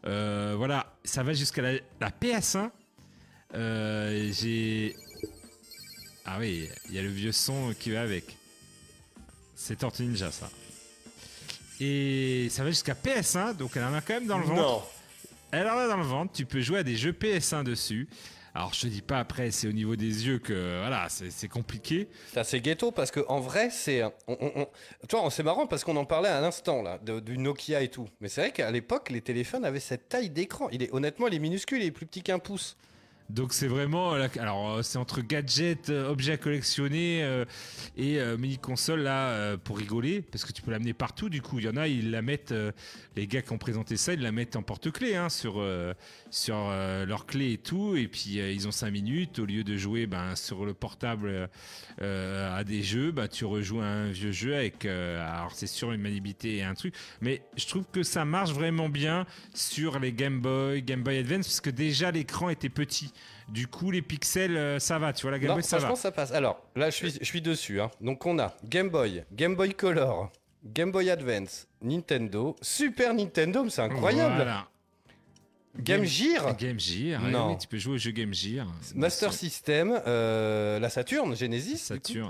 Euh, 0.05 0.55
voilà, 0.57 0.93
ça 1.05 1.23
va 1.23 1.31
jusqu'à 1.31 1.61
la, 1.61 1.73
la 2.01 2.09
PS1. 2.11 2.69
Euh, 3.55 4.29
j'ai. 4.33 4.95
Ah 6.25 6.37
oui, 6.39 6.69
il 6.89 6.95
y 6.95 6.99
a 6.99 7.01
le 7.01 7.09
vieux 7.09 7.31
son 7.31 7.73
qui 7.79 7.91
va 7.91 8.01
avec. 8.01 8.37
C'est 9.55 9.77
Tortue 9.79 10.03
Ninja, 10.03 10.31
ça. 10.31 10.49
Et 11.79 12.47
ça 12.49 12.63
va 12.63 12.69
jusqu'à 12.69 12.93
PS1, 12.93 13.55
donc 13.55 13.71
elle 13.77 13.83
en 13.83 13.93
a 13.93 14.01
quand 14.01 14.13
même 14.13 14.27
dans 14.27 14.37
le 14.37 14.45
ventre. 14.45 14.61
Non. 14.61 14.81
Elle 15.51 15.67
en 15.67 15.77
a 15.77 15.87
dans 15.87 15.97
le 15.97 16.03
ventre, 16.03 16.33
tu 16.33 16.45
peux 16.45 16.61
jouer 16.61 16.79
à 16.79 16.83
des 16.83 16.95
jeux 16.95 17.13
PS1 17.13 17.63
dessus. 17.63 18.07
Alors 18.53 18.73
je 18.73 18.81
te 18.81 18.87
dis 18.87 19.01
pas 19.01 19.19
après, 19.19 19.51
c'est 19.51 19.67
au 19.67 19.71
niveau 19.71 19.95
des 19.95 20.27
yeux 20.27 20.39
que 20.39 20.79
voilà, 20.79 21.07
c'est 21.09 21.47
compliqué. 21.47 22.07
C'est 22.33 22.39
assez 22.39 22.59
ghetto 22.61 22.91
parce 22.91 23.11
que 23.11 23.21
en 23.29 23.39
vrai, 23.39 23.69
c'est. 23.71 24.03
on- 24.03 24.11
on- 24.27 24.51
on- 24.61 24.67
Tu 25.07 25.15
vois, 25.15 25.29
c'est 25.31 25.43
marrant 25.43 25.67
parce 25.67 25.83
qu'on 25.83 25.95
en 25.95 26.05
parlait 26.05 26.29
à 26.29 26.41
l'instant 26.41 26.81
là, 26.81 26.97
de- 26.97 27.19
du 27.19 27.37
Nokia 27.37 27.81
et 27.81 27.89
tout. 27.89 28.07
Mais 28.19 28.27
c'est 28.27 28.41
vrai 28.41 28.51
qu'à 28.51 28.69
l'époque, 28.71 29.09
les 29.11 29.21
téléphones 29.21 29.63
avaient 29.65 29.79
cette 29.79 30.09
taille 30.09 30.29
d'écran. 30.29 30.67
Il 30.71 30.83
est 30.83 30.91
honnêtement, 30.93 31.27
il 31.27 31.35
est 31.35 31.39
minuscule, 31.39 31.81
il 31.81 31.85
est 31.85 31.91
plus 31.91 32.05
petit 32.07 32.23
qu'un 32.23 32.39
pouce. 32.39 32.75
Donc 33.29 33.53
c'est 33.53 33.67
vraiment, 33.67 34.15
la- 34.15 34.29
alors 34.39 34.77
euh, 34.77 34.81
c'est 34.81 34.97
entre 34.97 35.21
gadgets, 35.21 35.89
euh, 35.91 36.09
objets 36.09 36.31
à 36.33 36.37
collectionner 36.37 37.23
euh, 37.23 37.45
et 37.95 38.19
euh, 38.19 38.37
mini 38.37 38.57
console 38.57 39.01
là 39.01 39.29
euh, 39.29 39.57
pour 39.57 39.77
rigoler 39.77 40.21
parce 40.23 40.43
que 40.45 40.51
tu 40.51 40.63
peux 40.63 40.71
l'amener 40.71 40.93
partout. 40.93 41.29
Du 41.29 41.41
coup, 41.41 41.59
il 41.59 41.65
y 41.65 41.69
en 41.69 41.77
a, 41.77 41.87
ils 41.87 42.09
la 42.09 42.23
mettent, 42.23 42.51
euh, 42.51 42.71
les 43.15 43.27
gars 43.27 43.43
qui 43.43 43.51
ont 43.51 43.59
présenté 43.59 43.97
ça, 43.97 44.13
ils 44.13 44.21
la 44.21 44.31
mettent 44.31 44.55
en 44.55 44.63
porte-clés 44.63 45.15
hein, 45.15 45.29
sur 45.29 45.55
euh, 45.59 45.93
sur 46.31 46.55
euh, 46.57 47.05
leur 47.05 47.27
clé 47.27 47.53
et 47.53 47.57
tout. 47.59 47.95
Et 47.95 48.07
puis 48.07 48.39
euh, 48.39 48.51
ils 48.51 48.67
ont 48.67 48.71
5 48.71 48.89
minutes 48.89 49.37
au 49.37 49.45
lieu 49.45 49.63
de 49.63 49.77
jouer 49.77 50.07
ben, 50.07 50.35
sur 50.35 50.65
le 50.65 50.73
portable 50.73 51.49
euh, 52.01 52.57
à 52.57 52.63
des 52.63 52.81
jeux, 52.81 53.11
bah, 53.11 53.27
tu 53.27 53.45
rejoues 53.45 53.81
un 53.81 54.09
vieux 54.09 54.31
jeu 54.31 54.55
avec, 54.55 54.85
euh, 54.85 55.21
alors 55.37 55.51
c'est 55.53 55.67
sûr 55.67 55.91
une 55.91 56.01
maniabilité 56.01 56.57
et 56.57 56.63
un 56.63 56.73
truc, 56.73 56.95
mais 57.21 57.41
je 57.57 57.67
trouve 57.67 57.85
que 57.91 58.03
ça 58.03 58.25
marche 58.25 58.51
vraiment 58.51 58.89
bien 58.89 59.25
sur 59.53 59.99
les 59.99 60.13
Game 60.13 60.39
Boy, 60.39 60.81
Game 60.81 61.03
Boy 61.03 61.17
Advance 61.19 61.47
parce 61.47 61.61
que 61.61 61.69
déjà 61.69 62.11
l'écran 62.11 62.49
était 62.49 62.69
petit. 62.69 63.11
Du 63.47 63.65
coup, 63.67 63.89
les 63.89 64.01
pixels, 64.03 64.55
euh, 64.57 64.77
ça 64.79 64.99
va, 64.99 65.11
tu 65.11 65.23
vois, 65.23 65.31
la 65.31 65.39
Game 65.39 65.47
non, 65.49 65.53
Boy, 65.55 65.63
ça 65.63 65.77
franchement, 65.77 65.95
va. 65.95 66.01
ça 66.01 66.11
passe. 66.11 66.31
Alors 66.31 66.61
là, 66.75 66.89
je 66.91 66.95
suis, 66.95 67.11
je 67.19 67.25
suis 67.25 67.41
dessus. 67.41 67.81
hein. 67.81 67.89
Donc 67.99 68.25
on 68.25 68.37
a 68.39 68.55
Game 68.65 68.89
Boy, 68.89 69.23
Game 69.33 69.55
Boy 69.55 69.73
Color, 69.73 70.31
Game 70.63 70.91
Boy 70.91 71.09
Advance, 71.09 71.67
Nintendo, 71.81 72.55
Super 72.61 73.13
Nintendo, 73.13 73.63
mais 73.63 73.69
c'est 73.71 73.81
incroyable. 73.81 74.35
Voilà. 74.35 74.67
Game 75.79 76.03
Gear, 76.03 76.55
Game 76.57 76.79
Gear, 76.79 77.23
ouais, 77.23 77.31
Non. 77.31 77.51
oui, 77.51 77.57
tu 77.59 77.67
peux 77.67 77.77
jouer 77.77 77.95
au 77.95 77.97
jeu 77.97 78.11
Game 78.11 78.33
Gear. 78.33 78.67
Master 78.95 79.31
System, 79.31 79.99
euh, 80.07 80.79
la 80.79 80.89
Saturn, 80.89 81.35
Genesis. 81.35 81.91
du 82.03 82.21
coup. 82.21 82.29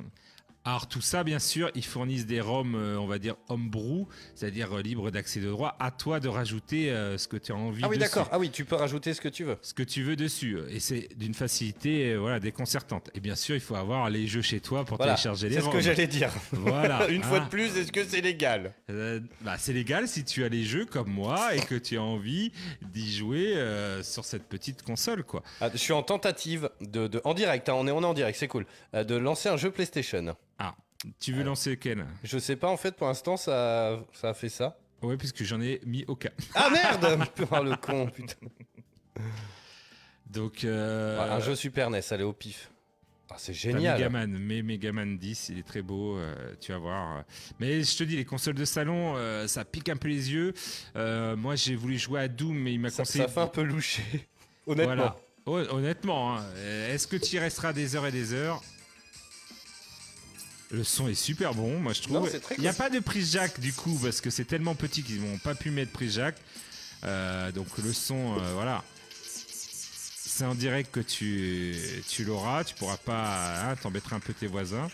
Alors 0.70 0.86
tout 0.88 1.02
ça, 1.02 1.24
bien 1.24 1.40
sûr, 1.40 1.72
ils 1.74 1.84
fournissent 1.84 2.28
des 2.28 2.42
ROM, 2.42 2.76
euh, 2.76 2.96
on 2.98 3.08
va 3.08 3.18
dire 3.18 3.34
homebrew, 3.48 4.06
c'est-à-dire 4.36 4.78
euh, 4.78 4.82
libre 4.84 5.10
d'accès 5.10 5.40
de 5.40 5.50
droit. 5.50 5.76
À 5.80 5.90
toi 5.90 6.20
de 6.20 6.28
rajouter 6.28 6.92
euh, 6.92 7.18
ce 7.18 7.28
que 7.28 7.38
tu 7.38 7.52
as 7.52 7.56
envie. 7.56 7.82
Ah 7.84 7.88
oui, 7.90 7.98
d'accord. 7.98 8.30
Ah 8.32 8.38
oui, 8.38 8.52
tu 8.52 8.66
peux 8.66 8.76
rajouter 8.76 9.16
ce 9.16 9.20
que 9.22 9.30
tu 9.30 9.44
veux. 9.46 9.58
ce 9.64 9.74
que 9.74 9.82
tu 9.82 10.04
veux 10.04 10.16
dessus. 10.16 10.60
Et 10.70 10.80
c'est 10.80 11.10
d'une 11.18 11.34
facilité 11.34 12.12
euh, 12.12 12.18
voilà, 12.18 12.40
déconcertante. 12.40 13.10
Et 13.16 13.20
bien 13.20 13.36
sûr, 13.36 13.56
il 13.56 13.62
faut 13.62 13.74
avoir 13.74 14.12
les 14.12 14.28
jeux 14.28 14.44
chez 14.44 14.60
toi 14.60 14.86
pour 14.86 14.98
Voilà, 14.98 15.14
télécharger 15.16 15.50
les 15.50 15.56
c'est 15.56 15.62
ce 15.62 15.66
que 15.66 15.72
ROM. 15.72 15.82
j'allais 15.82 16.06
dire. 16.06 16.30
Voilà. 16.52 17.08
Une 17.10 17.24
fois 17.24 17.40
de 17.40 17.50
plus, 17.50 17.76
est-ce 17.76 17.92
que 17.92 18.04
c'est 18.04 18.22
légal 18.22 18.76
Euh, 18.92 19.22
bah, 19.42 19.56
c'est 19.58 19.74
légal 19.74 20.08
si 20.08 20.24
tu 20.24 20.44
as 20.44 20.50
les 20.50 20.64
jeux 20.66 20.86
comme 20.86 21.10
moi 21.10 21.56
et 21.56 21.62
que 21.62 21.74
tu 21.74 21.98
as 21.98 22.04
envie 22.04 22.52
d'y 22.94 23.12
jouer 23.12 23.56
sur 24.04 24.24
cette 24.24 24.44
petite 24.48 24.84
console. 24.84 25.24
quoi. 25.24 25.42
Ah, 25.62 25.70
Je 25.74 25.78
suis 25.80 25.94
en 25.94 26.04
tentative 26.04 26.70
de, 26.82 27.08
de- 27.08 27.22
en 27.24 27.34
direct. 27.34 27.70
hein, 27.70 27.74
on 27.76 27.88
est 27.88 27.92
on 27.92 28.04
est 28.04 28.06
en 28.06 28.14
direct, 28.14 28.38
c'est 28.38 28.48
cool. 28.48 28.68
de 28.94 29.16
lancer 29.16 29.50
un 29.50 29.58
jeu 29.58 29.72
PlayStation. 29.72 30.36
Ah, 30.60 30.76
tu 31.20 31.34
veux 31.34 31.44
lancer 31.44 31.72
lequel? 31.72 32.06
Je 32.24 32.38
sais 32.38 32.56
pas 32.56 32.68
en 32.70 32.78
fait. 32.78 32.96
Pour 32.96 33.08
l'instant, 33.08 33.38
ça, 33.38 34.00
ça 34.14 34.30
a 34.30 34.34
fait 34.34 34.50
ça. 34.50 34.78
Ouais, 35.02 35.16
puisque 35.18 35.44
j'en 35.44 35.62
ai 35.62 35.80
mis 35.86 36.04
aucun. 36.08 36.30
Ah 36.56 36.70
merde 36.70 37.18
Oh 37.52 37.64
le 37.64 37.76
con, 37.78 38.08
putain. 38.08 38.36
Donc, 40.30 40.64
euh, 40.64 41.20
un 41.20 41.40
jeu 41.40 41.56
Super 41.56 41.90
NES, 41.90 42.02
allez 42.12 42.24
au 42.24 42.34
pif. 42.34 42.70
Ah, 43.32 43.36
c'est 43.38 43.54
génial. 43.54 43.98
Megaman, 43.98 44.28
mais 44.40 44.62
Megaman 44.64 45.18
10, 45.18 45.50
il 45.50 45.60
est 45.60 45.68
très 45.68 45.82
beau, 45.84 46.18
euh, 46.18 46.36
tu 46.60 46.72
vas 46.72 46.80
voir. 46.80 47.24
Mais 47.60 47.84
je 47.84 47.96
te 47.98 48.04
dis, 48.04 48.16
les 48.16 48.26
consoles 48.26 48.56
de 48.56 48.66
salon, 48.66 49.14
euh, 49.18 49.48
ça 49.48 49.64
pique 49.66 49.88
un 49.90 49.98
peu 49.98 50.08
les 50.08 50.32
yeux. 50.32 50.54
Euh, 50.96 51.36
moi, 51.36 51.56
j'ai 51.56 51.76
voulu 51.76 51.98
jouer 51.98 52.22
à 52.22 52.28
Doom, 52.28 52.58
mais 52.58 52.74
il 52.74 52.80
m'a 52.80 52.90
conseillé. 52.90 53.24
ça 53.26 53.30
fait 53.32 53.40
un 53.40 53.48
peu 53.48 53.62
loucher. 53.62 54.04
Honnêtement. 54.68 54.96
Voilà. 54.96 55.16
Hon- 55.46 55.76
Honnêtement, 55.78 56.38
hein. 56.38 56.44
Euh, 56.56 56.94
est-ce 56.94 57.08
que 57.08 57.18
tu 57.18 57.36
y 57.36 57.40
resteras 57.40 57.72
des 57.72 57.96
heures 57.96 58.06
et 58.08 58.12
des 58.12 58.34
heures? 58.34 58.62
Le 60.72 60.84
son 60.84 61.08
est 61.08 61.16
super 61.16 61.54
bon, 61.56 61.80
moi 61.80 61.94
je 61.94 62.02
trouve. 62.02 62.30
très 62.40 62.56
Il 62.56 62.62
n'y 62.62 62.68
a 62.68 62.74
pas 62.74 62.90
de 62.90 63.00
prise 63.00 63.32
jack 63.32 63.60
du 63.60 63.74
coup, 63.74 63.98
parce 64.04 64.22
que 64.22 64.30
c'est 64.30 64.46
tellement 64.46 64.76
petit 64.76 65.02
qu'ils 65.04 65.22
n'ont 65.22 65.38
pas 65.40 65.56
pu 65.56 65.72
mettre 65.72 65.92
prise 65.92 66.16
jack. 66.16 66.36
Euh, 67.06 67.52
donc 67.52 67.68
le 67.78 67.92
son, 67.92 68.38
euh, 68.40 68.54
voilà. 68.54 68.84
C'est 70.26 70.46
en 70.46 70.56
direct 70.56 70.92
que 70.92 71.00
tu, 71.00 71.76
tu 72.08 72.24
l'auras, 72.24 72.64
tu 72.64 72.76
pourras 72.76 72.98
pas 72.98 73.72
hein, 73.72 73.76
t'embêter 73.78 74.14
un 74.14 74.20
peu 74.20 74.34
tes 74.34 74.48
voisins. 74.48 74.88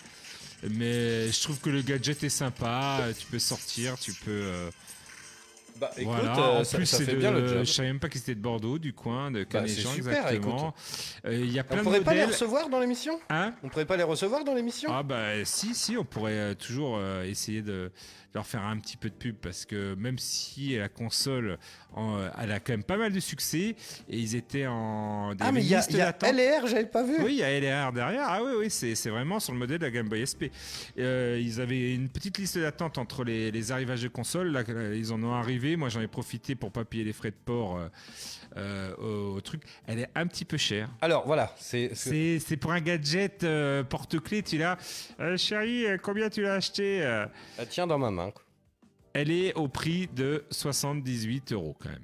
Mais 0.72 1.32
je 1.32 1.42
trouve 1.42 1.60
que 1.60 1.70
le 1.70 1.82
gadget 1.82 2.24
est 2.24 2.30
sympa, 2.30 3.08
tu 3.20 3.26
peux 3.28 3.40
sortir, 3.40 4.00
tu 4.00 4.14
peux. 4.14 4.32
euh, 4.32 4.72
Bah 5.80 5.92
écoute, 5.98 6.14
Voilà, 6.14 6.38
euh, 6.38 6.60
en 6.60 6.64
ça, 6.64 6.78
plus, 6.78 6.86
ça 6.86 7.00
fait 7.04 7.14
de- 7.14 7.18
bien 7.18 7.32
le 7.32 7.48
job. 7.48 7.60
Je 7.66 7.72
savais 7.72 7.90
même 7.90 8.00
pas 8.00 8.08
qu'ils 8.08 8.22
étaient 8.22 8.36
de 8.36 8.40
Bordeaux, 8.42 8.80
du 8.80 8.94
coin, 8.94 9.30
de 9.32 9.40
Bah, 9.44 9.46
Canéchan, 9.46 9.90
super, 9.92 10.28
exactement. 10.30 10.74
Euh, 11.26 11.36
Il 11.36 11.52
y 11.52 11.60
a 11.60 11.64
plein 11.64 11.76
On 11.76 11.80
de 11.80 11.84
pourrait 11.84 12.02
pas 12.02 12.14
les 12.14 12.24
recevoir 12.26 12.70
dans 12.70 12.80
l'émission? 12.80 13.20
Hein? 13.30 13.54
On 13.64 13.68
pourrait 13.70 13.86
pas 13.86 13.98
les 13.98 14.04
recevoir 14.04 14.44
dans 14.46 14.54
l'émission? 14.54 14.90
Ah 14.94 15.04
bah 15.04 15.44
si, 15.44 15.76
si, 15.76 15.98
on 15.98 16.06
pourrait 16.06 16.32
euh, 16.34 16.54
toujours 16.54 16.98
euh, 16.98 17.24
essayer 17.24 17.62
de 17.62 17.92
leur 18.36 18.46
faire 18.46 18.64
un 18.64 18.78
petit 18.78 18.98
peu 18.98 19.10
de 19.10 19.16
pub 19.16 19.36
parce 19.36 19.66
que 19.66 19.96
même 19.96 20.20
si 20.20 20.78
la 20.78 20.90
console, 20.90 21.58
en, 21.94 22.20
elle 22.40 22.52
a 22.52 22.60
quand 22.60 22.74
même 22.74 22.84
pas 22.84 22.98
mal 22.98 23.12
de 23.14 23.20
succès 23.20 23.76
et 24.10 24.20
ils 24.20 24.36
étaient 24.36 24.68
en 24.68 25.34
des 25.34 25.44
Ah 25.44 25.52
mais 25.52 25.62
il 25.62 25.68
y 25.68 25.76
a, 25.76 25.90
y 25.90 26.02
a. 26.02 26.12
LR, 26.12 26.68
j'avais 26.68 26.86
pas 26.86 27.04
vu. 27.04 27.16
Oui, 27.24 27.34
il 27.34 27.38
y 27.38 27.44
a 27.44 27.60
LR 27.60 27.94
derrière. 27.94 28.26
Ah 28.28 28.42
oui, 28.44 28.52
oui, 28.60 28.70
c'est 28.70 29.10
vraiment 29.10 29.40
sur 29.40 29.54
le 29.54 29.60
modèle 29.60 29.80
de 29.80 29.86
la 29.86 29.92
Game 29.92 30.10
Boy 30.10 30.28
SP. 30.28 30.52
Euh, 31.00 31.40
ils 31.42 31.62
avaient 31.62 31.96
une 31.96 32.10
petite 32.10 32.38
liste 32.38 32.58
d'attente 32.58 32.98
entre 32.98 33.24
les, 33.24 33.52
les 33.52 33.72
arrivages 33.72 34.04
de 34.04 34.10
consoles. 34.10 34.52
Là, 34.52 34.64
ils 34.94 35.14
en 35.14 35.24
ont 35.24 35.34
arrivé. 35.34 35.78
Moi, 35.78 35.90
j'en 35.90 36.02
ai 36.02 36.08
profité 36.08 36.56
pour 36.56 36.72
pas 36.72 36.84
payer 36.84 37.06
les 37.06 37.14
frais 37.14 37.32
de 37.32 37.36
port 37.46 37.78
euh, 37.78 37.88
au, 38.58 39.36
au 39.36 39.42
truc. 39.42 39.64
Elle 39.88 40.00
est 40.00 40.10
un 40.16 40.28
petit 40.28 40.46
peu 40.46 40.58
chère. 40.58 40.90
Alors 41.02 41.26
voilà, 41.26 41.54
c'est 41.58 41.92
C'est 41.96 42.58
pour 42.58 42.72
un 42.72 42.82
gadget 42.82 43.44
euh, 43.44 43.84
porte-clés. 43.84 44.44
Tu 44.44 44.58
l'as. 44.58 44.78
Euh, 45.20 45.38
chérie, 45.38 45.86
euh, 45.86 45.98
combien 46.02 46.30
tu 46.30 46.42
l'as 46.42 46.54
acheté 46.56 47.04
euh? 47.04 47.26
Elle 47.58 47.68
tient 47.68 47.88
dans 47.88 47.98
ma 47.98 48.12
main. 48.12 48.32
quoi. 48.32 48.44
Elle 49.14 49.32
est 49.32 49.54
au 49.54 49.68
prix 49.68 50.08
de 50.08 50.46
78 50.52 51.54
euros 51.54 51.76
quand 51.80 51.90
même. 51.90 52.00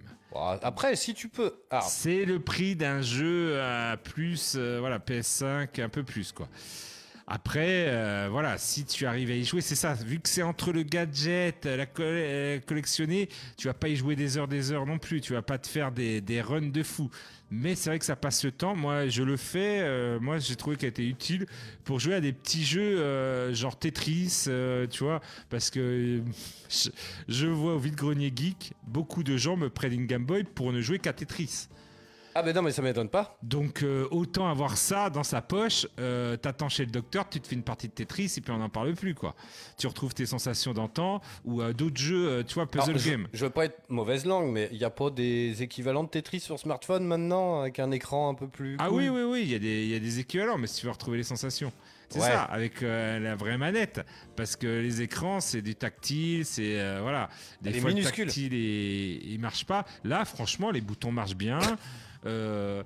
Après, 0.64 0.95
si 0.95 1.14
tu 1.14 1.28
peux. 1.28 1.54
Ah, 1.70 1.82
C'est 1.82 2.24
le 2.24 2.39
prix 2.39 2.76
d'un 2.78 3.02
jeu 3.02 3.60
à 3.62 3.97
plus, 3.97 4.54
euh, 4.56 4.80
voilà, 4.80 4.97
PS5, 4.99 5.82
un 5.82 5.89
peu 5.89 6.04
plus, 6.04 6.32
quoi. 6.32 6.47
Après, 7.34 7.86
euh, 7.88 8.27
voilà, 8.29 8.57
si 8.57 8.84
tu 8.84 9.05
arrives 9.05 9.32
à 9.32 9.36
y 9.36 9.45
jouer, 9.45 9.61
c'est 9.61 9.75
ça. 9.75 9.93
Vu 9.93 10.19
que 10.19 10.27
c'est 10.27 10.43
entre 10.43 10.73
le 10.73 10.84
gadget, 10.84 11.65
la 11.65 11.86
euh, 12.01 12.59
collectionner, 12.59 13.29
tu 13.55 13.67
vas 13.67 13.73
pas 13.73 13.88
y 13.88 13.95
jouer 13.95 14.17
des 14.17 14.38
heures, 14.38 14.49
des 14.49 14.73
heures 14.73 14.86
non 14.86 14.97
plus. 14.97 15.21
Tu 15.21 15.32
vas 15.32 15.41
pas 15.41 15.57
te 15.57 15.65
faire 15.67 15.93
des, 15.93 16.41
runs 16.41 16.73
de 16.73 16.84
fou. 16.84 17.09
Mais 17.49 17.75
c'est 17.75 17.89
vrai 17.89 17.99
que 17.99 18.05
ça 18.05 18.17
passe 18.17 18.43
le 18.43 18.51
temps. 18.51 18.75
Moi, 18.75 19.07
je 19.07 19.23
le 19.23 19.38
fais. 19.38 19.79
euh, 19.79 20.19
moi, 20.19 20.39
j'ai 20.39 20.57
trouvé 20.57 20.75
qu'elle 20.75 20.89
était 20.89 21.07
utile 21.07 21.45
pour 21.86 22.01
jouer 22.01 22.15
à 22.15 22.19
des 22.19 22.34
petits 22.34 22.65
jeux 22.65 23.53
genre 23.53 23.79
Tetris, 23.79 24.47
tu 24.89 25.03
vois, 25.05 25.21
parce 25.49 25.69
que 25.69 26.21
je, 27.29 27.47
vois 27.47 27.75
au 27.75 27.79
vide-grenier 27.79 28.34
geek 28.36 28.73
beaucoup 28.88 29.23
de 29.23 29.38
gens 29.38 29.55
me 29.55 29.69
prennent 29.69 29.93
une 29.93 30.05
Game 30.05 30.25
Boy 30.25 30.43
pour 30.43 30.73
ne 30.73 30.82
jouer 30.82 30.99
qu'à 30.99 31.13
Tetris. 31.13 31.69
Ah 32.36 32.41
ben 32.43 32.55
non, 32.55 32.61
mais 32.61 32.71
ça 32.71 32.82
m'étonne 32.82 33.09
pas. 33.09 33.38
Donc 33.43 33.84
euh, 33.84 34.07
autant 34.11 34.47
avoir 34.49 34.77
ça 34.77 35.09
dans 35.09 35.23
sa 35.23 35.41
poche, 35.41 35.88
euh, 35.99 36.38
t'attends 36.38 36.69
chez 36.69 36.86
le 36.86 36.91
docteur, 36.91 37.27
tu 37.29 37.39
te 37.41 37.47
fais 37.47 37.55
une 37.55 37.63
partie 37.63 37.88
de 37.88 37.93
Tetris 37.93 38.34
et 38.38 38.41
puis 38.41 38.51
on 38.51 38.57
n'en 38.57 38.69
parle 38.69 38.93
plus 38.93 39.13
quoi. 39.15 39.36
Tu 39.77 39.88
retrouves 39.88 40.13
tes 40.13 40.25
sensations 40.25 40.73
d'antan 40.73 41.21
ou 41.45 41.61
euh, 41.61 41.73
d'autres 41.73 41.99
jeux, 41.99 42.29
euh, 42.29 42.43
tu 42.43 42.53
vois, 42.55 42.65
puzzle 42.67 42.91
Alors, 42.91 43.01
je, 43.01 43.09
game. 43.09 43.27
je 43.34 43.45
veux 43.45 43.51
pas 43.51 43.65
être 43.65 43.79
mauvaise 43.89 44.25
langue, 44.25 44.51
mais 44.51 44.69
il 44.71 44.77
n'y 44.77 44.84
a 44.84 44.89
pas 44.89 45.09
des 45.09 45.61
équivalents 45.61 46.03
de 46.03 46.09
Tetris 46.09 46.39
sur 46.39 46.57
smartphone 46.59 47.05
maintenant 47.05 47.61
avec 47.61 47.79
un 47.79 47.91
écran 47.91 48.29
un 48.29 48.34
peu 48.36 48.47
plus. 48.47 48.75
Ah 48.79 48.88
cool 48.89 48.97
oui, 49.01 49.09
oui, 49.09 49.23
oui, 49.23 49.41
il 49.43 49.49
y, 49.51 49.55
a 49.55 49.59
des- 49.59 49.84
il 49.84 49.89
y 49.89 49.95
a 49.95 49.99
des 49.99 50.19
équivalents, 50.19 50.57
mais 50.57 50.67
si 50.67 50.79
tu 50.82 50.86
veux 50.86 50.91
retrouver 50.91 51.17
les 51.17 51.23
sensations. 51.23 51.71
C'est 52.09 52.19
Ouais. 52.19 52.25
ça, 52.27 52.41
avec 52.43 52.82
la 52.82 53.36
vraie 53.38 53.57
manette. 53.57 54.01
Parce 54.36 54.57
que 54.57 54.67
les 54.67 55.01
écrans, 55.01 55.39
c'est 55.39 55.61
du 55.61 55.75
tactile, 55.75 56.43
c'est. 56.45 56.75
voilà. 56.99 57.29
Des 57.61 57.69
Elle 57.69 57.79
fois, 57.79 57.91
le 57.91 58.03
tactile, 58.03 58.53
et, 58.53 59.21
il 59.27 59.39
marche 59.39 59.65
pas. 59.65 59.86
Là, 60.03 60.25
franchement, 60.25 60.71
les 60.71 60.82
boutons 60.82 61.13
marchent 61.13 61.38
bien. 61.38 61.59
Euh, 62.26 62.84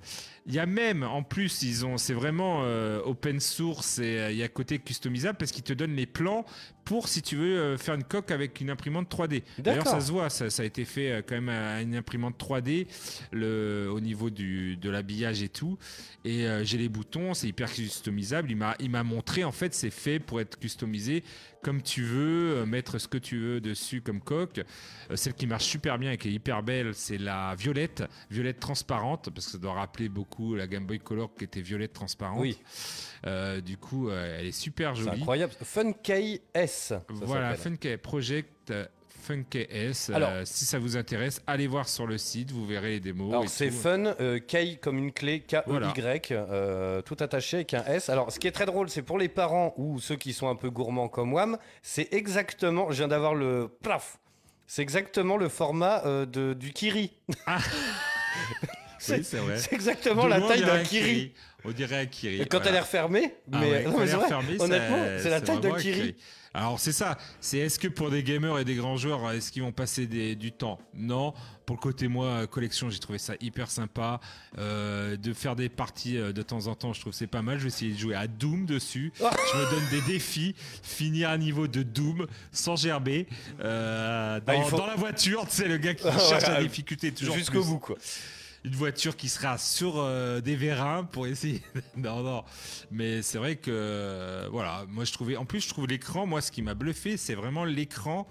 Il 0.47 0.53
y 0.53 0.59
a 0.59 0.67
même, 0.67 1.01
en 1.01 1.23
plus, 1.23 1.63
ils 1.63 1.87
ont, 1.87 1.97
c'est 1.97 2.13
vraiment 2.13 2.61
euh, 2.63 3.01
open 3.03 3.39
source 3.39 3.97
et 3.97 4.19
euh, 4.19 4.31
il 4.31 4.37
y 4.37 4.43
a 4.43 4.47
côté 4.47 4.77
customisable 4.77 5.39
parce 5.39 5.51
qu'ils 5.51 5.63
te 5.63 5.73
donnent 5.73 5.95
les 5.95 6.05
plans 6.05 6.45
pour 6.83 7.07
si 7.07 7.23
tu 7.23 7.35
veux 7.35 7.57
euh, 7.57 7.77
faire 7.79 7.95
une 7.95 8.03
coque 8.03 8.29
avec 8.29 8.61
une 8.61 8.69
imprimante 8.69 9.11
3D. 9.11 9.41
D'ailleurs, 9.57 9.87
ça 9.87 9.99
se 9.99 10.11
voit, 10.11 10.29
ça, 10.29 10.51
ça 10.51 10.61
a 10.61 10.65
été 10.67 10.85
fait 10.85 11.25
quand 11.27 11.33
même 11.33 11.49
à 11.49 11.81
une 11.81 11.95
imprimante 11.95 12.37
3D 12.37 12.85
le, 13.31 13.89
au 13.91 13.99
niveau 13.99 14.29
du, 14.29 14.77
de 14.77 14.89
l'habillage 14.91 15.41
et 15.41 15.49
tout. 15.49 15.79
Et 16.23 16.45
j'ai 16.63 16.77
les 16.77 16.89
boutons, 16.89 17.33
c'est 17.33 17.47
hyper 17.47 17.71
customisable. 17.71 18.51
Il 18.51 18.57
m'a, 18.57 18.75
il 18.79 18.91
m'a 18.91 19.03
montré, 19.03 19.43
en 19.43 19.51
fait, 19.51 19.73
c'est 19.73 19.89
fait 19.89 20.19
pour 20.19 20.41
être 20.41 20.59
customisé 20.59 21.23
comme 21.63 21.81
tu 21.81 22.03
veux, 22.03 22.63
mettre 22.67 22.99
ce 22.99 23.07
que 23.07 23.17
tu 23.17 23.39
veux 23.39 23.59
dessus 23.59 24.01
comme 24.01 24.21
coque. 24.21 24.61
Celle 25.15 25.33
qui 25.33 25.47
marche 25.47 25.65
super 25.65 25.97
bien 25.97 26.11
et 26.11 26.17
qui 26.17 26.27
est 26.27 26.31
hyper 26.31 26.61
belle, 26.61 26.93
c'est 26.93 27.17
la 27.17 27.55
violette, 27.55 28.03
violette 28.29 28.59
transparente, 28.59 29.31
parce 29.33 29.47
que 29.47 29.53
ça 29.53 29.57
doit 29.57 29.73
rappeler 29.73 30.07
beaucoup 30.07 30.34
la 30.55 30.67
Game 30.67 30.85
Boy 30.85 30.99
Color 30.99 31.29
qui 31.37 31.43
était 31.45 31.61
violette 31.61 31.93
transparente. 31.93 32.39
Oui. 32.39 32.57
Euh, 33.25 33.61
du 33.61 33.77
coup, 33.77 34.09
euh, 34.09 34.37
elle 34.39 34.47
est 34.47 34.51
super 34.51 34.95
C'est 34.95 35.03
jolie. 35.03 35.19
incroyable. 35.19 35.53
Funkey 35.63 36.41
S. 36.53 36.93
Voilà. 37.09 37.55
Funkey 37.55 37.97
Project 37.97 38.71
euh, 38.71 38.85
Funkey 39.23 39.67
S. 39.71 40.11
Alors- 40.11 40.29
Euh, 40.29 40.41
si 40.45 40.65
ça 40.65 40.77
vous 40.77 40.97
intéresse, 40.97 41.41
allez 41.47 41.65
voir 41.65 41.89
sur 41.89 42.05
le 42.05 42.17
site, 42.19 42.51
vous 42.51 42.65
verrez 42.67 42.91
les 42.91 42.99
démos. 42.99 43.31
Alors 43.31 43.49
c'est 43.49 43.71
fun, 43.71 44.05
euh, 44.19 44.37
K 44.39 44.79
comme 44.79 44.99
une 44.99 45.11
clé, 45.11 45.39
K-E-Y, 45.39 45.63
Voilà. 45.65 45.93
euh, 46.31 47.01
tout 47.01 47.17
attaché 47.19 47.57
avec 47.57 47.73
un 47.73 47.83
S. 47.85 48.09
Alors 48.09 48.31
ce 48.31 48.37
qui 48.39 48.45
est 48.47 48.51
très 48.51 48.67
drôle, 48.67 48.87
c'est 48.89 49.01
pour 49.01 49.17
les 49.17 49.29
parents 49.29 49.73
ou 49.77 49.99
ceux 49.99 50.15
qui 50.15 50.31
sont 50.33 50.47
un 50.47 50.55
peu 50.55 50.69
gourmands 50.69 51.07
comme 51.07 51.33
Wam, 51.33 51.57
c'est 51.81 52.13
exactement, 52.13 52.91
je 52.91 52.97
viens 52.97 53.07
d'avoir 53.07 53.33
le 53.33 53.67
plaf, 53.81 54.19
c'est 54.67 54.83
exactement 54.83 55.37
le 55.37 55.49
format 55.49 56.03
de, 56.27 56.53
du 56.53 56.71
Kiri. 56.71 57.11
c'est 59.23 59.37
vrai. 59.37 59.57
c'est 59.57 59.73
exactement 59.73 60.27
la 60.27 60.41
taille 60.41 60.61
d'un 60.61 60.75
un 60.79 60.83
Kiri. 60.83 61.33
On 61.63 61.71
dirait 61.71 62.01
un 62.01 62.05
Kiri. 62.05 62.41
Et 62.41 62.45
quand 62.45 62.57
voilà. 62.57 62.69
elle 62.71 62.75
est 62.77 62.79
refermée, 62.81 63.33
Ah 63.51 63.57
mais, 63.59 63.71
ouais, 63.71 63.83
non, 63.85 63.97
mais 63.99 64.05
c'est 64.05 64.13
est 64.13 64.15
vrai, 64.15 64.25
refermée, 64.25 64.55
honnêtement, 64.61 64.97
c'est 65.19 65.29
la 65.29 65.41
taille 65.41 65.59
d'un 65.59 65.73
Kiri. 65.75 66.15
Alors 66.53 66.79
c'est 66.79 66.93
ça, 66.93 67.17
c'est 67.41 67.57
est-ce 67.57 67.77
que 67.77 67.89
pour 67.89 68.09
des 68.09 68.23
gamers 68.23 68.57
et 68.59 68.63
des 68.63 68.75
grands 68.75 68.95
joueurs, 68.95 69.29
est-ce 69.33 69.51
qu'ils 69.51 69.61
vont 69.63 69.73
passer 69.73 70.07
des- 70.07 70.35
du 70.37 70.53
temps? 70.53 70.79
Non. 70.93 71.33
Pour 71.65 71.75
le 71.75 71.81
côté 71.81 72.07
moi 72.07 72.27
euh, 72.27 72.47
collection, 72.47 72.89
j'ai 72.89 72.99
trouvé 72.99 73.17
ça 73.17 73.33
hyper 73.41 73.69
sympa. 73.69 74.21
Euh, 74.57 75.17
de 75.17 75.33
faire 75.33 75.57
des 75.57 75.67
parties 75.67 76.17
euh, 76.17 76.31
de 76.31 76.41
temps 76.43 76.67
en 76.67 76.75
temps, 76.75 76.93
je 76.93 77.01
trouve 77.01 77.11
que 77.11 77.17
c'est 77.17 77.27
pas 77.27 77.41
mal. 77.41 77.57
Je 77.57 77.63
vais 77.63 77.67
essayer 77.67 77.91
de 77.91 77.97
jouer 77.97 78.15
à 78.15 78.27
Doom 78.27 78.65
dessus. 78.65 79.11
Oh. 79.19 79.25
je 79.51 79.57
me 79.57 79.69
donne 79.71 79.89
des 79.89 80.13
défis, 80.13 80.55
finir 80.81 81.29
un 81.31 81.37
niveau 81.39 81.67
de 81.67 81.83
Doom 81.83 82.25
sans 82.53 82.77
gerber 82.77 83.27
euh, 83.59 84.39
dans, 84.39 84.61
Ah, 84.61 84.63
faut- 84.63 84.77
dans 84.77 84.87
la 84.87 84.95
voiture. 84.95 85.45
Tu 85.49 85.55
sais 85.57 85.67
le 85.67 85.75
gars 85.77 85.93
qui 85.93 86.07
Ah, 86.07 86.17
cherche 86.17 86.47
la 86.47 86.63
difficulté 86.63 87.11
toujours 87.11 87.35
Jusqu'au 87.35 87.63
bout 87.65 87.79
quoi. 87.79 87.97
Une 88.65 88.75
voiture 88.75 89.15
qui 89.15 89.29
sera 89.29 89.57
sur 89.57 89.97
euh, 89.97 90.41
des 90.41 90.55
vérins 90.55 91.03
pour 91.03 91.27
essayer. 91.27 91.61
non, 91.95 92.21
non. 92.23 92.43
Mais 92.91 93.21
c'est 93.21 93.37
vrai 93.37 93.55
que, 93.55 93.69
euh, 93.71 94.47
voilà, 94.51 94.85
moi 94.89 95.05
je 95.05 95.13
trouvais. 95.13 95.37
En 95.37 95.45
plus, 95.45 95.61
je 95.61 95.69
trouve 95.69 95.87
l'écran, 95.87 96.25
moi 96.25 96.41
ce 96.41 96.51
qui 96.51 96.61
m'a 96.61 96.73
bluffé, 96.73 97.15
c'est 97.17 97.35
vraiment 97.35 97.63
l'écran 97.63 98.27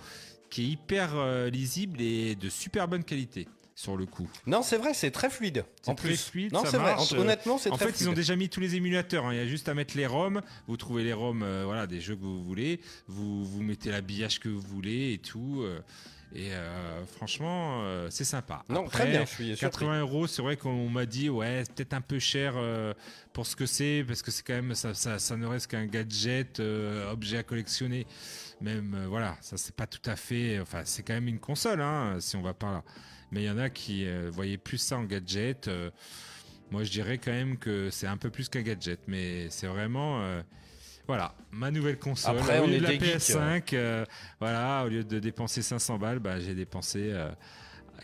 qui 0.50 0.62
est 0.62 0.66
hyper 0.66 1.10
euh, 1.14 1.50
lisible 1.50 2.00
et 2.00 2.34
de 2.36 2.48
super 2.48 2.86
bonne 2.88 3.04
qualité 3.04 3.48
sur 3.76 3.96
le 3.96 4.06
coup. 4.06 4.28
Non, 4.46 4.62
c'est 4.62 4.76
vrai, 4.76 4.94
c'est 4.94 5.10
très 5.10 5.28
fluide. 5.30 5.64
En 5.86 5.96
très 5.96 6.08
plus, 6.10 6.22
fluide, 6.28 6.52
non, 6.52 6.62
c'est 6.64 6.78
vrai. 6.78 6.94
Honnêtement, 7.18 7.58
c'est 7.58 7.70
En 7.70 7.76
très 7.76 7.86
fait, 7.86 7.92
fluide. 7.92 8.06
ils 8.06 8.10
ont 8.10 8.14
déjà 8.14 8.36
mis 8.36 8.48
tous 8.48 8.60
les 8.60 8.76
émulateurs. 8.76 9.26
hein. 9.26 9.32
Il 9.32 9.36
y 9.36 9.40
a 9.40 9.46
juste 9.48 9.68
à 9.68 9.74
mettre 9.74 9.96
les 9.96 10.06
ROM. 10.06 10.42
Vous 10.68 10.76
trouvez 10.76 11.02
les 11.02 11.12
ROM, 11.12 11.42
euh, 11.42 11.62
voilà, 11.64 11.86
des 11.88 12.00
jeux 12.00 12.14
que 12.14 12.20
vous 12.22 12.44
voulez. 12.44 12.80
Vous, 13.08 13.44
vous 13.44 13.62
mettez 13.62 13.90
l'habillage 13.90 14.38
que 14.38 14.48
vous 14.48 14.60
voulez 14.60 15.14
et 15.14 15.18
tout. 15.18 15.62
euh, 15.62 15.80
et 16.34 16.52
euh, 16.52 17.06
franchement, 17.06 17.82
euh, 17.84 18.08
c'est 18.10 18.24
sympa. 18.24 18.64
Non, 18.68 18.86
Après, 18.86 19.04
très 19.04 19.10
bien, 19.10 19.20
je 19.24 19.30
suis 19.30 19.56
surpris. 19.56 19.84
80 19.84 20.00
euros, 20.00 20.26
c'est 20.26 20.42
vrai 20.42 20.56
qu'on 20.56 20.88
m'a 20.88 21.06
dit, 21.06 21.30
ouais, 21.30 21.62
c'est 21.64 21.74
peut-être 21.74 21.92
un 21.92 22.00
peu 22.00 22.18
cher 22.18 22.54
euh, 22.56 22.92
pour 23.32 23.46
ce 23.46 23.54
que 23.54 23.66
c'est, 23.66 24.04
parce 24.06 24.20
que 24.20 24.32
c'est 24.32 24.42
quand 24.42 24.54
même, 24.54 24.74
ça, 24.74 24.94
ça, 24.94 25.20
ça 25.20 25.36
ne 25.36 25.46
reste 25.46 25.68
qu'un 25.68 25.86
gadget, 25.86 26.60
objet 27.10 27.38
à 27.38 27.42
collectionner. 27.44 28.06
Même, 28.60 29.06
voilà, 29.08 29.36
ça 29.40 29.56
c'est 29.56 29.74
pas 29.74 29.86
tout 29.86 30.10
à 30.10 30.16
fait. 30.16 30.58
Enfin, 30.60 30.82
c'est 30.84 31.04
quand 31.04 31.14
même 31.14 31.28
une 31.28 31.40
console, 31.40 31.80
hein, 31.80 32.16
si 32.18 32.34
on 32.34 32.42
va 32.42 32.52
par 32.52 32.72
là. 32.72 32.84
Mais 33.30 33.42
il 33.42 33.46
y 33.46 33.50
en 33.50 33.58
a 33.58 33.70
qui 33.70 34.06
voyaient 34.30 34.58
plus 34.58 34.78
ça 34.78 34.96
en 34.98 35.04
gadget. 35.04 35.70
moi, 36.70 36.82
je 36.82 36.90
dirais 36.90 37.18
quand 37.18 37.32
même 37.32 37.58
que 37.58 37.90
c'est 37.90 38.06
un 38.06 38.16
peu 38.16 38.30
plus 38.30 38.48
qu'un 38.48 38.62
gadget, 38.62 39.00
mais 39.06 39.48
c'est 39.50 39.68
vraiment. 39.68 40.42
Euh, 41.04 41.06
voilà, 41.06 41.34
ma 41.52 41.70
nouvelle 41.70 41.98
console. 41.98 42.38
Après, 42.38 42.58
au 42.58 42.64
on 42.64 42.68
est 42.68 42.78
de 42.78 42.82
la 42.82 42.96
des 42.96 42.98
geeks, 42.98 43.16
PS5, 43.16 43.74
euh, 43.74 44.04
voilà, 44.40 44.84
au 44.84 44.88
lieu 44.88 45.04
de 45.04 45.18
dépenser 45.18 45.62
500 45.62 45.98
balles, 45.98 46.18
bah, 46.18 46.40
j'ai 46.40 46.54
dépensé 46.54 47.10
euh, 47.12 47.30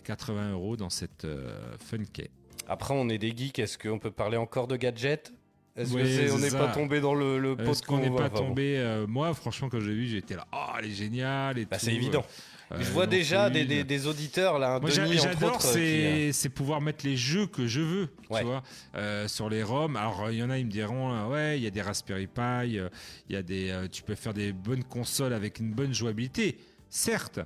80 0.05 0.53
euros 0.53 0.76
dans 0.76 0.90
cette 0.90 1.24
euh, 1.24 1.74
Funkey. 1.78 2.30
Après, 2.68 2.94
on 2.94 3.09
est 3.09 3.18
des 3.18 3.36
geeks. 3.36 3.59
Est-ce 3.59 3.78
qu'on 3.78 3.98
peut 3.98 4.11
parler 4.11 4.36
encore 4.36 4.68
de 4.68 4.76
gadgets? 4.76 5.32
Est-ce 5.76 5.94
Oui, 5.94 6.03
que 6.03 6.32
on 6.32 6.38
n'est 6.38 6.51
pas 6.51 6.68
tombé 6.68 7.01
dans 7.01 7.14
le, 7.14 7.38
le 7.38 7.57
pot 7.57 7.70
Est-ce 7.70 7.82
qu'on 7.82 7.98
n'est 7.98 8.11
pas 8.11 8.26
enfin, 8.26 8.30
tombé 8.30 8.76
euh, 8.76 9.07
Moi, 9.07 9.32
franchement, 9.34 9.68
quand 9.68 9.80
j'ai 9.80 9.94
vu, 9.94 10.07
j'étais 10.07 10.34
là, 10.34 10.46
oh, 10.53 10.66
elle 10.78 10.86
est 10.86 10.90
géniale 10.94 11.59
et 11.59 11.64
Bah, 11.64 11.78
c'est 11.78 11.94
évident. 11.94 12.24
Euh, 12.73 12.77
Je 12.81 12.91
vois 12.91 13.05
non 13.07 13.11
déjà 13.11 13.51
des, 13.51 13.64
fluide. 13.64 13.68
des- 13.68 13.85
des 13.85 14.07
auditeurs 14.07 14.59
là, 14.59 14.75
un 14.77 14.81
Moi, 14.81 14.91
j'adore, 14.91 15.61
euh, 15.64 15.73
qui, 15.73 15.79
euh, 15.79 16.33
c'est 16.33 16.49
pouvoir 16.49 16.81
mettre 16.81 17.05
les 17.07 17.16
jeux 17.16 17.47
que 17.47 17.66
je 17.66 17.81
veux, 17.81 18.09
Ouais. 18.29 18.41
tu 18.41 18.47
vois, 18.47 18.62
euh, 18.95 19.27
sur 19.29 19.49
les 19.51 19.62
ROM. 19.62 19.97
Alors, 19.97 20.31
il 20.31 20.39
y 20.39 20.43
en 20.43 20.51
a, 20.51 20.59
ils 20.59 20.66
me 20.66 20.71
diront, 20.71 21.12
euh, 21.14 21.27
ouais, 21.29 21.59
il 21.59 21.64
y 21.64 21.66
a 21.66 21.71
des 21.71 21.83
Raspberry 21.83 22.27
Pi, 22.27 22.41
euh, 22.79 22.89
il 23.29 23.35
y 23.35 23.37
a 23.37 23.43
des, 23.43 23.71
euh, 23.71 23.89
tu 23.91 24.03
peux 24.03 24.14
faire 24.14 24.35
des 24.35 24.53
bonnes 24.53 24.85
consoles 24.85 25.33
avec 25.33 25.59
une 25.59 25.73
bonne 25.73 25.93
jouabilité, 25.95 26.59
certes. 26.89 27.41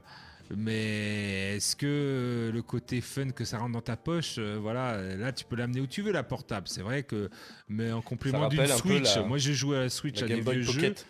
Mais 0.54 1.56
est-ce 1.56 1.74
que 1.74 2.50
le 2.52 2.62
côté 2.62 3.00
fun 3.00 3.30
que 3.30 3.44
ça 3.46 3.58
rentre 3.58 3.72
dans 3.72 3.80
ta 3.80 3.96
poche, 3.96 4.34
euh, 4.38 4.58
voilà, 4.60 5.00
là 5.16 5.32
tu 5.32 5.44
peux 5.46 5.56
l'amener 5.56 5.80
où 5.80 5.86
tu 5.86 6.02
veux 6.02 6.12
la 6.12 6.22
portable. 6.22 6.68
C'est 6.68 6.82
vrai 6.82 7.02
que, 7.02 7.30
mais 7.68 7.90
en 7.92 8.02
complément 8.02 8.48
d'une 8.48 8.66
Switch, 8.66 9.16
la- 9.16 9.22
moi 9.22 9.38
j'ai 9.38 9.54
joué 9.54 9.78
à 9.78 9.80
la 9.80 9.88
Switch 9.88 10.20
la 10.20 10.26
à 10.26 10.28
Game 10.28 10.38
des 10.40 10.44
Boy 10.44 10.54
vieux 10.56 10.64
jeux. 10.64 10.72
Pocket. 10.74 11.00
Euh, 11.00 11.04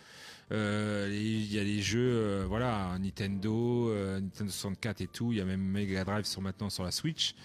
Il 0.51 1.51
y 1.51 1.59
a 1.59 1.63
les 1.63 1.81
jeux, 1.81 1.99
euh, 2.01 2.45
voilà, 2.47 2.97
Nintendo, 2.99 3.89
euh, 3.89 4.19
Nintendo 4.19 4.51
64 4.51 5.01
et 5.01 5.07
tout. 5.07 5.31
Il 5.31 5.37
y 5.37 5.41
a 5.41 5.45
même 5.45 5.61
Mega 5.61 6.03
Drive 6.03 6.25
sur 6.25 6.41
maintenant 6.41 6.69
sur 6.69 6.83
la 6.83 6.91
Switch. 6.91 7.35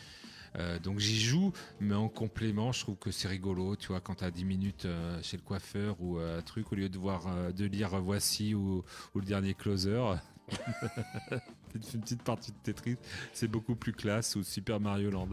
Euh, 0.57 0.79
donc 0.79 0.99
j'y 0.99 1.21
joue, 1.21 1.53
mais 1.79 1.95
en 1.95 2.09
complément, 2.09 2.73
je 2.73 2.81
trouve 2.81 2.97
que 2.97 3.11
c'est 3.11 3.29
rigolo, 3.29 3.77
tu 3.77 3.89
vois, 3.89 4.01
quand 4.01 4.17
t'as 4.17 4.31
10 4.31 4.45
minutes 4.45 4.85
euh, 4.85 5.21
chez 5.23 5.37
le 5.37 5.43
coiffeur 5.43 5.97
ou 6.01 6.19
euh, 6.19 6.39
un 6.39 6.43
truc, 6.43 6.73
au 6.73 6.75
lieu 6.75 6.89
de 6.89 6.99
voir, 6.99 7.27
euh, 7.29 7.53
de 7.53 7.67
lire 7.67 7.95
euh, 7.95 8.01
Voici 8.01 8.55
ou, 8.55 8.85
ou 9.15 9.21
le 9.21 9.25
dernier 9.25 9.55
Closer, 9.55 10.03
une 11.75 12.01
petite 12.01 12.23
partie 12.23 12.51
de 12.51 12.57
Tetris, 12.65 12.97
c'est 13.33 13.47
beaucoup 13.47 13.77
plus 13.77 13.93
classe 13.93 14.35
ou 14.35 14.43
Super 14.43 14.81
Mario 14.81 15.11
Land. 15.11 15.29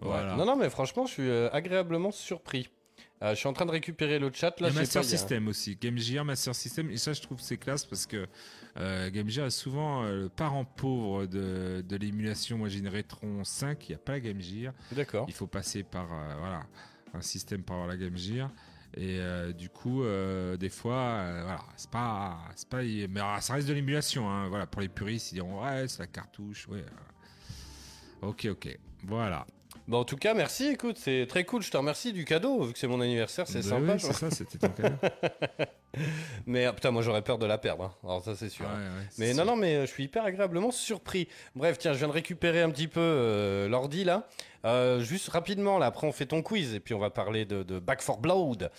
Voilà. 0.00 0.32
Ouais. 0.32 0.38
Non, 0.38 0.44
non, 0.44 0.56
mais 0.56 0.68
franchement, 0.68 1.06
je 1.06 1.12
suis 1.12 1.28
euh, 1.28 1.48
agréablement 1.50 2.10
surpris. 2.10 2.68
Euh, 3.24 3.30
je 3.30 3.36
suis 3.36 3.48
en 3.48 3.54
train 3.54 3.64
de 3.64 3.70
récupérer 3.70 4.18
le 4.18 4.30
chat 4.32 4.60
là. 4.60 4.70
Master 4.70 5.00
pas, 5.02 5.06
a- 5.06 5.10
System 5.10 5.48
aussi, 5.48 5.76
Game 5.76 5.96
Gear, 5.96 6.24
Master 6.24 6.54
System, 6.54 6.90
et 6.90 6.98
ça 6.98 7.14
je 7.14 7.22
trouve 7.22 7.40
c'est 7.40 7.56
classe 7.56 7.86
parce 7.86 8.06
que 8.06 8.26
euh, 8.76 9.10
Game 9.10 9.30
Gear 9.30 9.46
est 9.46 9.50
souvent 9.50 10.04
euh, 10.04 10.22
le 10.22 10.28
parent 10.28 10.64
pauvre 10.66 11.24
de, 11.26 11.82
de 11.88 11.96
l'émulation. 11.96 12.58
Moi 12.58 12.68
j'ai 12.68 12.80
une 12.80 12.88
Retron 12.88 13.42
5, 13.42 13.88
il 13.88 13.92
n'y 13.92 13.94
a 13.96 13.98
pas 13.98 14.12
la 14.12 14.20
Game 14.20 14.40
Gear. 14.40 14.74
D'accord. 14.92 15.24
Il 15.28 15.34
faut 15.34 15.46
passer 15.46 15.82
par 15.84 16.12
euh, 16.12 16.34
voilà, 16.38 16.66
un 17.14 17.22
système 17.22 17.62
pour 17.62 17.76
avoir 17.76 17.88
la 17.88 17.96
Game 17.96 18.16
Gear. 18.16 18.50
Et 18.96 19.18
euh, 19.18 19.52
du 19.52 19.70
coup, 19.70 20.04
euh, 20.04 20.56
des 20.56 20.68
fois, 20.68 21.00
euh, 21.00 21.42
voilà, 21.42 21.64
c'est 21.76 21.90
pas, 21.90 22.38
c'est 22.54 22.68
pas, 22.68 22.82
mais 22.82 23.20
ah, 23.20 23.40
ça 23.40 23.54
reste 23.54 23.66
de 23.66 23.72
l'émulation. 23.72 24.30
Hein, 24.30 24.48
voilà, 24.48 24.66
pour 24.66 24.82
les 24.82 24.88
puristes, 24.88 25.32
ils 25.32 25.36
diront 25.36 25.64
ouais, 25.64 25.88
c'est 25.88 25.98
la 25.98 26.06
cartouche, 26.06 26.68
ouais. 26.68 26.84
Ok, 28.22 28.46
ok, 28.50 28.78
voilà. 29.02 29.46
Bon, 29.86 29.98
en 29.98 30.04
tout 30.04 30.16
cas, 30.16 30.32
merci. 30.32 30.68
Écoute, 30.68 30.96
c'est 30.98 31.26
très 31.28 31.44
cool. 31.44 31.62
Je 31.62 31.70
te 31.70 31.76
remercie 31.76 32.12
du 32.12 32.24
cadeau 32.24 32.62
vu 32.64 32.72
que 32.72 32.78
c'est 32.78 32.86
mon 32.86 33.00
anniversaire. 33.02 33.46
C'est 33.46 33.62
Bah 33.62 33.68
sympa. 33.68 33.92
oui, 33.94 34.00
c'est 34.00 34.12
ça, 34.14 34.30
c'était 34.30 34.56
ton 34.58 34.70
cadeau. 34.70 34.96
mais 36.46 36.64
ah, 36.64 36.72
putain, 36.72 36.90
moi 36.90 37.02
j'aurais 37.02 37.22
peur 37.22 37.38
de 37.38 37.46
la 37.46 37.58
perdre. 37.58 37.84
hein. 37.84 37.94
Alors 38.02 38.22
ça, 38.22 38.34
c'est 38.34 38.48
sûr. 38.48 38.64
Ouais, 38.64 38.70
hein. 38.72 38.78
ouais, 38.98 39.06
mais 39.18 39.28
non, 39.34 39.34
sûr. 39.34 39.44
non, 39.46 39.56
mais 39.56 39.76
euh, 39.76 39.80
je 39.86 39.90
suis 39.90 40.04
hyper 40.04 40.24
agréablement 40.24 40.70
surpris. 40.70 41.28
Bref, 41.54 41.78
tiens, 41.78 41.92
je 41.92 41.98
viens 41.98 42.08
de 42.08 42.12
récupérer 42.12 42.62
un 42.62 42.70
petit 42.70 42.88
peu 42.88 43.00
euh, 43.00 43.68
l'ordi 43.68 44.04
là. 44.04 44.26
Euh, 44.64 45.00
juste 45.00 45.28
rapidement, 45.28 45.76
là, 45.78 45.84
après 45.86 46.06
on 46.06 46.12
fait 46.12 46.24
ton 46.26 46.40
quiz 46.40 46.74
et 46.74 46.80
puis 46.80 46.94
on 46.94 46.98
va 46.98 47.10
parler 47.10 47.44
de, 47.44 47.62
de 47.62 47.78
Back 47.78 48.00
for 48.00 48.16
Blood. 48.18 48.70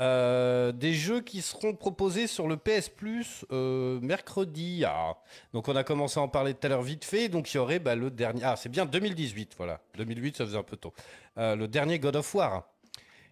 Euh, 0.00 0.72
des 0.72 0.92
jeux 0.92 1.20
qui 1.20 1.40
seront 1.40 1.74
proposés 1.74 2.26
sur 2.26 2.48
le 2.48 2.56
PS 2.56 2.88
Plus 2.88 3.44
euh, 3.52 4.00
mercredi. 4.00 4.84
Ah. 4.84 5.16
Donc 5.52 5.68
on 5.68 5.76
a 5.76 5.84
commencé 5.84 6.18
à 6.18 6.22
en 6.22 6.28
parler 6.28 6.54
tout 6.54 6.66
à 6.66 6.70
l'heure 6.70 6.82
vite 6.82 7.04
fait. 7.04 7.28
Donc 7.28 7.52
il 7.52 7.56
y 7.56 7.60
aurait 7.60 7.78
bah, 7.78 7.94
le 7.94 8.10
dernier. 8.10 8.42
Ah, 8.42 8.56
c'est 8.56 8.68
bien 8.68 8.86
2018, 8.86 9.52
voilà. 9.56 9.80
2008, 9.96 10.36
ça 10.36 10.46
faisait 10.46 10.58
un 10.58 10.64
peu 10.64 10.76
tôt. 10.76 10.92
Euh, 11.38 11.54
le 11.54 11.68
dernier 11.68 11.98
God 11.98 12.16
of 12.16 12.34
War. 12.34 12.68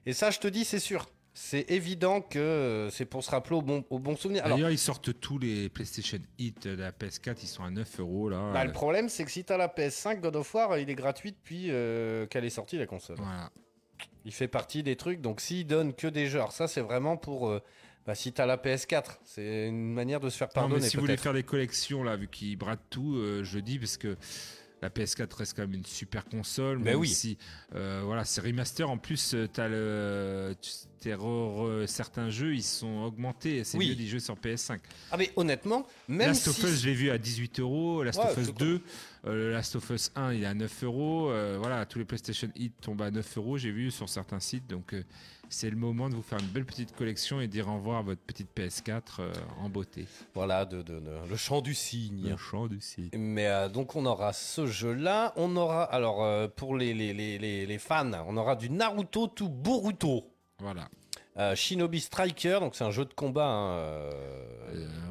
Et 0.07 0.13
ça, 0.13 0.31
je 0.31 0.39
te 0.39 0.47
dis, 0.49 0.65
c'est 0.65 0.79
sûr. 0.79 1.07
C'est 1.35 1.71
évident 1.71 2.21
que 2.21 2.89
c'est 2.93 3.07
pour 3.07 3.25
se 3.25 3.31
rappeler 3.31 3.57
au 3.57 3.63
bon, 3.63 3.83
au 3.89 3.99
bon 3.99 4.17
souvenir. 4.17 4.45
D'ailleurs, 4.45 4.71
ils 4.71 4.79
sortent 4.79 5.19
tous 5.19 5.39
les 5.39 5.71
PlayStation 5.71 6.19
Hit 6.39 6.69
de 6.69 6.77
la 6.77 6.93
PS4, 6.93 7.39
ils 7.43 7.47
sont 7.47 7.65
à 7.65 7.71
9 7.71 8.01
euros 8.01 8.29
là. 8.29 8.51
bah, 8.53 8.65
le 8.67 8.73
problème, 8.73 9.09
c'est 9.09 9.25
que 9.25 9.31
si 9.31 9.43
t'as 9.43 9.57
la 9.57 9.69
PS5, 9.69 10.21
God 10.21 10.37
of 10.37 10.55
War, 10.55 10.77
il 10.79 10.91
est 10.91 10.95
gratuit 10.95 11.33
depuis 11.33 11.69
qu'elle 12.29 12.45
est 12.45 12.51
sortie 12.51 12.77
la 12.77 12.87
console. 12.87 13.17
Voilà. 13.17 13.51
Il 14.25 14.33
fait 14.33 14.49
partie 14.49 14.83
des 14.83 14.97
trucs. 14.97 15.20
Donc 15.20 15.41
s'il 15.41 15.66
donne 15.66 15.95
que 15.95 16.07
des 16.07 16.27
jeux, 16.27 16.39
alors 16.39 16.53
ça, 16.53 16.68
c'est 16.68 16.81
vraiment 16.81 17.16
pour. 17.16 17.49
euh, 17.49 17.61
bah, 18.07 18.14
si 18.16 18.33
t'as 18.33 18.47
la 18.47 18.57
PS4, 18.57 19.18
c'est 19.25 19.68
une 19.68 19.93
manière 19.93 20.18
de 20.20 20.29
se 20.29 20.37
faire 20.37 20.49
Non, 20.49 20.55
pardonner. 20.55 20.81
mais 20.81 20.89
si 20.89 20.97
vous 20.97 21.03
voulez 21.03 21.16
faire 21.16 21.33
des 21.35 21.45
collections 21.45 22.03
là, 22.03 22.16
vu 22.16 22.27
qu'ils 22.29 22.57
bradent 22.57 22.79
tout, 22.91 23.14
euh, 23.16 23.45
je 23.45 23.59
dis 23.61 23.79
parce 23.79 23.97
que 23.97 24.16
la 24.81 24.89
PS4 24.91 25.33
reste 25.37 25.55
quand 25.55 25.62
même 25.62 25.75
une 25.75 25.85
super 25.87 26.25
console. 26.25 26.79
Ben 26.79 26.85
même 26.85 26.97
oui. 26.97 27.09
Si, 27.09 27.39
euh, 27.77 28.03
voilà, 28.05 28.25
c'est 28.25 28.41
remaster. 28.41 28.89
En 28.91 28.99
plus, 28.99 29.37
t'as 29.53 29.68
le, 29.68 30.55
re- 31.11 31.86
certains 31.86 32.30
jeux, 32.30 32.55
ils 32.55 32.62
sont 32.62 33.03
augmentés. 33.05 33.64
C'est 33.64 33.76
Oui. 33.78 33.88
mieux 33.90 33.94
des 33.96 34.07
jeux 34.07 34.20
sur 34.20 34.36
PS5. 34.36 34.78
Ah, 35.11 35.16
mais 35.16 35.30
honnêtement, 35.36 35.86
même 36.09 36.28
Last 36.28 36.48
of 36.48 36.57
si. 36.57 36.64
Us, 36.66 36.80
je 36.82 36.86
l'ai 36.88 36.94
vu 36.94 37.11
à 37.11 37.18
18 37.18 37.61
euros. 37.61 38.03
Last 38.03 38.18
Ouais, 38.18 38.26
of 38.30 38.38
Us 38.38 38.46
c'est 38.46 38.57
2, 38.59 38.80
euh, 39.26 39.53
Last 39.53 39.76
of 39.76 39.90
Us 39.90 40.11
1, 40.14 40.32
il 40.34 40.42
est 40.44 40.46
à 40.46 40.55
9 40.55 40.84
euros. 40.84 41.30
Euh, 41.30 41.57
voilà, 41.61 41.84
tous 41.86 41.98
les 41.98 42.05
PlayStation 42.05 42.48
Hit 42.57 42.72
tombent 42.80 43.03
à 43.03 43.11
9 43.11 43.36
euros. 43.38 43.59
J'ai 43.59 43.70
vu 43.72 43.90
sur 43.90 44.09
certains 44.09 44.40
sites. 44.40 44.68
Donc, 44.68 44.94
euh, 44.94 45.03
c'est 45.48 45.68
le 45.68 45.76
moment 45.76 46.09
de 46.09 46.14
vous 46.14 46.22
faire 46.22 46.38
une 46.38 46.46
belle 46.46 46.64
petite 46.64 46.96
collection 46.96 47.38
et 47.42 47.46
dire 47.46 47.68
au 47.68 47.74
revoir 47.74 47.98
à 47.98 48.03
votre 48.03 48.22
petite 48.22 48.48
PS4 48.57 49.03
euh, 49.20 49.32
en 49.61 49.68
beauté. 49.68 50.07
Voilà, 50.32 50.64
de, 50.64 50.78
de- 50.80 50.98
de- 50.98 51.28
le 51.28 51.36
chant 51.36 51.61
du 51.61 51.74
cygne. 51.74 52.30
Le 52.30 52.36
chant 52.38 52.68
du 52.68 52.80
cygne. 52.80 53.11
Mais 53.12 53.48
euh, 53.48 53.68
donc 53.68 53.94
on 53.94 54.07
aura 54.07 54.32
ce 54.32 54.66
jeu-là. 54.66 55.34
On 55.36 55.55
aura, 55.57 55.84
alors 55.84 56.24
euh, 56.24 56.48
pour 56.48 56.74
les, 56.74 56.94
les, 56.94 57.12
les, 57.12 57.66
les, 57.66 57.78
fans, 57.78 58.11
on 58.26 58.36
aura 58.38 58.57
du 58.57 58.70
Naruto 58.70 59.26
to 59.26 59.46
Boruto. 59.50 60.24
Voilà. 60.63 60.89
Euh, 61.39 61.55
Shinobi 61.55 62.01
Striker, 62.01 62.59
donc 62.61 62.75
c'est 62.75 62.85
un 62.85 62.91
jeu 62.91 63.05
de 63.05 63.15
combat 63.15 63.47
hein, 63.47 63.73
euh, 63.81 64.11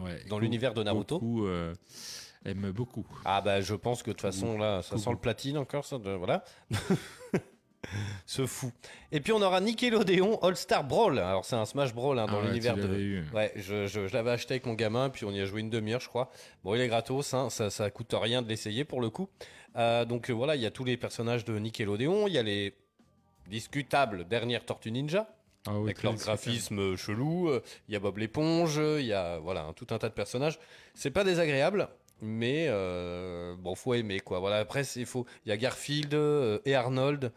ouais, 0.04 0.24
dans 0.30 0.39
l'univers 0.39 0.74
de 0.74 0.84
Naruto. 0.84 1.20
Euh, 1.47 1.74
aime 2.45 2.72
beaucoup. 2.72 3.06
Ah 3.26 3.41
bah 3.41 3.62
je 3.62 3.74
pense 3.76 4.04
que 4.04 4.12
de 4.12 4.14
toute 4.14 4.22
façon 4.22 4.58
là, 4.58 4.82
ça 4.84 4.97
sent 4.97 5.10
le 5.12 5.18
platine 5.18 5.58
encore, 5.58 5.84
ça. 5.86 5.97
de- 5.97 6.12
voilà. 6.12 6.43
Ce 8.28 8.45
fou. 8.45 8.72
Et 9.12 9.20
puis 9.20 9.34
on 9.34 9.41
aura 9.41 9.60
Nickelodeon 9.60 10.38
All 10.43 10.56
Star 10.56 10.84
Brawl. 10.84 11.18
Alors 11.18 11.43
c'est 11.45 11.56
un 11.56 11.66
Smash 11.66 11.93
Brawl 11.95 12.20
hein, 12.20 12.28
dans 12.28 12.34
Ah 12.38 12.41
ouais, 12.41 12.47
l'univers 12.47 12.76
de. 12.78 12.95
eu. 12.95 13.26
Ouais, 13.34 13.52
je, 13.56 13.88
je- 13.88 14.08
je 14.08 14.14
l'avais 14.14 14.30
acheté 14.32 14.54
avec 14.54 14.68
mon 14.68 14.76
gamin, 14.76 15.10
puis 15.10 15.26
on 15.26 15.32
y 15.32 15.41
a 15.41 15.45
joué 15.45 15.62
une 15.62 15.72
demi-heure, 15.72 15.99
je 15.99 16.08
crois. 16.08 16.30
Bon, 16.64 16.76
il 16.76 16.82
est 16.82 16.88
gratos, 16.88 17.34
hein, 17.34 17.49
ça, 17.49 17.72
ça 17.72 17.89
coûte 17.89 18.14
rien 18.16 18.43
de 18.43 18.47
l'essayer 18.47 18.86
pour 18.86 19.02
le 19.02 19.10
coup. 19.10 19.28
Euh, 19.76 20.06
donc 20.06 20.30
euh, 20.30 20.34
voilà, 20.34 20.56
il 20.56 20.62
y 20.62 20.66
a 20.68 20.72
tous 20.72 20.84
les 20.84 20.95
personnages 20.97 21.43
de 21.43 21.58
Nickelodeon, 21.58 22.28
il 22.28 22.34
y 22.34 22.38
a 22.38 22.43
les 22.43 22.76
discutables 23.47 24.28
dernières 24.28 24.64
Tortues 24.66 24.91
Ninja. 24.91 25.28
Ah 25.68 25.74
oui, 25.78 25.86
avec 25.86 26.01
leur 26.03 26.14
graphisme 26.16 26.95
chelou, 26.97 27.49
euh, 27.49 27.62
il 27.88 27.93
y 27.93 27.95
a 27.95 27.99
Bob 27.99 28.18
l'éponge, 28.18 28.78
il 28.78 29.05
y 29.05 29.14
a 29.14 29.38
voilà 29.39 29.64
un- 29.66 29.74
tout 29.74 29.88
un 29.91 29.97
tas 29.99 30.09
de 30.09 30.14
personnages. 30.14 30.57
C'est 30.95 31.12
pas 31.12 31.24
désagréable, 31.24 31.88
mais 32.22 32.66
euh, 32.70 33.55
bon, 33.57 33.76
faut 33.76 33.93
aimer 33.93 34.20
quoi. 34.20 34.39
Voilà, 34.39 34.57
après 34.57 34.84
il 34.95 35.05
faut, 35.05 35.26
il 35.45 35.49
y 35.49 35.51
a 35.51 35.57
Garfield 35.57 36.14
euh, 36.14 36.59
et 36.66 36.74
Arnold. 36.76 37.32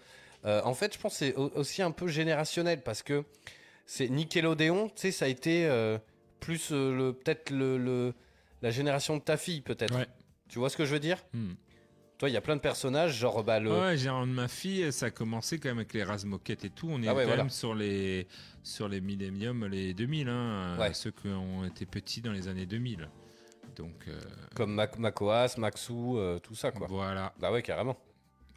Euh, 0.47 0.61
en 0.65 0.75
fait, 0.75 0.95
je 0.95 0.99
pense 0.99 1.13
que 1.13 1.19
c'est 1.19 1.35
au- 1.37 1.51
aussi 1.55 1.83
un 1.83 1.91
peu 1.91 2.07
générationnel 2.09 2.83
parce 2.83 3.03
que 3.03 3.25
c'est 3.87 4.09
Nickelodeon, 4.09 4.89
tu 4.89 4.93
sais, 4.97 5.11
ça 5.11 5.27
a 5.27 5.29
été 5.29 5.67
euh, 5.67 5.99
plus 6.41 6.71
euh, 6.73 6.95
le 6.97 7.13
peut-être 7.13 7.51
le, 7.51 7.77
le- 7.79 8.15
la 8.63 8.71
génération 8.71 9.17
de 9.17 9.23
ta 9.23 9.37
fille 9.37 9.61
peut-être. 9.61 9.95
Ouais. 9.97 10.07
Tu 10.49 10.59
vois 10.59 10.71
ce 10.71 10.77
que 10.77 10.85
je 10.87 10.93
veux 10.93 11.01
dire? 11.01 11.23
Hmm. 11.35 11.53
Toi, 12.19 12.29
il 12.31 12.33
y 12.33 12.37
a 12.37 12.41
plein 12.41 12.55
de 12.57 12.61
personnages, 12.61 13.17
genre 13.19 13.43
bah 13.43 13.59
le. 13.59 13.73
Ouais, 13.73 13.97
j'ai 13.97 14.09
un 14.09 14.27
de 14.27 14.33
ma 14.33 14.47
fille, 14.49 14.93
ça 14.93 15.07
a 15.07 15.11
commencé 15.11 15.59
quand 15.59 15.69
même 15.69 15.79
avec 15.79 15.93
les 15.95 16.05
Razmoquettes 16.05 16.65
et 16.65 16.71
tout. 16.71 16.87
On 16.89 17.03
est 17.03 17.09
Ah 17.09 17.15
ouais, 17.15 17.23
quand 17.23 17.29
voilà. 17.29 17.43
même 17.43 17.51
sur 17.51 17.75
les 17.75 18.29
sur 18.63 18.89
les 18.89 19.01
milléniums, 19.01 19.67
les 19.67 19.95
2000, 19.95 20.29
hein, 20.29 20.77
Ouais. 20.79 20.95
ceux 20.95 21.11
qui 21.11 21.27
ont 21.29 21.65
été 21.65 21.87
petits 21.87 22.21
dans 22.23 22.33
les 22.33 22.47
années 22.49 22.67
2000. 22.67 23.09
Donc 23.77 24.07
euh, 24.07 24.19
Comme 24.55 24.73
Mac- 24.75 24.99
Makoas, 24.99 25.57
Maxou, 25.59 26.17
euh, 26.19 26.39
tout 26.39 26.55
ça 26.55 26.71
quoi. 26.71 26.87
voilà. 26.89 27.35
Bah 27.41 27.51
ouais, 27.51 27.63
carrément. 27.63 27.97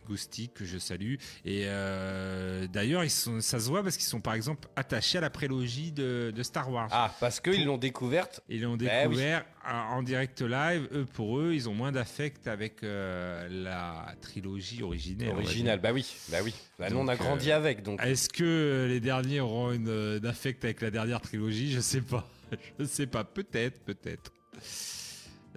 Goustic 0.07 0.53
que 0.53 0.65
je 0.65 0.77
salue. 0.77 1.15
Et 1.45 1.63
euh, 1.65 2.67
d'ailleurs, 2.67 3.03
ils 3.03 3.09
sont, 3.09 3.41
ça 3.41 3.59
se 3.59 3.67
voit 3.67 3.83
parce 3.83 3.97
qu'ils 3.97 4.07
sont 4.07 4.21
par 4.21 4.33
exemple 4.33 4.67
attachés 4.75 5.17
à 5.17 5.21
la 5.21 5.29
prélogie 5.29 5.91
de, 5.91 6.31
de 6.35 6.43
Star 6.43 6.71
Wars. 6.71 6.87
Ah, 6.91 7.13
parce 7.19 7.39
qu'ils 7.39 7.65
l'ont 7.65 7.77
découverte. 7.77 8.41
Ils 8.49 8.61
l'ont 8.61 8.73
oui. 8.73 8.87
découvert 8.87 9.45
en 9.67 9.97
en 9.97 10.03
direct 10.03 10.41
live. 10.41 10.87
Eux, 10.93 11.05
pour 11.05 11.39
eux, 11.39 11.51
ils 11.53 11.67
ont 11.69 11.73
moins 11.73 11.91
d'affect 11.91 12.47
avec 12.47 12.83
euh, 12.83 13.47
la 13.49 14.15
trilogie 14.21 14.83
originelle. 14.83 15.29
on 15.31 15.35
va 15.35 15.41
Original, 15.41 15.79
dire. 15.79 15.81
bah 15.89 15.93
oui, 15.93 16.15
bah 16.29 16.37
oui. 16.43 16.53
Bah, 16.79 16.89
nous, 16.89 16.97
on 16.97 17.07
a 17.07 17.15
grandi 17.15 17.51
euh, 17.51 17.57
avec, 17.57 17.83
donc. 17.83 18.01
Est-ce 18.03 18.29
que 18.29 18.87
les 18.89 18.99
derniers 18.99 19.39
auront 19.39 19.71
une, 19.71 19.89
euh, 19.89 20.19
d'affect 20.19 20.63
avec 20.63 20.81
la 20.81 20.91
dernière 20.91 21.21
trilogie? 21.21 21.71
Je 21.71 21.79
sais 21.79 22.01
pas. 22.01 22.29
Je 22.79 22.85
sais 22.85 23.07
pas. 23.07 23.23
Peut-être, 23.23 23.81
peut-être. 23.83 24.31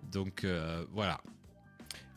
Donc 0.03 0.45
euh, 0.45 0.85
voilà. 0.93 1.21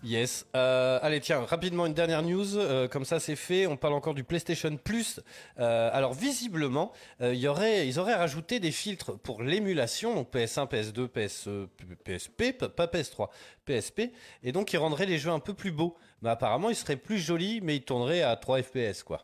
Yes. 0.04 0.46
Euh, 0.56 1.00
allez, 1.02 1.22
tiens, 1.22 1.46
rapidement 1.46 1.86
une 1.86 1.94
dernière 1.94 2.22
news. 2.24 2.58
euh, 2.58 2.88
comme 2.90 3.06
ça, 3.06 3.20
c'est 3.20 3.38
fait. 3.38 3.68
On 3.68 3.78
parle 3.78 3.94
encore 3.94 4.14
du 4.14 4.24
PlayStation 4.24 4.76
Plus. 4.76 5.22
Euh, 5.60 5.90
alors, 5.94 6.14
visiblement, 6.14 6.92
il 7.22 7.36
y 7.36 7.48
aurait, 7.48 7.88
ils 7.88 8.00
auraient 8.00 8.16
rajouté 8.16 8.60
des 8.60 8.72
filtres 8.72 9.18
pour 9.20 9.42
l'émulation, 9.42 10.14
donc 10.14 10.34
PS1, 10.34 10.68
PS2, 10.68 11.08
PS, 11.08 11.48
euh, 11.48 11.68
PSP, 12.04 12.52
pas 12.76 12.86
PS3, 12.86 13.30
PSP, 13.66 14.12
et 14.44 14.52
donc 14.52 14.74
ils 14.74 14.78
rendraient 14.78 15.06
les 15.06 15.18
jeux 15.18 15.32
un 15.32 15.40
peu 15.40 15.54
plus 15.54 15.72
beaux. 15.72 15.96
Mais 16.22 16.30
apparemment, 16.30 16.70
ils 16.70 16.76
seraient 16.76 16.98
plus 16.98 17.20
jolis, 17.20 17.62
mais 17.62 17.78
ils 17.78 17.84
tourneraient 17.84 18.24
à 18.24 18.36
3 18.36 18.62
FPS, 18.62 19.04
quoi. 19.04 19.24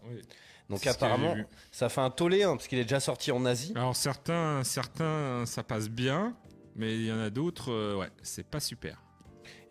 Donc 0.69 0.85
apparemment, 0.87 1.35
ça 1.71 1.89
fait 1.89 2.01
un 2.01 2.09
tollé, 2.09 2.43
hein, 2.43 2.55
parce 2.55 2.67
qu'il 2.67 2.77
est 2.77 2.83
déjà 2.83 2.99
sorti 2.99 3.31
en 3.31 3.43
Asie. 3.45 3.73
Alors 3.75 3.95
certains, 3.95 4.63
certains, 4.63 5.45
ça 5.45 5.63
passe 5.63 5.89
bien, 5.89 6.35
mais 6.75 6.95
il 6.95 7.05
y 7.05 7.11
en 7.11 7.19
a 7.19 7.29
d'autres, 7.29 7.95
ouais, 7.95 8.09
c'est 8.21 8.45
pas 8.45 8.59
super. 8.59 9.01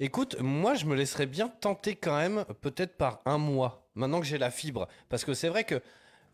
Écoute, 0.00 0.36
moi 0.40 0.74
je 0.74 0.86
me 0.86 0.94
laisserais 0.94 1.26
bien 1.26 1.48
tenter 1.48 1.96
quand 1.96 2.16
même, 2.16 2.44
peut-être 2.60 2.96
par 2.96 3.20
un 3.24 3.38
mois, 3.38 3.88
maintenant 3.94 4.20
que 4.20 4.26
j'ai 4.26 4.38
la 4.38 4.50
fibre. 4.50 4.88
Parce 5.08 5.24
que 5.24 5.34
c'est 5.34 5.48
vrai 5.48 5.64
que 5.64 5.80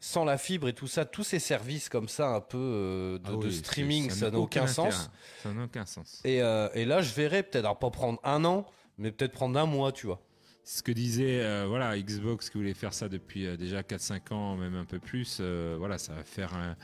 sans 0.00 0.24
la 0.24 0.36
fibre 0.36 0.68
et 0.68 0.74
tout 0.74 0.86
ça, 0.86 1.04
tous 1.06 1.24
ces 1.24 1.38
services 1.38 1.88
comme 1.88 2.08
ça, 2.08 2.28
un 2.28 2.40
peu 2.40 2.58
euh, 2.58 3.18
de, 3.18 3.32
Ah 3.32 3.36
de 3.36 3.50
streaming, 3.50 4.10
ça 4.10 4.30
n'a 4.30 4.38
aucun 4.38 4.66
sens. 4.66 5.10
Ça 5.42 5.52
n'a 5.52 5.64
aucun 5.64 5.86
sens. 5.86 6.20
Et, 6.24 6.42
euh, 6.42 6.68
et 6.74 6.84
là, 6.84 7.00
je 7.00 7.14
verrais 7.14 7.42
peut-être, 7.42 7.64
alors 7.64 7.78
pas 7.78 7.90
prendre 7.90 8.20
un 8.22 8.44
an, 8.44 8.66
mais 8.98 9.10
peut-être 9.12 9.32
prendre 9.32 9.58
un 9.58 9.66
mois, 9.66 9.92
tu 9.92 10.06
vois. 10.06 10.20
Ce 10.66 10.82
que 10.82 10.92
disait 10.92 11.40
euh, 11.42 11.66
voilà 11.68 11.98
Xbox 11.98 12.48
qui 12.48 12.56
voulait 12.56 12.72
faire 12.72 12.94
ça 12.94 13.10
depuis 13.10 13.54
déjà 13.58 13.82
4-5 13.82 14.32
ans, 14.32 14.56
même 14.56 14.74
un 14.74 14.86
peu 14.86 14.98
plus, 14.98 15.40
voilà, 15.78 15.98
ça 15.98 16.14
va 16.14 16.24
faire 16.24 16.54
un, 16.54 16.74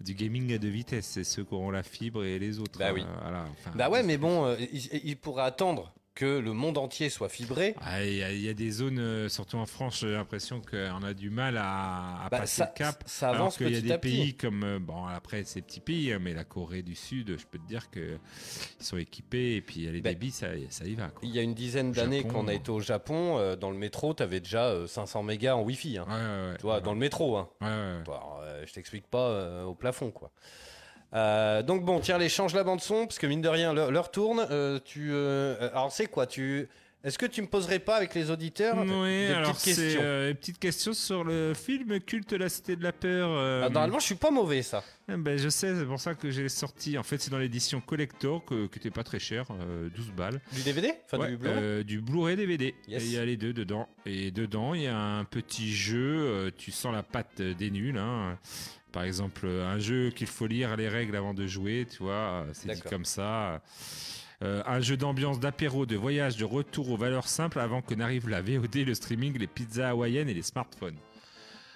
du 0.00 0.14
gaming 0.14 0.58
de 0.58 0.68
vitesse. 0.68 1.06
C'est 1.06 1.24
ceux 1.24 1.44
qui 1.44 1.54
auront 1.54 1.70
la 1.70 1.82
fibre 1.82 2.24
et 2.24 2.38
les 2.38 2.58
autres. 2.58 2.78
Bah 2.78 2.92
oui. 2.92 3.02
euh, 3.02 3.18
voilà, 3.22 3.44
enfin, 3.52 3.70
Bah 3.74 3.88
ouais, 3.90 4.02
mais 4.02 4.16
bon, 4.16 4.46
euh, 4.46 4.56
il, 4.72 4.88
il 5.04 5.16
pourrait 5.16 5.44
attendre 5.44 5.92
que 6.20 6.38
le 6.38 6.52
monde 6.52 6.76
entier 6.76 7.08
soit 7.08 7.30
fibré. 7.30 7.74
Ah, 7.80 8.04
Il 8.04 8.14
y, 8.16 8.22
a- 8.22 8.30
il 8.30 8.42
y 8.42 8.48
a 8.50 8.52
des 8.52 8.70
zones, 8.70 8.98
euh, 8.98 9.30
surtout 9.30 9.56
en 9.56 9.64
France, 9.64 10.00
j'ai 10.00 10.10
l'impression 10.12 10.60
qu'on 10.60 11.02
a 11.02 11.14
du 11.14 11.30
mal 11.30 11.56
à, 11.56 12.24
à 12.24 12.28
Bah, 12.30 12.40
passer 12.40 12.58
ça- 12.58 12.66
le 12.74 12.76
cap. 12.78 13.02
ça 13.06 13.28
alors 13.30 13.40
avance 13.42 13.56
qu'il 13.56 13.70
y 13.70 13.76
a 13.76 13.80
des 13.80 13.96
pays 13.96 14.34
comme, 14.34 14.62
euh, 14.62 14.78
bon 14.78 15.06
après 15.06 15.44
c'est 15.44 15.62
petits 15.62 15.80
pays, 15.80 16.12
hein, 16.12 16.18
mais 16.20 16.34
la 16.34 16.44
Corée 16.44 16.82
du 16.82 16.94
Sud, 16.94 17.38
je 17.38 17.46
peux 17.46 17.58
te 17.58 17.66
dire 17.66 17.90
que 17.90 18.18
ils 18.80 18.84
sont 18.84 18.98
équipés 18.98 19.56
et 19.56 19.62
puis 19.62 19.86
les 19.90 20.02
Bah, 20.02 20.10
débits, 20.10 20.30
ça, 20.30 20.48
ça 20.68 20.84
y 20.84 20.94
va. 20.94 21.10
Il 21.22 21.30
y 21.30 21.38
a 21.38 21.42
une 21.42 21.54
dizaine 21.54 21.92
d'années, 21.92 22.18
Japon, 22.18 22.28
quand 22.34 22.44
on 22.44 22.48
a 22.48 22.54
été 22.54 22.70
au 22.70 22.80
Japon, 22.80 23.38
euh, 23.38 23.56
dans 23.56 23.70
le 23.70 23.78
métro, 23.78 24.12
t'avais 24.12 24.40
déjà 24.40 24.66
euh, 24.66 24.86
500 24.86 25.22
mégas 25.22 25.54
en 25.56 25.62
Wi-Fi. 25.62 25.96
hein. 25.98 26.04
Ouais, 26.06 26.14
ouais, 26.14 26.50
ouais. 26.52 26.56
Tu 26.58 26.62
vois, 26.62 26.82
dans 26.82 26.92
le 26.92 26.98
métro. 26.98 27.38
Hein. 27.38 27.48
Ouais, 27.62 27.66
ouais, 27.66 27.72
ouais. 27.72 28.02
Alors, 28.06 28.40
euh, 28.44 28.62
je 28.66 28.72
t'explique 28.74 29.06
pas 29.06 29.64
au 29.64 29.74
plafond, 29.74 30.10
quoi. 30.10 30.30
Euh, 31.14 31.62
donc 31.62 31.84
bon, 31.84 32.00
tiens, 32.00 32.18
les 32.18 32.28
change 32.28 32.54
la 32.54 32.62
bande 32.64 32.80
son 32.80 33.06
parce 33.06 33.18
que 33.18 33.26
mine 33.26 33.40
de 33.42 33.48
rien, 33.48 33.72
l'heure 33.72 34.10
tourne. 34.10 34.46
Euh, 34.50 34.78
tu, 34.84 35.10
euh, 35.12 35.68
alors 35.72 35.90
c'est 35.90 36.06
quoi 36.06 36.26
Tu, 36.26 36.68
est-ce 37.02 37.18
que 37.18 37.26
tu 37.26 37.40
me 37.42 37.46
poserais 37.48 37.78
pas 37.80 37.96
avec 37.96 38.14
les 38.14 38.30
auditeurs 38.30 38.76
Oui, 38.78 38.86
des 39.26 39.32
alors 39.32 39.52
petites 39.52 39.74
c'est 39.74 39.82
questions 39.82 40.00
euh, 40.04 40.34
petite 40.34 40.58
question 40.58 40.92
sur 40.92 41.24
le 41.24 41.52
film 41.54 41.98
culte 42.00 42.32
La 42.34 42.48
Cité 42.48 42.76
de 42.76 42.82
la 42.84 42.92
Peur. 42.92 43.30
euh, 43.32 43.62
Ah, 43.64 43.70
Normalement, 43.70 43.98
je 43.98 44.04
suis 44.04 44.14
pas 44.14 44.30
mauvais, 44.30 44.62
ça. 44.62 44.84
eh 45.10 45.16
ben, 45.16 45.36
je 45.38 45.48
sais, 45.48 45.74
c'est 45.74 45.84
pour 45.86 45.98
ça 45.98 46.14
que 46.14 46.30
j'ai 46.30 46.48
sorti. 46.48 46.96
En 46.98 47.02
fait, 47.02 47.18
c'est 47.18 47.30
dans 47.30 47.38
l'édition 47.38 47.80
collector 47.80 48.44
que, 48.44 48.66
qui 48.68 48.78
était 48.78 48.90
pas 48.90 49.02
très 49.02 49.18
cher, 49.18 49.46
euh, 49.50 49.88
12 49.96 50.12
balles. 50.12 50.40
Du 50.52 50.62
DVD 50.62 50.92
Enfin, 51.06 51.18
Ouais, 51.18 51.30
du 51.30 51.36
Blu-ray? 51.38 51.58
euh, 51.58 51.82
du 51.82 52.00
Blu-ray 52.02 52.36
DVD. 52.36 52.74
Yes. 52.86 53.02
Et 53.02 53.06
Il 53.06 53.12
y 53.14 53.18
a 53.18 53.24
les 53.24 53.36
deux 53.36 53.52
dedans. 53.54 53.88
Et 54.06 54.30
dedans, 54.30 54.74
il 54.74 54.82
y 54.82 54.86
a 54.86 54.96
un 54.96 55.24
petit 55.24 55.72
jeu. 55.74 56.18
euh, 56.20 56.50
tu 56.56 56.70
sens 56.70 56.92
la 56.94 57.02
patte 57.02 57.40
des 57.42 57.70
nuls. 57.72 57.98
hein. 57.98 58.38
Par 58.92 59.04
exemple, 59.04 59.46
un 59.46 59.78
jeu 59.78 60.10
qu'il 60.10 60.26
faut 60.26 60.46
lire 60.46 60.76
les 60.76 60.88
règles 60.88 61.16
avant 61.16 61.34
de 61.34 61.46
jouer. 61.46 61.86
Tu 61.90 62.02
vois, 62.02 62.46
c'est 62.52 62.72
dit 62.72 62.80
comme 62.82 63.04
ça. 63.04 63.62
Euh, 64.42 64.62
un 64.66 64.80
jeu 64.80 64.96
d'ambiance, 64.96 65.38
d'apéro, 65.38 65.84
de 65.84 65.96
voyage, 65.96 66.36
de 66.36 66.44
retour 66.46 66.90
aux 66.90 66.96
valeurs 66.96 67.28
simples 67.28 67.60
avant 67.60 67.82
que 67.82 67.94
n'arrive 67.94 68.28
la 68.28 68.40
VOD, 68.40 68.76
le 68.86 68.94
streaming, 68.94 69.36
les 69.38 69.46
pizzas 69.46 69.90
hawaïennes 69.90 70.30
et 70.30 70.34
les 70.34 70.42
smartphones. 70.42 70.96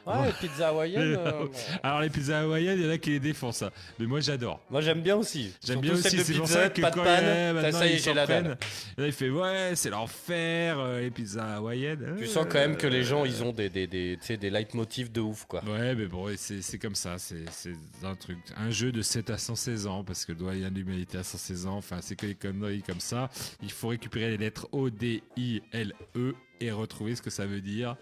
Ouais, 0.07 0.33
pizza 0.41 0.69
hawaïenne. 0.69 1.15
euh, 1.19 1.47
Alors 1.83 2.01
les 2.01 2.11
pizzas 2.11 2.41
hawaïennes, 2.41 2.79
il 2.79 2.85
y 2.85 2.89
en 2.89 2.93
a 2.93 2.99
qui 2.99 3.11
les 3.11 3.21
défoncent. 3.21 3.57
ça. 3.59 3.71
Mais 3.99 4.07
moi 4.07 4.21
j'adore. 4.21 4.61
Moi, 4.71 4.81
j'aime 4.81 5.01
bien 5.01 5.17
aussi. 5.17 5.53
J'aime 5.65 5.81
Surtout 5.81 5.81
bien 5.81 5.97
celle 5.97 6.07
aussi, 6.07 6.17
de 6.19 6.23
c'est 6.25 6.33
pour 6.35 6.45
pizza, 6.47 6.63
ça 6.65 6.69
que 6.71 6.81
pas 6.83 6.91
de 6.91 6.95
quand 6.97 7.05
panne, 7.05 7.25
ça, 7.25 7.53
maintenant, 7.55 7.79
ça 7.79 7.87
y 7.87 7.89
est, 7.89 7.93
ils 7.93 7.99
j'ai 7.99 8.05
s'en 8.05 8.15
la 8.15 8.27
dalle. 8.27 8.43
prennent. 8.45 8.57
Là, 8.99 9.07
il 9.07 9.13
fait 9.13 9.31
ouais, 9.31 9.73
c'est 9.75 9.91
l'enfer, 9.91 10.79
euh, 10.79 11.01
les 11.01 11.11
pizzas 11.11 11.57
hawaïennes. 11.57 12.15
Tu 12.19 12.25
Euh, 12.25 12.27
sens 12.27 12.47
quand 12.49 12.59
même 12.59 12.77
que 12.77 12.87
les 12.87 13.03
gens, 13.05 13.25
ils 13.25 13.43
ont 13.43 13.53
des, 13.53 13.69
des, 13.71 13.87
des, 13.87 14.17
tu 14.21 14.27
sais, 14.27 14.37
des 14.37 14.51
leitmotifs 14.51 15.11
de 15.11 15.21
ouf, 15.21 15.45
quoi. 15.47 15.63
Ouais, 15.65 15.95
mais 15.95 16.07
bon, 16.07 16.29
c'est 16.37 16.63
c'est 16.63 16.79
comme 16.79 16.95
ça, 16.95 17.17
c'est 17.19 17.45
c'est 17.51 17.75
un 18.03 18.15
truc, 18.15 18.39
un 18.57 18.71
jeu 18.71 18.93
de 18.93 19.03
7 19.03 19.31
à 19.31 19.39
116 19.39 19.87
ans, 19.87 20.05
parce 20.05 20.25
que 20.25 20.33
doit 20.33 20.55
y 20.55 20.65
a 20.65 20.69
l'humanité 20.71 21.19
à 21.19 21.23
116 21.23 21.67
ans, 21.67 21.77
enfin, 21.77 21.99
c'est 22.01 22.17
que 22.17 22.27
des 22.27 22.35
conneries 22.35 22.83
comme 22.83 23.01
ça. 23.01 23.31
Il 23.63 23.71
faut 23.73 23.89
récupérer 23.89 24.31
les 24.31 24.37
lettres 24.39 24.69
O, 24.73 24.91
D, 24.91 25.23
I, 25.37 25.63
L, 25.73 25.93
E 26.17 26.35
et 26.61 26.71
retrouver 26.71 27.15
ce 27.17 27.23
que 27.23 27.31
ça 27.31 27.47
veut 27.47 27.61
dire. 27.61 27.97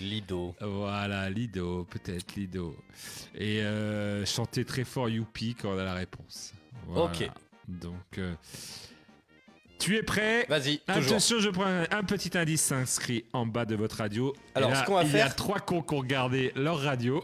Lido. 0.00 0.54
Voilà, 0.60 1.28
Lido, 1.30 1.84
peut-être 1.90 2.34
Lido. 2.34 2.76
Et 3.34 3.60
euh, 3.62 4.24
chanter 4.26 4.64
très 4.64 4.84
fort 4.84 5.08
Youpi 5.08 5.54
quand 5.54 5.70
on 5.74 5.78
a 5.78 5.84
la 5.84 5.94
réponse. 5.94 6.52
Voilà. 6.86 7.04
Ok. 7.12 7.30
Donc, 7.68 8.18
euh, 8.18 8.34
tu 9.78 9.96
es 9.96 10.02
prêt? 10.02 10.44
Vas-y, 10.48 10.78
toujours. 10.80 11.02
Attention, 11.04 11.38
je 11.38 11.48
prends 11.50 11.64
un, 11.64 11.84
un 11.90 12.02
petit 12.04 12.36
indice 12.36 12.70
inscrit 12.72 13.24
en 13.32 13.46
bas 13.46 13.64
de 13.64 13.76
votre 13.76 13.96
radio. 13.96 14.34
Alors, 14.54 14.70
là, 14.70 14.80
ce 14.80 14.84
qu'on 14.86 14.94
va 14.94 15.04
il 15.04 15.06
y 15.12 15.14
a 15.14 15.26
faire- 15.26 15.36
trois 15.36 15.60
cons 15.60 15.80
qui 15.82 15.94
ont 15.94 15.98
regardé 15.98 16.52
leur 16.56 16.80
radio. 16.80 17.22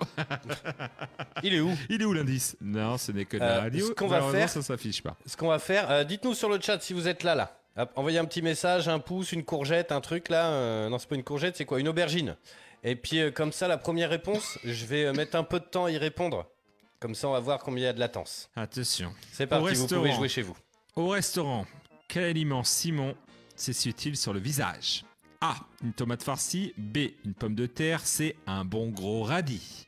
Il 1.43 1.53
est 1.55 1.61
où? 1.61 1.70
Il 1.90 2.01
est 2.01 2.05
où 2.05 2.12
l'indice? 2.12 2.57
Non, 2.61 2.97
ce 2.97 3.12
n'est 3.12 3.24
que 3.27 3.36
de 3.36 3.43
Euh, 3.43 3.47
la 3.57 3.61
radio. 3.62 3.86
ce 3.89 3.93
qu'on 3.93 4.07
va 4.07 4.23
faire- 4.31 4.48
ça 4.48 4.62
s'affiche 4.62 5.03
pas. 5.03 5.16
Ce 5.27 5.36
qu'on 5.36 5.48
va 5.48 5.59
faire, 5.59 5.90
euh, 5.90 6.05
dites-nous 6.05 6.35
sur 6.35 6.48
le 6.48 6.61
chat 6.61 6.81
si 6.81 6.93
vous 6.94 7.09
êtes 7.09 7.24
là, 7.24 7.35
là. 7.35 7.59
Hop, 7.78 7.93
envoyez 7.97 8.19
un 8.19 8.24
petit 8.24 8.40
message, 8.43 8.89
un 8.89 8.98
pouce, 8.98 9.32
une 9.32 9.44
courgette, 9.44 9.93
un 9.93 10.01
truc 10.01 10.28
là. 10.31 10.51
euh, 10.51 10.89
non, 10.89 10.98
c'est 10.98 11.09
pas 11.09 11.15
une 11.15 11.24
courgette, 11.24 11.57
c'est 11.57 11.66
quoi 11.66 11.78
Une 11.78 11.89
aubergine. 11.89 12.36
Et 12.82 12.97
puis 12.97 13.20
euh, 13.20 13.31
comme 13.31 13.53
ça, 13.53 13.69
la 13.69 13.77
première 13.77 14.09
réponse, 14.09 14.59
je 14.65 14.86
vais 14.86 15.05
euh, 15.05 15.12
mettre 15.12 15.36
un 15.36 15.44
peu 15.44 15.61
de 15.61 15.65
temps 15.65 15.85
à 15.85 15.90
y 15.90 15.98
répondre. 15.98 16.47
Comme 17.01 17.15
ça, 17.15 17.28
on 17.28 17.32
va 17.32 17.40
voir 17.40 17.59
combien 17.59 17.82
il 17.82 17.86
y 17.86 17.89
a 17.89 17.93
de 17.93 18.01
latence. 18.01 18.48
Attention. 18.57 19.12
C'est 19.32 19.47
parti, 19.47 19.74
vous 19.74 19.86
pouvez 19.86 20.12
jouer 20.12 20.28
chez 20.28 20.40
vous. 20.40 20.57
Au 20.94 21.09
restaurant, 21.09 21.66
quel 22.09 22.24
aliment 22.24 22.65
Simon 22.65 23.15
s'essuie-t-il 23.55 24.16
sur 24.16 24.32
le 24.32 24.40
visage? 24.40 25.05
A. 25.43 25.57
Une 25.85 25.93
tomate 25.93 26.23
farcie. 26.23 26.73
B. 26.78 26.98
Une 27.27 27.35
pomme 27.35 27.55
de 27.55 27.66
terre. 27.66 28.01
C. 28.07 28.36
Un 28.47 28.65
bon 28.65 28.89
gros 28.89 29.23
radis. 29.23 29.86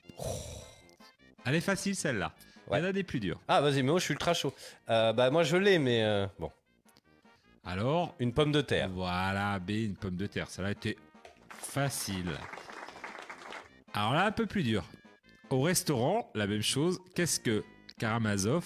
Elle 1.47 1.55
est 1.55 1.62
facile 1.62 1.97
celle-là. 1.97 2.35
Il 2.70 2.77
y 2.77 2.81
en 2.82 2.85
a 2.85 2.93
des 2.93 3.02
plus 3.02 3.19
durs. 3.20 3.40
Ah, 3.48 3.62
vas-y, 3.62 3.77
mais 3.77 3.90
moi 3.90 3.98
je 3.98 4.05
suis 4.05 4.12
ultra 4.12 4.35
chaud. 4.35 4.52
Bah, 4.86 5.31
moi 5.31 5.43
je 5.44 5.56
l'ai, 5.56 5.78
mais 5.78 6.05
euh, 6.05 6.27
bon. 6.39 6.51
Alors 7.69 8.15
Une 8.19 8.32
pomme 8.32 8.51
de 8.51 8.62
terre. 8.62 8.89
Voilà, 8.89 9.59
B. 9.59 9.70
Une 9.70 9.95
pomme 9.95 10.16
de 10.16 10.27
terre. 10.27 10.49
Ça 10.49 10.65
a 10.65 10.70
été 10.70 10.97
facile. 11.51 12.32
Alors 13.93 14.15
là, 14.15 14.24
un 14.24 14.32
peu 14.32 14.47
plus 14.47 14.62
dur. 14.62 14.85
Au 15.51 15.61
restaurant, 15.61 16.31
la 16.35 16.47
même 16.47 16.62
chose. 16.62 16.99
Qu'est-ce 17.15 17.39
que 17.39 17.62
Karamazov, 17.99 18.65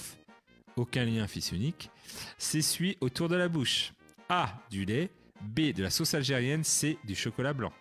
aucun 0.76 1.04
lien 1.04 1.26
fils 1.26 1.50
unique, 1.50 1.90
s'essuie 2.38 2.96
autour 3.00 3.28
de 3.28 3.34
la 3.34 3.48
bouche? 3.48 3.92
A. 4.28 4.54
Du 4.70 4.84
lait. 4.84 5.10
B. 5.40 5.72
De 5.72 5.82
la 5.82 5.90
sauce 5.90 6.14
algérienne. 6.14 6.62
C. 6.62 6.96
Du 7.02 7.16
chocolat 7.16 7.54
blanc. 7.54 7.72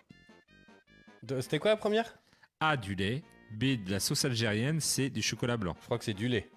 C'était 1.40 1.60
quoi 1.60 1.70
la 1.70 1.76
première? 1.76 2.18
A. 2.58 2.76
Du 2.76 2.96
lait. 2.96 3.22
B. 3.52 3.76
De 3.84 3.92
la 3.92 4.00
sauce 4.00 4.24
algérienne. 4.24 4.80
C. 4.80 5.08
Du 5.08 5.22
chocolat 5.22 5.56
blanc. 5.56 5.76
Je 5.78 5.84
crois 5.84 5.98
que 5.98 6.04
c'est 6.04 6.14
du 6.14 6.26
lait. 6.26 6.50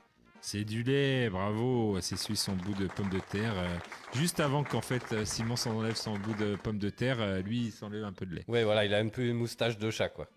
C'est 0.47 0.63
du 0.63 0.84
lait, 0.84 1.27
bravo. 1.31 1.99
S'essuie 2.01 2.35
son 2.35 2.53
bout 2.53 2.76
de 2.76 2.85
pomme 2.85 3.09
de 3.09 3.17
terre. 3.17 3.57
euh, 3.57 3.77
juste 4.13 4.39
avant 4.39 4.63
qu'en 4.63 4.80
fait 4.80 5.01
euh, 5.11 5.26
Simon 5.26 5.55
s'enlève 5.55 5.95
son 5.95 6.19
bout 6.19 6.35
de 6.35 6.55
pomme 6.55 6.77
de 6.77 6.91
terre, 6.91 7.19
euh, 7.19 7.41
lui 7.41 7.65
il 7.65 7.72
s'enlève 7.72 8.03
un 8.03 8.13
peu 8.13 8.27
de 8.27 8.35
lait. 8.35 8.45
Ouais, 8.47 8.63
voilà, 8.63 8.85
il 8.85 8.93
a 8.93 8.99
un 8.99 9.07
peu 9.07 9.23
une 9.26 9.38
moustache 9.38 9.80
de 9.80 9.89
chat, 9.89 10.09
quoi. 10.09 10.27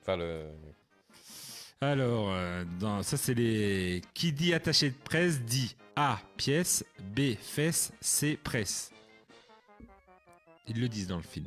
Enfin, 0.00 0.16
le. 0.16 0.46
Alors, 1.82 2.30
euh, 2.32 2.64
dans, 2.80 3.02
ça 3.02 3.18
c'est 3.18 3.34
les... 3.34 4.00
Qui 4.14 4.32
dit 4.32 4.54
attaché 4.54 4.88
de 4.88 4.96
presse 5.04 5.42
dit 5.42 5.76
A. 5.96 6.18
Pièce. 6.38 6.82
B. 7.14 7.34
Fesse. 7.38 7.92
C. 8.00 8.38
Presse. 8.42 8.90
Ils 10.66 10.80
le 10.80 10.88
disent 10.88 11.08
dans 11.08 11.18
le 11.18 11.22
film. 11.22 11.46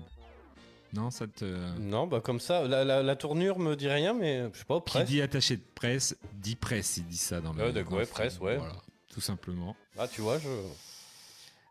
Non, 0.94 1.10
ça 1.10 1.26
te... 1.28 1.46
Non, 1.80 2.06
bah 2.08 2.20
comme 2.20 2.40
ça, 2.40 2.68
la, 2.68 2.84
la- 2.84 3.02
la 3.02 3.16
tournure 3.16 3.60
me 3.60 3.76
dit 3.76 3.88
rien, 3.88 4.14
mais 4.14 4.50
je 4.54 4.60
sais 4.60 4.66
pas, 4.66 4.80
Qui 4.82 4.92
presque. 4.92 5.08
dit 5.08 5.22
attaché 5.22 5.56
de 5.58 5.64
presse 5.74 6.18
dit 6.34 6.56
presse. 6.56 6.98
Il 6.98 7.06
dit 7.06 7.18
ça 7.18 7.40
dans 7.40 7.54
le, 7.54 7.72
d'accord, 7.72 7.94
le 7.94 8.00
ouais, 8.00 8.06
presse, 8.06 8.40
ouais. 8.40 8.58
Voilà, 8.58 8.74
tout 9.14 9.22
simplement. 9.22 9.76
Ah, 9.98 10.08
tu 10.08 10.20
vois, 10.22 10.38
je. 10.40 10.50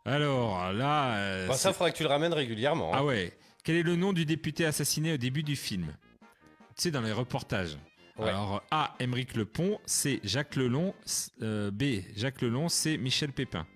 Alors 0.05 0.73
là... 0.73 1.17
euh, 1.19 1.49
Bah, 1.49 1.55
ça, 1.55 1.73
faudra 1.73 1.91
que 1.91 1.97
tu 1.97 2.03
le 2.03 2.09
ramènes 2.09 2.33
régulièrement. 2.33 2.95
hein. 2.95 2.99
Ah 3.01 3.05
ouais. 3.05 3.37
Quel 3.63 3.77
est 3.77 3.83
le 3.83 3.97
nom 3.97 4.13
du 4.15 4.25
député 4.25 4.65
assassiné 4.65 5.13
au 5.13 5.17
début 5.19 5.43
du 5.43 5.55
film? 5.57 5.95
Tu 6.77 6.85
sais, 6.85 6.91
dans 6.91 7.03
les 7.03 7.13
reportages. 7.13 7.77
Ouais. 8.17 8.29
Alors, 8.31 8.63
A. 8.71 8.95
Émeric 9.01 9.35
Lepont. 9.37 9.79
C. 9.85 10.21
Jacques 10.25 10.57
Lelon. 10.57 10.95
euh, 11.43 11.71
B. 11.71 12.01
Jacques 12.17 12.41
Lelon. 12.41 12.71
C. 12.71 12.97
Michel 12.97 13.33
Pépin. 13.33 13.67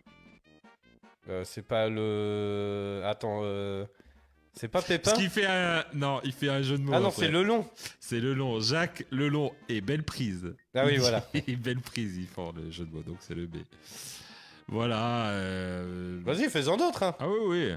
Euh, 1.28 1.44
c'est 1.44 1.62
pas 1.66 1.88
le. 1.88 3.02
Attends, 3.04 3.40
euh... 3.42 3.84
c'est 4.54 4.68
pas 4.68 4.82
Pépin 4.82 5.10
Ce 5.10 5.16
qui 5.16 5.28
fait 5.28 5.46
un. 5.46 5.84
Non, 5.94 6.20
il 6.24 6.32
fait 6.32 6.48
un 6.48 6.62
jeu 6.62 6.78
de 6.78 6.82
mots. 6.82 6.92
Ah 6.94 7.00
non, 7.00 7.10
c'est 7.10 7.28
Lelon. 7.28 7.68
C'est 8.00 8.20
Lelon. 8.20 8.60
Jacques 8.60 9.04
Lelon 9.10 9.52
et 9.68 9.80
Belle 9.80 10.02
Prise. 10.02 10.54
Ah 10.74 10.84
oui, 10.86 10.96
voilà. 10.98 11.26
et 11.34 11.56
Belle 11.56 11.80
Prise, 11.80 12.16
ils 12.16 12.26
font 12.26 12.52
le 12.52 12.70
jeu 12.70 12.84
de 12.84 12.94
mots. 12.94 13.02
Donc, 13.02 13.16
c'est 13.20 13.34
le 13.34 13.46
B. 13.46 13.56
Voilà. 14.68 15.28
euh, 15.30 16.20
Vas-y, 16.24 16.48
fais-en 16.48 16.76
d'autres. 16.76 17.02
Hein. 17.02 17.14
Ah 17.18 17.28
oui, 17.28 17.38
oui. 17.46 17.72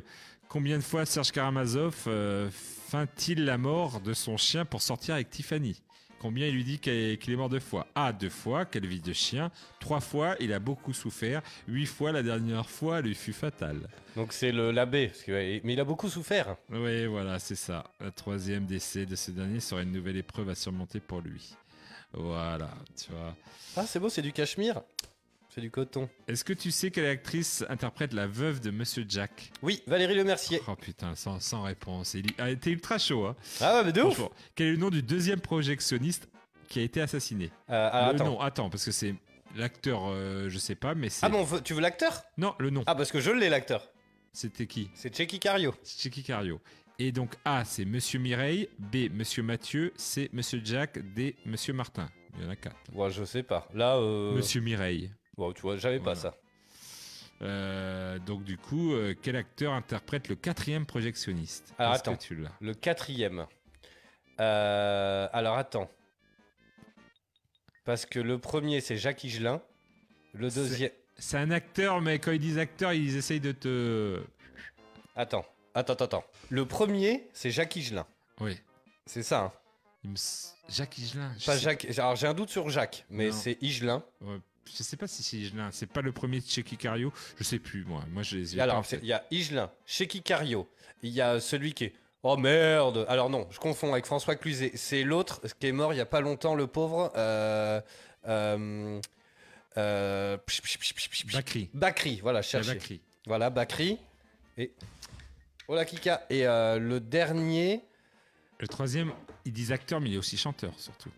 Combien 0.47 0.77
de 0.77 0.83
fois 0.83 1.05
Serge 1.05 1.31
Karamazov 1.31 1.95
euh, 2.07 2.49
feint-il 2.89 3.43
la 3.43 3.57
mort 3.57 3.99
de 3.99 4.13
son 4.13 4.37
chien 4.37 4.63
pour 4.63 4.81
sortir 4.81 5.15
avec 5.15 5.29
Tiffany? 5.29 5.81
Combien 6.19 6.48
il 6.48 6.56
lui 6.56 6.64
dit 6.64 6.80
qu'elle- 6.80 7.18
qu'il 7.19 7.34
est 7.34 7.35
mort 7.35 7.49
deux 7.49 7.60
fois? 7.60 7.88
A. 7.95 8.11
Deux 8.11 8.30
fois, 8.30 8.65
quelle 8.65 8.88
vie 8.88 8.99
de 9.02 9.14
chien. 9.14 9.52
Trois 9.80 9.99
fois, 9.99 10.35
il 10.39 10.52
a 10.52 10.60
beaucoup 10.60 10.94
souffert. 10.94 11.41
Huit 11.68 11.85
fois, 11.85 12.11
la 12.11 12.23
dernière 12.23 12.69
fois, 12.69 12.99
elle 12.99 13.06
lui 13.06 13.15
fut 13.15 13.34
fatale. 13.34 13.88
Donc 14.15 14.34
c'est 14.34 14.52
le 14.52 14.72
l'abbé, 14.72 15.11
mais 15.27 15.61
il 15.73 15.80
a 15.80 15.84
beaucoup 15.84 16.10
souffert. 16.10 16.56
Oui, 16.72 17.06
voilà, 17.06 17.38
c'est 17.39 17.56
ça. 17.56 17.84
Le 17.99 18.11
troisième 18.11 18.65
décès 18.65 19.06
de 19.06 19.15
ce 19.15 19.30
dernier 19.31 19.60
serait 19.60 19.84
une 19.84 19.91
nouvelle 19.91 20.18
épreuve 20.18 20.49
à 20.49 20.56
surmonter 20.56 20.99
pour 20.99 21.22
lui. 21.22 21.56
Voilà, 22.14 22.69
tu 22.99 23.11
vois. 23.11 23.35
Ah, 23.76 23.85
c'est 23.85 23.99
beau, 23.99 24.10
c'est 24.10 24.22
du 24.23 24.31
cachemire. 24.31 24.81
C'est 25.57 25.61
du 25.61 25.71
coton. 25.71 26.07
Est-ce 26.27 26.43
que 26.43 26.53
tu 26.53 26.69
sais 26.69 26.91
quelle 26.91 27.07
actrice 27.07 27.65
interprète 27.67 28.13
la 28.13 28.27
veuve 28.27 28.59
de 28.59 28.69
Monsieur 28.69 29.03
Jack? 29.09 29.51
Oui, 29.63 29.81
Valérie 29.88 30.13
Lemercier. 30.13 30.61
Oh 30.67 30.75
putain, 30.75 31.15
sans, 31.15 31.39
sans 31.39 31.63
réponse. 31.63 32.13
Il 32.13 32.27
ah, 32.38 32.55
t'es 32.55 32.69
ultra 32.69 32.99
chaud, 32.99 33.25
hein. 33.25 33.35
Ah 33.59 33.77
ouais, 33.79 33.85
mais 33.85 33.91
de 33.91 34.03
ouf. 34.03 34.21
Quel 34.53 34.67
est 34.67 34.71
le 34.73 34.77
nom 34.77 34.91
du 34.91 35.01
deuxième 35.01 35.41
projectionniste 35.41 36.29
qui 36.69 36.77
a 36.77 36.84
été 36.84 37.01
assassiné? 37.01 37.49
Euh, 37.71 37.89
alors, 37.91 38.09
Le 38.09 38.15
attends. 38.17 38.25
nom, 38.25 38.39
attends, 38.39 38.69
parce 38.69 38.85
que 38.85 38.91
c'est 38.91 39.15
l'acteur, 39.55 40.03
euh, 40.05 40.47
je 40.47 40.59
sais 40.59 40.75
pas, 40.75 40.93
mais 40.93 41.09
c'est. 41.09 41.25
Ah 41.25 41.29
bon, 41.29 41.43
tu 41.63 41.73
veux 41.73 41.81
l'acteur? 41.81 42.21
Non, 42.38 42.53
le 42.59 42.69
nom. 42.69 42.84
Ah, 42.85 42.93
parce 42.93 43.11
que 43.11 43.19
je 43.19 43.31
l'ai, 43.31 43.49
l'acteur. 43.49 43.89
C'était 44.34 44.67
qui? 44.67 44.91
C'est 44.93 45.15
Checky 45.15 45.39
Cario. 45.39 45.73
Chicky 45.84 46.21
Cario. 46.21 46.61
Et 46.99 47.11
donc 47.11 47.34
A, 47.45 47.65
c'est 47.65 47.85
Monsieur 47.85 48.19
Mireille. 48.19 48.69
B, 48.77 49.11
Monsieur 49.11 49.41
Mathieu. 49.41 49.91
C, 49.95 50.29
Monsieur 50.34 50.61
Jack. 50.63 50.99
D, 51.15 51.35
Monsieur 51.47 51.73
Martin. 51.73 52.11
Il 52.38 52.43
y 52.43 52.47
en 52.47 52.51
a 52.51 52.55
quatre. 52.55 52.75
Ouais, 52.93 53.09
je 53.09 53.23
sais 53.23 53.41
pas. 53.41 53.67
Là, 53.73 53.95
euh... 53.95 54.35
Monsieur 54.35 54.61
Mireille. 54.61 55.09
Bon, 55.38 55.53
tu 55.53 55.61
vois, 55.61 55.77
j'avais 55.77 55.99
pas 55.99 56.15
ça. 56.15 56.34
Euh, 57.43 58.18
donc 58.19 58.43
du 58.43 58.57
coup, 58.57 58.93
euh, 58.93 59.14
quel 59.22 59.35
acteur 59.35 59.73
interprète 59.73 60.27
le 60.27 60.35
quatrième 60.35 60.88
projectionniste 60.88 61.73
Alors 61.77 61.93
que 61.93 61.97
attends, 61.99 62.15
tu 62.15 62.43
le 62.59 62.73
quatrième. 62.73 63.45
Euh, 64.39 65.27
alors 65.34 65.57
attends. 65.57 65.89
Parce 67.85 68.05
que 68.05 68.19
le 68.19 68.39
premier, 68.39 68.81
c'est 68.81 68.97
Jacques 68.97 69.23
Higelin. 69.23 69.61
Le 70.34 70.49
deuxième. 70.49 70.91
C'est 71.19 71.38
un 71.38 71.51
acteur, 71.51 72.01
mais 72.01 72.19
quand 72.19 72.31
ils 72.31 72.39
disent 72.39 72.57
acteur, 72.57 72.93
ils 72.93 73.15
essayent 73.15 73.39
de 73.39 73.51
te. 73.51 74.22
Attends, 75.15 75.45
attends, 75.73 75.93
attends. 75.93 76.23
Le 76.49 76.65
premier, 76.65 77.30
c'est 77.34 77.51
Jacques 77.51 77.76
Higelin. 77.76 78.05
Oui. 78.39 78.59
C'est 79.05 79.23
ça, 79.23 79.43
hein 79.43 79.53
me 80.03 80.15
Jacques 80.69 80.97
Higelin. 80.97 81.31
Pas 81.45 81.57
Jacques. 81.57 81.88
Alors 81.97 82.15
j'ai 82.15 82.27
un 82.27 82.34
doute 82.34 82.49
sur 82.49 82.69
Jacques, 82.69 83.05
mais 83.09 83.31
c'est 83.31 83.57
Higelin. 83.61 84.03
Ouais, 84.22 84.39
je 84.76 84.84
sais 84.84 84.98
pas 84.98 85.07
si 85.07 85.23
c'est 85.23 85.38
Higelin. 85.38 85.69
C'est 85.72 85.88
pas 85.88 86.02
le 86.02 86.11
premier 86.11 86.39
de 86.39 86.45
chez 86.45 86.64
Kikario. 86.64 87.14
Je 87.38 87.44
sais 87.44 87.60
plus, 87.60 87.85
moi. 87.85 88.03
Moi, 88.11 88.23
je 88.23 88.38
les 88.38 88.57
ai 88.57 88.61
Alors, 88.61 88.84
il 89.02 89.07
y 89.07 89.14
a 89.14 89.26
Higelin, 89.31 89.72
Cheikh 89.85 90.23
Cario. 90.23 90.68
Il 91.03 91.11
y 91.11 91.22
a 91.22 91.39
celui 91.39 91.73
qui 91.73 91.85
est. 91.85 91.94
Oh 92.23 92.35
merde 92.35 93.06
Alors 93.07 93.30
non, 93.30 93.48
je 93.52 93.60
confonds 93.60 93.94
avec 93.94 94.06
François 94.06 94.35
Cluzet. 94.35 94.72
C'est 94.76 95.03
l'autre 95.03 95.39
qui 95.60 95.68
est 95.68 95.72
mort 95.72 95.94
il 95.94 95.98
y 95.98 96.02
a 96.02 96.06
pas 96.06 96.19
longtemps, 96.19 96.56
le 96.56 96.68
pauvre. 96.68 97.11
Euh, 97.15 97.80
euh, 98.27 98.99
euh. 99.77 100.38
Bakri. 101.31 101.69
Bakri, 101.73 102.19
voilà, 102.22 102.41
cherchez. 102.41 102.73
Bakri. 102.73 103.02
Voilà, 103.27 103.49
Bakri. 103.49 103.98
Et. 104.57 104.73
Oh 105.68 105.76
la 105.76 105.85
Kika. 105.85 106.26
Et 106.30 106.44
le 106.44 106.99
dernier. 106.99 107.84
Le 108.60 108.68
troisième, 108.68 109.14
ils 109.45 109.53
disent 109.53 109.72
acteur, 109.72 110.02
mais 110.02 110.10
il 110.10 110.15
est 110.15 110.18
aussi 110.18 110.35
chanteur, 110.35 110.73
surtout. 110.80 111.11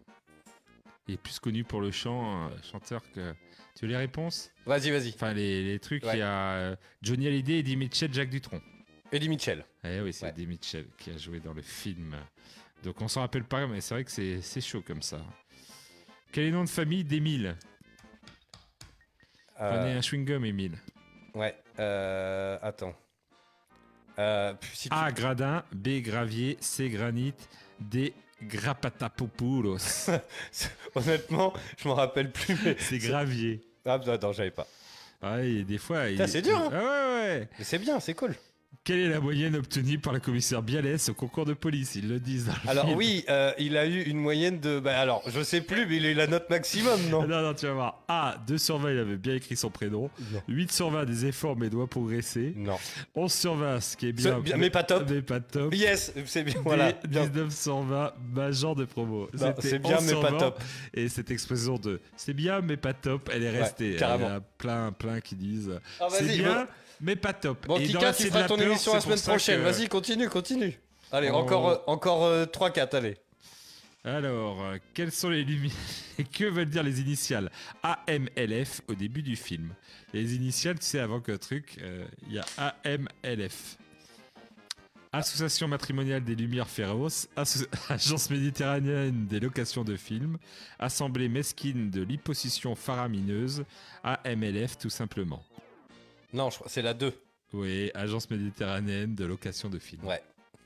Il 1.09 1.13
est 1.13 1.17
plus 1.17 1.39
connu 1.39 1.63
pour 1.63 1.81
le 1.81 1.89
chant, 1.89 2.45
euh, 2.45 2.49
chanteur 2.61 3.01
que. 3.11 3.33
Tu 3.75 3.85
veux 3.85 3.87
les 3.91 3.97
réponses? 3.97 4.51
Vas-y, 4.67 4.91
vas-y. 4.91 5.09
Enfin, 5.15 5.33
les, 5.33 5.63
les 5.63 5.79
trucs, 5.79 6.03
Ouais. 6.03 6.13
il 6.15 6.19
y 6.19 6.21
a 6.21 6.51
euh, 6.51 6.75
Johnny 7.01 7.25
Hallyday, 7.27 7.59
Eddie 7.59 7.77
Mitchell, 7.77 8.13
Jacques 8.13 8.29
Dutronc. 8.29 8.61
Eddie 9.11 9.27
Mitchell. 9.29 9.65
Eh 9.83 10.01
oui, 10.01 10.13
c'est 10.13 10.25
Ouais. 10.25 10.31
Eddie 10.31 10.45
Mitchell 10.45 10.85
qui 10.99 11.09
a 11.09 11.17
joué 11.17 11.39
dans 11.39 11.53
le 11.53 11.61
film. 11.63 12.15
Donc 12.83 13.01
on 13.01 13.07
s'en 13.07 13.21
rappelle 13.21 13.43
pas, 13.45 13.65
mais 13.65 13.81
c'est 13.81 13.95
vrai 13.95 14.03
que 14.03 14.11
c'est 14.41 14.61
chaud 14.61 14.81
comme 14.85 15.01
ça. 15.01 15.19
Quel 16.31 16.43
est 16.45 16.49
le 16.51 16.57
nom 16.57 16.63
de 16.63 16.69
famille 16.69 17.03
d'Émile? 17.03 17.55
Euh, 19.59 19.77
Prenez 19.77 19.93
un 19.93 19.99
chewing-gum, 20.01 20.45
Émile. 20.45 20.77
Ouais. 21.33 21.55
Euh, 21.79 22.59
attends. 22.61 22.93
Euh, 24.19 24.53
puis 24.53 24.71
si 24.75 24.89
tu- 24.89 24.95
A. 24.95 25.11
Gradin. 25.11 25.63
B. 25.71 26.01
Gravier. 26.01 26.57
C. 26.61 26.89
Granit. 26.89 27.33
D. 27.79 28.13
Grapatapopoulos. 28.43 30.09
Honnêtement, 30.95 31.53
je 31.77 31.87
m'en 31.87 31.95
rappelle 31.95 32.31
plus. 32.31 32.57
mais- 32.63 32.75
c'est 32.79 32.97
Gravier. 32.97 33.61
Ah, 33.85 33.97
bah, 33.97 34.17
non, 34.21 34.31
j'avais 34.33 34.51
pas. 34.51 34.67
Ah, 35.21 35.41
et 35.43 35.63
des 35.63 35.77
fois. 35.77 36.09
Il- 36.09 36.27
c'est 36.27 36.41
dur, 36.41 36.57
hein. 36.57 36.69
Ah 36.73 36.77
ouais, 36.77 36.83
ouais. 37.39 37.49
Mais 37.57 37.65
c'est 37.65 37.79
bien, 37.79 37.99
c'est 37.99 38.13
cool. 38.13 38.35
Quelle 38.85 38.99
est 38.99 39.09
la 39.09 39.19
moyenne 39.19 39.55
obtenue 39.55 39.99
par 39.99 40.13
le 40.13 40.19
commissaire 40.19 40.63
Bialès 40.63 41.09
au 41.09 41.13
concours 41.13 41.45
de 41.45 41.53
police? 41.53 41.95
Ils 41.95 42.07
le 42.07 42.19
disent 42.19 42.45
dans 42.47 42.53
le 42.63 42.69
Alors 42.69 42.85
film. 42.85 42.97
oui, 42.97 43.23
euh, 43.29 43.51
il 43.59 43.77
a 43.77 43.85
eu 43.85 44.01
une 44.03 44.17
moyenne 44.17 44.59
de... 44.59 44.79
Bah, 44.79 44.97
alors, 44.99 45.21
je 45.27 45.43
sais 45.43 45.61
plus, 45.61 45.85
mais 45.85 45.97
il 45.97 46.05
a 46.07 46.09
eu 46.09 46.13
la 46.15 46.25
note 46.25 46.49
maximum, 46.49 46.99
non? 47.09 47.23
Non, 47.27 47.41
non, 47.43 47.53
tu 47.53 47.67
vas 47.67 47.73
voir. 47.73 48.03
A. 48.07 48.37
2 48.47 48.57
sur 48.57 48.79
20, 48.79 48.91
il 48.93 48.97
avait 48.99 49.17
bien 49.17 49.35
écrit 49.35 49.55
son 49.57 49.69
prénom. 49.69 50.09
Non. 50.31 50.41
8 50.47 50.71
sur 50.71 50.89
20, 50.89 51.05
des 51.05 51.25
efforts, 51.27 51.55
mais 51.55 51.69
doit 51.69 51.87
progresser. 51.87 52.53
Non. 52.55 52.77
11 53.13 53.31
sur 53.31 53.55
20, 53.55 53.79
ce 53.79 53.97
qui 53.97 54.07
est 54.07 54.17
Ce- 54.19 54.23
bien. 54.27 54.39
bien, 54.39 54.57
mais 54.57 54.69
pas 54.71 54.83
top. 54.83 55.03
Mais 55.07 55.21
pas 55.21 55.39
top. 55.39 55.73
Yes, 55.75 56.13
c'est 56.25 56.43
bien, 56.43 56.55
voilà. 56.63 56.93
bien. 57.07 57.27
19 57.27 57.53
sur 57.53 57.81
20, 57.81 58.13
major 58.33 58.75
de 58.75 58.85
promo. 58.85 59.29
C'est 59.59 59.79
bien, 59.79 59.97
11 59.97 60.05
mais 60.15 60.21
pas 60.21 60.31
20, 60.31 60.37
top. 60.37 60.63
Et 60.95 61.09
cette 61.09 61.29
expression 61.29 61.77
de 61.77 61.99
c'est 62.15 62.33
bien, 62.33 62.61
mais 62.61 62.77
pas 62.77 62.93
top, 62.93 63.29
elle 63.31 63.43
est 63.43 63.49
restée. 63.51 63.97
carrément. 63.97 64.27
Il 64.27 64.33
y 64.33 64.35
a 64.35 64.41
plein, 64.57 64.91
plein 64.93 65.19
qui 65.19 65.35
disent 65.35 65.79
Ah, 65.99 66.07
c'est 66.09 66.23
bien, 66.37 66.65
mais 67.01 67.15
pas 67.15 67.33
top. 67.33 67.65
Bon, 67.67 67.77
Kika, 67.77 68.13
tu 68.13 68.23
feras 68.27 68.43
ton 68.47 68.57
peur, 68.57 68.67
émission 68.67 68.93
la 68.93 69.01
semaine 69.01 69.19
prochaine. 69.19 69.59
que- 69.59 69.65
Vas-y, 69.69 69.87
continue, 69.87 70.29
continue. 70.29 70.79
Allez, 71.11 71.29
encore, 71.29 71.69
euh, 71.69 71.77
encore 71.87 72.23
euh, 72.25 72.45
3-4, 72.45 72.95
allez. 72.95 73.17
Alors, 74.03 74.61
euh, 74.63 74.77
quelles 74.93 75.11
sont 75.11 75.29
les 75.29 75.43
lumières 75.43 75.71
et 76.19 76.23
que 76.23 76.45
veulent 76.45 76.69
dire 76.69 76.83
les 76.83 77.01
initiales 77.01 77.51
AMLF 77.83 78.81
au 78.87 78.93
début 78.95 79.21
du 79.21 79.35
film? 79.35 79.73
Les 80.13 80.35
initiales, 80.35 80.79
tu 80.79 80.85
sais, 80.85 80.99
avant 80.99 81.19
que 81.19 81.31
truc, 81.33 81.77
euh, 81.81 82.05
il 82.27 82.33
y 82.33 82.39
a 82.39 82.45
AMLF. 82.57 83.77
Association 85.11 85.67
matrimoniale 85.67 86.23
des 86.23 86.35
Lumières 86.35 86.67
Féroces, 86.69 87.27
Agence 87.89 88.29
méditerranéenne 88.29 89.25
des 89.25 89.39
locations 89.39 89.83
de 89.83 89.95
films, 89.95 90.37
Assemblée 90.77 91.27
mesquine 91.29 91.89
de 91.89 92.03
l'hyposition 92.03 92.75
faramineuse, 92.75 93.65
AMLF 94.03 94.77
tout 94.77 94.91
simplement. 94.91 95.43
Non, 96.33 96.49
c'est 96.67 96.81
la 96.81 96.93
2. 96.93 97.13
Oui, 97.53 97.91
Agence 97.93 98.29
méditerranéenne 98.29 99.15
de 99.15 99.25
location 99.25 99.69
de 99.69 99.79
films. 99.79 100.05
Ouais. 100.05 100.21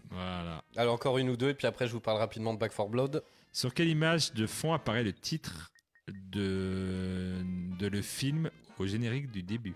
Voilà. 0.09 0.63
Allez, 0.75 0.89
encore 0.89 1.17
une 1.17 1.29
ou 1.29 1.37
deux, 1.37 1.49
et 1.49 1.53
puis 1.53 1.65
après, 1.67 1.87
je 1.87 1.93
vous 1.93 2.01
parle 2.01 2.17
rapidement 2.17 2.53
de 2.53 2.59
Back 2.59 2.75
4 2.75 2.89
Blood. 2.89 3.23
Sur 3.51 3.73
quelle 3.73 3.87
image 3.87 4.33
de 4.33 4.45
fond 4.45 4.73
apparaît 4.73 5.03
le 5.03 5.13
titre 5.13 5.71
de, 6.07 7.37
de 7.79 7.87
le 7.87 8.01
film 8.01 8.49
au 8.77 8.85
générique 8.85 9.31
du 9.31 9.43
début? 9.43 9.75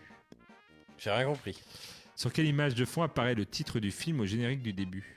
J'ai 0.98 1.12
rien 1.12 1.26
compris. 1.26 1.58
Sur 2.16 2.34
quelle 2.34 2.48
image 2.48 2.76
de 2.76 2.86
fond 2.86 3.04
apparaît 3.04 3.36
le 3.36 3.46
titre 3.46 3.80
du 3.80 3.92
film 3.92 4.20
au 4.20 4.26
générique 4.26 4.62
du 4.62 4.74
début? 4.74 5.16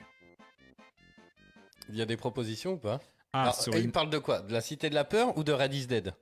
Il 1.89 1.97
y 1.97 2.03
a 2.03 2.07
des 2.07 2.17
propositions 2.17 2.75
ou 2.75 2.79
pas? 2.79 3.01
Ah, 3.33 3.43
Alors, 3.43 3.55
sur 3.55 3.75
et 3.75 3.79
une- 3.79 3.85
Il 3.87 3.93
parle 3.93 4.11
de 4.11 4.19
quoi? 4.19 4.41
De 4.41 4.53
la 4.53 4.61
Cité 4.61 4.91
de 4.91 4.95
la 4.95 5.05
Peur 5.05 5.37
ou 5.39 5.45
de 5.45 5.53
Red 5.53 5.73
is 5.73 5.87
Dead? 5.87 6.13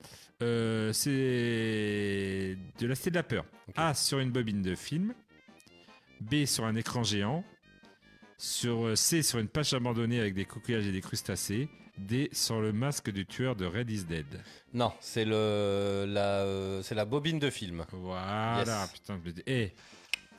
Euh, 0.43 0.93
c'est 0.93 2.57
de 2.81 2.87
la 2.87 2.95
Cité 2.95 3.11
de 3.11 3.17
la 3.17 3.23
Peur. 3.23 3.45
A, 3.77 3.95
sur 3.95 4.19
une 4.19 4.31
bobine 4.31 4.63
de 4.63 4.75
film. 4.75 5.15
B, 6.21 6.45
sur 6.45 6.65
un 6.65 6.75
écran 6.77 7.03
géant. 7.05 7.45
Sur 8.37 8.87
euh, 8.87 8.95
C, 8.97 9.23
sur 9.23 9.39
une 9.39 9.49
page 9.49 9.73
abandonnée 9.75 10.21
avec 10.21 10.35
des 10.35 10.45
coquillages 10.45 10.87
et 10.87 10.93
des 10.93 11.01
crustacés. 11.01 11.69
D, 11.97 12.29
sur 12.33 12.61
le 12.61 12.73
masque 12.73 13.11
du 13.11 13.27
tueur 13.27 13.57
de 13.57 13.67
Red 13.67 13.91
is 13.91 14.05
Dead. 14.05 14.27
Non, 14.73 14.93
c'est 15.01 15.25
le 15.25 16.05
la 16.07 16.43
euh, 16.45 16.83
c'est 16.83 16.95
la 16.95 17.05
bobine 17.05 17.41
de 17.41 17.51
film. 17.51 17.85
Voilà, 17.91 18.63
Yes. 18.65 18.91
putain, 18.93 19.21
eh, 19.47 19.73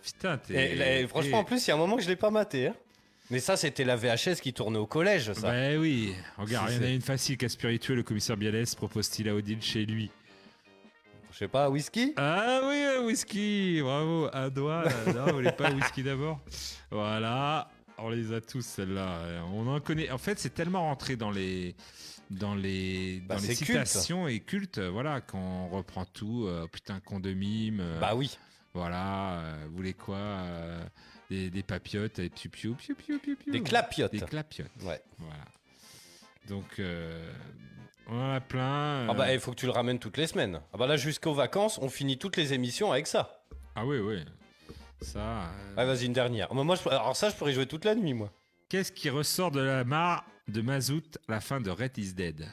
putain, 0.02 0.38
t'es. 0.38 0.54
Et, 0.54 1.02
et 1.02 1.08
franchement, 1.08 1.38
eh. 1.38 1.42
en 1.42 1.44
plus, 1.44 1.66
il 1.66 1.70
y 1.70 1.72
a 1.72 1.76
un 1.76 1.78
moment 1.78 1.98
que 1.98 2.04
je 2.04 2.08
l'ai 2.08 2.16
pas 2.16 2.32
maté. 2.32 2.68
hein. 2.68 2.76
Mais 3.32 3.40
ça, 3.40 3.56
c'était 3.58 3.84
la 3.84 3.96
VHS 3.96 4.42
qui 4.42 4.54
tournait 4.54 4.80
au 4.80 4.88
collège, 4.88 5.32
ça. 5.34 5.52
Ben 5.52 5.78
oui, 5.80 6.16
regarde, 6.38 6.72
il 6.72 6.78
y 6.78 6.80
en 6.80 6.84
a 6.84 6.90
une 6.90 7.02
facile 7.02 7.38
qu'à 7.38 7.48
spirituel, 7.50 7.98
le 7.98 8.04
commissaire 8.04 8.38
Bialès 8.38 8.74
propose-t-il 8.74 9.30
à 9.30 9.36
Odile 9.36 9.62
chez 9.62 9.86
lui? 9.86 10.10
Je 11.32 11.38
sais 11.38 11.48
pas, 11.48 11.70
whisky? 11.70 12.14
Ah 12.18 12.62
oui, 12.64 12.76
un 12.98 13.06
whisky, 13.06 13.80
bravo, 13.84 14.30
un 14.34 14.50
doigt, 14.50 14.84
non, 15.14 15.26
vous 15.28 15.34
voulez 15.36 15.52
pas 15.52 15.72
whisky 15.72 16.02
d'abord? 16.02 16.40
Voilà, 16.90 17.70
on 18.00 18.10
les 18.10 18.34
a 18.34 18.42
tous 18.42 18.66
celles-là, 18.66 19.44
on 19.54 19.68
en 19.68 19.80
connaît, 19.80 20.10
en 20.10 20.18
fait 20.18 20.40
c'est 20.40 20.54
tellement 20.54 20.82
rentré 20.82 21.16
dans 21.16 21.32
les... 21.32 21.76
Dans 22.32 22.54
les, 22.54 23.24
Bah, 23.28 23.36
dans 23.38 23.42
les 23.42 23.56
culte. 23.56 23.88
citations 23.88 24.28
et 24.28 24.40
cultes, 24.40 24.78
voilà, 24.80 25.20
quand 25.22 25.40
on 25.40 25.70
reprend 25.70 26.06
tout, 26.06 26.46
euh, 26.48 26.68
putain, 26.72 27.00
con 27.00 27.20
de 27.20 27.34
mime. 27.34 27.80
euh, 27.80 28.00
Bah 28.00 28.14
oui. 28.16 28.38
Voilà, 28.76 29.40
euh, 29.40 29.66
vous 29.70 29.76
voulez 29.78 29.94
quoi 29.96 30.18
euh, 30.18 30.80
des, 31.30 31.50
des 31.50 31.64
papiotes, 31.64 32.20
des 32.20 32.30
piou 32.30 32.50
piou 32.50 32.76
piou 32.96 32.96
piou 33.20 33.36
piou. 33.36 33.52
Des 33.52 33.62
clapiotes. 33.62 34.12
Des 34.12 34.20
clapiotes. 34.22 34.72
Ouais. 34.84 35.02
Voilà. 35.18 35.46
Donc, 36.48 36.66
euh, 36.80 37.32
on 38.08 38.16
en 38.20 38.34
a 38.34 38.42
plein. 38.42 39.08
Ah 39.10 39.14
bah, 39.14 39.28
euh, 39.28 39.34
il 39.34 39.40
faut 39.40 39.52
que 39.52 39.58
tu 39.58 39.66
le 39.68 39.72
ramènes 39.72 40.00
toutes 40.00 40.18
les 40.18 40.28
semaines. 40.28 40.62
Ah 40.74 40.78
bah 40.78 40.88
là, 40.88 40.98
jusqu'aux 40.98 41.34
vacances, 41.34 41.78
on 41.82 41.90
finit 41.90 42.18
toutes 42.18 42.38
les 42.38 42.54
émissions 42.54 42.92
avec 42.92 43.06
ça. 43.08 43.44
Ah 43.76 43.86
oui, 43.86 44.00
oui. 44.00 44.26
Ça. 45.02 45.20
euh, 45.20 45.74
Ah, 45.78 45.86
vas-y, 45.86 46.06
une 46.06 46.14
dernière. 46.14 46.54
Moi, 46.54 46.76
je- 46.76 46.90
alors 46.90 47.16
ça, 47.16 47.30
je 47.30 47.36
pourrais 47.36 47.54
jouer 47.54 47.68
toute 47.68 47.86
la 47.86 47.96
nuit, 47.96 48.14
moi. 48.14 48.32
Qu'est-ce 48.68 48.92
qui 48.92 49.10
ressort 49.10 49.52
de 49.52 49.62
la 49.62 49.84
mare 49.84 50.26
de 50.48 50.62
Mazout 50.62 51.18
à 51.28 51.34
la 51.34 51.40
fin 51.42 51.62
de 51.62 51.70
Red 51.70 51.98
is 51.98 52.14
Dead? 52.14 52.48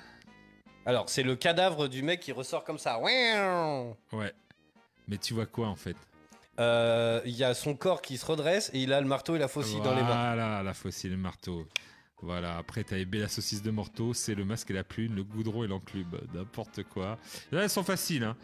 Alors, 0.84 1.08
c'est 1.08 1.22
le 1.24 1.34
cadavre 1.34 1.88
du 1.88 2.02
mec 2.02 2.20
qui 2.20 2.32
ressort 2.32 2.62
comme 2.64 2.78
ça. 2.78 2.98
Ouais. 3.00 4.32
Mais 5.08 5.18
tu 5.18 5.34
vois 5.34 5.46
quoi 5.46 5.68
en 5.68 5.76
fait? 5.76 5.96
Euh, 6.58 7.20
Il 7.24 7.36
y 7.36 7.44
a 7.44 7.54
son 7.54 7.74
corps 7.74 8.02
qui 8.02 8.16
se 8.16 8.26
redresse 8.26 8.70
et 8.72 8.82
il 8.82 8.92
a 8.92 9.00
le 9.00 9.06
marteau 9.06 9.36
et 9.36 9.38
la 9.38 9.48
faucille 9.48 9.80
dans 9.82 9.94
les 9.94 10.02
mains. 10.02 10.34
Voilà, 10.34 10.62
la 10.62 10.74
faucille 10.74 11.10
et 11.10 11.14
le 11.14 11.20
marteau. 11.20 11.66
Voilà, 12.22 12.56
après 12.56 12.82
t'as 12.82 13.04
B 13.04 13.16
la 13.16 13.28
saucisse 13.28 13.62
de 13.62 13.70
morteau, 13.70 14.14
c'est 14.14 14.34
le 14.34 14.46
masque 14.46 14.70
et 14.70 14.74
la 14.74 14.84
plume, 14.84 15.14
le 15.14 15.22
goudron 15.22 15.64
et 15.64 15.66
l'enclume, 15.68 16.18
n'importe 16.32 16.82
quoi. 16.84 17.18
Là, 17.52 17.62
elles 17.62 17.70
sont 17.70 17.84
faciles, 17.84 18.24
hein. 18.24 18.36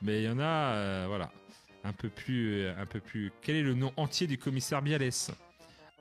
Mais 0.00 0.22
il 0.22 0.24
y 0.24 0.28
en 0.30 0.38
a, 0.38 0.72
euh, 0.74 1.04
voilà, 1.08 1.30
un 1.84 1.92
peu 1.92 2.08
plus, 2.08 2.62
euh, 2.62 2.74
un 2.80 2.86
peu 2.86 3.00
plus. 3.00 3.30
Quel 3.42 3.56
est 3.56 3.62
le 3.62 3.74
nom 3.74 3.92
entier 3.98 4.26
du 4.26 4.38
commissaire 4.38 4.80
Bialès? 4.80 5.30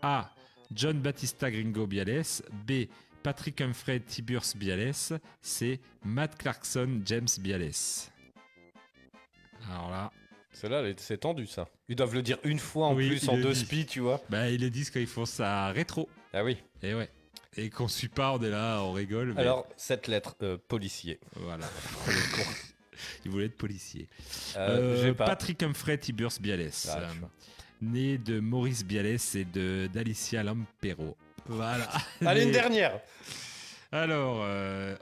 A. 0.02 0.32
John 0.74 1.00
Battista 1.00 1.52
Gringo 1.52 1.86
Bialès. 1.86 2.44
B. 2.66 2.86
Patrick 3.24 3.60
Humphrey 3.60 4.00
Tiburce 4.00 4.56
Bialès. 4.56 5.14
C. 5.42 5.82
Matt 6.06 6.38
Clarkson 6.38 7.02
James 7.06 7.28
Bialès. 7.40 8.10
Alors 9.70 9.90
là, 9.90 10.12
Celle-là, 10.62 10.80
elle 10.82 10.88
est- 10.88 11.00
c'est 11.00 11.18
tendu, 11.20 11.46
ça. 11.46 11.68
Ils 11.88 11.96
doivent 11.96 12.14
le 12.16 12.22
dire 12.22 12.38
une 12.44 12.60
fois 12.60 12.88
en 12.88 12.96
Oui, 12.96 13.08
plus 13.08 13.30
en 13.30 13.38
deux 13.38 13.54
spi, 13.54 13.86
tu 13.86 14.00
vois. 14.00 14.22
bah, 14.30 14.50
ils 14.50 14.60
le 14.62 14.70
disent 14.70 14.90
quand 14.90 15.00
ils 15.00 15.06
font 15.08 15.26
ça 15.26 15.68
rétro. 15.70 16.10
Ah 16.34 16.44
oui. 16.44 16.58
Et 16.82 16.94
ouais. 16.94 17.10
Et 17.56 17.70
qu'on 17.70 17.88
suit 17.88 18.08
pas, 18.10 18.34
on 18.34 18.42
est 18.42 18.50
là, 18.50 18.82
on 18.84 18.92
rigole. 18.92 19.34
mais- 19.34 19.42
Alors, 19.42 19.68
cette 19.78 20.08
lettre, 20.08 20.36
euh, 20.44 20.58
policier. 20.68 21.20
Voilà. 21.36 21.66
Il 23.26 23.32
voulait 23.32 23.46
être 23.46 23.58
policier. 23.58 24.08
Euh, 24.56 25.10
Euh. 25.10 25.14
Patrick 25.14 25.62
Humphrey 25.64 25.98
Tiburce 25.98 26.40
Bialès. 26.42 26.88
Ah, 26.92 27.08
né 27.82 28.18
de 28.18 28.40
Maurice 28.40 28.84
Bialès 28.84 29.36
et 29.36 29.46
de 29.46 29.88
d'Alicia 29.94 30.42
Lampero. 30.44 31.16
Voilà. 31.46 31.88
Allez, 32.26 32.44
une 32.44 32.52
dernière. 32.72 33.00
Alors, 33.92 34.40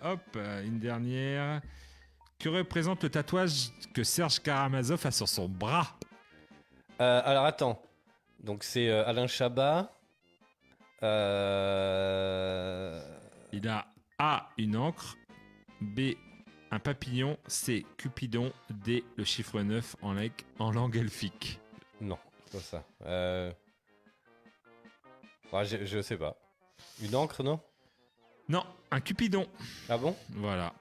hop, 0.04 0.38
une 0.66 0.80
dernière. 0.80 1.62
Que 2.46 2.50
représente 2.50 3.02
le 3.02 3.10
tatouage 3.10 3.72
que 3.96 4.04
Serge 4.04 4.40
Karamazov 4.40 5.04
a 5.04 5.10
sur 5.10 5.28
son 5.28 5.50
bras 5.50 5.98
Euh, 7.02 7.22
alors, 7.26 7.44
attends. 7.44 7.82
Donc, 8.40 8.64
c'est 8.64 8.88
euh, 8.88 9.04
Alain 9.08 9.26
Chabat. 9.26 9.92
Euh... 11.86 13.02
Il 13.52 13.68
a 13.68 13.88
A, 14.20 14.50
une 14.60 14.78
encre, 14.78 15.18
B, 15.82 16.12
un 16.70 16.78
papillon, 16.78 17.36
C, 17.48 17.84
Cupidon, 17.98 18.54
D, 18.70 19.04
le 19.16 19.24
chiffre 19.24 19.60
9 19.62 19.96
en, 20.04 20.14
langue- 20.14 20.30
en 20.60 20.72
langue 20.72 20.98
elfique. 20.98 21.60
Non, 22.00 22.20
c'est 22.46 22.58
pas 22.60 22.64
ça. 22.64 22.84
Euh... 23.08 23.52
ouais, 25.52 25.66
je, 25.66 25.84
je 25.84 26.00
sais 26.00 26.18
pas. 26.18 26.38
Une 27.02 27.16
encre, 27.16 27.42
non? 27.42 27.60
Non, 28.48 28.64
un 28.92 29.02
Cupidon. 29.02 29.48
Ah 29.90 29.98
bon? 29.98 30.16
Voilà. 30.30 30.74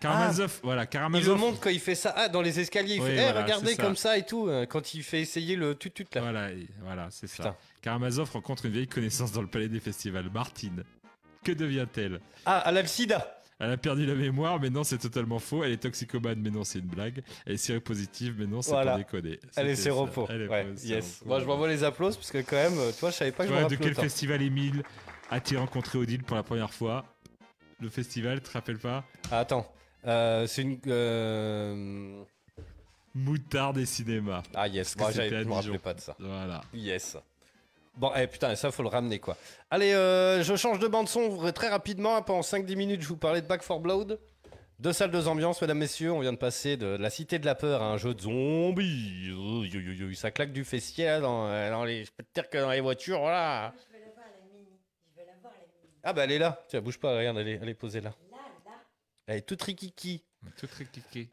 Karamazov, 0.00 0.60
voilà, 0.62 0.82
Il 0.82 0.84
le 0.84 0.90
Karamazov. 0.90 1.38
montre 1.38 1.60
quand 1.60 1.70
il 1.70 1.80
fait 1.80 1.94
ça. 1.94 2.12
Ah, 2.16 2.28
dans 2.28 2.40
les 2.42 2.60
escaliers, 2.60 2.94
il 2.96 3.00
Oui, 3.00 3.06
fait 3.08 3.16
Eh, 3.18 3.22
voilà, 3.24 3.42
regardez 3.42 3.74
ça. 3.74 3.82
comme 3.82 3.96
ça 3.96 4.16
et 4.18 4.24
tout. 4.24 4.48
euh, 4.48 4.66
Quand 4.66 4.94
il 4.94 5.02
fait 5.02 5.20
essayer 5.20 5.56
le 5.56 5.74
tutut 5.74 6.06
là. 6.14 6.20
Voilà, 6.20 6.50
et- 6.52 6.68
voilà, 6.82 7.08
c'est 7.10 7.26
ça. 7.26 7.56
Karamazov 7.82 8.30
rencontre 8.30 8.66
une 8.66 8.72
vieille 8.72 8.88
connaissance 8.88 9.32
dans 9.32 9.42
le 9.42 9.48
palais 9.48 9.68
des 9.68 9.80
festivals. 9.80 10.30
Martine. 10.32 10.84
Que 11.44 11.52
devient-elle? 11.52 12.20
Ah, 12.46 12.58
à 12.58 12.72
l'Alcida. 12.72 13.34
Elle 13.60 13.72
a 13.72 13.76
perdu 13.76 14.06
la 14.06 14.14
mémoire, 14.14 14.60
mais 14.60 14.70
non, 14.70 14.84
c'est 14.84 14.98
totalement 14.98 15.40
faux. 15.40 15.64
Elle 15.64 15.72
est 15.72 15.78
toxicomane, 15.82 16.38
mais 16.40 16.50
non, 16.50 16.62
c'est 16.62 16.78
une 16.78 16.86
blague. 16.86 17.22
Elle 17.44 17.54
est 17.54 17.56
séropositive, 17.56 18.36
mais 18.38 18.46
non, 18.46 18.62
c'est 18.62 18.70
Voilà. 18.70 18.92
pour 18.92 18.98
déconner. 18.98 19.40
Elle 19.56 19.66
est 19.68 19.74
séropo. 19.74 20.26
Elle 20.30 20.42
est 20.42 20.48
Ouais, 20.48 20.64
pas 20.64 20.80
yes. 20.84 21.22
Moi, 21.26 21.40
je 21.40 21.44
m'envoie 21.44 21.66
les 21.66 21.82
applaudissements 21.82 22.20
parce 22.20 22.30
que, 22.30 22.38
quand 22.48 22.54
même, 22.70 22.78
euh, 22.78 22.92
tu 22.92 23.00
vois, 23.00 23.10
je 23.10 23.16
savais 23.16 23.32
pas 23.32 23.44
que 23.46 23.52
je 23.52 23.58
vois, 23.58 23.68
de 23.68 23.74
quel 23.74 23.90
autant. 23.92 24.02
festival 24.02 24.42
Émile 24.42 24.84
as-tu 25.30 25.56
rencontré 25.56 25.98
Odile 25.98 26.22
pour 26.22 26.36
la 26.36 26.44
première 26.44 26.72
fois? 26.72 27.04
Le 27.80 27.88
festival, 27.88 28.40
tu 28.40 28.48
te 28.48 28.52
rappelles 28.52 28.78
pas? 28.78 29.04
Ah, 29.32 29.40
attends. 29.40 29.72
Euh, 30.06 30.46
c'est 30.46 30.62
une. 30.62 30.78
euh, 30.86 32.22
Moutarde 33.14 33.78
et 33.78 33.86
cinéma. 33.86 34.42
Ah, 34.54 34.68
yes. 34.68 34.96
Moi, 34.96 35.10
je 35.10 35.22
me 35.22 35.52
rappelais 35.52 35.78
pas 35.78 35.94
de 35.94 36.00
ça. 36.00 36.14
Voilà. 36.18 36.60
Yes. 36.72 37.16
Bon, 37.96 38.12
eh, 38.16 38.28
putain, 38.28 38.54
ça, 38.54 38.70
faut 38.70 38.82
le 38.84 38.88
ramener, 38.90 39.18
quoi. 39.18 39.36
Allez, 39.70 39.92
euh, 39.92 40.42
je 40.44 40.54
change 40.54 40.78
de 40.78 40.86
bande-son 40.86 41.50
très 41.52 41.68
rapidement. 41.68 42.16
hein, 42.16 42.22
Pendant 42.22 42.42
5-10 42.42 42.76
minutes, 42.76 43.02
je 43.02 43.08
vous 43.08 43.16
parlais 43.16 43.42
de 43.42 43.46
Back 43.48 43.62
for 43.62 43.80
Blood. 43.80 44.20
Deux 44.78 44.92
salles, 44.92 45.10
deux 45.10 45.26
ambiances, 45.26 45.60
mesdames, 45.60 45.78
messieurs. 45.78 46.12
On 46.12 46.20
vient 46.20 46.32
de 46.32 46.38
passer 46.38 46.76
de 46.76 46.86
la 46.86 47.10
cité 47.10 47.40
de 47.40 47.46
la 47.46 47.56
peur 47.56 47.82
à 47.82 47.86
un 47.86 47.96
jeu 47.96 48.14
de 48.14 48.20
zombies. 48.20 49.34
Ça 50.14 50.30
claque 50.30 50.52
du 50.52 50.64
fessier 50.64 51.06
là, 51.06 51.18
dans, 51.20 51.48
dans 51.72 51.84
les. 51.84 52.04
Je 52.04 52.12
peux 52.12 52.22
te 52.22 52.28
dire 52.32 52.48
que 52.48 52.58
dans 52.58 52.70
les 52.70 52.80
voitures, 52.80 53.18
voilà. 53.18 53.72
Ah, 56.04 56.12
bah, 56.12 56.22
elle 56.24 56.32
est 56.32 56.38
là. 56.38 56.64
Tiens, 56.68 56.80
bouge 56.80 56.98
pas, 57.00 57.16
regarde, 57.18 57.38
elle 57.38 57.48
est, 57.48 57.58
elle 57.60 57.68
est 57.68 57.74
posée 57.74 58.00
là. 58.00 58.14
Elle 59.28 59.36
est 59.38 59.42
toute 59.42 59.62
rikiki. 59.62 60.22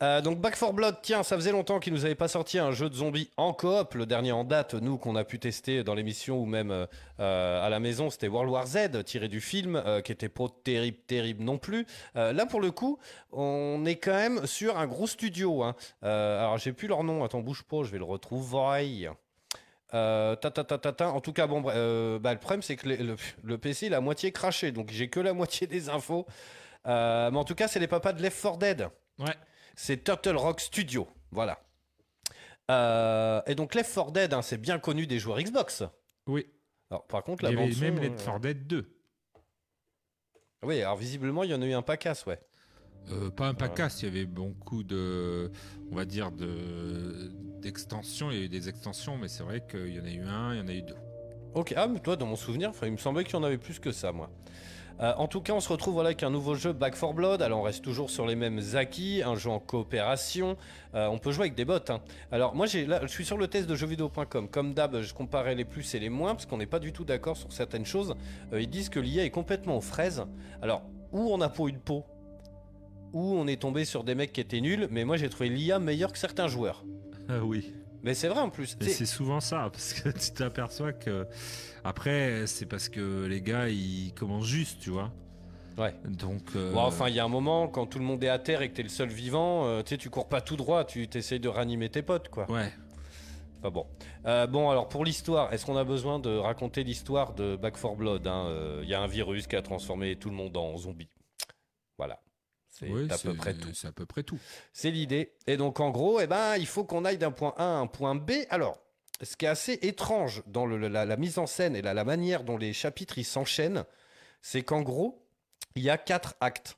Euh, 0.02 0.20
donc 0.20 0.40
Back 0.42 0.58
4 0.60 0.74
Blood, 0.74 0.98
tiens, 1.04 1.22
ça 1.24 1.36
faisait 1.36 1.52
longtemps 1.52 1.80
qu'ils 1.80 1.94
nous 1.94 2.06
avaient 2.06 2.16
pas 2.16 2.28
sorti 2.28 2.58
un 2.58 2.72
jeu 2.72 2.90
de 2.90 2.96
zombies 2.96 3.30
en 3.38 3.54
coop. 3.54 3.94
Le 3.94 4.06
dernier 4.08 4.32
en 4.32 4.44
date, 4.44 4.74
nous, 4.74 4.98
qu'on 4.98 5.16
a 5.16 5.24
pu 5.24 5.38
tester 5.40 5.84
dans 5.84 5.94
l'émission 5.94 6.40
ou 6.42 6.46
même 6.46 6.72
euh, 6.72 6.88
euh, 7.20 7.66
à 7.66 7.70
la 7.70 7.80
maison, 7.80 8.10
c'était 8.10 8.28
World 8.28 8.50
War 8.52 8.66
Z, 8.66 9.04
tiré 9.06 9.28
du 9.28 9.42
film, 9.42 9.76
euh, 9.76 10.02
qui 10.02 10.12
était 10.12 10.28
pas 10.28 10.48
terrible, 10.64 10.98
terrible 11.08 11.44
non 11.44 11.58
plus. 11.60 11.86
Là, 12.16 12.46
pour 12.48 12.60
le 12.62 12.72
coup, 12.72 12.98
on 13.32 13.84
est 13.86 13.96
quand 13.98 14.14
même 14.16 14.46
sur 14.48 14.78
un 14.78 14.88
gros 14.88 15.08
studio. 15.08 15.64
hein. 15.64 15.76
Alors, 16.02 16.58
j'ai 16.58 16.74
plus 16.74 16.88
leur 16.88 17.04
nom. 17.04 17.24
Attends, 17.24 17.42
bouge 17.42 17.64
pas, 17.64 17.84
je 17.84 17.92
vais 17.92 18.00
le 18.00 18.04
retrouver. 18.04 19.08
Euh, 19.94 20.36
ta, 20.36 20.50
ta, 20.52 20.64
ta, 20.64 20.78
ta, 20.80 20.92
ta. 20.92 21.10
En 21.12 21.22
tout 21.22 21.32
cas, 21.32 21.46
bon, 21.48 21.64
euh, 21.68 22.18
bah, 22.20 22.34
le 22.34 22.40
problème, 22.40 22.64
c'est 22.64 22.76
que 22.76 22.90
le, 22.90 22.96
le- 22.98 23.16
le 23.44 23.58
PC, 23.58 23.86
il 23.86 23.94
a 23.94 24.02
moitié 24.02 24.32
craché, 24.32 24.72
donc 24.72 24.90
j'ai 24.92 25.08
que 25.10 25.20
la 25.20 25.34
moitié 25.34 25.68
des 25.68 25.90
infos. 25.90 26.26
Euh, 26.88 27.32
mais 27.32 27.38
en 27.38 27.44
tout 27.44 27.56
cas, 27.56 27.68
c'est 27.68 27.80
les 27.80 27.88
papas 27.88 28.14
de 28.14 28.22
Left 28.22 28.41
4 28.41 28.57
Dead. 28.57 28.88
Ouais. 29.20 29.36
C'est 29.76 30.03
Turtle 30.03 30.36
Rock 30.36 30.62
Studio. 30.62 31.07
Voilà. 31.32 31.60
Euh, 32.72 33.41
et 33.48 33.56
donc, 33.56 33.76
Left 33.76 33.94
4 33.94 34.12
Dead, 34.12 34.34
hein, 34.34 34.41
c'est 34.41 34.57
bien 34.57 34.80
connu 34.80 35.07
des 35.07 35.20
joueurs 35.20 35.40
Xbox. 35.40 35.84
Oui. 36.28 36.48
Alors, 36.90 37.06
par 37.07 37.24
contre, 37.24 37.44
Il 37.44 37.48
la 37.48 37.52
y 37.52 37.64
avait 37.64 37.72
bande 37.72 37.82
même 37.82 37.95
son, 37.98 38.02
Left 38.02 38.22
euh, 38.22 38.26
4 38.26 38.40
Dead 38.40 38.68
2. 38.68 38.91
Oui, 40.64 40.82
alors 40.82 40.98
visiblement, 40.98 41.44
il 41.44 41.52
y 41.52 41.53
en 41.53 41.62
a 41.62 41.66
eu 41.66 41.74
un 41.74 41.82
pacasse, 41.82 42.26
ouais. 42.26 42.40
Euh, 43.12 43.30
pas 43.30 43.48
un 43.48 43.53
pacasse, 43.53 44.02
il 44.02 44.06
y 44.06 44.07
avait 44.07 44.26
beaucoup 44.26 44.84
de, 44.84 45.52
on 45.91 45.95
va 45.95 46.06
dire, 46.06 46.32
de 46.32 47.30
d'extensions. 47.60 48.32
Il 48.32 48.38
y 48.38 48.41
a 48.41 48.44
eu 48.45 48.49
des 48.49 48.68
extensions, 48.68 49.18
mais 49.18 49.28
c'est 49.28 49.44
vrai 49.44 49.64
qu'il 49.70 49.94
y 49.94 49.99
en 49.99 50.06
a 50.06 50.10
eu 50.10 50.24
un, 50.24 50.53
il 50.53 50.57
y 50.60 50.62
en 50.62 50.68
a 50.68 50.74
eu 50.74 50.82
deux. 50.82 50.95
Ok, 51.53 51.74
ah, 51.78 51.88
mais 51.88 51.99
toi, 51.99 52.16
dans 52.16 52.26
mon 52.26 52.36
souvenir, 52.36 52.72
il 52.82 52.91
me 52.91 52.98
semblait 52.98 53.24
qu'il 53.24 53.34
y 53.34 53.38
en 53.38 53.44
avait 53.44 53.60
plus 53.60 53.80
que 53.80 53.91
ça, 53.91 54.12
moi. 54.12 54.30
Euh, 55.02 55.14
en 55.18 55.28
tout 55.28 55.42
cas, 55.42 55.54
on 55.54 55.60
se 55.60 55.70
retrouve 55.70 55.96
voilà, 55.96 56.08
avec 56.10 56.24
un 56.24 56.30
nouveau 56.30 56.56
jeu, 56.56 56.72
Back 56.72 56.98
4 56.98 57.14
Blood. 57.14 57.42
Alors, 57.42 57.60
on 57.60 57.64
reste 57.64 57.84
toujours 57.84 58.10
sur 58.10 58.26
les 58.26 58.36
mêmes 58.36 58.62
acquis, 58.76 59.22
un 59.24 59.36
jeu 59.36 59.50
en 59.50 59.60
coopération. 59.60 60.56
Euh, 60.94 61.08
on 61.08 61.18
peut 61.18 61.32
jouer 61.32 61.44
avec 61.44 61.56
des 61.56 61.66
bots. 61.66 61.80
hein. 61.90 62.00
Alors, 62.32 62.56
moi, 62.56 62.66
je 62.66 63.08
suis 63.08 63.26
sur 63.26 63.38
le 63.38 63.48
test 63.48 63.68
de 63.68 63.76
jeuxvideo.com. 63.76 64.48
Comme 64.48 64.74
d'hab, 64.74 65.02
je 65.02 65.14
comparais 65.14 65.56
les 65.56 65.66
plus 65.66 65.96
et 65.96 66.00
les 66.00 66.10
moins, 66.10 66.34
parce 66.34 66.46
qu'on 66.46 66.58
n'est 66.58 66.66
pas 66.66 66.80
du 66.80 66.94
tout 66.94 67.04
d'accord 67.04 67.36
sur 67.36 67.52
certaines 67.52 67.86
choses. 67.86 68.16
Euh, 68.54 68.62
ils 68.62 68.70
disent 68.70 68.90
que 68.90 69.00
l'IA 69.00 69.26
est 69.26 69.32
complètement 69.32 69.78
aux 69.78 69.82
fraises. 69.82 70.24
Alors, 70.62 70.84
où 71.12 71.30
on 71.32 71.42
a 71.42 71.50
pour 71.50 71.68
une 71.68 71.80
peau, 71.80 72.06
où 73.12 73.36
on 73.36 73.48
est 73.48 73.62
tombé 73.62 73.86
sur 73.86 74.04
des 74.04 74.16
mecs 74.16 74.32
qui 74.34 74.42
étaient 74.42 74.62
nuls, 74.62 74.88
mais 74.92 75.04
moi, 75.04 75.18
j'ai 75.18 75.30
trouvé 75.30 75.50
l'IA 75.50 75.80
meilleure 75.80 76.14
que 76.14 76.18
certains 76.18 76.48
joueurs. 76.48 76.86
Ah 77.28 77.44
oui. 77.44 77.74
Mais 78.06 78.14
c'est 78.14 78.27
vrai 78.30 78.40
en 78.40 78.49
plus. 78.52 78.77
Sais- 78.80 78.88
c'est 78.90 79.06
souvent 79.06 79.40
ça, 79.41 79.68
parce 79.72 79.94
que 79.94 80.10
tu 80.18 80.32
t'aperçois 80.32 80.94
que. 80.94 81.27
Après, 81.84 82.45
c'est 82.48 82.68
parce 82.68 82.88
que 82.88 83.26
les 83.26 83.41
gars, 83.41 83.68
ils 83.68 84.14
commencent 84.15 84.45
juste, 84.45 84.80
tu 84.80 84.91
vois. 84.91 85.11
Ouais. 85.77 85.94
Donc. 86.07 86.44
euh, 86.56 86.72
enfin, 86.76 87.10
il 87.10 87.15
y 87.15 87.19
a 87.19 87.26
un 87.26 87.30
moment, 87.30 87.68
quand 87.68 87.88
tout 87.88 87.98
le 87.99 88.06
monde 88.06 88.23
est 88.23 88.30
à 88.30 88.40
terre 88.40 88.61
et 88.61 88.69
que 88.69 88.76
t'es 88.76 88.84
le 88.84 88.90
seul 88.90 89.10
vivant, 89.10 89.65
euh, 89.65 89.82
tu 89.82 89.90
sais, 89.90 89.98
tu 89.98 90.10
cours 90.10 90.30
pas 90.30 90.40
tout 90.40 90.56
droit, 90.56 90.86
tu 90.86 91.07
t'essayes 91.07 91.40
de 91.40 91.49
ranimer 91.49 91.90
tes 91.90 92.03
potes, 92.03 92.30
quoi. 92.30 92.49
Ouais. 92.49 92.72
Enfin 93.60 93.72
bon. 93.72 93.88
Euh, 94.27 94.45
bon, 94.48 94.69
alors 94.69 94.88
pour 94.88 95.03
l'histoire, 95.03 95.52
est-ce 95.52 95.65
qu'on 95.65 95.76
a 95.77 95.84
besoin 95.84 96.19
de 96.19 96.30
raconter 96.38 96.84
l'histoire 96.84 97.34
de 97.34 97.56
Back 97.56 97.73
4 97.82 97.95
Blood 97.95 98.27
hein 98.27 98.80
Il 98.84 98.88
y 98.90 98.94
a 98.94 99.02
un 99.02 99.07
virus 99.07 99.48
qui 99.48 99.56
a 99.56 99.61
transformé 99.64 100.15
tout 100.15 100.30
le 100.30 100.36
monde 100.36 100.56
en 100.56 100.77
zombie. 100.77 101.10
C'est 102.78 102.90
oui, 102.90 103.08
à 103.10 103.18
peu 103.18 103.34
près 103.34 103.54
tout. 103.54 103.74
C'est 103.74 103.88
à 103.88 103.92
peu 103.94 104.06
près 104.06 104.24
tout. 104.24 104.38
C'est 104.74 104.92
l'idée. 104.92 105.32
Et 105.48 105.56
donc 105.56 105.80
en 105.80 105.92
gros, 105.92 106.20
eh 106.20 106.28
ben, 106.28 106.58
il 106.58 106.68
faut 106.68 106.84
qu'on 106.84 107.06
aille 107.06 107.18
d'un 107.18 107.32
point 107.32 107.54
A 107.58 107.64
à 107.64 107.68
un 107.78 107.88
point 107.88 108.16
B. 108.16 108.32
Alors, 108.50 108.82
ce 109.22 109.38
qui 109.38 109.46
est 109.46 109.48
assez 109.48 109.80
étrange 109.82 110.44
dans 110.46 110.66
le- 110.66 110.90
la, 110.90 111.06
la 111.06 111.16
mise 111.16 111.38
en 111.40 111.48
scène 111.48 111.74
et 111.78 111.82
la, 111.82 111.94
la 111.94 112.04
manière 112.04 112.44
dont 112.44 112.58
les 112.58 112.74
chapitres 112.74 113.22
s'enchaînent, 113.22 113.86
c'est 114.42 114.62
qu'en 114.62 114.82
gros, 114.82 115.26
il 115.76 115.84
y 115.84 115.90
a 115.90 115.98
quatre 115.98 116.36
actes. 116.42 116.78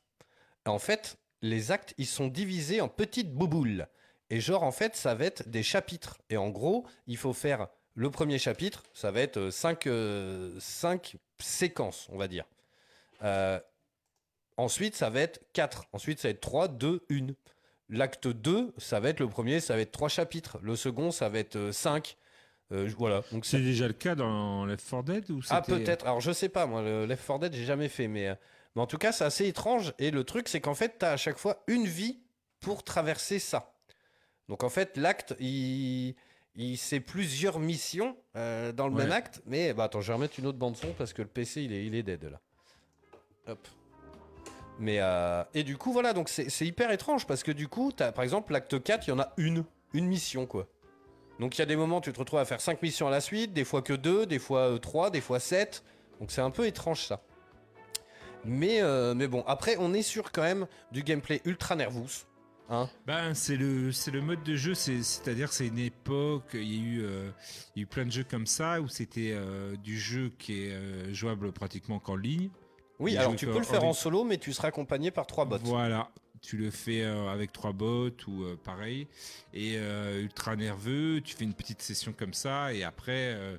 En 0.68 0.78
fait, 0.78 1.18
les 1.42 1.72
actes 1.72 1.96
ils 1.98 2.06
sont 2.06 2.28
divisés 2.28 2.80
en 2.80 2.90
petites 2.90 3.34
bouboules. 3.34 3.88
Et 4.30 4.40
genre 4.40 4.62
en 4.62 4.72
fait, 4.72 4.96
ça 4.96 5.16
va 5.16 5.26
être 5.26 5.50
des 5.50 5.64
chapitres. 5.64 6.20
Et 6.30 6.38
en 6.38 6.50
gros, 6.50 6.86
il 7.08 7.18
faut 7.18 7.34
faire 7.34 7.70
le 7.96 8.12
premier 8.12 8.38
chapitre, 8.38 8.84
ça 8.94 9.10
va 9.10 9.22
être 9.22 9.38
euh, 9.38 9.50
cinq, 9.50 9.88
euh, 9.88 10.56
cinq 10.60 11.16
séquences, 11.40 12.08
on 12.12 12.18
va 12.18 12.28
dire. 12.28 12.46
Euh, 13.24 13.60
Ensuite, 14.58 14.96
ça 14.96 15.10
va 15.10 15.22
être 15.22 15.40
4. 15.54 15.86
Ensuite, 15.94 16.20
ça 16.20 16.28
va 16.28 16.32
être 16.32 16.42
3, 16.42 16.68
2, 16.68 17.06
1. 17.12 17.28
L'acte 17.90 18.28
2, 18.28 18.74
ça 18.78 19.00
va 19.00 19.10
être 19.10 19.20
le 19.20 19.30
premier, 19.30 19.60
ça 19.60 19.76
va 19.76 19.82
être 19.82 19.92
3 19.92 20.10
chapitres. 20.10 20.58
Le 20.62 20.76
second, 20.76 21.12
ça 21.12 21.30
va 21.30 21.40
être 21.40 21.72
5. 21.72 22.18
voilà. 22.70 23.24
Donc 23.32 23.46
C'est 23.46 23.60
déjà 23.62 23.88
le 23.88 23.94
cas 23.94 24.16
dans 24.16 24.66
Left 24.66 24.90
4 24.90 25.04
Dead 25.04 25.30
ou 25.32 25.40
Ah, 25.50 25.62
c'était- 25.66 25.80
peut-être. 25.80 26.06
Alors, 26.06 26.20
je 26.20 26.32
sais 26.32 26.50
pas, 26.50 26.66
moi, 26.66 26.82
le 26.82 27.06
Left 27.06 27.26
4 27.26 27.40
Dead, 27.40 27.54
j'ai 27.54 27.66
jamais 27.66 27.88
fait. 27.88 28.08
Mais, 28.08 28.28
euh, 28.30 28.36
mais 28.76 28.82
en 28.82 28.88
tout 28.88 28.98
cas, 28.98 29.12
c'est 29.14 29.24
assez 29.24 29.48
étrange. 29.48 29.94
Et 30.00 30.12
le 30.12 30.24
truc, 30.26 30.50
c'est 30.50 30.60
qu'en 30.60 30.76
fait, 30.76 30.98
tu 31.00 31.06
as 31.06 31.12
à 31.12 31.18
chaque 31.18 31.38
fois 31.38 31.64
une 31.68 31.86
vie 31.86 32.20
pour 32.60 32.84
traverser 32.84 33.40
ça. 33.40 33.74
Donc, 34.50 34.64
en 34.64 34.70
fait, 34.70 34.98
l'acte, 34.98 35.36
il. 35.40 36.16
Il 36.60 36.76
c'est 36.76 37.00
plusieurs 37.00 37.60
missions 37.60 38.18
euh, 38.36 38.72
dans 38.72 38.88
le 38.88 38.96
Ouais. 38.96 39.04
même 39.04 39.12
acte, 39.12 39.44
mais 39.46 39.74
bah 39.76 39.84
attends, 39.84 40.02
je 40.02 40.08
vais 40.08 40.16
remettre 40.16 40.40
une 40.40 40.48
autre 40.48 40.58
bande 40.58 40.76
son 40.76 40.92
parce 40.94 41.14
que 41.14 41.22
le 41.22 41.28
PC 41.28 41.62
il 41.62 41.72
est, 41.72 41.86
il 41.86 41.94
est 41.94 42.02
dead 42.02 42.24
là. 42.24 42.42
Hop. 43.48 43.60
Mais 44.80 44.98
euh, 45.00 45.44
et 45.54 45.64
du 45.64 45.78
coup 45.78 45.92
voilà 45.92 46.14
donc 46.14 46.30
c'est 46.30 46.66
hyper 46.66 46.92
étrange 46.92 47.26
parce 47.26 47.42
que 47.42 47.52
du 47.52 47.68
coup 47.68 47.92
t'as 47.96 48.12
par 48.12 48.24
exemple 48.24 48.54
l'acte 48.54 48.82
4 48.82 49.08
il 49.08 49.10
y 49.10 49.14
en 49.14 49.20
a 49.20 49.34
une 49.38 49.64
une 49.94 50.06
mission 50.06 50.46
quoi. 50.46 50.68
Donc 51.40 51.58
il 51.58 51.60
y 51.60 51.62
a 51.62 51.66
des 51.66 51.76
moments 51.76 52.00
tu 52.02 52.14
te 52.14 52.20
retrouves 52.20 52.40
à 52.40 52.46
faire 52.46 52.62
5 52.62 52.82
missions 52.82 53.08
à 53.08 53.12
la 53.12 53.22
suite, 53.22 53.54
des 53.54 53.64
fois 53.64 53.82
que 53.82 53.94
2, 53.94 54.26
des 54.26 54.40
fois 54.40 54.78
3, 54.80 55.10
des 55.10 55.22
fois 55.22 55.40
7. 55.40 55.84
Donc 56.20 56.32
c'est 56.32 56.42
un 56.42 56.52
peu 56.52 56.66
étrange 56.68 57.06
ça. 57.06 57.22
Mais, 58.46 58.82
euh, 58.82 59.14
mais 59.14 59.28
bon, 59.28 59.44
après 59.48 59.76
on 59.80 59.94
est 59.94 60.04
sur 60.04 60.32
quand 60.32 60.44
même 60.44 60.68
du 60.92 61.04
gameplay 61.04 61.42
ultra 61.46 61.76
nervous. 61.76 62.26
Hein 62.70 62.90
Ben, 63.06 63.34
c'est 63.34 63.56
le, 63.56 63.92
le 64.12 64.22
mode 64.22 64.44
de 64.44 64.56
jeu, 64.56 64.74
c'est, 64.74 65.02
c'est-à-dire 65.02 65.54
c'est 65.54 65.68
une 65.68 65.80
époque, 65.80 66.50
il 66.54 66.64
y, 66.64 66.78
a 66.78 66.84
eu, 66.84 67.02
euh, 67.02 67.30
il 67.76 67.80
y 67.80 67.82
a 67.82 67.84
eu 67.84 67.86
plein 67.86 68.06
de 68.06 68.12
jeux 68.12 68.26
comme 68.30 68.46
ça 68.46 68.82
où 68.82 68.90
c'était 68.90 69.32
euh, 69.32 69.76
du 69.78 69.98
jeu 69.98 70.34
qui 70.38 70.66
est 70.66 70.74
euh, 70.74 71.14
jouable 71.14 71.52
pratiquement 71.54 72.00
qu'en 72.00 72.18
ligne. 72.18 72.50
Oui, 73.00 73.16
alors 73.18 73.36
tu 73.36 73.46
qu'en- 73.46 73.54
peux 73.54 73.60
le 73.60 73.66
faire 73.66 73.84
en 73.84 73.94
solo, 73.94 74.24
mais 74.24 74.38
tu 74.38 74.54
seras 74.54 74.70
accompagné 74.70 75.12
par 75.12 75.28
trois 75.28 75.46
bots. 75.46 75.58
Voilà, 75.64 76.10
tu 76.42 76.58
le 76.58 76.72
fais 76.72 77.04
euh, 77.04 77.30
avec 77.30 77.52
trois 77.52 77.72
bots 77.74 78.10
ou 78.28 78.44
euh, 78.44 78.56
pareil. 78.64 79.08
Et 79.54 79.76
euh, 79.78 80.22
ultra 80.22 80.56
nerveux, 80.56 81.22
tu 81.22 81.36
fais 81.36 81.44
une 81.44 81.54
petite 81.54 81.82
session 81.82 82.14
comme 82.18 82.34
ça 82.34 82.74
et 82.74 82.84
après, 82.84 83.34
euh, 83.36 83.58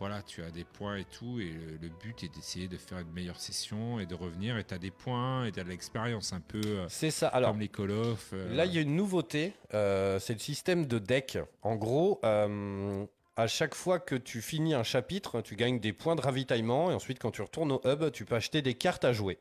voilà, 0.00 0.22
tu 0.22 0.42
as 0.44 0.50
des 0.50 0.64
points 0.64 0.96
et 0.96 1.04
tout. 1.04 1.40
Et 1.40 1.50
le, 1.50 1.78
le 1.82 1.88
but 1.88 2.22
est 2.22 2.32
d'essayer 2.34 2.68
de 2.68 2.76
faire 2.76 2.98
une 3.00 3.10
meilleure 3.12 3.40
session 3.40 3.98
et 3.98 4.06
de 4.06 4.14
revenir. 4.14 4.56
Et 4.58 4.64
tu 4.64 4.72
as 4.74 4.78
des 4.78 4.90
points 4.92 5.46
et 5.46 5.50
tu 5.52 5.58
as 5.60 5.64
de 5.64 5.68
l'expérience 5.70 6.32
un 6.32 6.40
peu 6.40 6.60
euh, 6.64 6.86
C'est 6.88 7.10
ça. 7.10 7.28
Alors, 7.28 7.50
comme 7.50 7.60
les 7.60 7.68
Call 7.68 7.90
of. 7.90 8.30
euh, 8.32 8.54
Là, 8.54 8.64
il 8.66 8.74
y 8.74 8.78
a 8.78 8.82
une 8.82 8.94
nouveauté, 8.94 9.54
euh, 9.74 10.20
c'est 10.20 10.34
le 10.34 10.38
système 10.38 10.86
de 10.86 10.98
deck. 11.00 11.38
En 11.62 11.74
gros, 11.76 12.20
euh, 12.24 13.04
à 13.38 13.46
chaque 13.46 13.76
fois 13.76 14.00
que 14.00 14.16
tu 14.16 14.42
finis 14.42 14.74
un 14.74 14.82
chapitre, 14.82 15.40
tu 15.42 15.54
gagnes 15.54 15.78
des 15.78 15.92
points 15.92 16.16
de 16.16 16.20
ravitaillement 16.20 16.90
et 16.90 16.94
ensuite, 16.94 17.20
quand 17.20 17.30
tu 17.30 17.40
retournes 17.40 17.70
au 17.70 17.80
hub, 17.84 18.10
tu 18.10 18.24
peux 18.24 18.34
acheter 18.34 18.62
des 18.62 18.74
cartes 18.74 19.04
à 19.04 19.12
jouer. 19.12 19.38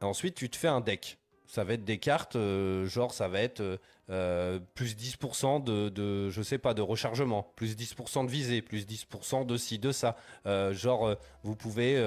Ensuite, 0.00 0.34
tu 0.34 0.48
te 0.48 0.56
fais 0.56 0.68
un 0.68 0.80
deck. 0.80 1.18
Ça 1.46 1.62
va 1.62 1.74
être 1.74 1.84
des 1.84 1.98
cartes, 1.98 2.36
euh, 2.36 2.86
genre 2.86 3.12
ça 3.12 3.28
va 3.28 3.42
être 3.42 3.60
euh, 3.60 3.76
euh, 4.08 4.58
plus 4.74 4.96
10% 4.96 5.62
de, 5.62 5.90
de, 5.90 6.30
je 6.30 6.40
sais 6.40 6.56
pas, 6.56 6.72
de 6.72 6.80
rechargement, 6.80 7.52
plus 7.56 7.76
10% 7.76 8.24
de 8.24 8.30
visée, 8.30 8.62
plus 8.62 8.86
10% 8.86 9.44
de 9.44 9.56
ci, 9.58 9.78
de 9.78 9.92
ça. 9.92 10.16
Genre, 10.72 11.14
vous 11.42 11.56
pouvez, 11.56 12.02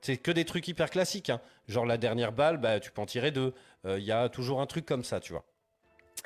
c'est 0.00 0.16
que 0.16 0.30
des 0.30 0.46
trucs 0.46 0.66
hyper 0.66 0.88
classiques. 0.88 1.28
hein. 1.28 1.42
Genre 1.68 1.84
la 1.84 1.98
dernière 1.98 2.32
balle, 2.32 2.56
bah, 2.56 2.80
tu 2.80 2.90
peux 2.90 3.02
en 3.02 3.06
tirer 3.06 3.32
deux. 3.32 3.52
Il 3.84 4.04
y 4.04 4.12
a 4.12 4.30
toujours 4.30 4.62
un 4.62 4.66
truc 4.66 4.86
comme 4.86 5.04
ça, 5.04 5.20
tu 5.20 5.32
vois. 5.32 5.44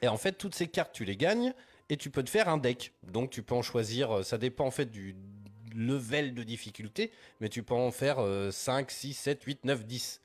Et 0.01 0.07
en 0.07 0.17
fait, 0.17 0.33
toutes 0.33 0.55
ces 0.55 0.69
cartes, 0.69 0.93
tu 0.93 1.05
les 1.05 1.17
gagnes 1.17 1.55
et 1.91 1.97
tu 1.97 2.11
peux 2.11 2.23
te 2.23 2.31
faire 2.31 2.49
un 2.49 2.59
deck. 2.59 2.93
Donc, 3.05 3.31
tu 3.31 3.43
peux 3.43 3.55
en 3.55 3.63
choisir, 3.63 4.19
euh, 4.19 4.23
ça 4.23 4.39
dépend 4.39 4.67
en 4.67 4.71
fait 4.71 4.87
du 4.91 5.17
level 5.75 6.35
de 6.35 6.43
difficulté, 6.43 7.13
mais 7.41 7.49
tu 7.49 7.63
peux 7.63 7.75
en 7.75 7.91
faire 7.91 8.17
euh, 8.19 8.51
5, 8.51 8.91
6, 8.91 9.15
7, 9.15 9.43
8, 9.45 9.65
9, 9.65 9.85
10. 9.87 10.21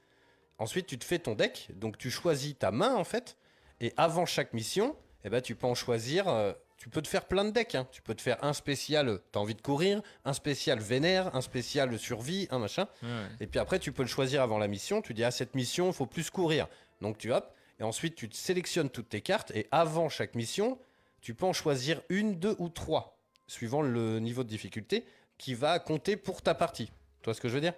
Ensuite, 0.57 0.88
tu 0.88 0.98
te 0.98 1.03
fais 1.06 1.19
ton 1.19 1.35
deck, 1.35 1.69
donc 1.76 1.98
tu 1.98 2.10
choisis 2.11 2.57
ta 2.57 2.72
main 2.72 2.95
en 2.95 3.03
fait, 3.03 3.38
et 3.81 3.94
avant 3.98 4.26
chaque 4.26 4.53
mission, 4.53 4.95
eh 5.26 5.30
ben, 5.30 5.41
tu 5.41 5.56
peux 5.56 5.68
en 5.68 5.76
choisir, 5.76 6.27
euh, 6.27 6.53
tu 6.77 6.90
peux 6.90 7.02
te 7.02 7.07
faire 7.07 7.26
plein 7.26 7.45
de 7.45 7.49
decks. 7.52 7.76
hein. 7.76 7.88
Tu 7.91 8.02
peux 8.02 8.14
te 8.15 8.22
faire 8.22 8.44
un 8.44 8.53
spécial, 8.53 9.19
t'as 9.31 9.40
envie 9.40 9.56
de 9.56 9.61
courir, 9.61 10.02
un 10.26 10.34
spécial 10.34 10.80
vénère, 10.80 11.34
un 11.35 11.41
spécial 11.41 11.98
survie, 11.98 12.48
un 12.52 12.60
machin. 12.60 12.88
ouais. 13.02 13.10
Et 13.40 13.48
puis 13.48 13.60
après, 13.60 13.80
tu 13.80 13.91
peux 13.91 14.03
le 14.03 14.07
choisir 14.10 14.41
avant 14.41 14.57
la 14.57 14.68
mission. 14.68 15.02
Tu 15.02 15.14
dis, 15.14 15.23
ah, 15.23 15.31
cette 15.31 15.56
mission, 15.56 15.88
il 15.88 15.94
faut 15.94 16.06
plus 16.06 16.30
courir. 16.30 16.68
Donc 17.02 17.18
tu 17.18 17.31
hop. 17.31 17.53
Et 17.80 17.84
ensuite, 17.84 18.15
tu 18.15 18.27
te 18.27 18.35
sélectionnes 18.35 18.90
toutes 18.90 19.10
tes 19.10 19.22
cartes. 19.22 19.52
Et 19.56 19.68
avant 19.72 20.10
chaque 20.10 20.35
mission, 20.35 20.77
tu 21.23 21.33
peux 21.33 21.45
en 21.45 21.53
choisir 21.53 22.01
une, 22.09 22.37
deux 22.37 22.55
ou 22.59 22.67
trois, 22.67 23.17
suivant 23.47 23.81
le 23.81 24.19
niveau 24.19 24.43
de 24.43 24.49
difficulté, 24.49 25.05
qui 25.37 25.53
va 25.53 25.79
compter 25.79 26.17
pour 26.17 26.41
ta 26.41 26.53
partie. 26.53 26.87
Tu 26.87 27.25
vois 27.25 27.33
ce 27.33 27.41
que 27.41 27.47
je 27.47 27.55
veux 27.55 27.61
dire? 27.61 27.73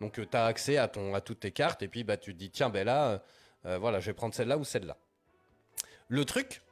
Donc 0.00 0.14
tu 0.14 0.36
as 0.36 0.46
accès 0.46 0.76
à, 0.76 0.88
ton, 0.88 1.14
à 1.14 1.20
toutes 1.20 1.40
tes 1.40 1.52
cartes. 1.52 1.82
Et 1.82 1.88
puis 1.88 2.02
bah, 2.02 2.16
tu 2.16 2.34
te 2.34 2.38
dis, 2.38 2.50
tiens, 2.50 2.70
ben 2.70 2.84
là, 2.84 3.08
euh, 3.08 3.18
euh, 3.66 3.78
voilà, 3.78 4.00
je 4.00 4.06
vais 4.06 4.14
prendre 4.14 4.34
celle-là 4.34 4.58
ou 4.58 4.64
celle-là. 4.64 4.98
Le 6.08 6.24
truc, 6.24 6.62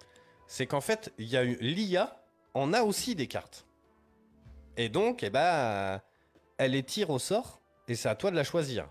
c'est 0.49 0.67
qu'en 0.67 0.81
fait, 0.81 1.13
il 1.17 1.29
y 1.29 1.37
a 1.37 1.45
eu 1.45 1.57
l'IA 1.61 2.21
en 2.55 2.73
a 2.73 2.83
aussi 2.83 3.15
des 3.15 3.29
cartes. 3.29 3.65
Et 4.77 4.89
donc, 4.89 5.23
eh 5.23 5.31
ben, 5.31 6.03
elle 6.59 6.73
les 6.73 6.83
tire 6.83 7.11
au 7.11 7.21
sort 7.21 7.61
et 7.87 7.95
c'est 7.95 8.09
à 8.09 8.17
toi 8.17 8.33
de 8.33 8.37
la 8.37 8.45
choisir. 8.45 8.91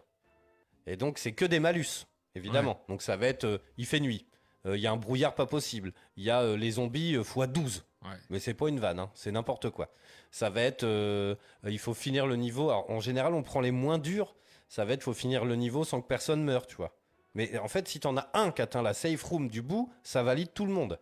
Et 0.87 0.95
donc, 0.95 1.17
c'est 1.17 1.33
que 1.33 1.43
des 1.43 1.59
malus, 1.59 2.07
évidemment. 2.33 2.81
Donc, 2.87 3.01
ça 3.01 3.17
va 3.17 3.27
être 3.27 3.43
euh, 3.43 3.57
il 3.77 3.85
fait 3.85 3.99
nuit, 3.99 4.25
Euh, 4.25 4.28
il 4.75 4.81
y 4.81 4.87
a 4.87 4.91
un 4.91 4.97
brouillard 4.97 5.35
pas 5.35 5.45
possible, 5.45 5.93
il 6.17 6.23
y 6.23 6.29
a 6.29 6.41
euh, 6.41 6.57
les 6.57 6.71
zombies 6.71 7.15
euh, 7.15 7.21
x 7.21 7.47
12. 7.49 7.83
Ouais. 8.03 8.09
Mais 8.29 8.39
c'est 8.39 8.53
pas 8.53 8.69
une 8.69 8.79
vanne, 8.79 8.99
hein, 8.99 9.11
c'est 9.13 9.31
n'importe 9.31 9.69
quoi. 9.69 9.89
Ça 10.31 10.49
va 10.49 10.61
être 10.61 10.83
euh, 10.83 11.35
euh, 11.65 11.71
il 11.71 11.79
faut 11.79 11.93
finir 11.93 12.27
le 12.27 12.35
niveau. 12.35 12.69
Alors, 12.69 12.89
en 12.89 12.99
général, 12.99 13.33
on 13.33 13.43
prend 13.43 13.61
les 13.61 13.71
moins 13.71 13.97
durs. 13.97 14.35
Ça 14.67 14.85
va 14.85 14.93
être 14.93 15.03
faut 15.03 15.13
finir 15.13 15.45
le 15.45 15.55
niveau 15.55 15.83
sans 15.83 16.01
que 16.01 16.07
personne 16.07 16.43
meure, 16.43 16.67
tu 16.67 16.75
vois. 16.75 16.95
Mais 17.35 17.57
en 17.57 17.67
fait, 17.67 17.87
si 17.87 17.99
t'en 17.99 18.15
as 18.17 18.29
un 18.33 18.51
qui 18.51 18.61
atteint 18.61 18.81
la 18.81 18.93
safe 18.93 19.21
room 19.23 19.49
du 19.49 19.61
bout, 19.61 19.91
ça 20.03 20.23
valide 20.23 20.53
tout 20.53 20.65
le 20.65 20.71
monde. 20.71 20.99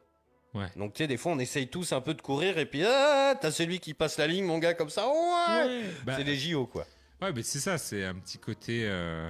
Ouais. 0.53 0.67
Donc 0.75 0.93
tu 0.93 1.03
sais, 1.03 1.07
des 1.07 1.17
fois 1.17 1.33
on 1.33 1.39
essaye 1.39 1.67
tous 1.67 1.91
un 1.91 2.01
peu 2.01 2.13
de 2.13 2.21
courir 2.21 2.57
et 2.57 2.65
puis 2.65 2.83
ah, 2.85 3.35
t'as 3.39 3.51
celui 3.51 3.79
qui 3.79 3.93
passe 3.93 4.17
la 4.17 4.27
ligne, 4.27 4.45
mon 4.45 4.57
gars, 4.57 4.73
comme 4.73 4.89
ça. 4.89 5.07
Ouais. 5.07 5.83
Bah, 6.05 6.13
c'est 6.15 6.23
les 6.23 6.35
JO 6.37 6.65
quoi. 6.65 6.85
Ouais, 7.21 7.31
mais 7.33 7.43
c'est 7.43 7.59
ça, 7.59 7.77
c'est 7.77 8.05
un 8.05 8.15
petit 8.15 8.37
côté 8.37 8.85
euh, 8.85 9.29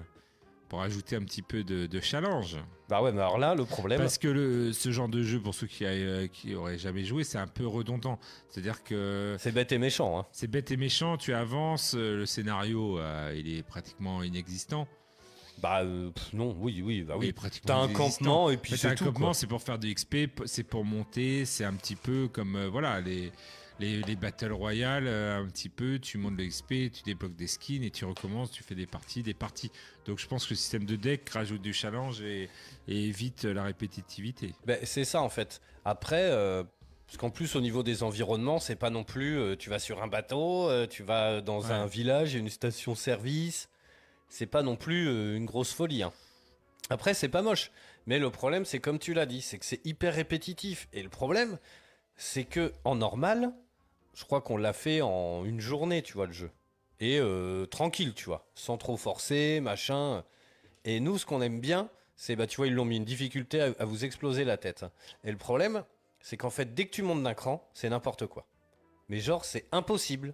pour 0.70 0.82
ajouter 0.82 1.16
un 1.16 1.24
petit 1.24 1.42
peu 1.42 1.64
de, 1.64 1.86
de 1.88 2.00
challenge. 2.00 2.58
Bah 2.90 3.02
ouais, 3.02 3.12
mais 3.12 3.20
alors 3.22 3.38
là, 3.38 3.56
le 3.56 3.66
problème. 3.66 4.00
Parce 4.00 4.18
que 4.18 4.28
le, 4.28 4.72
ce 4.74 4.92
genre 4.92 5.10
de 5.10 5.22
jeu, 5.24 5.40
pour 5.42 5.54
ceux 5.54 5.68
qui, 5.68 5.86
euh, 5.86 6.28
qui 6.28 6.56
auraient 6.56 6.78
jamais 6.78 7.04
joué, 7.04 7.24
c'est 7.24 7.38
un 7.38 7.48
peu 7.48 7.66
redondant. 7.68 8.20
C'est-à-dire 8.50 8.84
que 8.84 9.36
C'est 9.40 9.52
bête 9.52 9.72
et 9.72 9.78
méchant. 9.78 10.20
Hein. 10.20 10.26
c'est 10.32 10.48
bête 10.50 10.72
et 10.72 10.78
méchant, 10.78 11.18
tu 11.18 11.34
avances, 11.34 11.96
euh, 11.96 12.18
le 12.18 12.26
scénario, 12.26 13.00
euh, 13.00 13.34
il 13.38 13.54
est 13.58 13.64
pratiquement 13.64 14.24
inexistant. 14.24 14.88
Bah 15.62 15.82
euh, 15.84 16.12
pff, 16.12 16.34
non, 16.34 16.56
oui, 16.60 16.84
oui, 16.86 17.02
bah 17.02 17.16
Il 17.18 17.20
oui. 17.22 17.28
est 17.30 17.34
pratiquement 17.34 17.68
T'as 17.74 17.82
un 17.82 17.88
campement 17.92 18.50
et 18.52 18.58
puis 18.58 18.78
c'est 18.78 18.88
t'as 18.88 18.94
un 18.94 18.96
tout. 18.96 19.06
campement, 19.06 19.34
c'est 19.34 19.48
pour 19.48 19.62
faire 19.62 19.80
du 19.80 19.92
XP, 19.92 20.16
c'est 20.46 20.64
pour 20.64 20.86
monter, 20.86 21.46
c'est 21.46 21.64
un 21.66 21.74
petit 21.74 21.96
peu 21.96 22.28
comme 22.32 22.56
euh, 22.56 22.70
voilà 22.70 23.02
les, 23.02 23.32
les, 23.80 24.02
les 24.02 24.16
Battle 24.16 24.52
Royale, 24.52 25.06
euh, 25.08 25.40
un 25.40 25.46
petit 25.48 25.70
peu, 25.70 26.00
tu 26.00 26.18
montes 26.18 26.38
le 26.38 26.48
XP, 26.48 26.92
tu 26.92 27.04
débloques 27.06 27.36
des 27.36 27.48
skins 27.48 27.84
et 27.84 27.92
tu 27.92 28.06
recommences, 28.06 28.52
tu 28.52 28.64
fais 28.64 28.76
des 28.76 28.88
parties, 28.88 29.24
des 29.24 29.34
parties. 29.34 29.72
Donc 30.06 30.20
je 30.20 30.28
pense 30.28 30.46
que 30.46 30.52
le 30.52 30.56
système 30.56 30.86
de 30.86 30.96
deck 30.96 31.30
rajoute 31.30 31.62
du 31.62 31.74
challenge 31.74 32.22
et, 32.22 32.50
et 32.88 33.04
évite 33.06 33.44
la 33.44 33.64
répétitivité. 33.64 34.54
Bah, 34.66 34.76
c'est 34.84 35.06
ça 35.06 35.22
en 35.22 35.30
fait. 35.30 35.62
Après, 35.86 36.24
euh, 36.32 36.64
parce 37.06 37.18
qu'en 37.18 37.30
plus 37.30 37.56
au 37.56 37.62
niveau 37.62 37.84
des 37.84 38.04
environnements, 38.04 38.60
c'est 38.60 38.76
pas 38.76 38.90
non 38.90 39.04
plus. 39.04 39.38
euh, 39.38 39.56
tu 39.56 39.70
vas 39.70 39.80
sur 39.80 40.02
un 40.04 40.08
bateau, 40.08 40.70
euh, 40.70 40.88
tu 40.88 41.04
vas 41.04 41.42
dans 41.42 41.62
Ouais. 41.62 41.72
un 41.72 41.86
village, 41.86 42.32
il 42.32 42.36
y 42.36 42.38
a 42.38 42.40
une 42.42 42.50
station-service. 42.50 43.70
C'est 44.30 44.46
pas 44.48 44.62
non 44.64 44.76
plus 44.76 45.08
euh, 45.08 45.38
une 45.38 45.46
grosse 45.46 45.72
folie. 45.72 46.04
hein. 46.04 46.12
Après, 46.90 47.14
c'est 47.14 47.30
pas 47.30 47.42
moche. 47.42 47.72
Mais 48.08 48.20
le 48.20 48.30
problème, 48.30 48.66
c'est 48.66 48.80
comme 48.80 49.00
tu 49.00 49.14
l'as 49.14 49.26
dit, 49.26 49.42
c'est 49.42 49.58
que 49.58 49.66
c'est 49.66 49.86
hyper 49.86 50.14
répétitif. 50.14 50.88
Et 50.94 51.04
le 51.04 51.10
problème, 51.10 51.58
c'est 52.16 52.44
que 52.46 52.74
en 52.84 52.96
normal, 52.96 53.52
je 54.18 54.24
crois 54.26 54.42
qu'on 54.42 54.58
l'a 54.58 54.74
fait 54.74 55.02
en 55.02 55.46
une 55.46 55.60
journée, 55.60 56.02
tu 56.02 56.14
vois, 56.14 56.26
le 56.26 56.34
jeu. 56.34 56.50
Et 57.00 57.20
euh, 57.20 57.68
tranquille, 57.68 58.16
tu 58.16 58.26
vois, 58.26 58.48
sans 58.56 58.78
trop 58.78 58.98
forcer, 58.98 59.60
machin. 59.62 60.24
Et 60.86 61.00
nous, 61.00 61.20
ce 61.20 61.26
qu'on 61.28 61.42
aime 61.44 61.60
bien, 61.62 61.90
c'est, 62.16 62.36
bah, 62.36 62.48
tu 62.48 62.58
vois, 62.58 62.66
ils 62.66 62.74
l'ont 62.74 62.86
mis 62.86 62.98
une 62.98 63.06
difficulté 63.06 63.62
à, 63.62 63.76
à 63.78 63.86
vous 63.86 64.06
exploser 64.06 64.44
la 64.44 64.58
tête. 64.58 64.86
Et 65.24 65.30
le 65.32 65.38
problème, 65.38 65.84
c'est 66.20 66.36
qu'en 66.36 66.50
fait, 66.50 66.74
dès 66.74 66.86
que 66.86 66.92
tu 66.92 67.04
montes 67.04 67.22
d'un 67.22 67.36
cran, 67.36 67.70
c'est 67.76 67.90
n'importe 67.90 68.26
quoi. 68.26 68.48
Mais 69.08 69.20
genre, 69.20 69.46
c'est 69.46 69.66
impossible. 69.72 70.34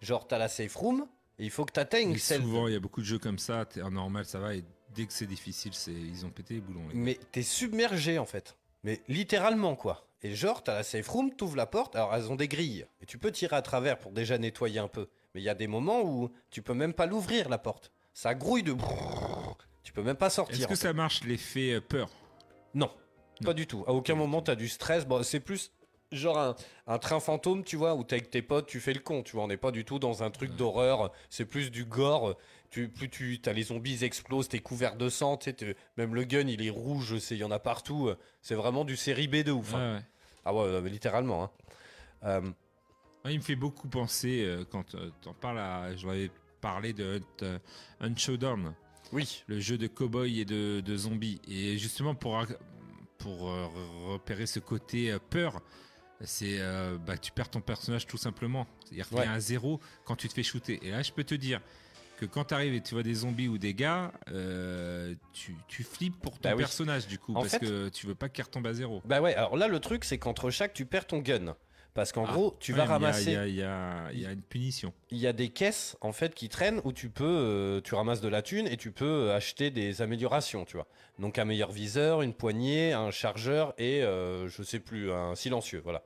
Genre, 0.00 0.28
t'as 0.28 0.38
la 0.38 0.46
safe 0.46 0.76
room, 0.76 1.08
et 1.40 1.44
il 1.44 1.50
faut 1.50 1.64
que 1.64 1.72
t'atteignes 1.72 2.16
celle. 2.18 2.42
souvent, 2.42 2.68
il 2.68 2.74
y 2.74 2.76
a 2.76 2.80
beaucoup 2.80 3.00
de 3.00 3.06
jeux 3.06 3.18
comme 3.18 3.40
ça, 3.40 3.64
t'es- 3.64 3.82
en 3.82 3.90
normal 3.90 4.24
ça 4.26 4.38
va, 4.38 4.54
et 4.54 4.62
dès 4.94 5.06
que 5.06 5.12
c'est 5.12 5.26
difficile, 5.26 5.74
c'est 5.74 5.90
ils 5.92 6.24
ont 6.24 6.30
pété 6.30 6.54
les 6.54 6.60
boulons. 6.60 6.86
les. 6.88 6.94
Mais 6.94 7.18
t'es 7.32 7.42
submergé 7.42 8.16
en 8.18 8.26
fait. 8.26 8.56
Mais 8.84 9.00
littéralement 9.08 9.74
quoi. 9.74 10.07
Et 10.22 10.34
genre, 10.34 10.64
t'as 10.64 10.74
la 10.74 10.82
safe 10.82 11.08
room, 11.08 11.32
t'ouvres 11.32 11.56
la 11.56 11.66
porte, 11.66 11.94
alors 11.94 12.14
elles 12.14 12.30
ont 12.30 12.36
des 12.36 12.48
grilles. 12.48 12.86
Et 13.00 13.06
tu 13.06 13.18
peux 13.18 13.30
tirer 13.30 13.54
à 13.54 13.62
travers 13.62 13.98
pour 13.98 14.10
déjà 14.12 14.36
nettoyer 14.36 14.80
un 14.80 14.88
peu. 14.88 15.08
Mais 15.34 15.40
il 15.40 15.44
y 15.44 15.48
a 15.48 15.54
des 15.54 15.68
moments 15.68 16.02
où 16.02 16.30
tu 16.50 16.62
peux 16.62 16.74
même 16.74 16.92
pas 16.92 17.06
l'ouvrir 17.06 17.48
la 17.48 17.58
porte. 17.58 17.92
Ça 18.14 18.34
grouille 18.34 18.64
de. 18.64 18.74
Tu 19.84 19.92
peux 19.92 20.02
même 20.02 20.16
pas 20.16 20.30
sortir. 20.30 20.56
Est-ce 20.56 20.64
en 20.66 20.68
que 20.68 20.74
fait. 20.74 20.88
ça 20.88 20.92
marche 20.92 21.22
l'effet 21.24 21.74
euh, 21.74 21.80
peur? 21.80 22.10
Non, 22.74 22.90
pas 23.44 23.54
du 23.54 23.66
tout. 23.66 23.84
À 23.86 23.92
aucun 23.92 24.16
moment 24.16 24.42
t'as 24.42 24.56
du 24.56 24.68
stress. 24.68 25.06
Bon, 25.06 25.22
c'est 25.22 25.40
plus 25.40 25.72
genre 26.10 26.38
un, 26.38 26.56
un 26.86 26.98
train 26.98 27.20
fantôme, 27.20 27.62
tu 27.62 27.76
vois, 27.76 27.94
où 27.94 28.02
t'es 28.02 28.16
avec 28.16 28.30
tes 28.30 28.42
potes, 28.42 28.66
tu 28.66 28.80
fais 28.80 28.94
le 28.94 29.00
con, 29.00 29.22
tu 29.22 29.36
vois. 29.36 29.44
On 29.44 29.48
n'est 29.48 29.56
pas 29.56 29.70
du 29.70 29.84
tout 29.84 29.98
dans 29.98 30.22
un 30.22 30.30
truc 30.30 30.56
d'horreur. 30.56 31.12
C'est 31.30 31.44
plus 31.44 31.70
du 31.70 31.84
gore. 31.84 32.36
Tu, 32.70 32.88
plus 32.88 33.08
tu 33.08 33.40
as 33.46 33.52
les 33.52 33.62
zombies 33.62 33.92
ils 33.94 34.04
explosent, 34.04 34.48
t'es 34.48 34.58
couvert 34.58 34.96
de 34.96 35.08
sang, 35.08 35.36
t'es- 35.38 35.74
même 35.96 36.14
le 36.14 36.24
gun 36.24 36.46
il 36.46 36.60
est 36.66 36.70
rouge, 36.70 37.14
il 37.30 37.36
y 37.38 37.44
en 37.44 37.50
a 37.50 37.58
partout. 37.58 38.10
C'est 38.42 38.54
vraiment 38.54 38.84
du 38.84 38.96
série 38.96 39.26
B 39.28 39.36
de 39.36 39.52
ouf. 39.52 39.74
hein. 39.74 39.94
Ouais, 39.94 39.96
ouais. 39.98 40.04
Ah 40.44 40.54
ouais, 40.54 40.90
littéralement. 40.90 41.44
hein. 41.44 41.50
Euh, 42.24 42.50
Ouais, 43.24 43.34
il 43.34 43.38
me 43.38 43.42
fait 43.42 43.56
beaucoup 43.56 43.88
penser 43.88 44.44
euh, 44.44 44.64
quand 44.70 44.94
euh, 44.94 45.10
t'en 45.22 45.34
parles 45.34 45.58
à. 45.58 45.94
Je 45.96 46.06
l'avais 46.06 46.30
parlé 46.60 46.92
de 46.92 47.16
Hunt, 47.18 47.42
euh, 47.42 47.58
Hunt 48.00 48.16
Showdown, 48.16 48.72
oui, 49.12 49.42
le 49.48 49.58
jeu 49.58 49.76
de 49.76 49.88
cowboy 49.88 50.38
et 50.40 50.44
de, 50.44 50.80
de 50.80 50.96
zombies. 50.96 51.40
Et 51.48 51.76
justement, 51.78 52.14
pour, 52.14 52.40
pour 53.18 53.50
euh, 53.50 53.66
repérer 54.06 54.46
ce 54.46 54.60
côté 54.60 55.10
euh, 55.10 55.18
peur, 55.18 55.60
c'est 56.20 56.58
euh, 56.60 56.96
bah, 56.96 57.18
tu 57.18 57.32
perds 57.32 57.50
ton 57.50 57.60
personnage 57.60 58.06
tout 58.06 58.16
simplement. 58.18 58.68
C'est-à-dire 58.84 59.08
qu'il 59.08 59.18
y 59.18 59.22
a 59.22 59.32
un 59.32 59.40
zéro 59.40 59.80
quand 60.04 60.14
tu 60.14 60.28
te 60.28 60.32
fais 60.34 60.44
shooter. 60.44 60.78
Et 60.82 60.90
là, 60.92 61.02
je 61.02 61.10
peux 61.12 61.24
te 61.24 61.34
dire 61.34 61.60
que 62.18 62.26
quand 62.26 62.44
tu 62.46 62.54
arrives 62.54 62.74
et 62.74 62.80
tu 62.82 62.94
vois 62.94 63.02
des 63.02 63.14
zombies 63.14 63.48
ou 63.48 63.58
des 63.58 63.74
gars, 63.74 64.12
euh, 64.32 65.14
tu, 65.32 65.54
tu 65.68 65.82
flippes 65.84 66.20
pour 66.20 66.38
ton 66.38 66.48
Bah 66.48 66.54
oui. 66.56 66.62
personnage 66.62 67.06
du 67.06 67.18
coup, 67.18 67.32
En 67.34 67.40
parce 67.40 67.52
fait- 67.52 67.60
que 67.60 67.88
tu 67.88 68.06
veux 68.06 68.14
pas 68.14 68.28
qu'il 68.28 68.44
retombe 68.44 68.66
à 68.66 68.74
zéro. 68.74 69.00
Bah 69.04 69.20
ouais, 69.20 69.34
alors 69.34 69.56
là 69.56 69.68
le 69.68 69.78
truc 69.80 70.04
c'est 70.04 70.18
qu'entre 70.18 70.50
chaque 70.50 70.72
tu 70.74 70.84
perds 70.86 71.06
ton 71.06 71.18
gun. 71.18 71.54
Parce 71.94 72.12
qu'en 72.12 72.26
Ah, 72.28 72.32
gros, 72.32 72.56
tu 72.60 72.72
ouais, 72.72 72.78
vas 72.78 72.84
ramasser. 72.84 73.32
Il 73.32 73.54
y 73.56 73.62
a, 73.62 74.12
y 74.12 74.18
y 74.20 74.24
une 74.24 74.42
punition. 74.42 74.92
il 75.10 75.18
y 75.18 75.26
a 75.26 75.32
des 75.32 75.48
caisses 75.48 75.96
en 76.00 76.12
fait 76.12 76.32
qui 76.34 76.48
traînent 76.48 76.80
où 76.84 76.92
tu 76.92 77.08
peux 77.08 77.24
euh, 77.24 77.80
tu 77.80 77.94
ramasses 77.96 78.20
de 78.20 78.28
la 78.28 78.40
thune 78.42 78.68
et 78.68 78.76
tu 78.76 78.92
peux 78.92 79.04
euh, 79.30 79.34
acheter 79.36 79.70
des 79.72 80.00
améliorations 80.00 80.64
tu 80.64 80.76
vois 80.76 80.86
donc 81.18 81.38
un 81.38 81.44
meilleur 81.44 81.72
viseur 81.72 82.22
une 82.22 82.34
poignée 82.34 82.92
un 82.92 83.10
chargeur 83.10 83.74
et 83.78 84.02
euh, 84.04 84.46
je 84.48 84.62
sais 84.62 84.78
plus 84.78 85.10
un 85.10 85.34
silencieux 85.34 85.80
voilà 85.82 86.04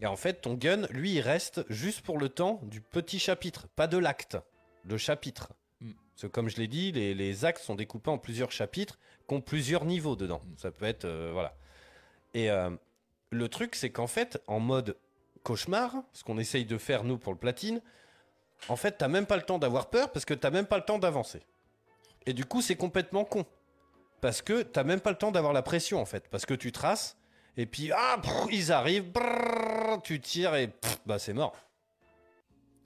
et 0.00 0.06
en 0.06 0.16
fait 0.16 0.40
ton 0.40 0.54
gun 0.54 0.86
lui 0.90 1.12
il 1.12 1.20
reste 1.20 1.64
juste 1.70 2.00
pour 2.00 2.18
le 2.18 2.28
temps 2.28 2.58
du 2.64 2.80
petit 2.80 3.20
chapitre 3.20 3.68
pas 3.76 3.86
de 3.86 3.98
l'acte 3.98 4.36
le 4.84 4.98
chapitre 4.98 5.52
Mm. 5.80 5.92
parce 6.14 6.22
que 6.22 6.26
comme 6.28 6.48
je 6.48 6.58
l'ai 6.58 6.68
dit 6.68 6.92
les, 6.92 7.12
les 7.14 7.44
actes 7.44 7.62
sont 7.62 7.74
découpés 7.74 8.10
en 8.10 8.18
plusieurs 8.18 8.52
chapitres 8.52 8.98
qui 9.28 9.34
ont 9.34 9.40
plusieurs 9.40 9.84
niveaux 9.84 10.14
dedans 10.14 10.40
ça 10.56 10.70
peut 10.70 10.84
être 10.84 11.04
euh, 11.06 11.30
voilà 11.32 11.56
et 12.34 12.50
euh, 12.50 12.70
le 13.30 13.48
truc 13.48 13.74
c'est 13.74 13.90
qu'en 13.90 14.06
fait 14.06 14.40
en 14.46 14.60
mode 14.60 14.96
cauchemar 15.42 16.04
ce 16.12 16.22
qu'on 16.22 16.38
essaye 16.38 16.64
de 16.64 16.78
faire 16.78 17.02
nous 17.02 17.18
pour 17.18 17.32
le 17.32 17.38
platine 17.38 17.80
en 18.68 18.76
fait, 18.76 18.98
t'as 18.98 19.08
même 19.08 19.26
pas 19.26 19.36
le 19.36 19.42
temps 19.42 19.58
d'avoir 19.58 19.90
peur 19.90 20.10
parce 20.12 20.24
que 20.24 20.34
t'as 20.34 20.50
même 20.50 20.66
pas 20.66 20.76
le 20.76 20.84
temps 20.84 20.98
d'avancer. 20.98 21.42
Et 22.26 22.32
du 22.32 22.44
coup, 22.44 22.62
c'est 22.62 22.76
complètement 22.76 23.24
con. 23.24 23.44
Parce 24.20 24.40
que 24.40 24.62
t'as 24.62 24.84
même 24.84 25.00
pas 25.00 25.10
le 25.10 25.18
temps 25.18 25.32
d'avoir 25.32 25.52
la 25.52 25.62
pression, 25.62 26.00
en 26.00 26.04
fait. 26.04 26.28
Parce 26.28 26.46
que 26.46 26.54
tu 26.54 26.70
traces, 26.70 27.16
et 27.56 27.66
puis, 27.66 27.90
ah, 27.92 28.20
ils 28.52 28.70
arrivent, 28.70 29.10
brrr, 29.10 30.00
tu 30.02 30.20
tires, 30.20 30.54
et 30.54 30.68
pff, 30.68 31.00
bah, 31.06 31.18
c'est 31.18 31.32
mort. 31.32 31.56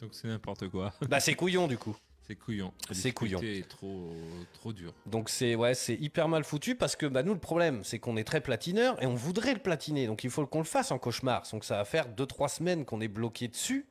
Donc 0.01 0.10
c'est 0.12 0.28
n'importe 0.28 0.68
quoi. 0.68 0.93
Bah, 1.09 1.20
c'est 1.20 1.35
couillon, 1.35 1.66
du 1.68 1.78
coup. 1.78 1.97
C'est 2.27 2.35
couillon. 2.35 2.73
C'est 2.90 3.12
couillon. 3.12 3.39
difficulté 3.39 3.64
est 3.64 3.68
trop, 3.68 4.12
trop 4.55 4.73
dur. 4.73 4.93
Donc, 5.06 5.28
c'est 5.28 5.55
ouais, 5.55 5.74
c'est 5.74 5.94
hyper 5.94 6.27
mal 6.27 6.43
foutu 6.43 6.74
parce 6.74 6.97
que 6.97 7.06
bah, 7.06 7.23
nous, 7.23 7.32
le 7.35 7.39
problème, 7.39 7.85
c'est 7.85 8.01
qu'on 8.01 8.16
est 8.16 8.24
très 8.24 8.40
platineur 8.40 9.01
et 9.01 9.06
on 9.06 9.14
voudrait 9.14 9.55
le 9.55 9.60
platiner. 9.60 10.09
Donc, 10.09 10.24
il 10.24 10.31
faut 10.31 10.44
qu'on 10.44 10.59
le 10.59 10.64
fasse 10.64 10.90
en 10.90 10.98
cauchemar. 10.98 11.44
Donc, 11.52 11.62
ça 11.62 11.77
va 11.77 11.85
faire 11.85 12.09
2-3 12.09 12.48
semaines 12.48 12.85
qu'on 12.85 13.01
est 13.01 13.06
bloqué 13.09 13.47
dessus 13.47 13.86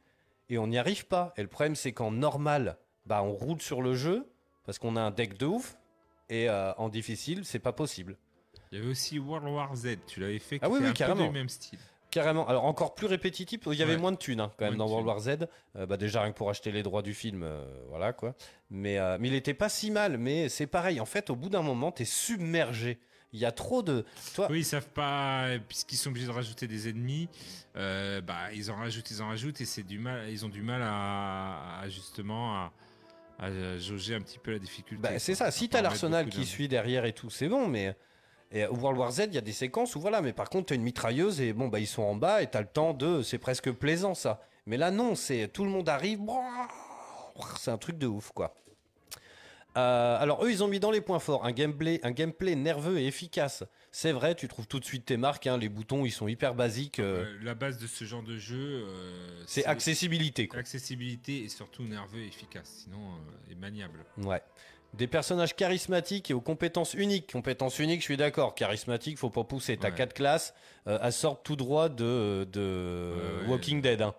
et 0.49 0.57
on 0.57 0.67
n'y 0.67 0.77
arrive 0.77 1.05
pas. 1.07 1.33
Et 1.37 1.41
le 1.43 1.47
problème, 1.47 1.75
c'est 1.75 1.93
qu'en 1.93 2.11
normal, 2.11 2.77
bah, 3.05 3.23
on 3.23 3.31
roule 3.31 3.61
sur 3.61 3.81
le 3.81 3.95
jeu 3.95 4.27
parce 4.65 4.79
qu'on 4.79 4.97
a 4.97 5.01
un 5.01 5.11
deck 5.11 5.37
de 5.37 5.45
ouf. 5.45 5.77
Et 6.29 6.49
euh, 6.49 6.73
en 6.73 6.89
difficile, 6.89 7.45
c'est 7.45 7.59
pas 7.59 7.71
possible. 7.71 8.17
Il 8.71 8.79
y 8.79 8.81
avait 8.81 8.91
aussi 8.91 9.17
World 9.17 9.47
War 9.47 9.73
Z, 9.77 9.95
tu 10.07 10.19
l'avais 10.19 10.39
fait, 10.39 10.59
Ah 10.61 10.67
oui, 10.69 10.79
oui, 10.81 10.87
un 10.87 10.89
peu 10.89 10.93
carrément. 10.93 11.27
du 11.27 11.31
même 11.31 11.47
style. 11.47 11.79
Carrément. 12.15 12.47
Alors 12.47 12.63
encore 12.65 12.95
plus 12.95 13.07
répétitif. 13.07 13.59
Il 13.67 13.73
y 13.73 13.83
avait 13.83 13.93
Ouais. 13.95 13.97
moins 14.01 14.11
de 14.13 14.17
thunes 14.17 14.39
hein, 14.39 14.51
quand 14.57 14.65
même 14.65 14.75
Moins 14.77 14.85
dans 14.85 14.91
World 14.91 15.05
War 15.07 15.19
Z. 15.19 15.47
Euh, 15.75 15.85
bah, 15.85 15.97
déjà 15.97 16.21
rien 16.21 16.31
que 16.31 16.37
pour 16.37 16.49
acheter 16.49 16.71
les 16.71 16.81
droits 16.81 17.01
du 17.01 17.13
film, 17.13 17.43
euh, 17.43 17.63
voilà 17.89 18.13
quoi. 18.13 18.35
Mais, 18.69 18.97
euh, 18.97 19.17
mais 19.19 19.27
il 19.27 19.33
était 19.35 19.53
pas 19.53 19.67
si 19.69 19.91
mal. 19.91 20.17
Mais 20.17 20.47
c'est 20.47 20.65
pareil. 20.67 21.01
En 21.01 21.05
fait, 21.05 21.29
au 21.29 21.35
bout 21.35 21.49
d'un 21.49 21.61
moment, 21.61 21.91
t'es 21.91 22.05
submergé. 22.05 22.99
Il 23.33 23.39
y 23.39 23.45
a 23.45 23.51
trop 23.51 23.81
de. 23.83 24.05
Toi, 24.33 24.47
Oui, 24.49 24.59
ils 24.59 24.63
savent 24.65 24.87
pas, 24.87 25.47
puisqu'ils 25.67 25.97
sont 25.97 26.09
obligés 26.09 26.27
de 26.27 26.31
rajouter 26.31 26.67
des 26.67 26.87
ennemis, 26.87 27.27
euh, 27.75 28.21
bah, 28.21 28.53
ils 28.53 28.71
en 28.71 28.75
rajoutent, 28.77 29.11
ils 29.11 29.21
en 29.21 29.27
rajoutent, 29.27 29.59
et 29.59 29.65
c'est 29.65 29.83
du 29.83 29.99
mal, 29.99 30.29
ils 30.29 30.45
ont 30.45 30.49
du 30.49 30.61
mal 30.61 30.81
à, 30.81 31.81
à, 31.81 31.89
justement 31.89 32.55
à, 32.55 32.71
à 33.39 33.77
jauger 33.77 34.15
un 34.15 34.21
petit 34.21 34.39
peu 34.39 34.51
la 34.53 34.59
difficulté. 34.59 35.03
Bah, 35.03 35.19
c'est 35.19 35.35
ça. 35.35 35.51
Si 35.51 35.67
t'as 35.67 35.81
l'arsenal 35.81 36.29
qui 36.29 36.45
suit 36.45 36.69
derrière 36.69 37.03
et 37.03 37.11
tout, 37.11 37.29
c'est 37.29 37.49
bon. 37.49 37.67
Mais 37.67 37.93
et 38.55 38.65
au 38.65 38.75
World 38.75 38.97
War 38.99 39.11
Z, 39.11 39.25
il 39.27 39.35
y 39.35 39.37
a 39.37 39.41
des 39.41 39.51
séquences 39.51 39.95
où 39.95 39.99
voilà. 39.99 40.21
Mais 40.21 40.33
par 40.33 40.49
contre, 40.49 40.67
t'as 40.67 40.75
une 40.75 40.81
mitrailleuse 40.83 41.41
et 41.41 41.53
bon 41.53 41.67
bah 41.67 41.79
ils 41.79 41.85
sont 41.87 42.01
en 42.03 42.15
bas 42.15 42.41
et 42.41 42.47
t'as 42.47 42.61
le 42.61 42.67
temps 42.67 42.93
de. 42.93 43.21
C'est 43.21 43.37
presque 43.37 43.69
plaisant 43.71 44.15
ça. 44.15 44.41
Mais 44.65 44.77
là 44.77 44.89
non, 44.91 45.13
c'est 45.15 45.47
tout 45.49 45.63
le 45.63 45.69
monde 45.69 45.87
arrive. 45.89 46.19
C'est 47.59 47.69
un 47.71 47.77
truc 47.77 47.97
de 47.97 48.07
ouf 48.07 48.31
quoi. 48.33 48.55
Euh, 49.77 50.17
alors 50.21 50.45
eux, 50.45 50.49
ils 50.51 50.63
ont 50.63 50.69
mis 50.69 50.79
dans 50.79 50.89
les 50.89 51.01
points 51.01 51.19
forts 51.19 51.45
un 51.45 51.51
gameplay, 51.51 51.99
un 52.03 52.11
gameplay 52.11 52.55
nerveux 52.55 52.97
et 52.97 53.07
efficace. 53.07 53.65
C'est 53.91 54.13
vrai, 54.13 54.33
tu 54.33 54.47
trouves 54.47 54.67
tout 54.67 54.79
de 54.79 54.85
suite 54.85 55.05
tes 55.05 55.17
marques. 55.17 55.47
hein, 55.47 55.57
les 55.57 55.67
boutons, 55.67 56.05
ils 56.05 56.11
sont 56.11 56.29
hyper 56.29 56.55
basiques. 56.55 56.99
euh, 56.99 57.25
Euh, 57.25 57.37
la 57.43 57.55
base 57.55 57.77
de 57.77 57.85
ce 57.85 58.05
genre 58.05 58.23
de 58.23 58.37
jeu, 58.37 58.55
euh, 58.87 59.43
c'est 59.47 59.65
accessibilité. 59.65 60.47
Quoi. 60.47 60.59
accessibilité 60.59 61.43
et 61.43 61.49
surtout 61.49 61.83
nerveux 61.83 62.21
et 62.21 62.27
efficace, 62.27 62.83
sinon 62.85 62.99
euh, 62.99 63.51
est 63.51 63.55
maniable. 63.55 64.05
Ouais. 64.23 64.41
Des 64.97 65.07
personnages 65.07 65.55
charismatiques 65.55 66.31
et 66.31 66.33
aux 66.33 66.41
compétences 66.41 66.93
uniques. 66.93 67.31
Compétences 67.33 67.79
uniques, 67.79 67.99
je 68.01 68.05
suis 68.05 68.17
d'accord. 68.17 68.55
Charismatique, 68.55 69.17
faut 69.17 69.29
pas 69.29 69.43
pousser. 69.43 69.77
T'as 69.77 69.89
Ouais. 69.89 69.95
quatre 69.95 70.13
classes. 70.13 70.53
Euh, 70.87 70.99
elles 71.01 71.11
sortent 71.13 71.43
tout 71.43 71.55
droit 71.55 71.89
de, 71.89 72.47
ouais. 73.43 73.47
Walking 73.49 73.81
Dead. 73.81 74.01
hein. 74.01 74.13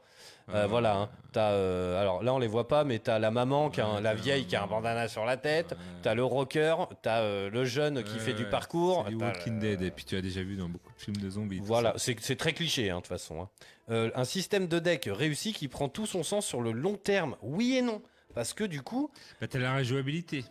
Euh, 0.49 0.63
Ouais, 0.63 0.69
voilà. 0.69 0.97
hein. 0.97 1.09
T'as, 1.33 1.51
euh, 1.53 2.01
alors 2.01 2.23
là, 2.23 2.33
on 2.33 2.39
les 2.39 2.47
voit 2.47 2.69
pas, 2.69 2.85
mais 2.85 3.01
t'as 3.01 3.19
la 3.19 3.33
maman, 3.33 3.69
qui 3.69 3.81
a 3.81 3.87
un- 3.87 4.01
la 4.01 4.15
vieille 4.15 4.47
qui 4.47 4.55
a 4.55 4.63
un 4.63 4.67
bandana 4.69 5.09
sur 5.09 5.25
la 5.25 5.37
tête. 5.37 5.75
T'as 6.03 6.15
le 6.15 6.23
rocker. 6.25 6.77
T'as 7.03 7.21
euh, 7.23 7.51
le 7.51 7.65
jeune 7.65 8.05
qui 8.05 8.19
fait 8.21 8.33
du 8.33 8.45
parcours. 8.45 9.05
Du 9.05 9.17
Walking 9.17 9.59
Dead, 9.59 9.83
et 9.83 9.91
puis 9.91 10.05
tu 10.05 10.17
as 10.17 10.21
déjà 10.21 10.43
vu 10.43 10.57
dans 10.57 10.69
beaucoup 10.69 10.93
de 10.93 11.01
films 11.01 11.17
de 11.17 11.29
zombies. 11.31 11.59
Voilà, 11.63 11.95
c'est 11.97 12.37
très 12.37 12.53
cliché 12.53 12.91
hein, 12.91 12.97
de 12.97 13.01
toute 13.01 13.09
façon. 13.09 13.49
Euh, 13.91 14.11
un 14.15 14.25
système 14.25 14.69
de 14.69 14.79
deck 14.79 15.09
réussi 15.13 15.53
qui 15.53 15.67
prend 15.69 15.89
tout 15.89 16.07
son 16.07 16.23
sens 16.23 16.47
sur 16.47 16.61
le 16.61 16.71
long 16.73 16.95
terme. 16.97 17.35
Oui 17.43 17.77
et 17.77 17.83
non. 17.83 18.01
Parce 18.35 18.53
que 18.53 18.65
du 18.65 18.83
coup, 18.83 19.11
Bah, 19.41 19.49
t'as 19.49 19.59
la 19.59 19.75
rejouabilité. 19.77 20.45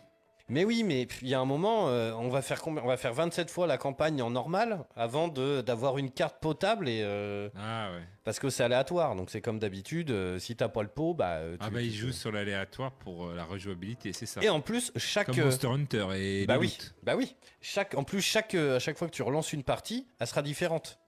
Mais 0.48 0.64
oui, 0.64 0.84
mais 0.84 1.08
il 1.22 1.28
y 1.28 1.34
a 1.34 1.40
un 1.40 1.44
moment, 1.44 1.88
euh, 1.88 2.12
on, 2.12 2.28
va 2.28 2.40
faire 2.40 2.62
combien 2.62 2.80
on 2.84 2.86
va 2.86 2.96
faire 2.96 3.12
27 3.12 3.50
fois 3.50 3.66
la 3.66 3.78
campagne 3.78 4.22
en 4.22 4.30
normal 4.30 4.84
avant 4.94 5.26
de- 5.26 5.60
d'avoir 5.60 5.98
une 5.98 6.10
carte 6.10 6.36
potable 6.40 6.88
et 6.88 7.00
euh, 7.02 7.48
Ah 7.56 7.90
ouais. 7.92 8.02
parce 8.22 8.38
que 8.38 8.48
c'est 8.48 8.62
aléatoire. 8.62 9.16
Donc 9.16 9.28
c'est 9.30 9.40
comme 9.40 9.58
d'habitude, 9.58 10.12
euh, 10.12 10.38
si 10.38 10.54
t'as 10.54 10.68
pas 10.68 10.82
le 10.82 10.88
pot, 10.88 11.14
bah. 11.14 11.38
euh, 11.38 11.56
Ah 11.58 11.66
tu- 11.66 11.74
bah 11.74 11.80
tu- 11.80 11.86
ils 11.86 11.92
jouent 11.94 12.12
sur 12.12 12.30
l'aléatoire 12.30 12.92
pour 12.92 13.26
la 13.32 13.42
rejouabilité, 13.44 14.12
c'est 14.12 14.26
ça. 14.26 14.40
Et 14.40 14.48
en 14.48 14.60
plus, 14.60 14.92
chaque. 14.94 15.26
Comme 15.26 15.40
Monster 15.44 15.66
Hunter 15.66 16.06
et 16.14 16.46
bah 16.46 16.58
oui, 16.58 16.78
bah 17.02 17.14
oui. 17.16 17.34
Chaque, 17.60 17.94
en 17.96 18.04
plus, 18.04 18.20
chaque, 18.20 18.54
à 18.54 18.78
chaque 18.78 18.96
fois 18.98 19.08
que 19.08 19.14
tu 19.14 19.22
relances 19.22 19.52
une 19.52 19.64
partie, 19.64 20.06
elle 20.20 20.28
sera 20.28 20.42
différente. 20.42 21.00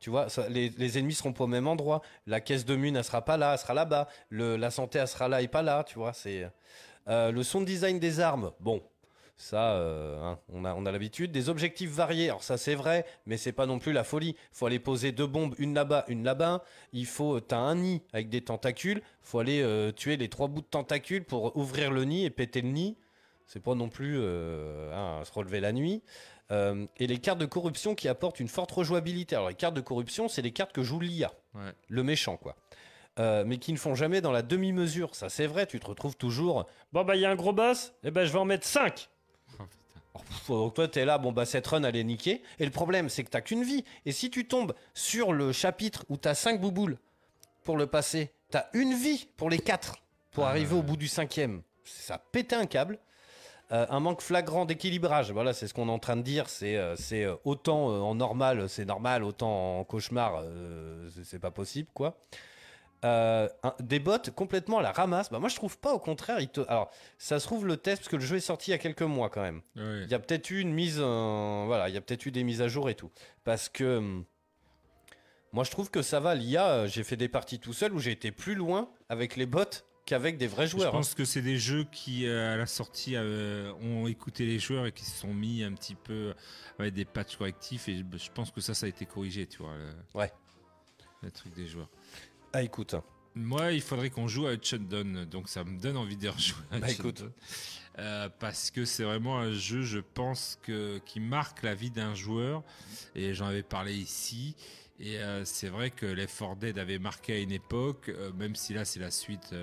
Tu 0.00 0.08
vois, 0.08 0.30
ça- 0.30 0.48
les, 0.48 0.70
les 0.70 0.98
ennemis 0.98 1.14
seront 1.14 1.32
pas 1.34 1.44
au 1.44 1.48
même 1.48 1.66
endroit. 1.68 2.00
La 2.26 2.40
caisse 2.40 2.64
de 2.64 2.76
mine, 2.76 2.96
elle 2.96 3.04
sera 3.04 3.22
pas 3.24 3.36
là, 3.36 3.52
elle 3.52 3.58
sera 3.58 3.74
là-bas. 3.74 4.08
Le- 4.30 4.56
La 4.56 4.70
santé, 4.70 4.98
elle 4.98 5.08
sera 5.08 5.28
là 5.28 5.42
et 5.42 5.48
pas 5.48 5.62
là. 5.62 5.84
Tu 5.84 5.98
vois, 5.98 6.12
c'est 6.14 6.50
euh, 7.08 7.30
le 7.30 7.42
son 7.42 7.60
de 7.60 7.66
design 7.66 7.98
des 7.98 8.20
armes. 8.20 8.52
Bon, 8.60 8.82
ça, 9.36 9.72
euh, 9.74 10.18
hein, 10.22 10.38
on 10.52 10.64
a, 10.64 10.74
on 10.74 10.86
a 10.86 10.92
l'habitude. 10.92 11.30
Des 11.30 11.48
objectifs 11.48 11.90
variés. 11.90 12.28
Alors 12.28 12.42
ça, 12.42 12.56
c'est 12.56 12.74
vrai, 12.74 13.04
mais 13.26 13.36
c'est 13.36 13.52
pas 13.52 13.66
non 13.66 13.78
plus 13.78 13.92
la 13.92 14.04
folie. 14.04 14.34
Faut 14.52 14.66
aller 14.66 14.78
poser 14.78 15.12
deux 15.12 15.26
bombes, 15.26 15.54
une 15.58 15.74
là-bas, 15.74 16.04
une 16.08 16.24
là-bas. 16.24 16.62
Il 16.92 17.06
faut, 17.06 17.40
t'as 17.40 17.58
un 17.58 17.74
nid 17.76 18.02
avec 18.12 18.28
des 18.30 18.40
tentacules. 18.40 19.02
Faut 19.22 19.38
aller 19.38 19.60
euh, 19.62 19.92
tuer 19.92 20.16
les 20.16 20.28
trois 20.28 20.48
bouts 20.48 20.62
de 20.62 20.66
tentacules 20.66 21.24
pour 21.24 21.56
ouvrir 21.56 21.90
le 21.90 22.04
nid 22.04 22.24
et 22.24 22.30
péter 22.30 22.62
le 22.62 22.68
nid. 22.70 22.96
C'est 23.46 23.62
pas 23.62 23.74
non 23.74 23.88
plus 23.88 24.16
euh, 24.18 24.92
hein, 24.94 25.22
se 25.24 25.32
relever 25.32 25.60
la 25.60 25.72
nuit. 25.72 26.02
Euh, 26.52 26.86
et 26.96 27.06
les 27.06 27.18
cartes 27.18 27.38
de 27.38 27.46
corruption 27.46 27.94
qui 27.94 28.08
apportent 28.08 28.40
une 28.40 28.48
forte 28.48 28.70
rejouabilité. 28.72 29.36
Alors 29.36 29.48
les 29.48 29.54
cartes 29.54 29.74
de 29.74 29.80
corruption, 29.80 30.28
c'est 30.28 30.42
les 30.42 30.52
cartes 30.52 30.72
que 30.72 30.82
joue 30.82 31.00
l'IA, 31.00 31.32
Ouais. 31.54 31.72
le 31.88 32.02
méchant 32.02 32.36
quoi. 32.36 32.54
Euh, 33.18 33.44
mais 33.46 33.56
qui 33.56 33.72
ne 33.72 33.78
font 33.78 33.94
jamais 33.94 34.20
dans 34.20 34.30
la 34.32 34.42
demi-mesure. 34.42 35.14
Ça 35.14 35.28
c'est 35.30 35.46
vrai, 35.46 35.66
tu 35.66 35.80
te 35.80 35.86
retrouves 35.86 36.16
toujours. 36.16 36.66
Bon 36.92 37.02
bah 37.04 37.16
il 37.16 37.22
y 37.22 37.24
a 37.24 37.30
un 37.30 37.34
gros 37.36 37.52
boss, 37.54 37.94
et 38.04 38.10
ben 38.10 38.26
je 38.26 38.32
vais 38.32 38.38
en 38.38 38.44
mettre 38.44 38.66
5. 38.66 39.08
Oh, 40.14 40.18
putain. 40.18 40.52
Donc 40.54 40.74
toi 40.74 40.88
t'es 40.88 41.04
là, 41.04 41.16
bon 41.18 41.32
bah 41.32 41.46
cette 41.46 41.66
run 41.66 41.82
elle 41.84 41.96
est 41.96 42.04
niquée. 42.04 42.42
Et 42.58 42.64
le 42.64 42.70
problème 42.70 43.08
c'est 43.08 43.24
que 43.24 43.30
t'as 43.30 43.40
qu'une 43.40 43.62
vie. 43.62 43.84
Et 44.04 44.12
si 44.12 44.30
tu 44.30 44.46
tombes 44.46 44.74
sur 44.94 45.32
le 45.32 45.52
chapitre 45.52 46.04
où 46.10 46.16
t'as 46.18 46.34
5 46.34 46.60
bouboules 46.60 46.98
pour 47.64 47.76
le 47.78 47.86
passer, 47.86 48.32
t'as 48.50 48.66
une 48.74 48.94
vie 48.94 49.28
pour 49.38 49.48
les 49.50 49.58
4 49.58 49.96
pour 50.32 50.44
Ah, 50.44 50.50
arriver 50.50 50.74
ouais. 50.74 50.80
au 50.80 50.82
bout 50.82 50.96
du 50.96 51.08
cinquième. 51.08 51.62
Ça 51.84 52.18
pète 52.18 52.52
un 52.52 52.66
câble. 52.66 52.98
Euh, 53.72 53.84
un 53.90 53.98
manque 53.98 54.20
flagrant 54.20 54.64
d'équilibrage, 54.64 55.32
voilà, 55.32 55.52
c'est 55.52 55.66
ce 55.66 55.74
qu'on 55.74 55.88
est 55.88 55.92
en 55.92 55.98
train 55.98 56.16
de 56.16 56.22
dire. 56.22 56.48
C'est 56.48 56.76
euh, 56.76 56.94
c'est, 56.96 57.24
euh, 57.24 57.34
autant 57.44 57.90
euh, 57.90 57.98
en 57.98 58.14
normal, 58.14 58.68
c'est 58.68 58.84
normal, 58.84 59.24
autant 59.24 59.80
en 59.80 59.84
cauchemar, 59.84 60.40
euh, 60.40 61.08
c'est- 61.12 61.24
c'est 61.24 61.38
pas 61.40 61.50
possible, 61.50 61.88
quoi. 61.92 62.16
Euh, 63.06 63.48
un- 63.62 63.74
des 63.80 63.98
bots 64.00 64.18
complètement 64.34 64.78
à 64.78 64.82
la 64.82 64.90
ramasse. 64.92 65.30
Bah, 65.30 65.38
moi, 65.38 65.48
je 65.48 65.54
trouve 65.56 65.78
pas, 65.78 65.92
au 65.94 65.98
contraire. 65.98 66.40
il 66.40 66.48
te- 66.48 66.62
Alors, 66.68 66.90
ça 67.18 67.38
se 67.38 67.46
trouve 67.46 67.64
le 67.66 67.76
test, 67.76 68.02
parce 68.02 68.08
que 68.08 68.16
le 68.16 68.22
jeu 68.22 68.36
est 68.36 68.40
sorti 68.40 68.70
il 68.70 68.72
y 68.72 68.74
a 68.74 68.78
quelques 68.78 69.02
mois 69.02 69.30
quand 69.30 69.42
même. 69.42 69.60
Il 69.76 70.08
y 70.08 70.14
a 70.14 70.18
peut-être 70.18 70.50
eu 70.50 70.60
une 70.60 70.72
mise, 70.72 71.00
en- 71.00 71.66
voilà, 71.66 71.88
il 71.88 71.94
y 71.94 71.98
a 71.98 72.00
peut-être 72.00 72.26
eu 72.26 72.30
des 72.32 72.42
mises 72.42 72.62
à 72.62 72.68
jour 72.68 72.90
et 72.90 72.94
tout, 72.94 73.10
parce 73.44 73.68
que 73.68 73.98
hum, 73.98 74.24
moi, 75.52 75.64
je 75.64 75.70
trouve 75.70 75.90
que 75.90 76.02
ça 76.02 76.20
va. 76.20 76.34
L'IA, 76.34 76.68
euh, 76.68 76.86
j'ai 76.88 77.04
fait 77.04 77.16
des 77.16 77.28
parties 77.28 77.58
tout 77.60 77.72
seul 77.72 77.92
où 77.94 77.98
j'ai 77.98 78.10
été 78.12 78.30
plus 78.32 78.54
loin 78.54 78.90
avec 79.08 79.36
les 79.36 79.46
bots 79.46 79.62
qu'avec 80.04 80.36
des 80.38 80.46
vrais 80.46 80.66
Je 80.66 80.72
joueurs. 80.72 80.88
hein. 80.88 80.98
pense 80.98 81.14
que 81.14 81.24
c'est 81.24 81.42
des 81.42 81.58
jeux 81.58 81.84
qui, 81.92 82.26
euh, 82.26 82.54
à 82.54 82.56
la 82.56 82.66
sortie, 82.66 83.14
euh, 83.16 83.72
ont 83.82 84.06
écouté 84.06 84.44
les 84.46 84.58
joueurs 84.58 84.86
et 84.86 84.92
qui 84.92 85.04
se 85.04 85.16
sont 85.18 85.32
mis 85.34 85.62
un 85.64 85.72
petit 85.72 85.94
peu 85.94 86.34
avec 86.78 86.94
des 86.94 87.04
patchs 87.04 87.36
correctifs. 87.36 87.88
Et 87.88 87.98
je 87.98 88.18
je 88.18 88.30
pense 88.32 88.50
que 88.50 88.60
ça, 88.60 88.74
ça 88.74 88.86
a 88.86 88.88
été 88.88 89.06
corrigé, 89.06 89.46
tu 89.46 89.58
vois. 89.58 89.74
Le, 89.76 89.90
Ouais. 90.20 90.32
le 91.22 91.30
truc 91.30 91.54
des 91.54 91.66
joueurs. 91.66 91.88
Ah, 92.56 92.62
écoute. 92.62 92.94
Moi, 93.34 93.72
il 93.72 93.82
faudrait 93.82 94.08
qu'on 94.08 94.28
joue 94.28 94.46
à 94.46 94.54
Shutdown, 94.58 95.26
donc 95.26 95.50
ça 95.50 95.62
me 95.62 95.78
donne 95.78 95.98
envie 95.98 96.16
de 96.16 96.26
rejouer 96.30 96.56
à 96.70 96.78
Bah, 96.78 96.90
écoute. 96.90 97.22
Euh, 97.98 98.30
parce 98.38 98.70
que 98.70 98.86
c'est 98.86 99.04
vraiment 99.04 99.38
un 99.38 99.52
jeu, 99.52 99.82
je 99.82 99.98
pense, 99.98 100.58
que, 100.62 100.96
qui 101.04 101.20
marque 101.20 101.62
la 101.62 101.74
vie 101.74 101.90
d'un 101.90 102.14
joueur. 102.14 102.62
Et 103.14 103.34
j'en 103.34 103.48
avais 103.48 103.62
parlé 103.62 103.92
ici. 103.92 104.56
Et 104.98 105.18
euh, 105.18 105.44
c'est 105.44 105.68
vrai 105.68 105.90
que 105.90 106.06
Left 106.06 106.38
4 106.38 106.56
Dead 106.56 106.78
avait 106.78 106.98
marqué 106.98 107.34
à 107.34 107.38
une 107.40 107.52
époque, 107.52 108.08
euh, 108.08 108.32
même 108.32 108.54
si 108.54 108.72
là 108.72 108.86
c'est 108.86 109.00
la 109.00 109.10
suite 109.10 109.54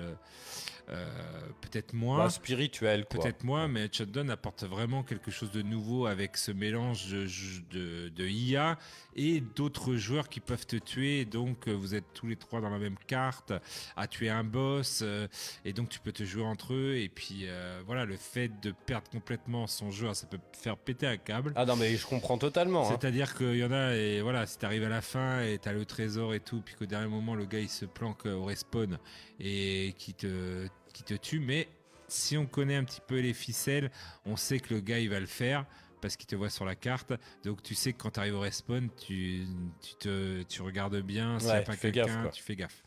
peut-être 1.60 1.94
moins. 1.94 2.18
Bah, 2.18 2.30
spirituel, 2.30 3.06
quoi. 3.10 3.22
Peut-être 3.22 3.42
moins, 3.42 3.66
mais 3.66 3.88
Shotgun 3.90 4.28
apporte 4.28 4.62
vraiment 4.62 5.02
quelque 5.02 5.32
chose 5.32 5.50
de 5.50 5.62
nouveau 5.62 6.06
avec 6.06 6.36
ce 6.36 6.52
mélange 6.52 7.08
de, 7.08 7.26
de, 7.72 8.08
de 8.10 8.28
IA 8.28 8.78
et 9.16 9.40
d'autres 9.40 9.96
joueurs 9.96 10.28
qui 10.28 10.40
peuvent 10.40 10.66
te 10.66 10.76
tuer. 10.76 11.24
Donc 11.24 11.68
euh, 11.68 11.72
vous 11.72 11.94
êtes 11.94 12.04
tous 12.14 12.26
les 12.26 12.36
trois 12.36 12.60
dans 12.60 12.70
la 12.70 12.78
même 12.78 12.96
carte 13.06 13.52
à 13.96 14.06
tuer 14.06 14.28
un 14.30 14.44
boss 14.44 15.00
euh, 15.02 15.26
et 15.64 15.72
donc 15.72 15.88
tu 15.88 16.00
peux 16.00 16.12
te 16.12 16.24
jouer 16.24 16.44
entre 16.44 16.74
eux. 16.74 16.96
Et 16.96 17.08
puis 17.08 17.42
euh, 17.44 17.82
voilà, 17.86 18.04
le 18.04 18.16
fait 18.16 18.50
de 18.60 18.72
perdre 18.86 19.08
complètement 19.10 19.66
son 19.66 19.90
joueur, 19.90 20.16
ça 20.16 20.26
peut 20.26 20.38
faire 20.52 20.76
péter 20.76 21.06
un 21.06 21.16
câble. 21.16 21.52
Ah 21.56 21.64
non, 21.64 21.76
mais 21.76 21.96
je 21.96 22.06
comprends 22.06 22.38
totalement. 22.38 22.88
hein. 22.88 22.96
C'est-à-dire 22.98 23.34
qu'il 23.34 23.56
y 23.56 23.64
en 23.64 23.72
a, 23.72 23.94
et 23.94 24.20
voilà, 24.22 24.46
si 24.46 24.58
t'arrives 24.58 24.84
à 24.84 24.88
la 24.88 25.02
fin 25.02 25.42
et 25.42 25.58
t'as 25.58 25.72
le 25.72 25.84
trésor 25.84 26.34
et 26.34 26.40
tout, 26.40 26.60
puis 26.64 26.74
qu'au 26.74 26.86
dernier 26.86 27.08
moment, 27.08 27.34
le 27.34 27.44
gars 27.44 27.60
il 27.60 27.68
se 27.68 27.84
planque 27.84 28.26
au 28.26 28.44
respawn 28.44 28.98
et 29.40 29.94
qui 29.98 30.14
te, 30.14 30.66
qui 30.92 31.02
te 31.02 31.14
tue, 31.14 31.40
mais 31.40 31.68
si 32.08 32.36
on 32.36 32.46
connaît 32.46 32.76
un 32.76 32.84
petit 32.84 33.00
peu 33.06 33.18
les 33.20 33.32
ficelles, 33.32 33.90
on 34.26 34.36
sait 34.36 34.60
que 34.60 34.74
le 34.74 34.80
gars 34.80 34.98
il 34.98 35.08
va 35.10 35.18
le 35.20 35.26
faire 35.26 35.64
parce 36.04 36.18
qu'il 36.18 36.26
te 36.26 36.36
voit 36.36 36.50
sur 36.50 36.66
la 36.66 36.74
carte. 36.74 37.14
Donc 37.44 37.62
tu 37.62 37.74
sais 37.74 37.94
que 37.94 38.02
quand 38.02 38.10
tu 38.10 38.20
arrives 38.20 38.34
au 38.34 38.40
respawn, 38.40 38.90
tu, 38.94 39.46
tu, 39.80 39.94
te, 39.94 40.42
tu 40.42 40.60
regardes 40.60 41.00
bien, 41.00 41.38
s'il 41.38 41.48
n'y 41.48 41.54
a 41.54 41.58
Ouais, 41.60 41.64
pas 41.64 41.76
quelqu'un, 41.78 42.28
tu 42.28 42.42
fais 42.42 42.56
gaffe. 42.56 42.82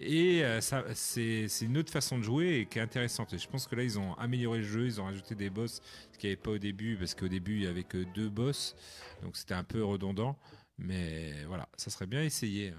Et 0.00 0.42
euh, 0.42 0.60
ça, 0.60 0.82
c'est 0.94 1.46
c'est 1.46 1.66
une 1.66 1.78
autre 1.78 1.92
façon 1.92 2.18
de 2.18 2.24
jouer 2.24 2.56
et 2.60 2.66
qui 2.66 2.80
est 2.80 2.82
intéressante. 2.82 3.32
Et 3.34 3.38
je 3.38 3.46
pense 3.46 3.68
que 3.68 3.76
là, 3.76 3.84
ils 3.84 4.00
ont 4.00 4.14
amélioré 4.14 4.58
le 4.58 4.64
jeu, 4.64 4.84
ils 4.86 5.00
ont 5.00 5.04
rajouté 5.04 5.36
des 5.36 5.48
boss, 5.48 5.80
ce 6.10 6.18
qu'il 6.18 6.28
n'y 6.28 6.32
avait 6.32 6.42
pas 6.42 6.50
au 6.50 6.58
début, 6.58 6.96
parce 6.96 7.14
qu'au 7.14 7.28
début, 7.28 7.54
il 7.54 7.60
n'y 7.60 7.66
avait 7.68 7.84
que 7.84 7.98
deux 8.14 8.28
boss. 8.28 8.74
Donc 9.22 9.36
c'était 9.36 9.54
un 9.54 9.62
peu 9.62 9.84
redondant. 9.84 10.36
Mais 10.76 11.44
voilà, 11.46 11.68
ça 11.76 11.88
serait 11.90 12.06
bien 12.06 12.24
essayé. 12.24 12.74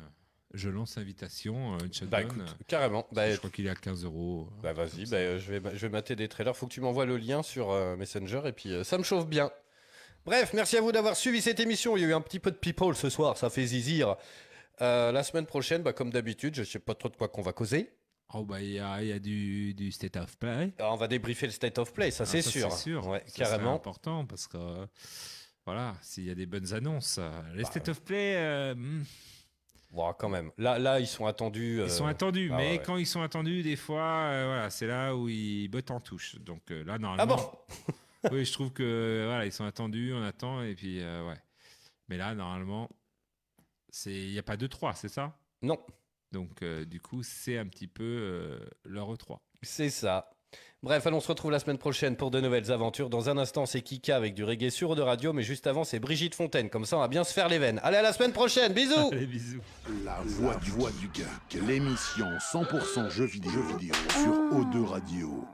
Je 0.53 0.69
lance 0.69 0.97
l'invitation, 0.97 1.75
euh. 1.75 2.05
Bah 2.07 2.21
écoute, 2.23 2.41
carrément. 2.67 3.07
Bah, 3.11 3.31
je 3.31 3.37
crois 3.37 3.49
qu'il 3.49 3.67
est 3.67 3.69
à 3.69 3.75
15 3.75 4.03
euros. 4.03 4.49
Bah 4.61 4.73
vas-y, 4.73 5.05
bah, 5.05 5.37
je, 5.37 5.51
vais, 5.53 5.61
je 5.73 5.79
vais 5.79 5.89
mater 5.89 6.15
des 6.15 6.27
trailers. 6.27 6.55
Faut 6.55 6.67
que 6.67 6.73
tu 6.73 6.81
m'envoies 6.81 7.05
le 7.05 7.17
lien 7.17 7.41
sur 7.43 7.71
euh, 7.71 7.95
Messenger 7.95 8.41
et 8.45 8.51
puis 8.51 8.71
euh, 8.73 8.83
ça 8.83 8.97
me 8.97 9.03
chauffe 9.03 9.27
bien. 9.27 9.49
Bref, 10.25 10.51
merci 10.53 10.77
à 10.77 10.81
vous 10.81 10.91
d'avoir 10.91 11.15
suivi 11.15 11.41
cette 11.41 11.59
émission. 11.59 11.95
Il 11.97 12.01
y 12.01 12.05
a 12.05 12.09
eu 12.09 12.13
un 12.13 12.21
petit 12.21 12.39
peu 12.39 12.51
de 12.51 12.57
people 12.57 12.95
ce 12.95 13.09
soir, 13.09 13.37
ça 13.37 13.49
fait 13.49 13.65
zizir. 13.65 14.15
La 14.79 15.23
semaine 15.23 15.45
prochaine, 15.45 15.83
bah, 15.83 15.93
comme 15.93 16.09
d'habitude, 16.09 16.55
je 16.55 16.63
sais 16.63 16.79
pas 16.79 16.95
trop 16.95 17.09
de 17.09 17.15
quoi 17.15 17.27
qu'on 17.27 17.41
va 17.43 17.53
causer. 17.53 17.91
Oh 18.33 18.43
bah 18.45 18.61
il 18.61 18.71
y 18.71 18.79
a, 18.79 19.03
y 19.03 19.11
a 19.11 19.19
du, 19.19 19.73
du 19.73 19.91
state 19.91 20.15
of 20.15 20.37
play. 20.37 20.71
Alors, 20.79 20.93
on 20.93 20.97
va 20.97 21.07
débriefer 21.09 21.47
le 21.47 21.51
state 21.51 21.77
of 21.79 21.91
play, 21.93 22.11
ça 22.11 22.23
Ah, 22.23 22.25
c'est 22.25 22.41
sûr. 22.41 22.71
C'est 22.71 22.83
sûr. 22.83 23.05
Ouais, 23.07 23.19
Ça, 23.19 23.23
c'est 23.27 23.41
carrément. 23.43 23.75
important 23.75 24.25
parce 24.25 24.47
que 24.47 24.57
voilà, 25.65 25.95
s'il 26.01 26.23
y 26.25 26.31
a 26.31 26.35
des 26.35 26.45
bonnes 26.45 26.73
annonces, 26.73 27.17
euh, 27.19 27.29
les 27.55 27.65
state 27.65 27.89
of 27.89 28.01
play, 28.01 28.73
hmm, 28.73 29.03
Bon, 29.91 30.13
quand 30.13 30.29
même. 30.29 30.51
Là, 30.57 30.79
là, 30.79 30.99
ils 30.99 31.07
sont 31.07 31.25
attendus. 31.25 31.81
ils 31.83 31.89
sont 31.89 32.05
euh, 32.05 32.09
attendus, 32.09 32.49
ah 32.53 32.57
mais 32.57 32.71
ouais. 32.71 32.83
quand 32.83 32.95
ils 32.95 33.05
sont 33.05 33.21
attendus, 33.21 33.61
des 33.61 33.75
fois, 33.75 34.23
euh, 34.23 34.45
voilà, 34.47 34.69
c'est 34.69 34.87
là 34.87 35.15
où 35.15 35.27
ils 35.27 35.67
bottent 35.67 35.91
en 35.91 35.99
touche. 35.99 36.35
Donc 36.35 36.71
euh, 36.71 36.83
là, 36.85 36.93
Ah 36.95 36.99
normalement, 36.99 37.35
bon 37.35 38.31
oui, 38.31 38.45
je 38.45 38.53
trouve 38.53 38.71
que 38.71 39.25
voilà, 39.27 39.45
ils 39.45 39.51
sont 39.51 39.65
attendus, 39.65 40.13
on 40.13 40.23
attend 40.23 40.61
et 40.61 40.75
puis 40.75 41.01
euh, 41.01 41.27
ouais. 41.27 41.37
Mais 42.07 42.17
là, 42.17 42.33
normalement, 42.35 42.89
c'est 43.89 44.13
il 44.13 44.31
n'y 44.31 44.39
a 44.39 44.43
pas 44.43 44.57
de 44.57 44.67
3 44.67 44.93
c'est 44.93 45.09
ça? 45.09 45.37
Non. 45.61 45.77
Donc 46.31 46.61
euh, 46.61 46.85
du 46.85 47.01
coup, 47.01 47.23
c'est 47.23 47.57
un 47.57 47.67
petit 47.67 47.87
peu 47.87 48.03
euh, 48.03 48.59
leur 48.85 49.13
E3. 49.13 49.39
C'est 49.61 49.89
ça. 49.89 50.29
Bref, 50.83 51.05
allons 51.05 51.17
on 51.17 51.21
se 51.21 51.27
retrouve 51.27 51.51
la 51.51 51.59
semaine 51.59 51.77
prochaine 51.77 52.15
pour 52.15 52.31
de 52.31 52.41
nouvelles 52.41 52.71
aventures. 52.71 53.11
Dans 53.11 53.29
un 53.29 53.37
instant, 53.37 53.67
c'est 53.67 53.81
Kika 53.81 54.15
avec 54.15 54.33
du 54.33 54.43
reggae 54.43 54.71
sur 54.71 54.95
de 54.95 55.03
radio, 55.03 55.31
mais 55.31 55.43
juste 55.43 55.67
avant, 55.67 55.83
c'est 55.83 55.99
Brigitte 55.99 56.33
Fontaine. 56.33 56.71
Comme 56.71 56.85
ça, 56.85 56.97
on 56.97 57.01
va 57.01 57.07
bien 57.07 57.23
se 57.23 57.33
faire 57.33 57.49
les 57.49 57.59
veines. 57.59 57.79
Allez, 57.83 57.97
à 57.97 58.01
la 58.01 58.13
semaine 58.13 58.31
prochaine. 58.31 58.73
Bisous. 58.73 59.09
Allez, 59.11 59.27
bisous. 59.27 59.61
La 60.03 60.17
voix 60.25 60.55
du, 60.55 60.71
voix 60.71 60.89
du 60.99 61.07
geek, 61.13 61.61
l'émission 61.67 62.25
100% 62.51 63.11
jeux 63.11 63.25
vidéo, 63.25 63.51
jeux 63.51 63.77
vidéo 63.77 63.93
sur 64.09 64.33
O2 64.57 64.85
Radio. 64.85 65.45